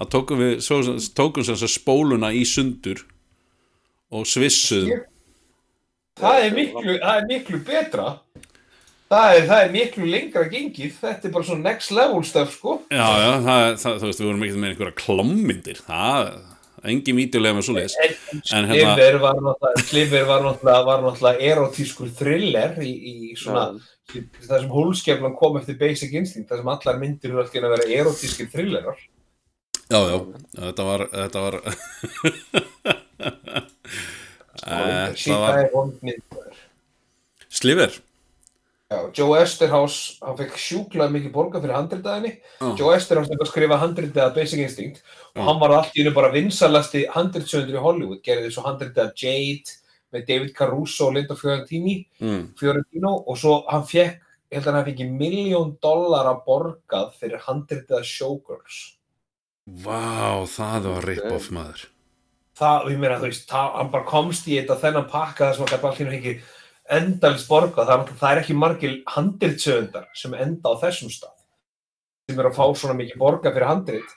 Að 0.00 0.10
tókum 0.14 0.40
við 0.40 0.52
svo, 0.64 0.80
tókum 1.16 1.44
sem 1.44 1.58
sagt 1.60 1.74
spóluna 1.74 2.30
í 2.36 2.44
sundur 2.48 3.02
og 4.12 4.28
svissuðum. 4.28 5.02
Það 6.20 6.44
er 6.44 6.54
miklu, 6.56 6.94
það 7.00 7.16
er 7.16 7.26
miklu 7.30 7.60
betra. 7.64 8.06
Það 9.10 9.34
er, 9.34 9.44
það 9.48 9.60
er 9.64 9.72
miklu 9.74 10.06
lengra 10.06 10.42
gengið, 10.46 10.92
þetta 11.00 11.26
er 11.26 11.32
bara 11.34 11.46
svona 11.48 11.66
next 11.66 11.90
level 11.96 12.20
stuff 12.26 12.52
sko. 12.54 12.76
Já, 12.92 13.06
já, 13.18 13.30
það, 13.42 13.62
það, 13.82 13.96
þú 13.98 14.10
veist, 14.10 14.20
við 14.20 14.28
vorum 14.28 14.44
ekki 14.46 14.60
með 14.60 14.70
einhverja 14.70 14.98
klámyndir. 15.00 15.80
Það, 15.88 16.28
engin 16.88 17.16
vídeolega 17.18 17.56
með 17.58 17.64
svoleiðis. 17.68 17.94
En, 18.00 18.12
En 18.56 18.68
hérna- 18.70 18.94
Sliver 18.96 19.18
var 19.22 19.36
náttúrulega, 19.44 19.84
Sliver 19.90 20.24
var 20.28 20.40
náttúrulega, 20.46 20.84
var 20.88 21.00
náttúrulega 21.04 21.40
erotískur 21.52 22.08
thriller 22.18 22.70
í, 22.80 22.92
í 23.12 23.36
svona, 23.36 23.64
það 24.10 24.58
sem 24.58 24.74
hólskeflan 24.74 25.36
kom 25.38 25.56
eftir 25.60 25.78
Basic 25.80 26.12
Instinct, 26.12 26.48
það 26.50 26.62
sem 26.62 26.72
allar 26.74 27.00
myndir 27.02 27.30
eru 27.30 27.42
alltaf 27.44 27.64
að 27.64 27.74
vera 27.76 27.88
erotískir 28.00 28.50
thrillerar. 28.52 28.98
já, 29.90 30.00
já, 30.06 30.16
þetta 30.58 30.82
var 30.86 31.00
þetta 31.12 31.38
var 31.46 31.54
er 34.60 36.18
sliver 37.50 38.00
Já, 38.90 39.04
Joe 39.14 39.36
Esterhaus, 39.38 39.96
hann 40.18 40.34
fekk 40.34 40.56
sjúklað 40.58 41.12
mikið 41.14 41.30
borga 41.30 41.60
fyrir 41.62 41.76
handritaðinni. 41.76 42.32
Já. 42.58 42.70
Joe 42.80 42.96
Esterhaus 42.96 43.28
hefði 43.30 43.44
að 43.44 43.50
skrifa 43.52 43.78
handritað 43.78 44.32
Basic 44.34 44.62
Instinct 44.64 45.04
og 45.36 45.44
hann 45.46 45.60
var 45.60 45.76
allt 45.76 45.94
í 45.94 46.02
hennu 46.02 46.12
bara 46.16 46.32
vinsalasti 46.34 47.04
handritsöndur 47.14 47.78
í 47.78 47.84
Hollywood. 47.84 48.18
Gerði 48.26 48.50
svo 48.50 48.64
handritað 48.66 49.14
Jade 49.22 49.78
með 50.10 50.26
David 50.32 50.52
Caruso 50.58 51.06
og 51.06 51.14
Linda 51.14 51.38
Fiorentini, 51.38 52.00
mm. 52.18 52.42
Fiorentino 52.58 53.14
og 53.20 53.38
svo 53.38 53.60
hann 53.70 53.86
fekk, 53.86 54.18
ég 54.50 54.58
held 54.58 54.72
að 54.72 54.80
hann 54.80 54.88
fekk 54.90 55.16
miljón 55.22 55.74
dollara 55.78 56.34
borgað 56.42 57.14
fyrir 57.22 57.46
handritaða 57.46 58.02
Showgirls. 58.10 58.82
Vá, 59.70 60.42
það 60.50 60.94
var 60.96 61.12
rip-off 61.12 61.52
maður 61.54 61.86
Það, 62.58 62.82
og 62.82 62.90
ég 62.90 62.98
meina, 63.00 63.20
þú 63.22 63.28
veist, 63.30 63.52
hann 63.54 63.92
bara 63.92 64.04
komst 64.08 64.48
í 64.50 64.58
þetta 64.58 64.82
þennan 64.82 65.06
pakka 65.08 65.46
þar 65.46 65.54
sem 65.54 65.62
hann 65.62 65.70
gæti 65.70 65.86
allt 65.86 66.00
í 66.00 66.02
hennu 66.02 66.16
fengið 66.18 66.48
endalist 66.96 67.48
borgað. 67.50 67.86
Það, 67.88 68.00
er- 68.04 68.18
það 68.20 68.32
er 68.32 68.40
ekki 68.42 68.56
margir 68.58 68.96
handritsöndar 69.14 70.08
sem 70.14 70.34
enda 70.34 70.72
á 70.74 70.80
þessum 70.82 71.12
stað 71.12 71.36
sem 72.30 72.38
eru 72.38 72.50
að 72.52 72.58
fá 72.60 72.66
svona 72.78 72.94
mikið 72.98 73.18
borgað 73.18 73.56
fyrir 73.56 73.66
handrit. 73.70 74.10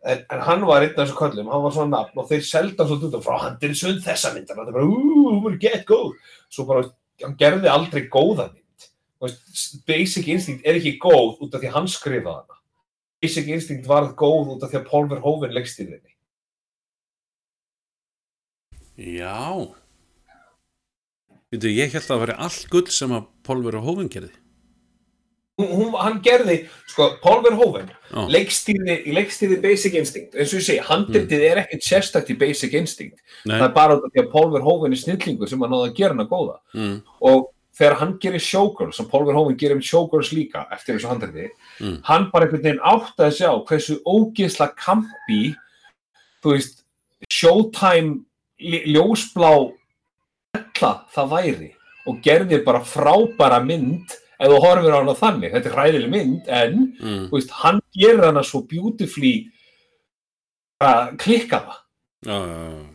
En, 0.00 0.22
en 0.32 0.40
hann 0.46 0.62
var 0.64 0.80
einn 0.80 0.94
af 0.94 1.02
þessu 1.02 1.16
köllum, 1.18 1.50
hann 1.52 1.64
var 1.66 1.74
svona 1.76 1.92
nafn 1.98 2.22
og 2.22 2.28
þeir 2.30 2.44
selda 2.48 2.86
svolítið 2.88 3.10
út 3.10 3.16
af 3.18 3.26
frá 3.26 3.36
handritsönd 3.42 4.00
þessa 4.06 4.30
myndar. 4.32 4.56
Það 4.56 4.70
er 4.70 4.76
bara, 4.78 4.86
úúú, 4.88 5.24
hún 5.34 5.42
var 5.44 5.58
get 5.60 5.84
góð. 5.88 6.14
Svo 6.48 6.64
bara, 6.70 6.86
hann 7.20 7.36
gerði 7.40 7.68
aldrei 7.68 8.06
góða 8.08 8.46
mynd. 8.54 8.86
Veist, 9.20 9.74
Basic 9.84 10.30
Instinct 10.32 10.64
er 10.64 10.78
ekki 10.80 10.94
góð 11.02 11.42
út 11.44 11.52
af 11.52 11.60
því 11.60 11.74
hann 11.74 11.90
skrifaði 11.92 12.32
hana. 12.38 12.56
Basic 13.20 13.50
Instinct 13.52 13.90
var 13.90 14.08
góð 14.16 14.54
út 14.54 14.64
af 14.64 14.72
því 14.72 14.80
að 14.80 14.88
Paul 14.88 15.04
Verhoeven 15.10 15.52
leggst 15.52 15.82
í 15.84 15.90
þinni. 15.90 16.14
Já 19.20 19.68
Veitu, 21.50 21.66
ég 21.74 21.90
held 21.90 22.04
að 22.04 22.10
það 22.12 22.20
væri 22.22 22.34
allt 22.46 22.66
gull 22.70 22.86
sem 22.94 23.10
að 23.16 23.24
Pólver 23.46 23.76
og 23.80 23.86
Hófinn 23.88 24.10
gerði. 24.12 24.30
Hún, 25.60 25.70
hún, 25.76 25.88
hann 26.00 26.20
gerði, 26.24 26.54
sko, 26.88 27.08
Paul 27.20 27.42
Verhoeven 27.44 27.88
Já. 27.90 28.20
leikstýrði, 28.32 28.94
leikstýrði 29.12 29.58
Basic 29.60 29.96
Instinct. 29.98 30.36
Eins 30.38 30.54
og 30.54 30.60
ég 30.62 30.64
segi, 30.70 30.84
handritið 30.86 31.42
er 31.50 31.60
ekkert 31.64 31.84
sérstakt 31.84 32.30
í 32.32 32.36
Basic 32.40 32.72
Instinct, 32.78 33.18
Nei, 33.44 33.58
það 33.58 33.66
er 33.66 33.74
bara 33.76 33.96
því 34.06 34.22
að 34.22 34.30
Paul 34.32 34.46
Verhoeven 34.54 34.94
er 34.96 35.00
snillingur 35.02 35.50
sem 35.50 35.60
hann 35.60 35.74
náði 35.74 35.90
að 35.90 35.96
gera 35.98 36.14
hana 36.16 36.24
góða. 36.30 36.54
Mm, 36.78 36.94
og 37.28 37.50
þegar 37.80 37.98
hann 38.00 38.14
gerir 38.22 38.44
Showgirls, 38.46 38.96
sem 39.00 39.10
Paul 39.10 39.26
Verhoeven 39.28 39.58
gerir 39.60 39.76
um 39.76 39.82
Showgirls 39.84 40.30
líka 40.36 40.64
eftir 40.72 40.96
þessu 40.96 41.10
handriti 41.12 41.50
Mm. 41.80 41.98
hann 42.04 42.30
bara 42.30 42.44
einhvern 42.46 42.62
veginn 42.62 42.80
átti 42.84 43.24
að 43.24 43.36
sjá 43.40 43.50
hversu 43.68 43.94
ógeðsla 44.04 44.66
kampi 44.76 45.54
þú 46.44 46.54
veist 46.54 46.82
Showtime 47.32 48.20
lj- 48.60 48.84
ljósblá 48.94 49.52
ella 50.80 50.92
það 51.14 51.30
væri 51.34 51.70
og 52.08 52.20
gerði 52.24 52.60
bara 52.64 52.80
frábæra 52.86 53.60
mynd 53.64 54.14
ef 54.40 54.48
þú 54.48 54.60
horfir 54.64 54.94
á 54.96 55.00
hana 55.00 55.16
þannig, 55.18 55.52
þetta 55.52 55.68
er 55.68 55.76
hræðileg 55.76 56.12
mynd 56.14 56.46
en 56.48 56.78
mm, 56.96 57.26
þú 57.28 57.36
veist, 57.36 57.50
hann 57.60 57.80
gerir 57.92 58.24
hana 58.24 58.42
svo 58.46 58.62
beautifully 58.68 59.34
bara 60.80 61.12
klikka 61.20 61.60
það. 61.66 61.82
Já, 62.24 62.38
já, 62.38 62.56
já. 62.70 62.86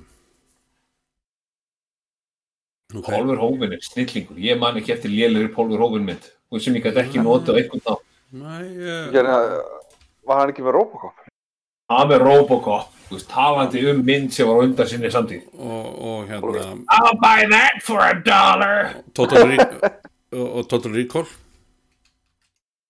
Ok, 2.95 3.07
Pólver 3.09 3.39
Hófin 3.41 3.73
er 3.75 3.81
snillingur, 3.83 4.37
ég 4.39 4.59
man 4.61 4.77
ekki 4.79 4.93
eftir 4.95 5.13
lélegri 5.13 5.51
Pólver 5.53 5.81
Hófin 5.83 6.05
mynd 6.07 6.29
og 6.49 6.61
sem 6.61 6.75
ég 6.77 6.85
gæti 6.85 7.01
ekki 7.03 7.21
notið 7.21 7.57
á 7.57 7.59
einhvern 7.61 7.85
þá 7.85 7.95
Nei, 8.35 8.65
Gerði, 9.13 9.35
var 10.27 10.41
hann 10.41 10.51
ekki 10.51 10.65
með 10.65 10.75
Robocop? 10.79 11.24
Það 11.85 12.07
með 12.09 12.23
Robocop, 12.23 12.93
veist, 13.11 13.27
talandi 13.29 13.83
um 13.91 13.99
mynd 14.05 14.31
sem 14.33 14.47
var 14.49 14.63
undan 14.63 14.87
sinni 14.89 15.11
samtíð. 15.13 15.43
Og, 15.53 15.89
og 16.09 16.31
hérna 16.31 16.63
I'll 16.95 17.19
buy 17.21 17.45
that 17.51 17.83
for 17.85 18.01
a 18.01 18.15
dollar. 18.25 18.95
Total, 19.13 19.53
og, 20.39 20.47
og 20.47 20.69
Total 20.71 20.95
Recall. 20.97 21.27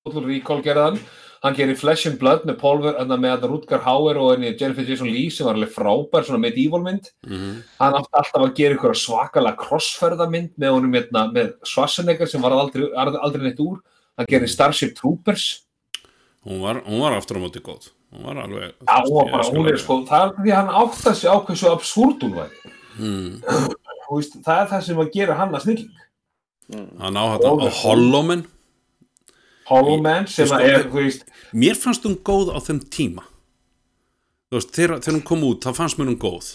Total 0.07 0.27
Recall 0.29 0.63
gerði 0.63 0.85
hann. 0.85 1.01
Hann 1.43 1.57
gerir 1.57 1.77
Flesh 1.77 2.07
and 2.07 2.15
Blood 2.21 2.45
með 2.47 2.55
Pólver 2.61 2.95
en 3.01 3.11
með 3.11 3.33
þetta 3.35 3.49
Rutger 3.51 3.83
Hauer 3.83 4.17
og 4.21 4.31
henni 4.31 4.53
Jennifer 4.55 4.87
Jason 4.87 5.11
Leigh 5.11 5.33
sem 5.35 5.45
var 5.45 5.59
alveg 5.59 5.75
frábær 5.75 6.23
svona 6.25 6.39
medieval 6.41 6.81
mynd. 6.85 7.11
Mm, 7.27 7.59
hann 7.81 7.97
átti 7.99 8.17
alltaf 8.21 8.45
að 8.47 8.55
gera 8.61 8.77
ykkur 8.79 8.95
svakalega 8.97 9.59
crossferðamynd 9.59 10.55
með 10.61 10.73
honum 10.77 10.95
hérna, 10.95 11.27
með 11.35 11.51
Schwarzenegger 11.67 12.31
sem 12.31 12.41
var 12.41 12.55
aldrei, 12.55 12.87
aldrei 12.95 13.43
neitt 13.43 13.61
úr. 13.61 13.83
Hann 14.15 14.31
gerir 14.31 14.49
Starship 14.49 14.95
Troopers. 14.97 15.49
Hún, 16.47 16.63
var, 16.63 16.79
hún 16.87 17.03
var 17.03 17.19
aftur 17.19 17.37
á 17.37 17.43
móti 17.43 17.59
góð 17.59 17.91
Hún 18.15 18.23
var 18.29 18.37
alveg 18.45 18.71
Já, 18.87 18.95
hún, 19.03 19.13
var 19.15 19.25
ég 19.27 19.31
bara, 19.35 19.49
hún 19.51 19.67
er 19.71 19.77
sko, 19.81 19.97
það 20.07 20.25
er 20.25 20.33
því 20.39 20.51
að 20.53 20.59
hann 20.61 20.73
átt 20.81 21.05
að 21.11 21.15
sig 21.19 21.29
á 21.29 21.37
hversu 21.45 21.69
absúrt 21.71 22.23
hún 22.25 22.35
væri. 22.39 22.73
Mm, 22.95 23.29
Þú 24.05 24.17
veist, 24.19 24.35
það 24.45 24.59
er 24.61 24.67
það 24.71 24.83
sem 24.87 24.99
að 25.03 25.11
gera 25.17 25.35
hann 25.39 25.55
að 25.57 25.63
snilling. 25.65 25.93
Hann 27.01 27.17
á 27.19 27.23
þetta 27.35 27.51
Og- 27.51 27.63
á 27.65 27.69
Holloman. 27.83 28.45
Hollow 29.65 29.97
Man 30.01 30.27
sem 30.29 30.45
að 30.53 30.61
er, 30.69 30.83
þú 30.91 30.99
veist 31.01 31.23
Mér 31.57 31.75
fannst 31.81 32.03
hún 32.05 32.19
góð 32.21 32.51
á 32.53 32.59
þeim 32.61 32.79
tíma. 32.93 33.23
Þú 34.51 34.59
veist, 34.59 34.71
þegar, 34.77 34.99
þegar 35.01 35.15
hún 35.17 35.25
kom 35.25 35.43
út 35.47 35.65
þá 35.65 35.71
fannst 35.73 35.97
mér 35.97 36.11
hún 36.13 36.19
góð. 36.21 36.51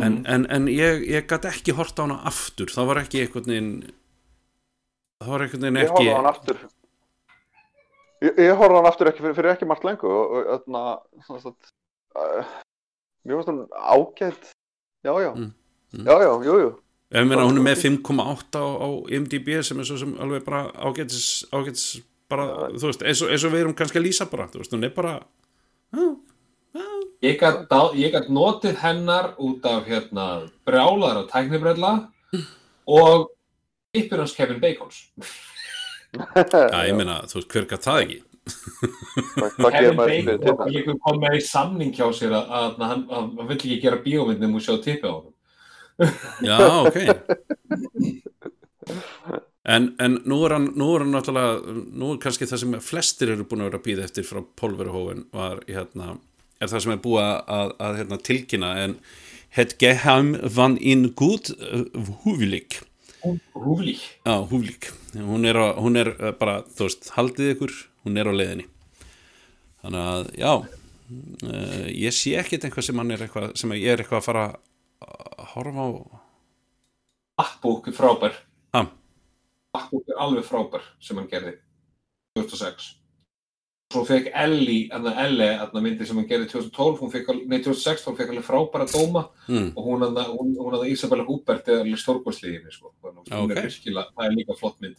En, 0.00 0.20
en, 0.24 0.46
en 0.48 0.68
ég, 0.70 1.02
ég 1.10 1.26
gæti 1.26 1.50
ekki 1.50 1.74
hort 1.74 1.98
á 1.98 2.06
hana 2.06 2.20
aftur. 2.30 2.70
Það 2.70 2.86
var 2.86 3.00
ekki 3.02 3.24
einhvern 3.24 3.50
veginn 3.50 3.72
það 5.20 5.32
var 5.34 5.42
einhvern 5.44 5.64
veginn 5.66 5.80
Ég 5.82 5.90
horfði 5.90 6.06
ekki 6.06 6.14
á 6.14 6.18
hann 6.20 6.30
aftur 6.30 6.60
Ég, 8.20 8.36
ég 8.36 8.52
horfði 8.60 8.76
hann 8.80 8.88
aftur 8.90 9.08
ekki 9.08 9.22
fyrir, 9.24 9.36
fyrir 9.38 9.52
ekki 9.54 9.66
margt 9.68 9.84
lengu 9.88 10.10
og, 10.12 10.60
svona 10.66 10.82
svona, 11.24 11.54
uh, 12.20 12.50
mér 13.24 13.38
finnst 13.40 13.48
hann 13.48 13.62
ágætt, 13.94 14.50
já, 15.06 15.12
já, 15.24 15.30
Mm, 15.34 15.52
mm. 15.94 16.04
já, 16.04 16.14
já, 16.26 16.32
jú, 16.44 16.58
jú. 16.64 16.70
Ég 17.10 17.26
meina 17.26 17.42
hún 17.48 17.56
er 17.58 17.64
með 17.64 17.80
5,8 17.82 18.60
á, 18.60 18.66
á 18.76 18.88
IMDb 19.10 19.48
sem 19.66 19.80
er 19.80 19.88
svo 19.88 19.96
sem 19.98 20.12
alveg 20.22 20.44
bara 20.46 20.66
ágætis, 20.78 21.44
ágætis 21.50 21.86
bara, 22.30 22.44
þú 22.76 22.86
veist, 22.90 23.02
eins 23.02 23.22
og, 23.24 23.32
eins 23.32 23.44
og 23.48 23.50
við 23.56 23.64
erum 23.64 23.74
kannski 23.74 23.98
að 23.98 24.04
lýsa 24.06 24.28
bara, 24.30 24.46
þú 24.52 24.60
veist, 24.60 24.76
hún 24.76 24.84
er 24.86 24.92
bara 24.94 25.16
gat, 27.40 27.64
dá- 27.72 27.94
ég 27.98 28.12
gat 28.12 28.28
notið 28.30 28.76
hennar 28.84 29.32
út 29.38 29.64
af 29.66 29.86
hérna 29.88 30.26
brjálar 30.66 31.24
og 31.24 31.30
tæknibrella 31.32 32.08
og 32.86 33.30
yppur 33.96 34.18
hans 34.22 34.36
Kevin 34.36 34.60
Bacons. 34.60 35.08
Já, 36.14 36.80
ég 36.88 36.96
meina, 36.98 37.20
þú 37.30 37.40
veist, 37.40 37.50
hver 37.54 37.68
gæt 37.70 37.86
það 37.86 38.02
ekki 38.04 38.20
Kevin 38.50 39.60
maður 39.60 39.76
fyrir 39.76 39.98
Bacon 40.00 40.40
þetta? 40.46 40.68
líka 40.74 40.94
kom 41.04 41.20
með 41.22 41.36
í 41.38 41.42
samning 41.46 41.92
hjá 41.94 42.06
sér 42.16 42.32
að, 42.34 42.48
að, 42.48 42.70
að 42.70 42.86
hann, 42.88 43.04
hann, 43.10 43.28
hann 43.38 43.50
vill 43.50 43.58
ekki 43.58 43.78
gera 43.84 44.00
bíómyndum 44.04 44.56
og 44.58 44.64
sjá 44.64 44.74
tippið 44.82 45.10
á 45.10 45.14
hann. 45.18 45.34
Já, 46.48 46.58
ok 46.88 46.98
En, 49.70 49.90
en 50.00 50.16
nú 50.26 50.38
er 50.46 50.56
hann 50.56 50.70
nú 50.80 50.86
er 50.96 51.04
hann 51.04 51.12
náttúrulega, 51.14 51.74
nú 52.00 52.14
er 52.14 52.20
kannski 52.22 52.48
það 52.48 52.62
sem 52.62 52.76
flestir 52.82 53.34
eru 53.34 53.44
búin 53.46 53.60
að 53.62 53.68
vera 53.68 53.78
að 53.78 53.86
býða 53.86 54.06
eftir 54.08 54.24
frá 54.26 54.40
Pólverhófin 54.58 55.26
var 55.36 55.60
hérna 55.68 56.14
er 56.60 56.70
það 56.72 56.84
sem 56.84 56.94
er 56.94 57.02
búið 57.04 57.26
að, 57.26 57.36
að, 57.56 57.74
að 57.86 57.98
hérna, 58.00 58.18
tilkynna 58.30 58.70
en 58.84 58.96
het 59.56 59.76
geheim 59.82 60.32
van 60.56 60.78
in 60.80 61.10
gut 61.18 61.52
uh, 61.58 61.84
húvilik 62.24 62.80
Húflík. 63.20 64.02
Já, 64.24 64.34
húvilik 64.50 64.90
hún 65.14 65.44
er, 65.48 65.58
á, 65.60 65.76
hún 65.76 65.98
er 66.00 66.14
uh, 66.16 66.30
bara, 66.38 66.60
þú 66.76 66.88
veist, 66.88 67.10
haldið 67.16 67.54
ykkur 67.54 67.76
hún 68.06 68.20
er 68.20 68.30
á 68.30 68.32
leiðinni 68.32 68.66
þannig 69.82 70.08
að, 70.14 70.30
já 70.40 70.52
uh, 70.56 71.86
ég 71.92 72.16
sé 72.16 72.34
ekkit 72.40 72.66
eitthvað 72.66 72.88
sem 72.88 73.04
er 73.04 73.26
eitthvað 73.26 73.52
sem 73.60 73.76
ég 73.76 73.92
er 73.92 74.02
eitthvað 74.04 74.22
að 74.22 74.28
fara 74.30 74.48
að 74.48 75.46
horfa 75.54 75.86
á 75.86 75.90
Backbook 77.40 77.86
er 77.88 77.94
frábær. 77.96 78.34
Ha. 78.76 78.82
Backbook 79.72 80.08
er 80.12 80.18
alveg 80.20 80.44
frábær 80.44 80.84
sem 81.00 81.16
hann 81.16 81.28
gerði 81.30 81.54
2006. 82.36 82.90
Svo 83.90 84.04
fekk 84.06 84.28
Ellie, 84.38 84.84
annar 84.94 85.16
Elle, 85.24 85.48
annar 85.64 85.82
myndi 85.82 86.06
sem 86.06 86.18
hann 86.20 86.26
gerði 86.30 86.46
2012, 86.52 87.00
hún 87.02 87.10
fekk, 87.10 87.30
nei 87.50 87.58
2016, 87.58 88.04
hún 88.06 88.18
fekk 88.20 88.28
alveg 88.30 88.44
frábæra 88.46 88.84
dóma 88.92 89.24
mm. 89.48 89.72
og 89.74 89.88
hún 89.88 90.04
hann, 90.04 90.20
hún, 90.30 90.52
hún 90.60 90.76
hann 90.76 90.86
Isabella 90.92 91.24
Hubert 91.26 91.66
er 91.68 91.80
alveg 91.82 91.98
stórkvæsliðinni, 91.98 92.70
sko. 92.70 92.92
Að 93.02 93.16
Hún 93.34 93.50
er 93.56 93.64
virkilega, 93.66 94.12
það 94.14 94.28
er 94.28 94.36
líka 94.36 94.56
flott 94.60 94.78
mynd. 94.84 94.94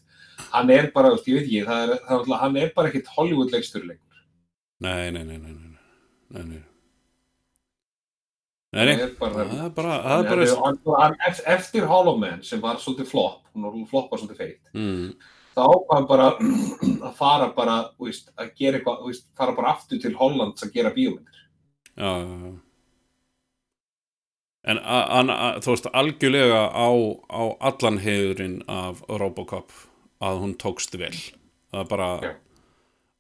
Hann 0.52 0.74
er 0.76 0.90
bara, 0.92 1.14
ég 1.16 1.24
veit 1.38 1.46
ekki, 1.46 1.64
það 1.70 1.86
er, 1.86 1.94
það 2.02 2.12
er, 2.12 2.18
alltaf- 2.20 2.44
hann 2.44 2.60
er 2.60 2.74
bara 2.76 2.92
ekkit 2.92 3.14
Hollywood 3.16 3.56
leikstur 3.56 3.88
lengur. 3.88 4.22
Nei, 4.84 5.08
nei, 5.16 5.24
nei, 5.24 5.38
nei, 5.40 5.56
nei, 5.56 5.72
nei, 6.36 6.44
nei. 6.52 6.62
Nei, 8.72 8.86
nei, 8.88 8.94
Hann 8.96 9.04
er 9.08 9.16
bara, 9.20 9.44
það 9.48 9.66
er 9.66 9.76
bara, 9.76 9.96
það 10.04 10.22
er 10.26 10.30
bara, 10.36 11.02
hann- 11.06 11.18
eft- 11.28 11.48
eftir 11.56 11.88
Hollow 11.88 12.20
Man 12.20 12.44
sem 12.44 12.60
var 12.64 12.76
svolítið 12.80 13.08
flopp, 13.08 13.46
hún 13.56 13.66
var 13.68 13.88
floppa 13.88 14.20
svolítið 14.20 14.44
feitt, 14.44 14.62
mm, 14.76 15.10
þá 15.56 15.64
hann 15.92 16.08
bara 16.10 16.28
að 17.08 17.14
fara 17.18 17.48
bara, 17.56 17.78
veist, 18.00 18.30
að 18.40 18.52
gera 18.60 18.80
eitthvað, 18.80 19.06
veist, 19.08 19.26
fara 19.38 19.56
bara 19.58 19.74
aftur 19.76 20.00
til 20.02 20.14
Hollands 20.20 20.64
að 20.66 20.74
gera 20.78 20.92
bíómyndir. 20.96 21.42
já. 21.98 22.12
En 24.64 24.78
a- 24.78 25.08
hann, 25.10 25.30
a- 25.34 25.58
þú 25.60 25.74
veist, 25.74 25.88
algjörlega 25.98 26.62
á, 26.70 26.88
á 27.34 27.42
allan 27.72 27.98
heiðurinn 28.04 28.60
af 28.70 29.02
Robocop 29.10 29.72
að 30.22 30.38
hún 30.44 30.54
tókst 30.62 30.94
vel. 31.02 31.16
Það 31.74 31.80
er 31.82 31.88
bara, 31.90 32.10
Já. 32.22 32.34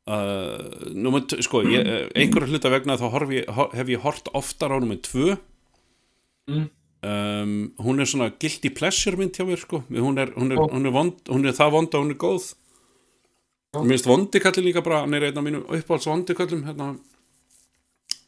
uh, 0.05 0.91
númer, 0.93 1.23
sko, 1.41 1.63
ég, 1.65 1.87
einhverju 2.13 2.51
hluta 2.51 2.69
vegna 2.69 2.97
þá 3.01 3.07
horf 3.15 3.29
ég, 3.33 3.49
hef 3.73 3.89
ég 3.89 4.03
hort 4.05 4.29
oftar 4.37 4.69
á 4.69 4.77
númer 4.77 5.01
tvö. 5.01 5.37
Mm. 6.51 6.69
Um, 7.01 7.71
hún 7.81 7.97
er 7.97 8.05
svona 8.05 8.27
guilty 8.29 8.69
pleasure 8.69 9.17
mynd 9.17 9.33
hjá 9.33 9.45
mér 9.47 9.57
sko. 9.57 9.79
Hún 9.89 10.19
er, 10.21 10.35
hún 10.37 10.53
er, 10.53 10.59
hún 10.61 10.85
er, 10.85 10.93
vond, 10.93 11.21
hún 11.33 11.47
er 11.49 11.55
það 11.57 11.71
vond 11.73 11.95
að 11.95 12.03
hún 12.03 12.13
er 12.13 12.19
góð. 12.21 12.51
Já. 13.71 13.79
mér 13.79 13.95
finnst 13.95 14.09
vondikallin 14.09 14.65
líka 14.67 14.83
bara 14.83 14.99
hann 15.05 15.15
er 15.15 15.23
einn 15.29 15.37
af 15.39 15.43
mínum 15.45 15.63
uppáhalds 15.63 16.05
vondikallum 16.05 16.65
hérna. 16.67 16.89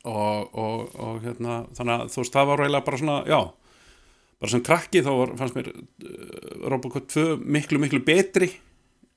og, 0.04 0.56
og, 0.56 0.95
og 0.95 1.18
hérna 1.24 1.58
þannig 1.76 1.94
að 1.94 2.14
þú 2.14 2.22
veist 2.22 2.34
það 2.38 2.48
var 2.48 2.62
reyla 2.64 2.82
bara 2.84 3.00
svona 3.02 3.18
já, 3.28 3.40
bara 4.40 4.52
sem 4.54 4.64
krakki 4.64 5.02
þá 5.04 5.10
var, 5.20 5.34
fannst 5.41 5.58
mér 5.58 5.70
uh, 5.74 6.70
Robocop 6.72 7.12
2 7.12 7.26
miklu 7.44 7.82
miklu 7.84 8.00
betri. 8.08 8.50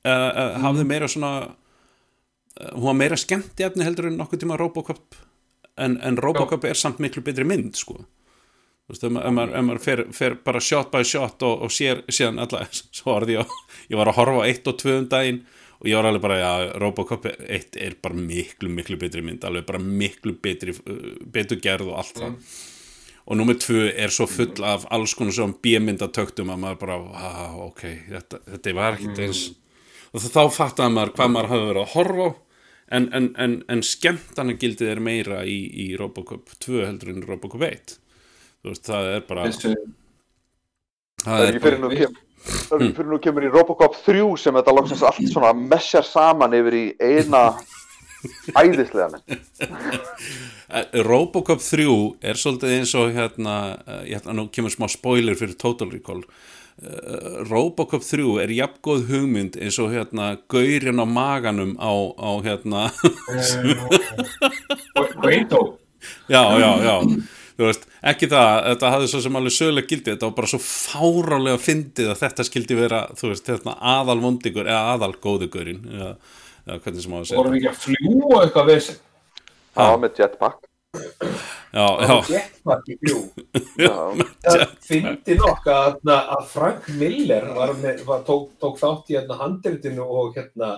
Uh, 0.06 0.10
uh, 0.10 0.58
hafði 0.66 0.84
meira 0.86 1.08
svona 1.10 1.32
uh, 1.46 2.74
hún 2.74 2.90
var 2.90 2.98
meira 2.98 3.18
skemmt 3.18 3.62
efni 3.62 3.86
heldur 3.86 4.10
en 4.10 4.18
nokkuð 4.20 4.42
tíma 4.42 4.58
Robocop. 4.60 5.16
En, 5.78 5.96
en 6.02 6.18
Robocop 6.18 6.66
er 6.66 6.76
samt 6.76 7.00
miklu 7.00 7.22
betri 7.22 7.46
mynd 7.46 7.78
sko 7.78 8.02
Þú 8.86 8.94
veist, 8.94 9.04
ef 9.08 9.10
ma- 9.16 9.22
ef 9.26 9.32
maður, 9.34 9.52
ef 9.58 9.64
maður 9.66 9.82
fer, 9.82 10.00
fer 10.14 10.34
bara 10.46 10.60
shot 10.62 10.92
by 10.92 11.02
shot 11.02 11.42
og, 11.42 11.64
og 11.66 11.72
sér 11.74 12.04
síðan 12.06 12.38
alla, 12.44 12.60
svo 12.96 13.16
var 13.16 13.26
ég, 13.32 13.54
ég 13.90 13.98
var 13.98 14.12
að 14.12 14.18
horfa 14.20 14.44
á 14.46 14.50
1 14.52 14.70
og 14.70 14.76
2 14.84 14.92
um 15.00 15.08
daginn 15.10 15.40
og 15.80 15.88
ég 15.90 15.98
var 15.98 16.06
alveg 16.08 16.22
bara, 16.24 16.36
já, 16.40 16.52
Robocop 16.80 17.26
1 17.26 17.76
er 17.82 17.96
bara 18.00 18.16
miklu, 18.16 18.70
miklu 18.72 18.96
betri 19.00 19.20
mynd, 19.26 19.42
alveg 19.44 19.66
bara 19.68 19.80
miklu 19.82 20.36
betri, 20.40 20.72
uh, 20.72 21.02
betur 21.34 21.58
gerð 21.60 21.90
og 21.90 21.98
allt 22.00 22.22
það. 22.22 22.38
Og 23.26 23.36
nummer 23.40 23.58
2 23.58 23.82
er 23.98 24.14
svo 24.14 24.24
full 24.30 24.62
af 24.64 24.86
alls 24.94 25.12
konar 25.18 25.34
svona 25.34 25.58
bímyndatöktum 25.66 26.54
að 26.54 26.62
maður 26.62 26.78
bara, 26.84 26.96
wow, 27.02 27.58
ok, 27.66 27.82
þetta, 28.14 28.40
þetta 28.54 28.74
var 28.78 28.96
ekkit 28.96 29.20
eins. 29.26 29.42
Og 30.14 30.22
þá 30.22 30.40
fattaði 30.54 30.94
maður 30.94 31.12
hvað 31.18 31.32
maður 31.34 31.50
hafði 31.52 31.68
verið 31.72 31.82
að 31.82 31.94
horfa 31.98 32.28
á. 32.30 32.30
En, 32.96 33.08
en, 33.18 33.24
en, 33.42 33.54
en 33.74 33.82
skemmtana 33.82 34.54
gildið 34.62 34.92
er 34.94 35.00
meira 35.02 35.40
í, 35.44 35.58
í 35.74 35.86
Robocop 35.98 36.54
2 36.62 36.84
heldur 36.86 37.10
en 37.12 37.24
Robocop 37.26 37.66
1 37.66 37.96
þú 38.66 38.72
veist, 38.72 38.88
það 38.88 39.12
er 39.14 39.26
bara 39.28 39.46
Þessu, 39.46 39.74
Það 41.22 41.32
það 41.32 41.44
er 41.44 41.48
ekki 41.54 41.62
fyrir 41.64 41.78
bara, 41.80 41.86
nú 41.86 42.00
kem, 42.00 42.18
það 42.46 42.74
er 42.74 42.82
ekki 42.84 42.96
fyrir 42.98 43.10
nú 43.12 43.18
kemur 43.22 43.46
í 43.46 43.52
Robocop 43.54 43.94
3 44.04 44.26
sem 44.42 44.58
þetta 44.58 44.74
loksins 44.74 45.04
allt 45.06 45.30
svona 45.30 45.52
messjar 45.56 46.06
saman 46.06 46.56
yfir 46.58 46.76
í 46.76 46.84
eina 47.02 47.40
æðislega. 48.58 49.22
Eh, 49.30 51.00
Robocop 51.08 51.62
3 51.62 51.86
er 52.26 52.38
svolítið 52.38 52.74
eins 52.76 52.92
og 52.98 53.14
hérna, 53.14 53.56
eh, 53.86 54.12
ætla 54.18 54.34
nú 54.36 54.48
kemur 54.54 54.74
smá 54.74 54.90
spoiler 54.90 55.38
fyrir 55.38 55.56
Total 55.58 55.90
Recall. 55.94 56.22
Eh, 56.82 57.40
Robocop 57.48 58.04
3 58.04 58.42
er 58.44 58.52
jafngóð 58.54 59.06
hugmynd 59.08 59.56
eins 59.62 59.78
og 59.82 59.94
hérna 59.94 60.34
gaurinn 60.52 61.00
á 61.00 61.06
maganum 61.08 61.72
á, 61.80 61.90
á 62.20 62.30
hérna 62.44 62.90
Guaido, 65.16 65.78
já, 66.28 66.42
já, 66.60 66.70
já 66.84 66.96
þú 67.56 67.66
veist, 67.68 67.86
ekki 68.12 68.28
það, 68.32 68.50
þetta 68.70 68.92
hafði 68.94 69.08
svo 69.12 69.20
sem 69.24 69.38
alveg 69.40 69.54
sögulega 69.56 69.90
gildið, 69.92 70.12
þetta 70.14 70.28
var 70.28 70.36
bara 70.36 70.50
svo 70.52 70.60
fárálega 70.62 71.62
fyndið 71.62 72.12
að 72.12 72.22
þetta 72.22 72.46
skildi 72.48 72.78
vera 72.78 73.02
þú 73.16 73.32
veist, 73.32 73.50
hérna, 73.52 73.76
aðal 73.96 74.18
vondigur 74.24 74.68
eða 74.68 74.94
aðal 74.94 75.12
góðugurinn 75.24 75.82
eða, 75.92 76.12
eða 76.66 76.78
hvernig 76.84 77.04
sem 77.04 77.16
á 77.16 77.18
að 77.18 77.26
segja 77.30 77.40
vorum 77.40 77.56
við 77.56 77.60
ekki 77.62 77.72
að 77.72 77.82
fljúa 77.86 78.40
eitthvað 78.44 78.70
við 78.70 78.80
þessi. 78.80 78.96
Það 79.76 79.92
var 79.92 80.02
með 80.04 80.20
jetpack. 80.22 80.68
já, 81.76 81.86
já, 82.08 82.14
Jetpack 82.32 82.86
í. 82.88 82.96
Já. 83.84 83.96
Það 84.46 84.62
fyndi 84.86 85.34
nokk 85.36 85.66
að, 85.68 85.98
að 86.08 86.46
Frank 86.48 86.86
Miller 86.96 87.50
var 87.56 87.74
með, 87.82 88.00
var, 88.08 88.22
tók, 88.24 88.54
tók 88.62 88.78
þátt 88.80 89.12
í 89.12 89.18
hérna, 89.18 89.36
handritinu 89.42 90.06
og 90.06 90.38
hérna, 90.38 90.70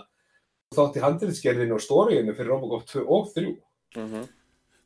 þátt 0.75 0.99
í 0.99 1.05
handritsgerðinu 1.05 1.77
og 1.77 1.85
stóriðinu 1.85 2.35
fyrir 2.35 2.51
Robocop 2.51 2.89
2 2.91 3.05
og 3.07 3.31
3. 3.37 3.55
Mhm. 3.99 4.27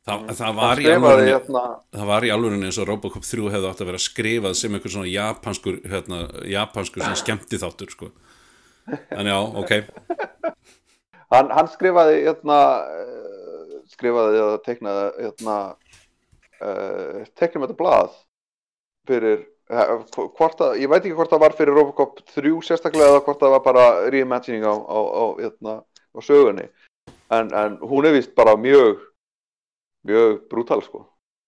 Það, 0.07 0.25
það 0.29 0.43
Hann 0.45 0.57
var 0.57 0.81
alvörinni 0.83 1.31
hérna, 1.31 1.63
það 1.95 2.09
var 2.11 2.27
í 2.27 2.33
alvörunni 2.35 2.69
eins 2.69 2.79
og 2.81 2.89
Robocop 2.89 3.27
3 3.27 3.53
hefði 3.53 3.69
átt 3.69 3.83
að 3.83 3.91
vera 3.91 4.03
skrifað 4.03 4.57
sem 4.59 4.75
einhver 4.75 4.95
svona 4.95 5.11
japanskur 5.11 5.79
hérna, 5.93 6.25
japanskur 6.49 7.05
svona 7.05 7.21
skemmti 7.21 7.61
þáttur 7.61 7.93
sko. 7.93 8.11
en 9.15 9.31
já, 9.31 9.37
ok 9.39 9.71
hann, 11.31 11.49
hann 11.55 11.71
skrifaði 11.71 12.19
hérna, 12.25 12.59
uh, 12.83 13.79
skrifaði 13.93 14.41
eða 14.41 14.59
teiknaði 14.65 15.07
hérna, 15.21 15.57
uh, 16.59 17.23
teiknum 17.39 17.65
þetta 17.65 17.79
blað 17.79 18.19
fyrir, 19.07 19.47
hvort 20.13 20.61
að, 20.63 20.77
ég 20.83 20.91
veit 20.91 21.01
ekki 21.01 21.15
hvort 21.17 21.31
það 21.31 21.43
var 21.45 21.55
fyrir 21.57 21.77
Robocop 21.77 22.19
3 22.35 22.53
sérstaklega 22.67 23.13
eða 23.13 23.23
hvort 23.25 23.41
það 23.41 23.55
var 23.55 23.63
bara 23.65 23.85
reimagining 24.13 24.65
á, 24.67 24.73
á, 24.75 24.99
á, 24.99 25.23
hérna, 25.39 25.75
á 25.87 26.19
sögunni. 26.23 26.67
En, 27.33 27.49
en 27.55 27.79
hún 27.81 28.05
er 28.07 28.15
vist 28.15 28.35
bara 28.37 28.55
mjög, 28.59 29.01
mjög 30.07 30.45
brútal 30.51 30.83
sko. 30.85 31.05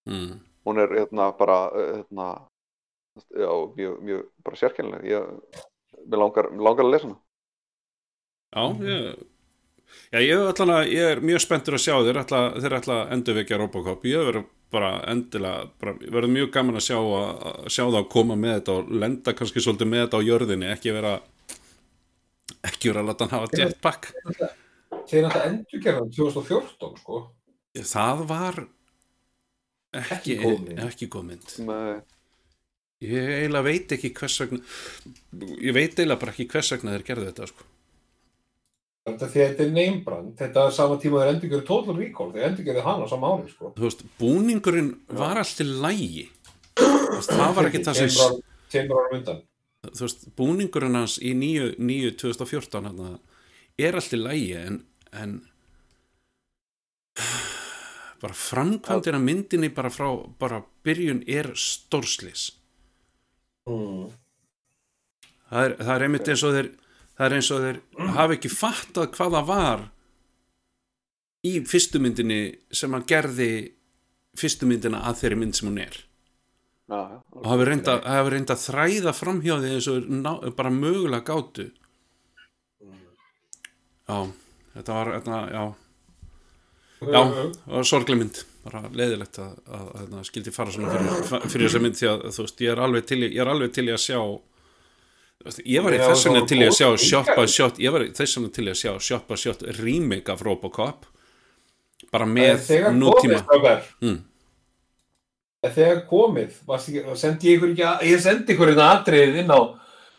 mm. 0.09 0.33
Hún 0.65 0.81
er 0.81 0.89
hérna 0.89 1.29
bara, 1.37 1.59
uh, 1.69 1.91
hérna, 1.99 2.27
já, 3.29 3.51
mjög, 3.75 4.01
mjög 4.01 4.25
bara 4.43 4.57
sérkennileg. 4.57 5.05
Ég, 5.05 5.61
mér 6.07 6.19
langar, 6.19 6.49
mér 6.49 6.65
langar 6.65 6.85
að 6.85 6.91
lesa 6.93 7.07
hana. 7.07 7.19
já, 8.55 8.63
ég 8.89 9.23
Já, 10.13 10.19
ég, 10.21 10.41
að, 10.63 10.89
ég 10.93 11.11
er 11.13 11.21
mjög 11.23 11.41
spenntur 11.43 11.77
að 11.77 11.83
sjá 11.83 11.95
þeir 12.05 12.19
ætla, 12.21 12.41
þeir 12.61 12.75
ætla 12.77 12.97
að 13.01 13.13
endurvekja 13.15 13.59
Robocop 13.59 14.05
ég 14.07 14.27
verður 14.27 14.45
bara 14.73 14.91
endilega 15.11 15.69
bara, 15.81 15.93
verður 16.01 16.33
mjög 16.35 16.51
gaman 16.55 16.79
að 16.79 16.85
sjá, 16.87 16.97
að, 16.99 17.31
að 17.49 17.69
sjá 17.75 17.83
það 17.83 17.99
að 17.99 18.11
koma 18.15 18.37
með 18.39 18.53
þetta 18.57 18.75
og 18.75 18.91
lenda 19.03 19.33
kannski 19.37 19.63
svolítið 19.63 19.91
með 19.91 20.03
þetta 20.05 20.21
á 20.21 20.27
jörðinni 20.29 20.69
ekki 20.73 20.95
vera 20.95 21.13
ekki 22.65 22.91
vera 22.91 23.03
að 23.03 23.11
láta 23.11 23.27
hann 23.27 23.35
hafa 23.35 23.61
jetpack 23.61 24.09
þeir 24.15 25.27
náttúrulega 25.27 25.45
endur 25.51 25.83
gerðan 25.85 26.13
2014 26.17 27.01
sko 27.01 27.21
það 27.83 28.25
var 28.29 28.59
ekki, 29.95 30.35
Ekki 30.85 31.07
góð 31.11 31.23
mynd. 31.29 31.55
Nei. 31.67 31.95
ég 33.05 33.29
eiginlega 33.41 33.63
veit 33.67 33.91
ekki 33.95 34.09
hvers 34.15 34.35
vegna 34.41 34.59
ég 35.59 35.73
veit 35.75 35.93
eiginlega 35.95 36.19
bara 36.21 36.31
ekki 36.33 36.47
hvers 36.51 36.71
vegna 36.73 36.93
þeir 36.95 37.03
gerðu 37.09 37.25
þetta 37.29 37.47
sko. 37.51 37.65
þetta 39.05 39.27
því 39.33 39.41
að 39.43 39.49
þetta 39.49 39.63
er 39.65 39.73
neymbrand 39.75 40.31
þetta 40.39 40.63
er 40.67 40.75
sama 40.77 40.95
tíma 41.03 41.21
þeir 41.21 41.33
endur 41.33 41.51
gerðu 41.53 41.65
Total 41.67 41.97
Recall 41.99 42.31
þeir 42.33 42.47
endur 42.49 42.65
gerðu 42.69 42.85
hana 42.87 43.05
á 43.05 43.07
sama 43.11 43.31
ári 43.35 43.51
sko 43.51 43.73
þú 43.75 43.83
veist, 43.87 44.05
búningurinn 44.19 44.91
var 45.11 45.41
alltaf 45.43 45.73
lægi 45.85 46.25
það 47.27 47.53
var 47.59 47.69
ekki 47.69 47.83
það 47.85 47.99
sem 47.99 48.39
tveimur 48.71 49.01
árum 49.03 49.17
undan 49.19 49.43
þú 49.91 50.07
veist, 50.07 50.25
búningurinn 50.39 50.97
hans 50.97 51.19
í 51.21 51.35
nýju, 51.37 51.75
nýju 51.77 52.15
2014 52.23 52.89
hana, 52.89 53.11
er 53.77 53.99
alltaf 53.99 54.23
lægi 54.23 54.55
en, 54.63 54.81
en 55.13 55.35
bara 58.25 58.37
framkvæmdina 58.41 59.21
myndinni 59.21 59.71
bara 59.77 59.93
frá 59.93 60.09
bara 60.41 60.63
byrjun 60.85 61.23
er 61.29 61.51
stórslis 61.59 62.49
mm. 63.69 64.05
það 65.49 65.69
er, 65.69 65.77
það 65.81 65.95
er 65.95 66.07
einmitt 66.09 66.33
eins 66.33 66.45
og 66.45 66.57
þeir 66.57 66.71
það 67.15 67.27
er 67.27 67.37
eins 67.39 67.51
og 67.55 67.65
þeir 67.67 67.81
hafa 68.17 68.37
ekki 68.39 68.51
fattað 68.51 69.11
hvað 69.15 69.37
það 69.39 69.51
var 69.53 69.85
í 71.45 71.53
fyrstu 71.69 72.01
myndinni 72.01 72.41
sem 72.73 72.93
hann 72.95 73.05
gerði 73.07 73.51
fyrstu 74.39 74.67
myndina 74.69 75.03
að 75.07 75.21
þeirri 75.21 75.39
mynd 75.41 75.57
sem 75.57 75.69
hún 75.69 75.81
er. 75.83 75.97
Já, 76.85 76.99
já. 76.99 77.17
og 77.39 77.47
hafi 77.49 77.65
reynda, 77.65 77.95
hafi 78.05 78.31
reynda 78.33 78.53
að 78.53 78.63
þræða 78.67 79.13
framhjá 79.17 79.55
því 79.61 79.71
eins 79.73 79.87
og 79.89 80.09
ná, 80.11 80.31
bara 80.57 80.73
mögulega 80.73 81.25
gátu. 81.25 81.69
Já, 84.05 84.17
þetta 84.75 84.97
var 84.99 85.11
þetta, 85.15 85.39
já, 85.49 85.63
já, 87.11 87.21
það 87.21 87.77
var 87.77 87.87
sorgleg 87.91 88.19
mynd. 88.21 88.41
Bara 88.65 88.81
leiðilegt 88.89 89.37
að, 89.43 89.53
að, 89.69 89.87
að, 90.01 90.19
skildi 90.25 90.51
fara 90.53 90.73
svona 90.73 90.93
fyrir, 90.95 91.49
fyrir 91.53 91.67
þessa 91.67 91.81
mynd 91.83 91.99
því 91.99 92.11
að 92.11 92.27
þú 92.33 92.45
veist, 92.45 92.61
ég 92.65 92.73
er 92.73 92.81
alveg 92.81 93.07
til, 93.11 93.19
ég 93.27 93.41
er 93.43 93.51
alveg 93.51 93.73
til 93.75 93.85
að 93.93 94.01
sjá 94.01 94.19
ég 95.65 95.83
var 95.85 95.93
í 95.93 95.99
þess 96.01 96.25
vegna 96.25 96.45
til 96.49 96.61
að 96.65 96.71
sjá 96.73 96.87
shot 96.97 97.33
by 97.37 97.45
shot, 97.51 97.81
ég 97.83 97.93
var 97.93 98.05
í 98.05 98.13
þess 98.17 98.39
vegna 98.39 98.53
til 98.55 98.65
að 98.71 98.79
sjá 98.79 98.93
shot 99.09 99.27
by 99.29 99.37
shot 99.37 99.65
remake 99.77 100.33
af 100.33 100.41
Robocop 100.45 101.05
bara 102.11 102.27
með 102.29 102.65
nútíma. 102.95 103.41
Mm. 104.01 104.21
þegar 105.65 106.01
komið 106.09 106.57
ekki, 106.77 107.03
sendi 107.17 107.53
ég 107.53 107.67
ekki 107.69 108.09
ég 108.09 108.23
sendi 108.23 108.53
ykkur 108.55 108.73
þetta 108.73 108.89
atriðið 108.99 109.41
inn 109.43 109.53
á 109.53 109.61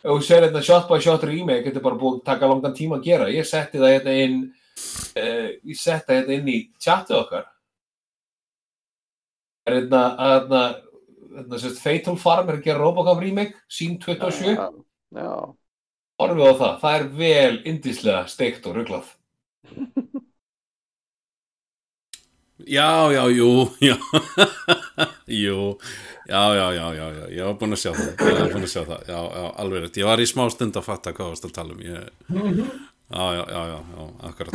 þú 0.07 0.21
sér 0.23 0.47
þetta 0.49 0.63
shot 0.63 0.89
by 0.91 1.01
shot 1.03 1.27
remake 1.27 1.67
þetta 1.67 1.81
er 1.81 1.87
bara 1.89 2.01
búið 2.01 2.21
að 2.21 2.25
taka 2.31 2.51
langan 2.51 2.75
tíma 2.77 3.01
að 3.01 3.09
gera. 3.09 3.29
Ég 3.33 3.47
setti 3.49 3.83
það 3.83 3.95
hérna 3.97 4.17
inn 4.23 4.39
uh, 4.77 5.51
ég 5.67 5.83
það 5.83 6.13
hérna 6.15 6.39
inn 6.41 6.51
í 6.53 6.59
chatið 6.83 7.21
okkar. 7.21 7.47
Er 9.67 9.79
hérna 9.81 10.03
hérna, 10.21 10.63
hérna 11.37 11.61
sérst, 11.63 11.83
Fatal 11.83 12.17
Farm 12.21 12.51
er 12.53 12.61
að 12.61 12.67
gera 12.69 12.83
Robocop 12.85 13.21
remake 13.23 13.57
sín 13.69 13.99
27, 14.03 14.55
Já, 14.55 14.69
já. 15.17 15.31
orfið 16.23 16.47
á 16.47 16.53
það. 16.63 16.79
Það 16.85 16.99
er 17.01 17.09
vel 17.23 17.61
indislega 17.73 18.25
steikt 18.31 18.67
og 18.71 18.79
rugglað 18.81 19.13
Já, 22.67 23.13
já, 23.13 23.29
jú, 23.31 23.69
já, 23.81 23.97
jú, 25.29 25.79
já, 26.27 26.55
já, 26.57 26.73
já, 26.73 26.95
já, 26.95 27.07
já, 27.13 27.25
ég 27.29 27.45
var 27.45 27.55
búinn 27.61 27.77
að 27.77 27.83
sjá 27.83 27.91
það, 27.93 28.23
ég 28.25 28.39
var 28.41 28.49
búinn 28.55 28.65
að 28.65 28.73
sjá 28.73 28.81
það, 28.89 29.03
já, 29.13 29.19
já, 29.37 29.43
alveg 29.61 29.83
rétt, 29.85 29.99
ég 30.01 30.09
var 30.09 30.23
í 30.25 30.27
smá 30.31 30.47
stund 30.55 30.79
að 30.81 30.87
fatta 30.89 31.13
hvað 31.13 31.35
varst 31.35 31.45
að 31.51 31.53
tala 31.59 31.77
um, 31.77 31.83
ég, 31.85 32.09
já, 33.11 33.35
já, 33.35 33.45
já, 33.51 33.63
já, 33.71 34.05
akkurat, 34.31 34.55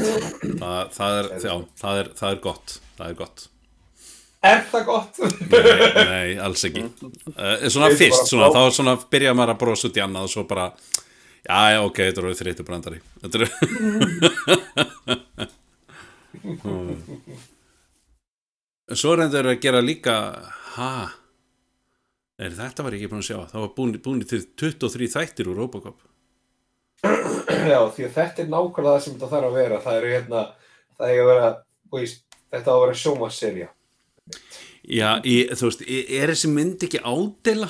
það, 0.60 0.92
það 0.98 1.18
er, 1.20 1.26
já, 1.46 1.54
það 1.82 2.02
er, 2.02 2.08
það 2.20 2.30
er 2.32 2.40
gott, 2.44 2.74
það 2.98 3.08
er 3.08 3.16
gott, 3.22 3.46
er 4.52 4.60
það 4.72 4.84
gott? 4.90 5.22
nei, 5.52 6.04
nei, 6.10 6.30
alls 6.48 6.66
ekki, 6.68 6.84
uh, 7.36 7.70
svona 7.72 7.90
fyrst, 7.96 8.26
svona, 8.32 8.52
þá 8.52 8.62
svona 8.76 8.98
byrja 9.14 9.38
maður 9.38 9.56
að 9.56 9.62
brosa 9.64 9.88
út 9.88 10.00
í 10.02 10.04
annað 10.04 10.28
og 10.28 10.34
svo 10.36 10.44
bara, 10.50 10.68
já, 11.46 11.60
já, 11.76 11.80
ok, 11.86 11.98
þetta 12.10 12.24
eru 12.26 12.36
þreytu 12.42 12.68
brandari, 12.68 13.00
þetta 13.24 13.36
eru, 13.42 13.48
Svo 18.92 19.14
reyndur 19.16 19.48
að 19.48 19.62
gera 19.64 19.80
líka 19.80 20.14
ha? 20.76 20.94
Nei, 22.42 22.50
þetta 22.58 22.84
var 22.84 22.96
ekki 22.98 23.08
búin 23.12 23.22
að 23.22 23.28
sjá. 23.30 23.38
Það 23.52 23.62
var 23.64 23.70
búin, 23.78 23.94
búin 24.04 24.24
til 24.28 24.42
23 24.60 25.08
þættir 25.14 25.52
úr 25.52 25.62
Robocop 25.62 26.02
Já, 27.02 27.80
því 27.94 28.06
að 28.08 28.16
þetta 28.16 28.44
er 28.44 28.50
nákvæmlega 28.52 28.96
það 28.96 29.04
sem 29.06 29.16
þetta 29.16 29.30
þarf 29.32 29.48
að 29.48 29.58
vera. 29.58 29.80
Það 29.84 29.98
er 30.00 30.08
hérna, 30.16 30.42
það 30.98 31.14
er 31.14 31.22
að 31.22 31.30
vera, 31.32 31.52
þú 31.88 32.02
veist, 32.02 32.24
þetta 32.54 32.72
á 32.72 32.76
að 32.76 32.84
vera 32.86 33.00
sjómaserja. 33.02 33.70
Já, 34.82 35.10
ég, 35.30 35.54
þú 35.58 35.70
veist, 35.70 35.86
er 35.90 36.34
þessi 36.34 36.52
mynd 36.52 36.86
ekki 36.88 37.02
ádela? 37.02 37.70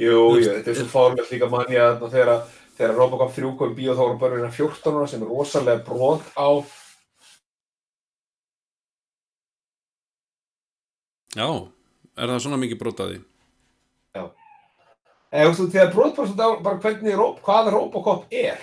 Jú, 0.00 0.18
jú, 0.40 0.44
þetta 0.48 0.72
er 0.72 0.78
svo 0.78 0.88
fárlega 0.92 1.28
líka 1.28 1.48
manni 1.52 1.76
að 1.76 1.98
þarna 2.00 2.12
þegar, 2.14 2.54
þegar 2.78 2.94
Robocop 2.96 3.34
3 3.36 3.56
kom 3.60 3.74
í 3.74 3.76
bíó 3.76 3.96
þá 3.96 4.02
voru 4.06 4.20
börnina 4.22 4.52
14 4.52 4.96
ára 4.96 5.10
sem 5.10 5.24
er 5.24 5.32
rosalega 5.32 5.84
brot 5.84 6.24
á, 6.32 6.48
Já, 11.32 11.48
er 11.48 12.28
það 12.28 12.42
svona 12.44 12.58
mikið 12.60 12.80
brotaði? 12.80 13.20
Eða 15.32 15.54
þú 15.56 15.64
veist, 15.64 15.72
þegar 15.74 15.90
brot 15.94 16.14
bara, 16.16 16.28
svona 16.28 16.46
á 16.46 16.50
bara 16.66 16.82
hvernig, 16.84 17.16
Rob- 17.18 17.40
hvað 17.44 17.72
Robocop 17.74 18.36
er. 18.36 18.60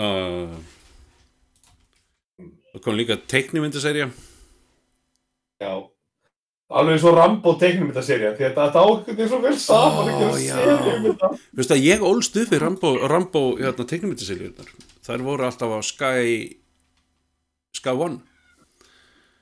Uh, 0.00 0.58
það 2.74 2.84
kom 2.84 2.98
líka 2.98 3.18
teiknimyndaserja 3.30 4.10
Já. 5.60 5.72
Alveg 6.70 6.94
eins 6.94 7.04
og 7.10 7.16
Rambo 7.18 7.56
teiknumyndaserja, 7.58 8.30
því 8.38 8.44
að 8.46 8.54
þetta 8.60 8.82
ákveð 8.86 9.20
er 9.24 9.28
svo 9.32 9.40
vel 9.42 9.56
saman 9.58 10.10
já. 10.38 10.54
serja 10.54 10.94
um 10.94 11.06
þetta. 11.08 11.30
Veistu 11.58 11.74
að 11.74 11.86
ég 11.88 12.04
ólst 12.06 12.38
upp 12.40 12.52
við 12.54 12.62
Rambo, 12.62 12.92
Rambo 13.10 13.42
hérna, 13.58 13.86
teiknimyndaserjunar 13.90 14.70
þær 15.04 15.24
voru 15.26 15.48
alltaf 15.48 15.74
á 15.74 15.78
Sky 15.82 16.36
Sky 17.74 17.94
One 17.96 18.20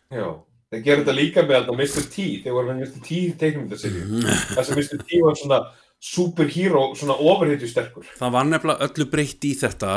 Já. 0.09 0.29
Þeir 0.73 0.83
gerðu 0.85 1.05
þetta 1.05 1.17
líka 1.17 1.45
með 1.45 1.55
þetta 1.59 1.77
Mr. 1.77 2.09
T, 2.13 2.25
þeir 2.45 2.57
voru 2.57 2.73
með 2.73 2.81
Mr. 2.83 3.05
T 3.05 3.21
teiknumyndaserju. 3.41 4.03
Þess 4.57 4.73
að 4.73 4.81
Mr. 4.81 5.05
T 5.05 5.21
var 5.25 5.39
svona 5.41 5.61
superhero, 6.01 6.93
svona 6.97 7.17
overhitju 7.19 7.69
sterkur. 7.71 8.07
Það 8.19 8.35
var 8.37 8.49
nefnilega 8.49 8.89
öllu 8.89 9.07
breytt 9.11 9.45
í 9.49 9.55
þetta 9.59 9.95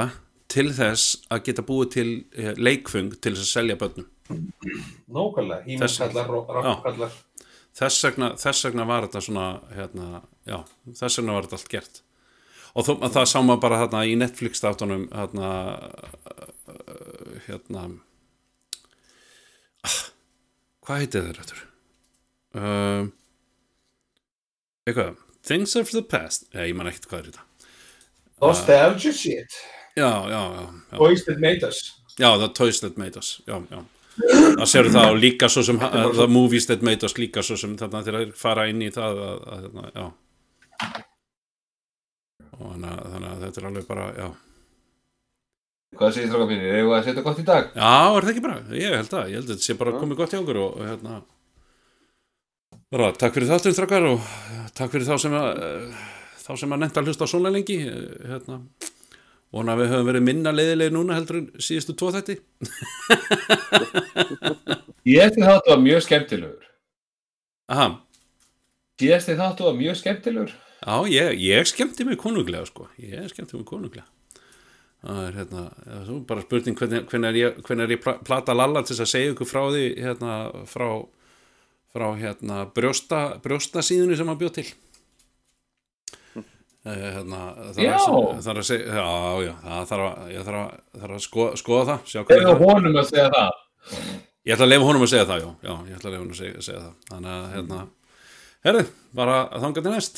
til 0.51 0.67
þess 0.75 1.17
að 1.31 1.43
geta 1.47 1.65
búið 1.67 1.91
til 1.95 2.07
eh, 2.35 2.53
leikfung 2.57 3.13
til 3.21 3.35
þess 3.35 3.45
að 3.45 3.51
selja 3.51 3.77
börnum. 3.79 4.07
Nákvæmlega, 4.31 5.63
Híminn 5.67 5.83
Þess- 5.83 6.01
kallar, 6.05 6.31
Rambo 6.31 6.77
kallar. 6.85 7.19
Þess 7.71 8.03
þess 8.41 8.65
vegna 8.67 8.85
var 8.87 9.05
þetta 9.07 9.21
svona, 9.23 9.45
hérna, 9.75 10.21
já, 10.47 10.57
þess 10.91 11.19
vegna 11.21 11.37
var 11.37 11.47
þetta 11.47 11.59
allt 11.59 11.71
gert. 11.71 12.01
Og 12.71 12.87
þó, 12.87 12.91
það 13.11 13.27
sá 13.27 13.39
maður 13.43 13.61
bara 13.63 13.79
hérna 13.81 14.01
í 14.07 14.15
Netflix 14.19 14.63
þáttunum, 14.63 15.05
hérna, 15.11 15.51
hérna, 17.47 17.85
ah, 19.87 19.97
hvað 20.87 21.03
heitið 21.03 21.27
þeir 21.27 21.41
þetta? 21.41 21.65
Uh, 22.51 23.09
eitthvað, 24.87 25.19
Things 25.45 25.75
of 25.79 25.89
the 25.91 26.03
Past, 26.05 26.49
Nei, 26.53 26.69
ég 26.69 26.75
man 26.77 26.89
ekkert 26.91 27.09
hvað 27.09 27.23
er 27.23 27.31
þetta. 27.31 27.47
Nostalgia 28.41 29.13
shit. 29.13 29.57
Já, 29.97 30.09
já, 30.29 30.41
já, 30.41 30.67
já. 30.91 30.97
Boys 30.97 31.25
that 31.25 31.41
made 31.41 31.65
us. 31.67 31.81
Já, 32.19 32.37
The 32.37 32.47
Toys 32.53 32.79
That 32.79 32.97
Made 32.97 33.19
Us 33.19 33.41
Já, 33.47 33.61
já 33.71 33.83
Það 34.59 34.65
séu 34.67 34.89
það 34.91 35.13
og 35.13 35.19
líka 35.23 35.47
svo 35.49 35.63
sem 35.63 35.77
The 35.79 36.27
Movies 36.27 36.67
That 36.67 36.83
Made 36.83 37.07
Us 37.07 37.15
líka 37.17 37.41
svo 37.45 37.55
sem 37.57 37.77
þarna 37.79 38.01
þegar 38.03 38.25
þeir 38.25 38.33
fara 38.37 38.65
inn 38.69 38.81
í 38.83 38.89
það 38.93 39.21
að, 39.23 39.45
að, 39.55 39.67
að, 39.71 39.91
já 39.95 40.05
og 42.61 42.73
þannig 42.73 42.89
að, 42.91 43.05
þannig 43.13 43.29
að 43.31 43.43
þetta 43.45 43.61
er 43.61 43.67
alveg 43.69 43.85
bara 43.87 44.07
já. 44.13 44.27
Hvað 45.97 46.11
segir 46.15 46.29
stráka 46.29 46.47
mínir? 46.51 46.67
Erum 46.75 46.91
við 46.91 46.97
að 46.97 47.07
setja 47.07 47.23
gott 47.25 47.39
í 47.41 47.45
dag? 47.47 47.71
já, 47.71 47.93
er 48.17 48.27
það 48.27 48.33
ekki 48.33 48.43
bara? 48.45 48.59
Ég 48.77 48.97
held 48.99 49.15
að, 49.17 49.31
ég 49.31 49.39
held 49.39 49.47
að 49.47 49.55
þetta 49.55 49.67
sé 49.67 49.77
bara 49.79 49.95
komið 49.95 50.19
gott 50.21 50.35
hjá 50.35 50.41
okkur 50.41 50.59
og, 50.61 50.75
og 50.75 50.91
hérna 50.91 51.15
bara, 52.91 53.11
takk 53.17 53.37
fyrir 53.37 53.51
þáttum 53.51 53.75
strákar 53.75 54.07
og 54.09 54.19
eh, 54.21 54.63
takk 54.77 54.93
fyrir 54.93 55.07
þá 55.07 55.15
sem 55.23 55.35
að 55.37 55.49
uh, 55.65 56.05
þá 56.41 56.51
sem 56.59 56.75
að 56.75 56.83
nefnda 56.83 57.01
að 57.03 57.11
hlusta 57.11 57.29
svona 57.31 57.53
lengi. 57.53 57.79
Eh, 57.87 58.13
hérna 58.31 58.61
vona 59.51 59.75
að 59.75 59.83
við 59.83 59.91
höfum 59.91 60.09
verið 60.11 60.27
minna 60.27 60.53
leiðilegi 60.55 60.95
núna 60.95 61.17
heldur 61.17 61.41
en 61.41 61.49
síðustu 61.59 61.95
tvo 61.99 62.11
þætti. 62.15 62.37
Ég 65.11 65.35
þáttu 65.35 65.73
var 65.73 65.81
mjög 65.81 66.05
skemmtilegur. 66.05 66.69
Aha, 67.71 67.89
Ég 69.01 69.23
þáttu 69.25 69.65
var 69.65 69.77
mjög 69.77 69.97
skemmtilegur. 69.97 70.51
Já, 70.81 70.95
ég, 71.09 71.37
ég 71.41 71.67
skemmti 71.69 72.05
mig 72.05 72.17
konunglega 72.21 72.65
sko, 72.69 72.87
ég 73.01 73.27
skemmti 73.31 73.57
mig 73.57 73.67
konunglega. 73.69 74.05
Það 75.01 75.21
er 75.25 75.37
hérna, 75.39 75.63
það 75.81 76.09
er 76.13 76.19
bara 76.29 76.43
spurning 76.45 76.77
hvernig, 76.77 77.01
hvernig 77.09 77.29
er 77.31 77.37
ég, 77.39 77.55
hvernig 77.65 77.85
er 77.87 77.93
ég 77.95 78.01
pla- 78.03 78.19
plata 78.25 78.53
Lalla 78.53 78.83
til 78.85 78.93
þess 78.93 79.05
að 79.07 79.11
segja 79.11 79.31
ykkur 79.33 79.49
frá 79.49 79.61
því 79.73 79.85
hérna, 79.97 80.35
frá, 80.69 80.87
frá 81.91 82.07
hérna 82.19 82.63
brjósta, 82.75 83.25
brjósta 83.43 83.83
síðunni 83.85 84.15
sem 84.19 84.29
hann 84.31 84.39
bjóð 84.39 84.53
til 84.61 84.69
Eh, 86.81 86.97
hérna, 87.13 87.39
þarf 87.75 87.83
Já. 87.85 87.93
að, 88.41 88.61
segja, 88.65 88.89
já, 88.89 89.05
já, 89.45 89.53
það 89.61 89.83
þarf 89.91 90.05
að, 90.07 90.31
ég 90.33 90.41
þarf 90.47 90.57
að, 90.61 90.71
þarf 91.03 91.13
að 91.13 91.21
skoða, 91.27 91.51
skoða 91.61 91.83
það, 91.91 91.99
sjá 92.09 92.19
hvað 92.23 92.37
Eða 92.39 92.55
honum 92.57 92.97
að 92.97 93.05
segja 93.11 93.27
það. 93.35 93.51
Ég 94.41 94.53
ætla 94.55 94.65
að 94.65 94.71
leifa 94.71 94.87
honum 94.89 95.05
að 95.05 95.11
segja 95.13 95.27
það, 95.29 95.37
já, 95.43 95.49
já, 95.61 95.73
ég 95.91 95.93
ætla 95.99 96.07
að 96.09 96.13
leifa 96.15 96.23
honum 96.23 96.33
að 96.33 96.41
segja, 96.41 96.57
segja 96.65 96.81
það. 96.81 96.93
Þannig 97.11 97.31
að, 97.35 97.45
hérna, 97.53 97.77
herðu, 98.65 98.83
bara 99.21 99.35
að 99.45 99.59
þanga 99.67 99.85
til 99.85 99.93
næst. 99.93 100.15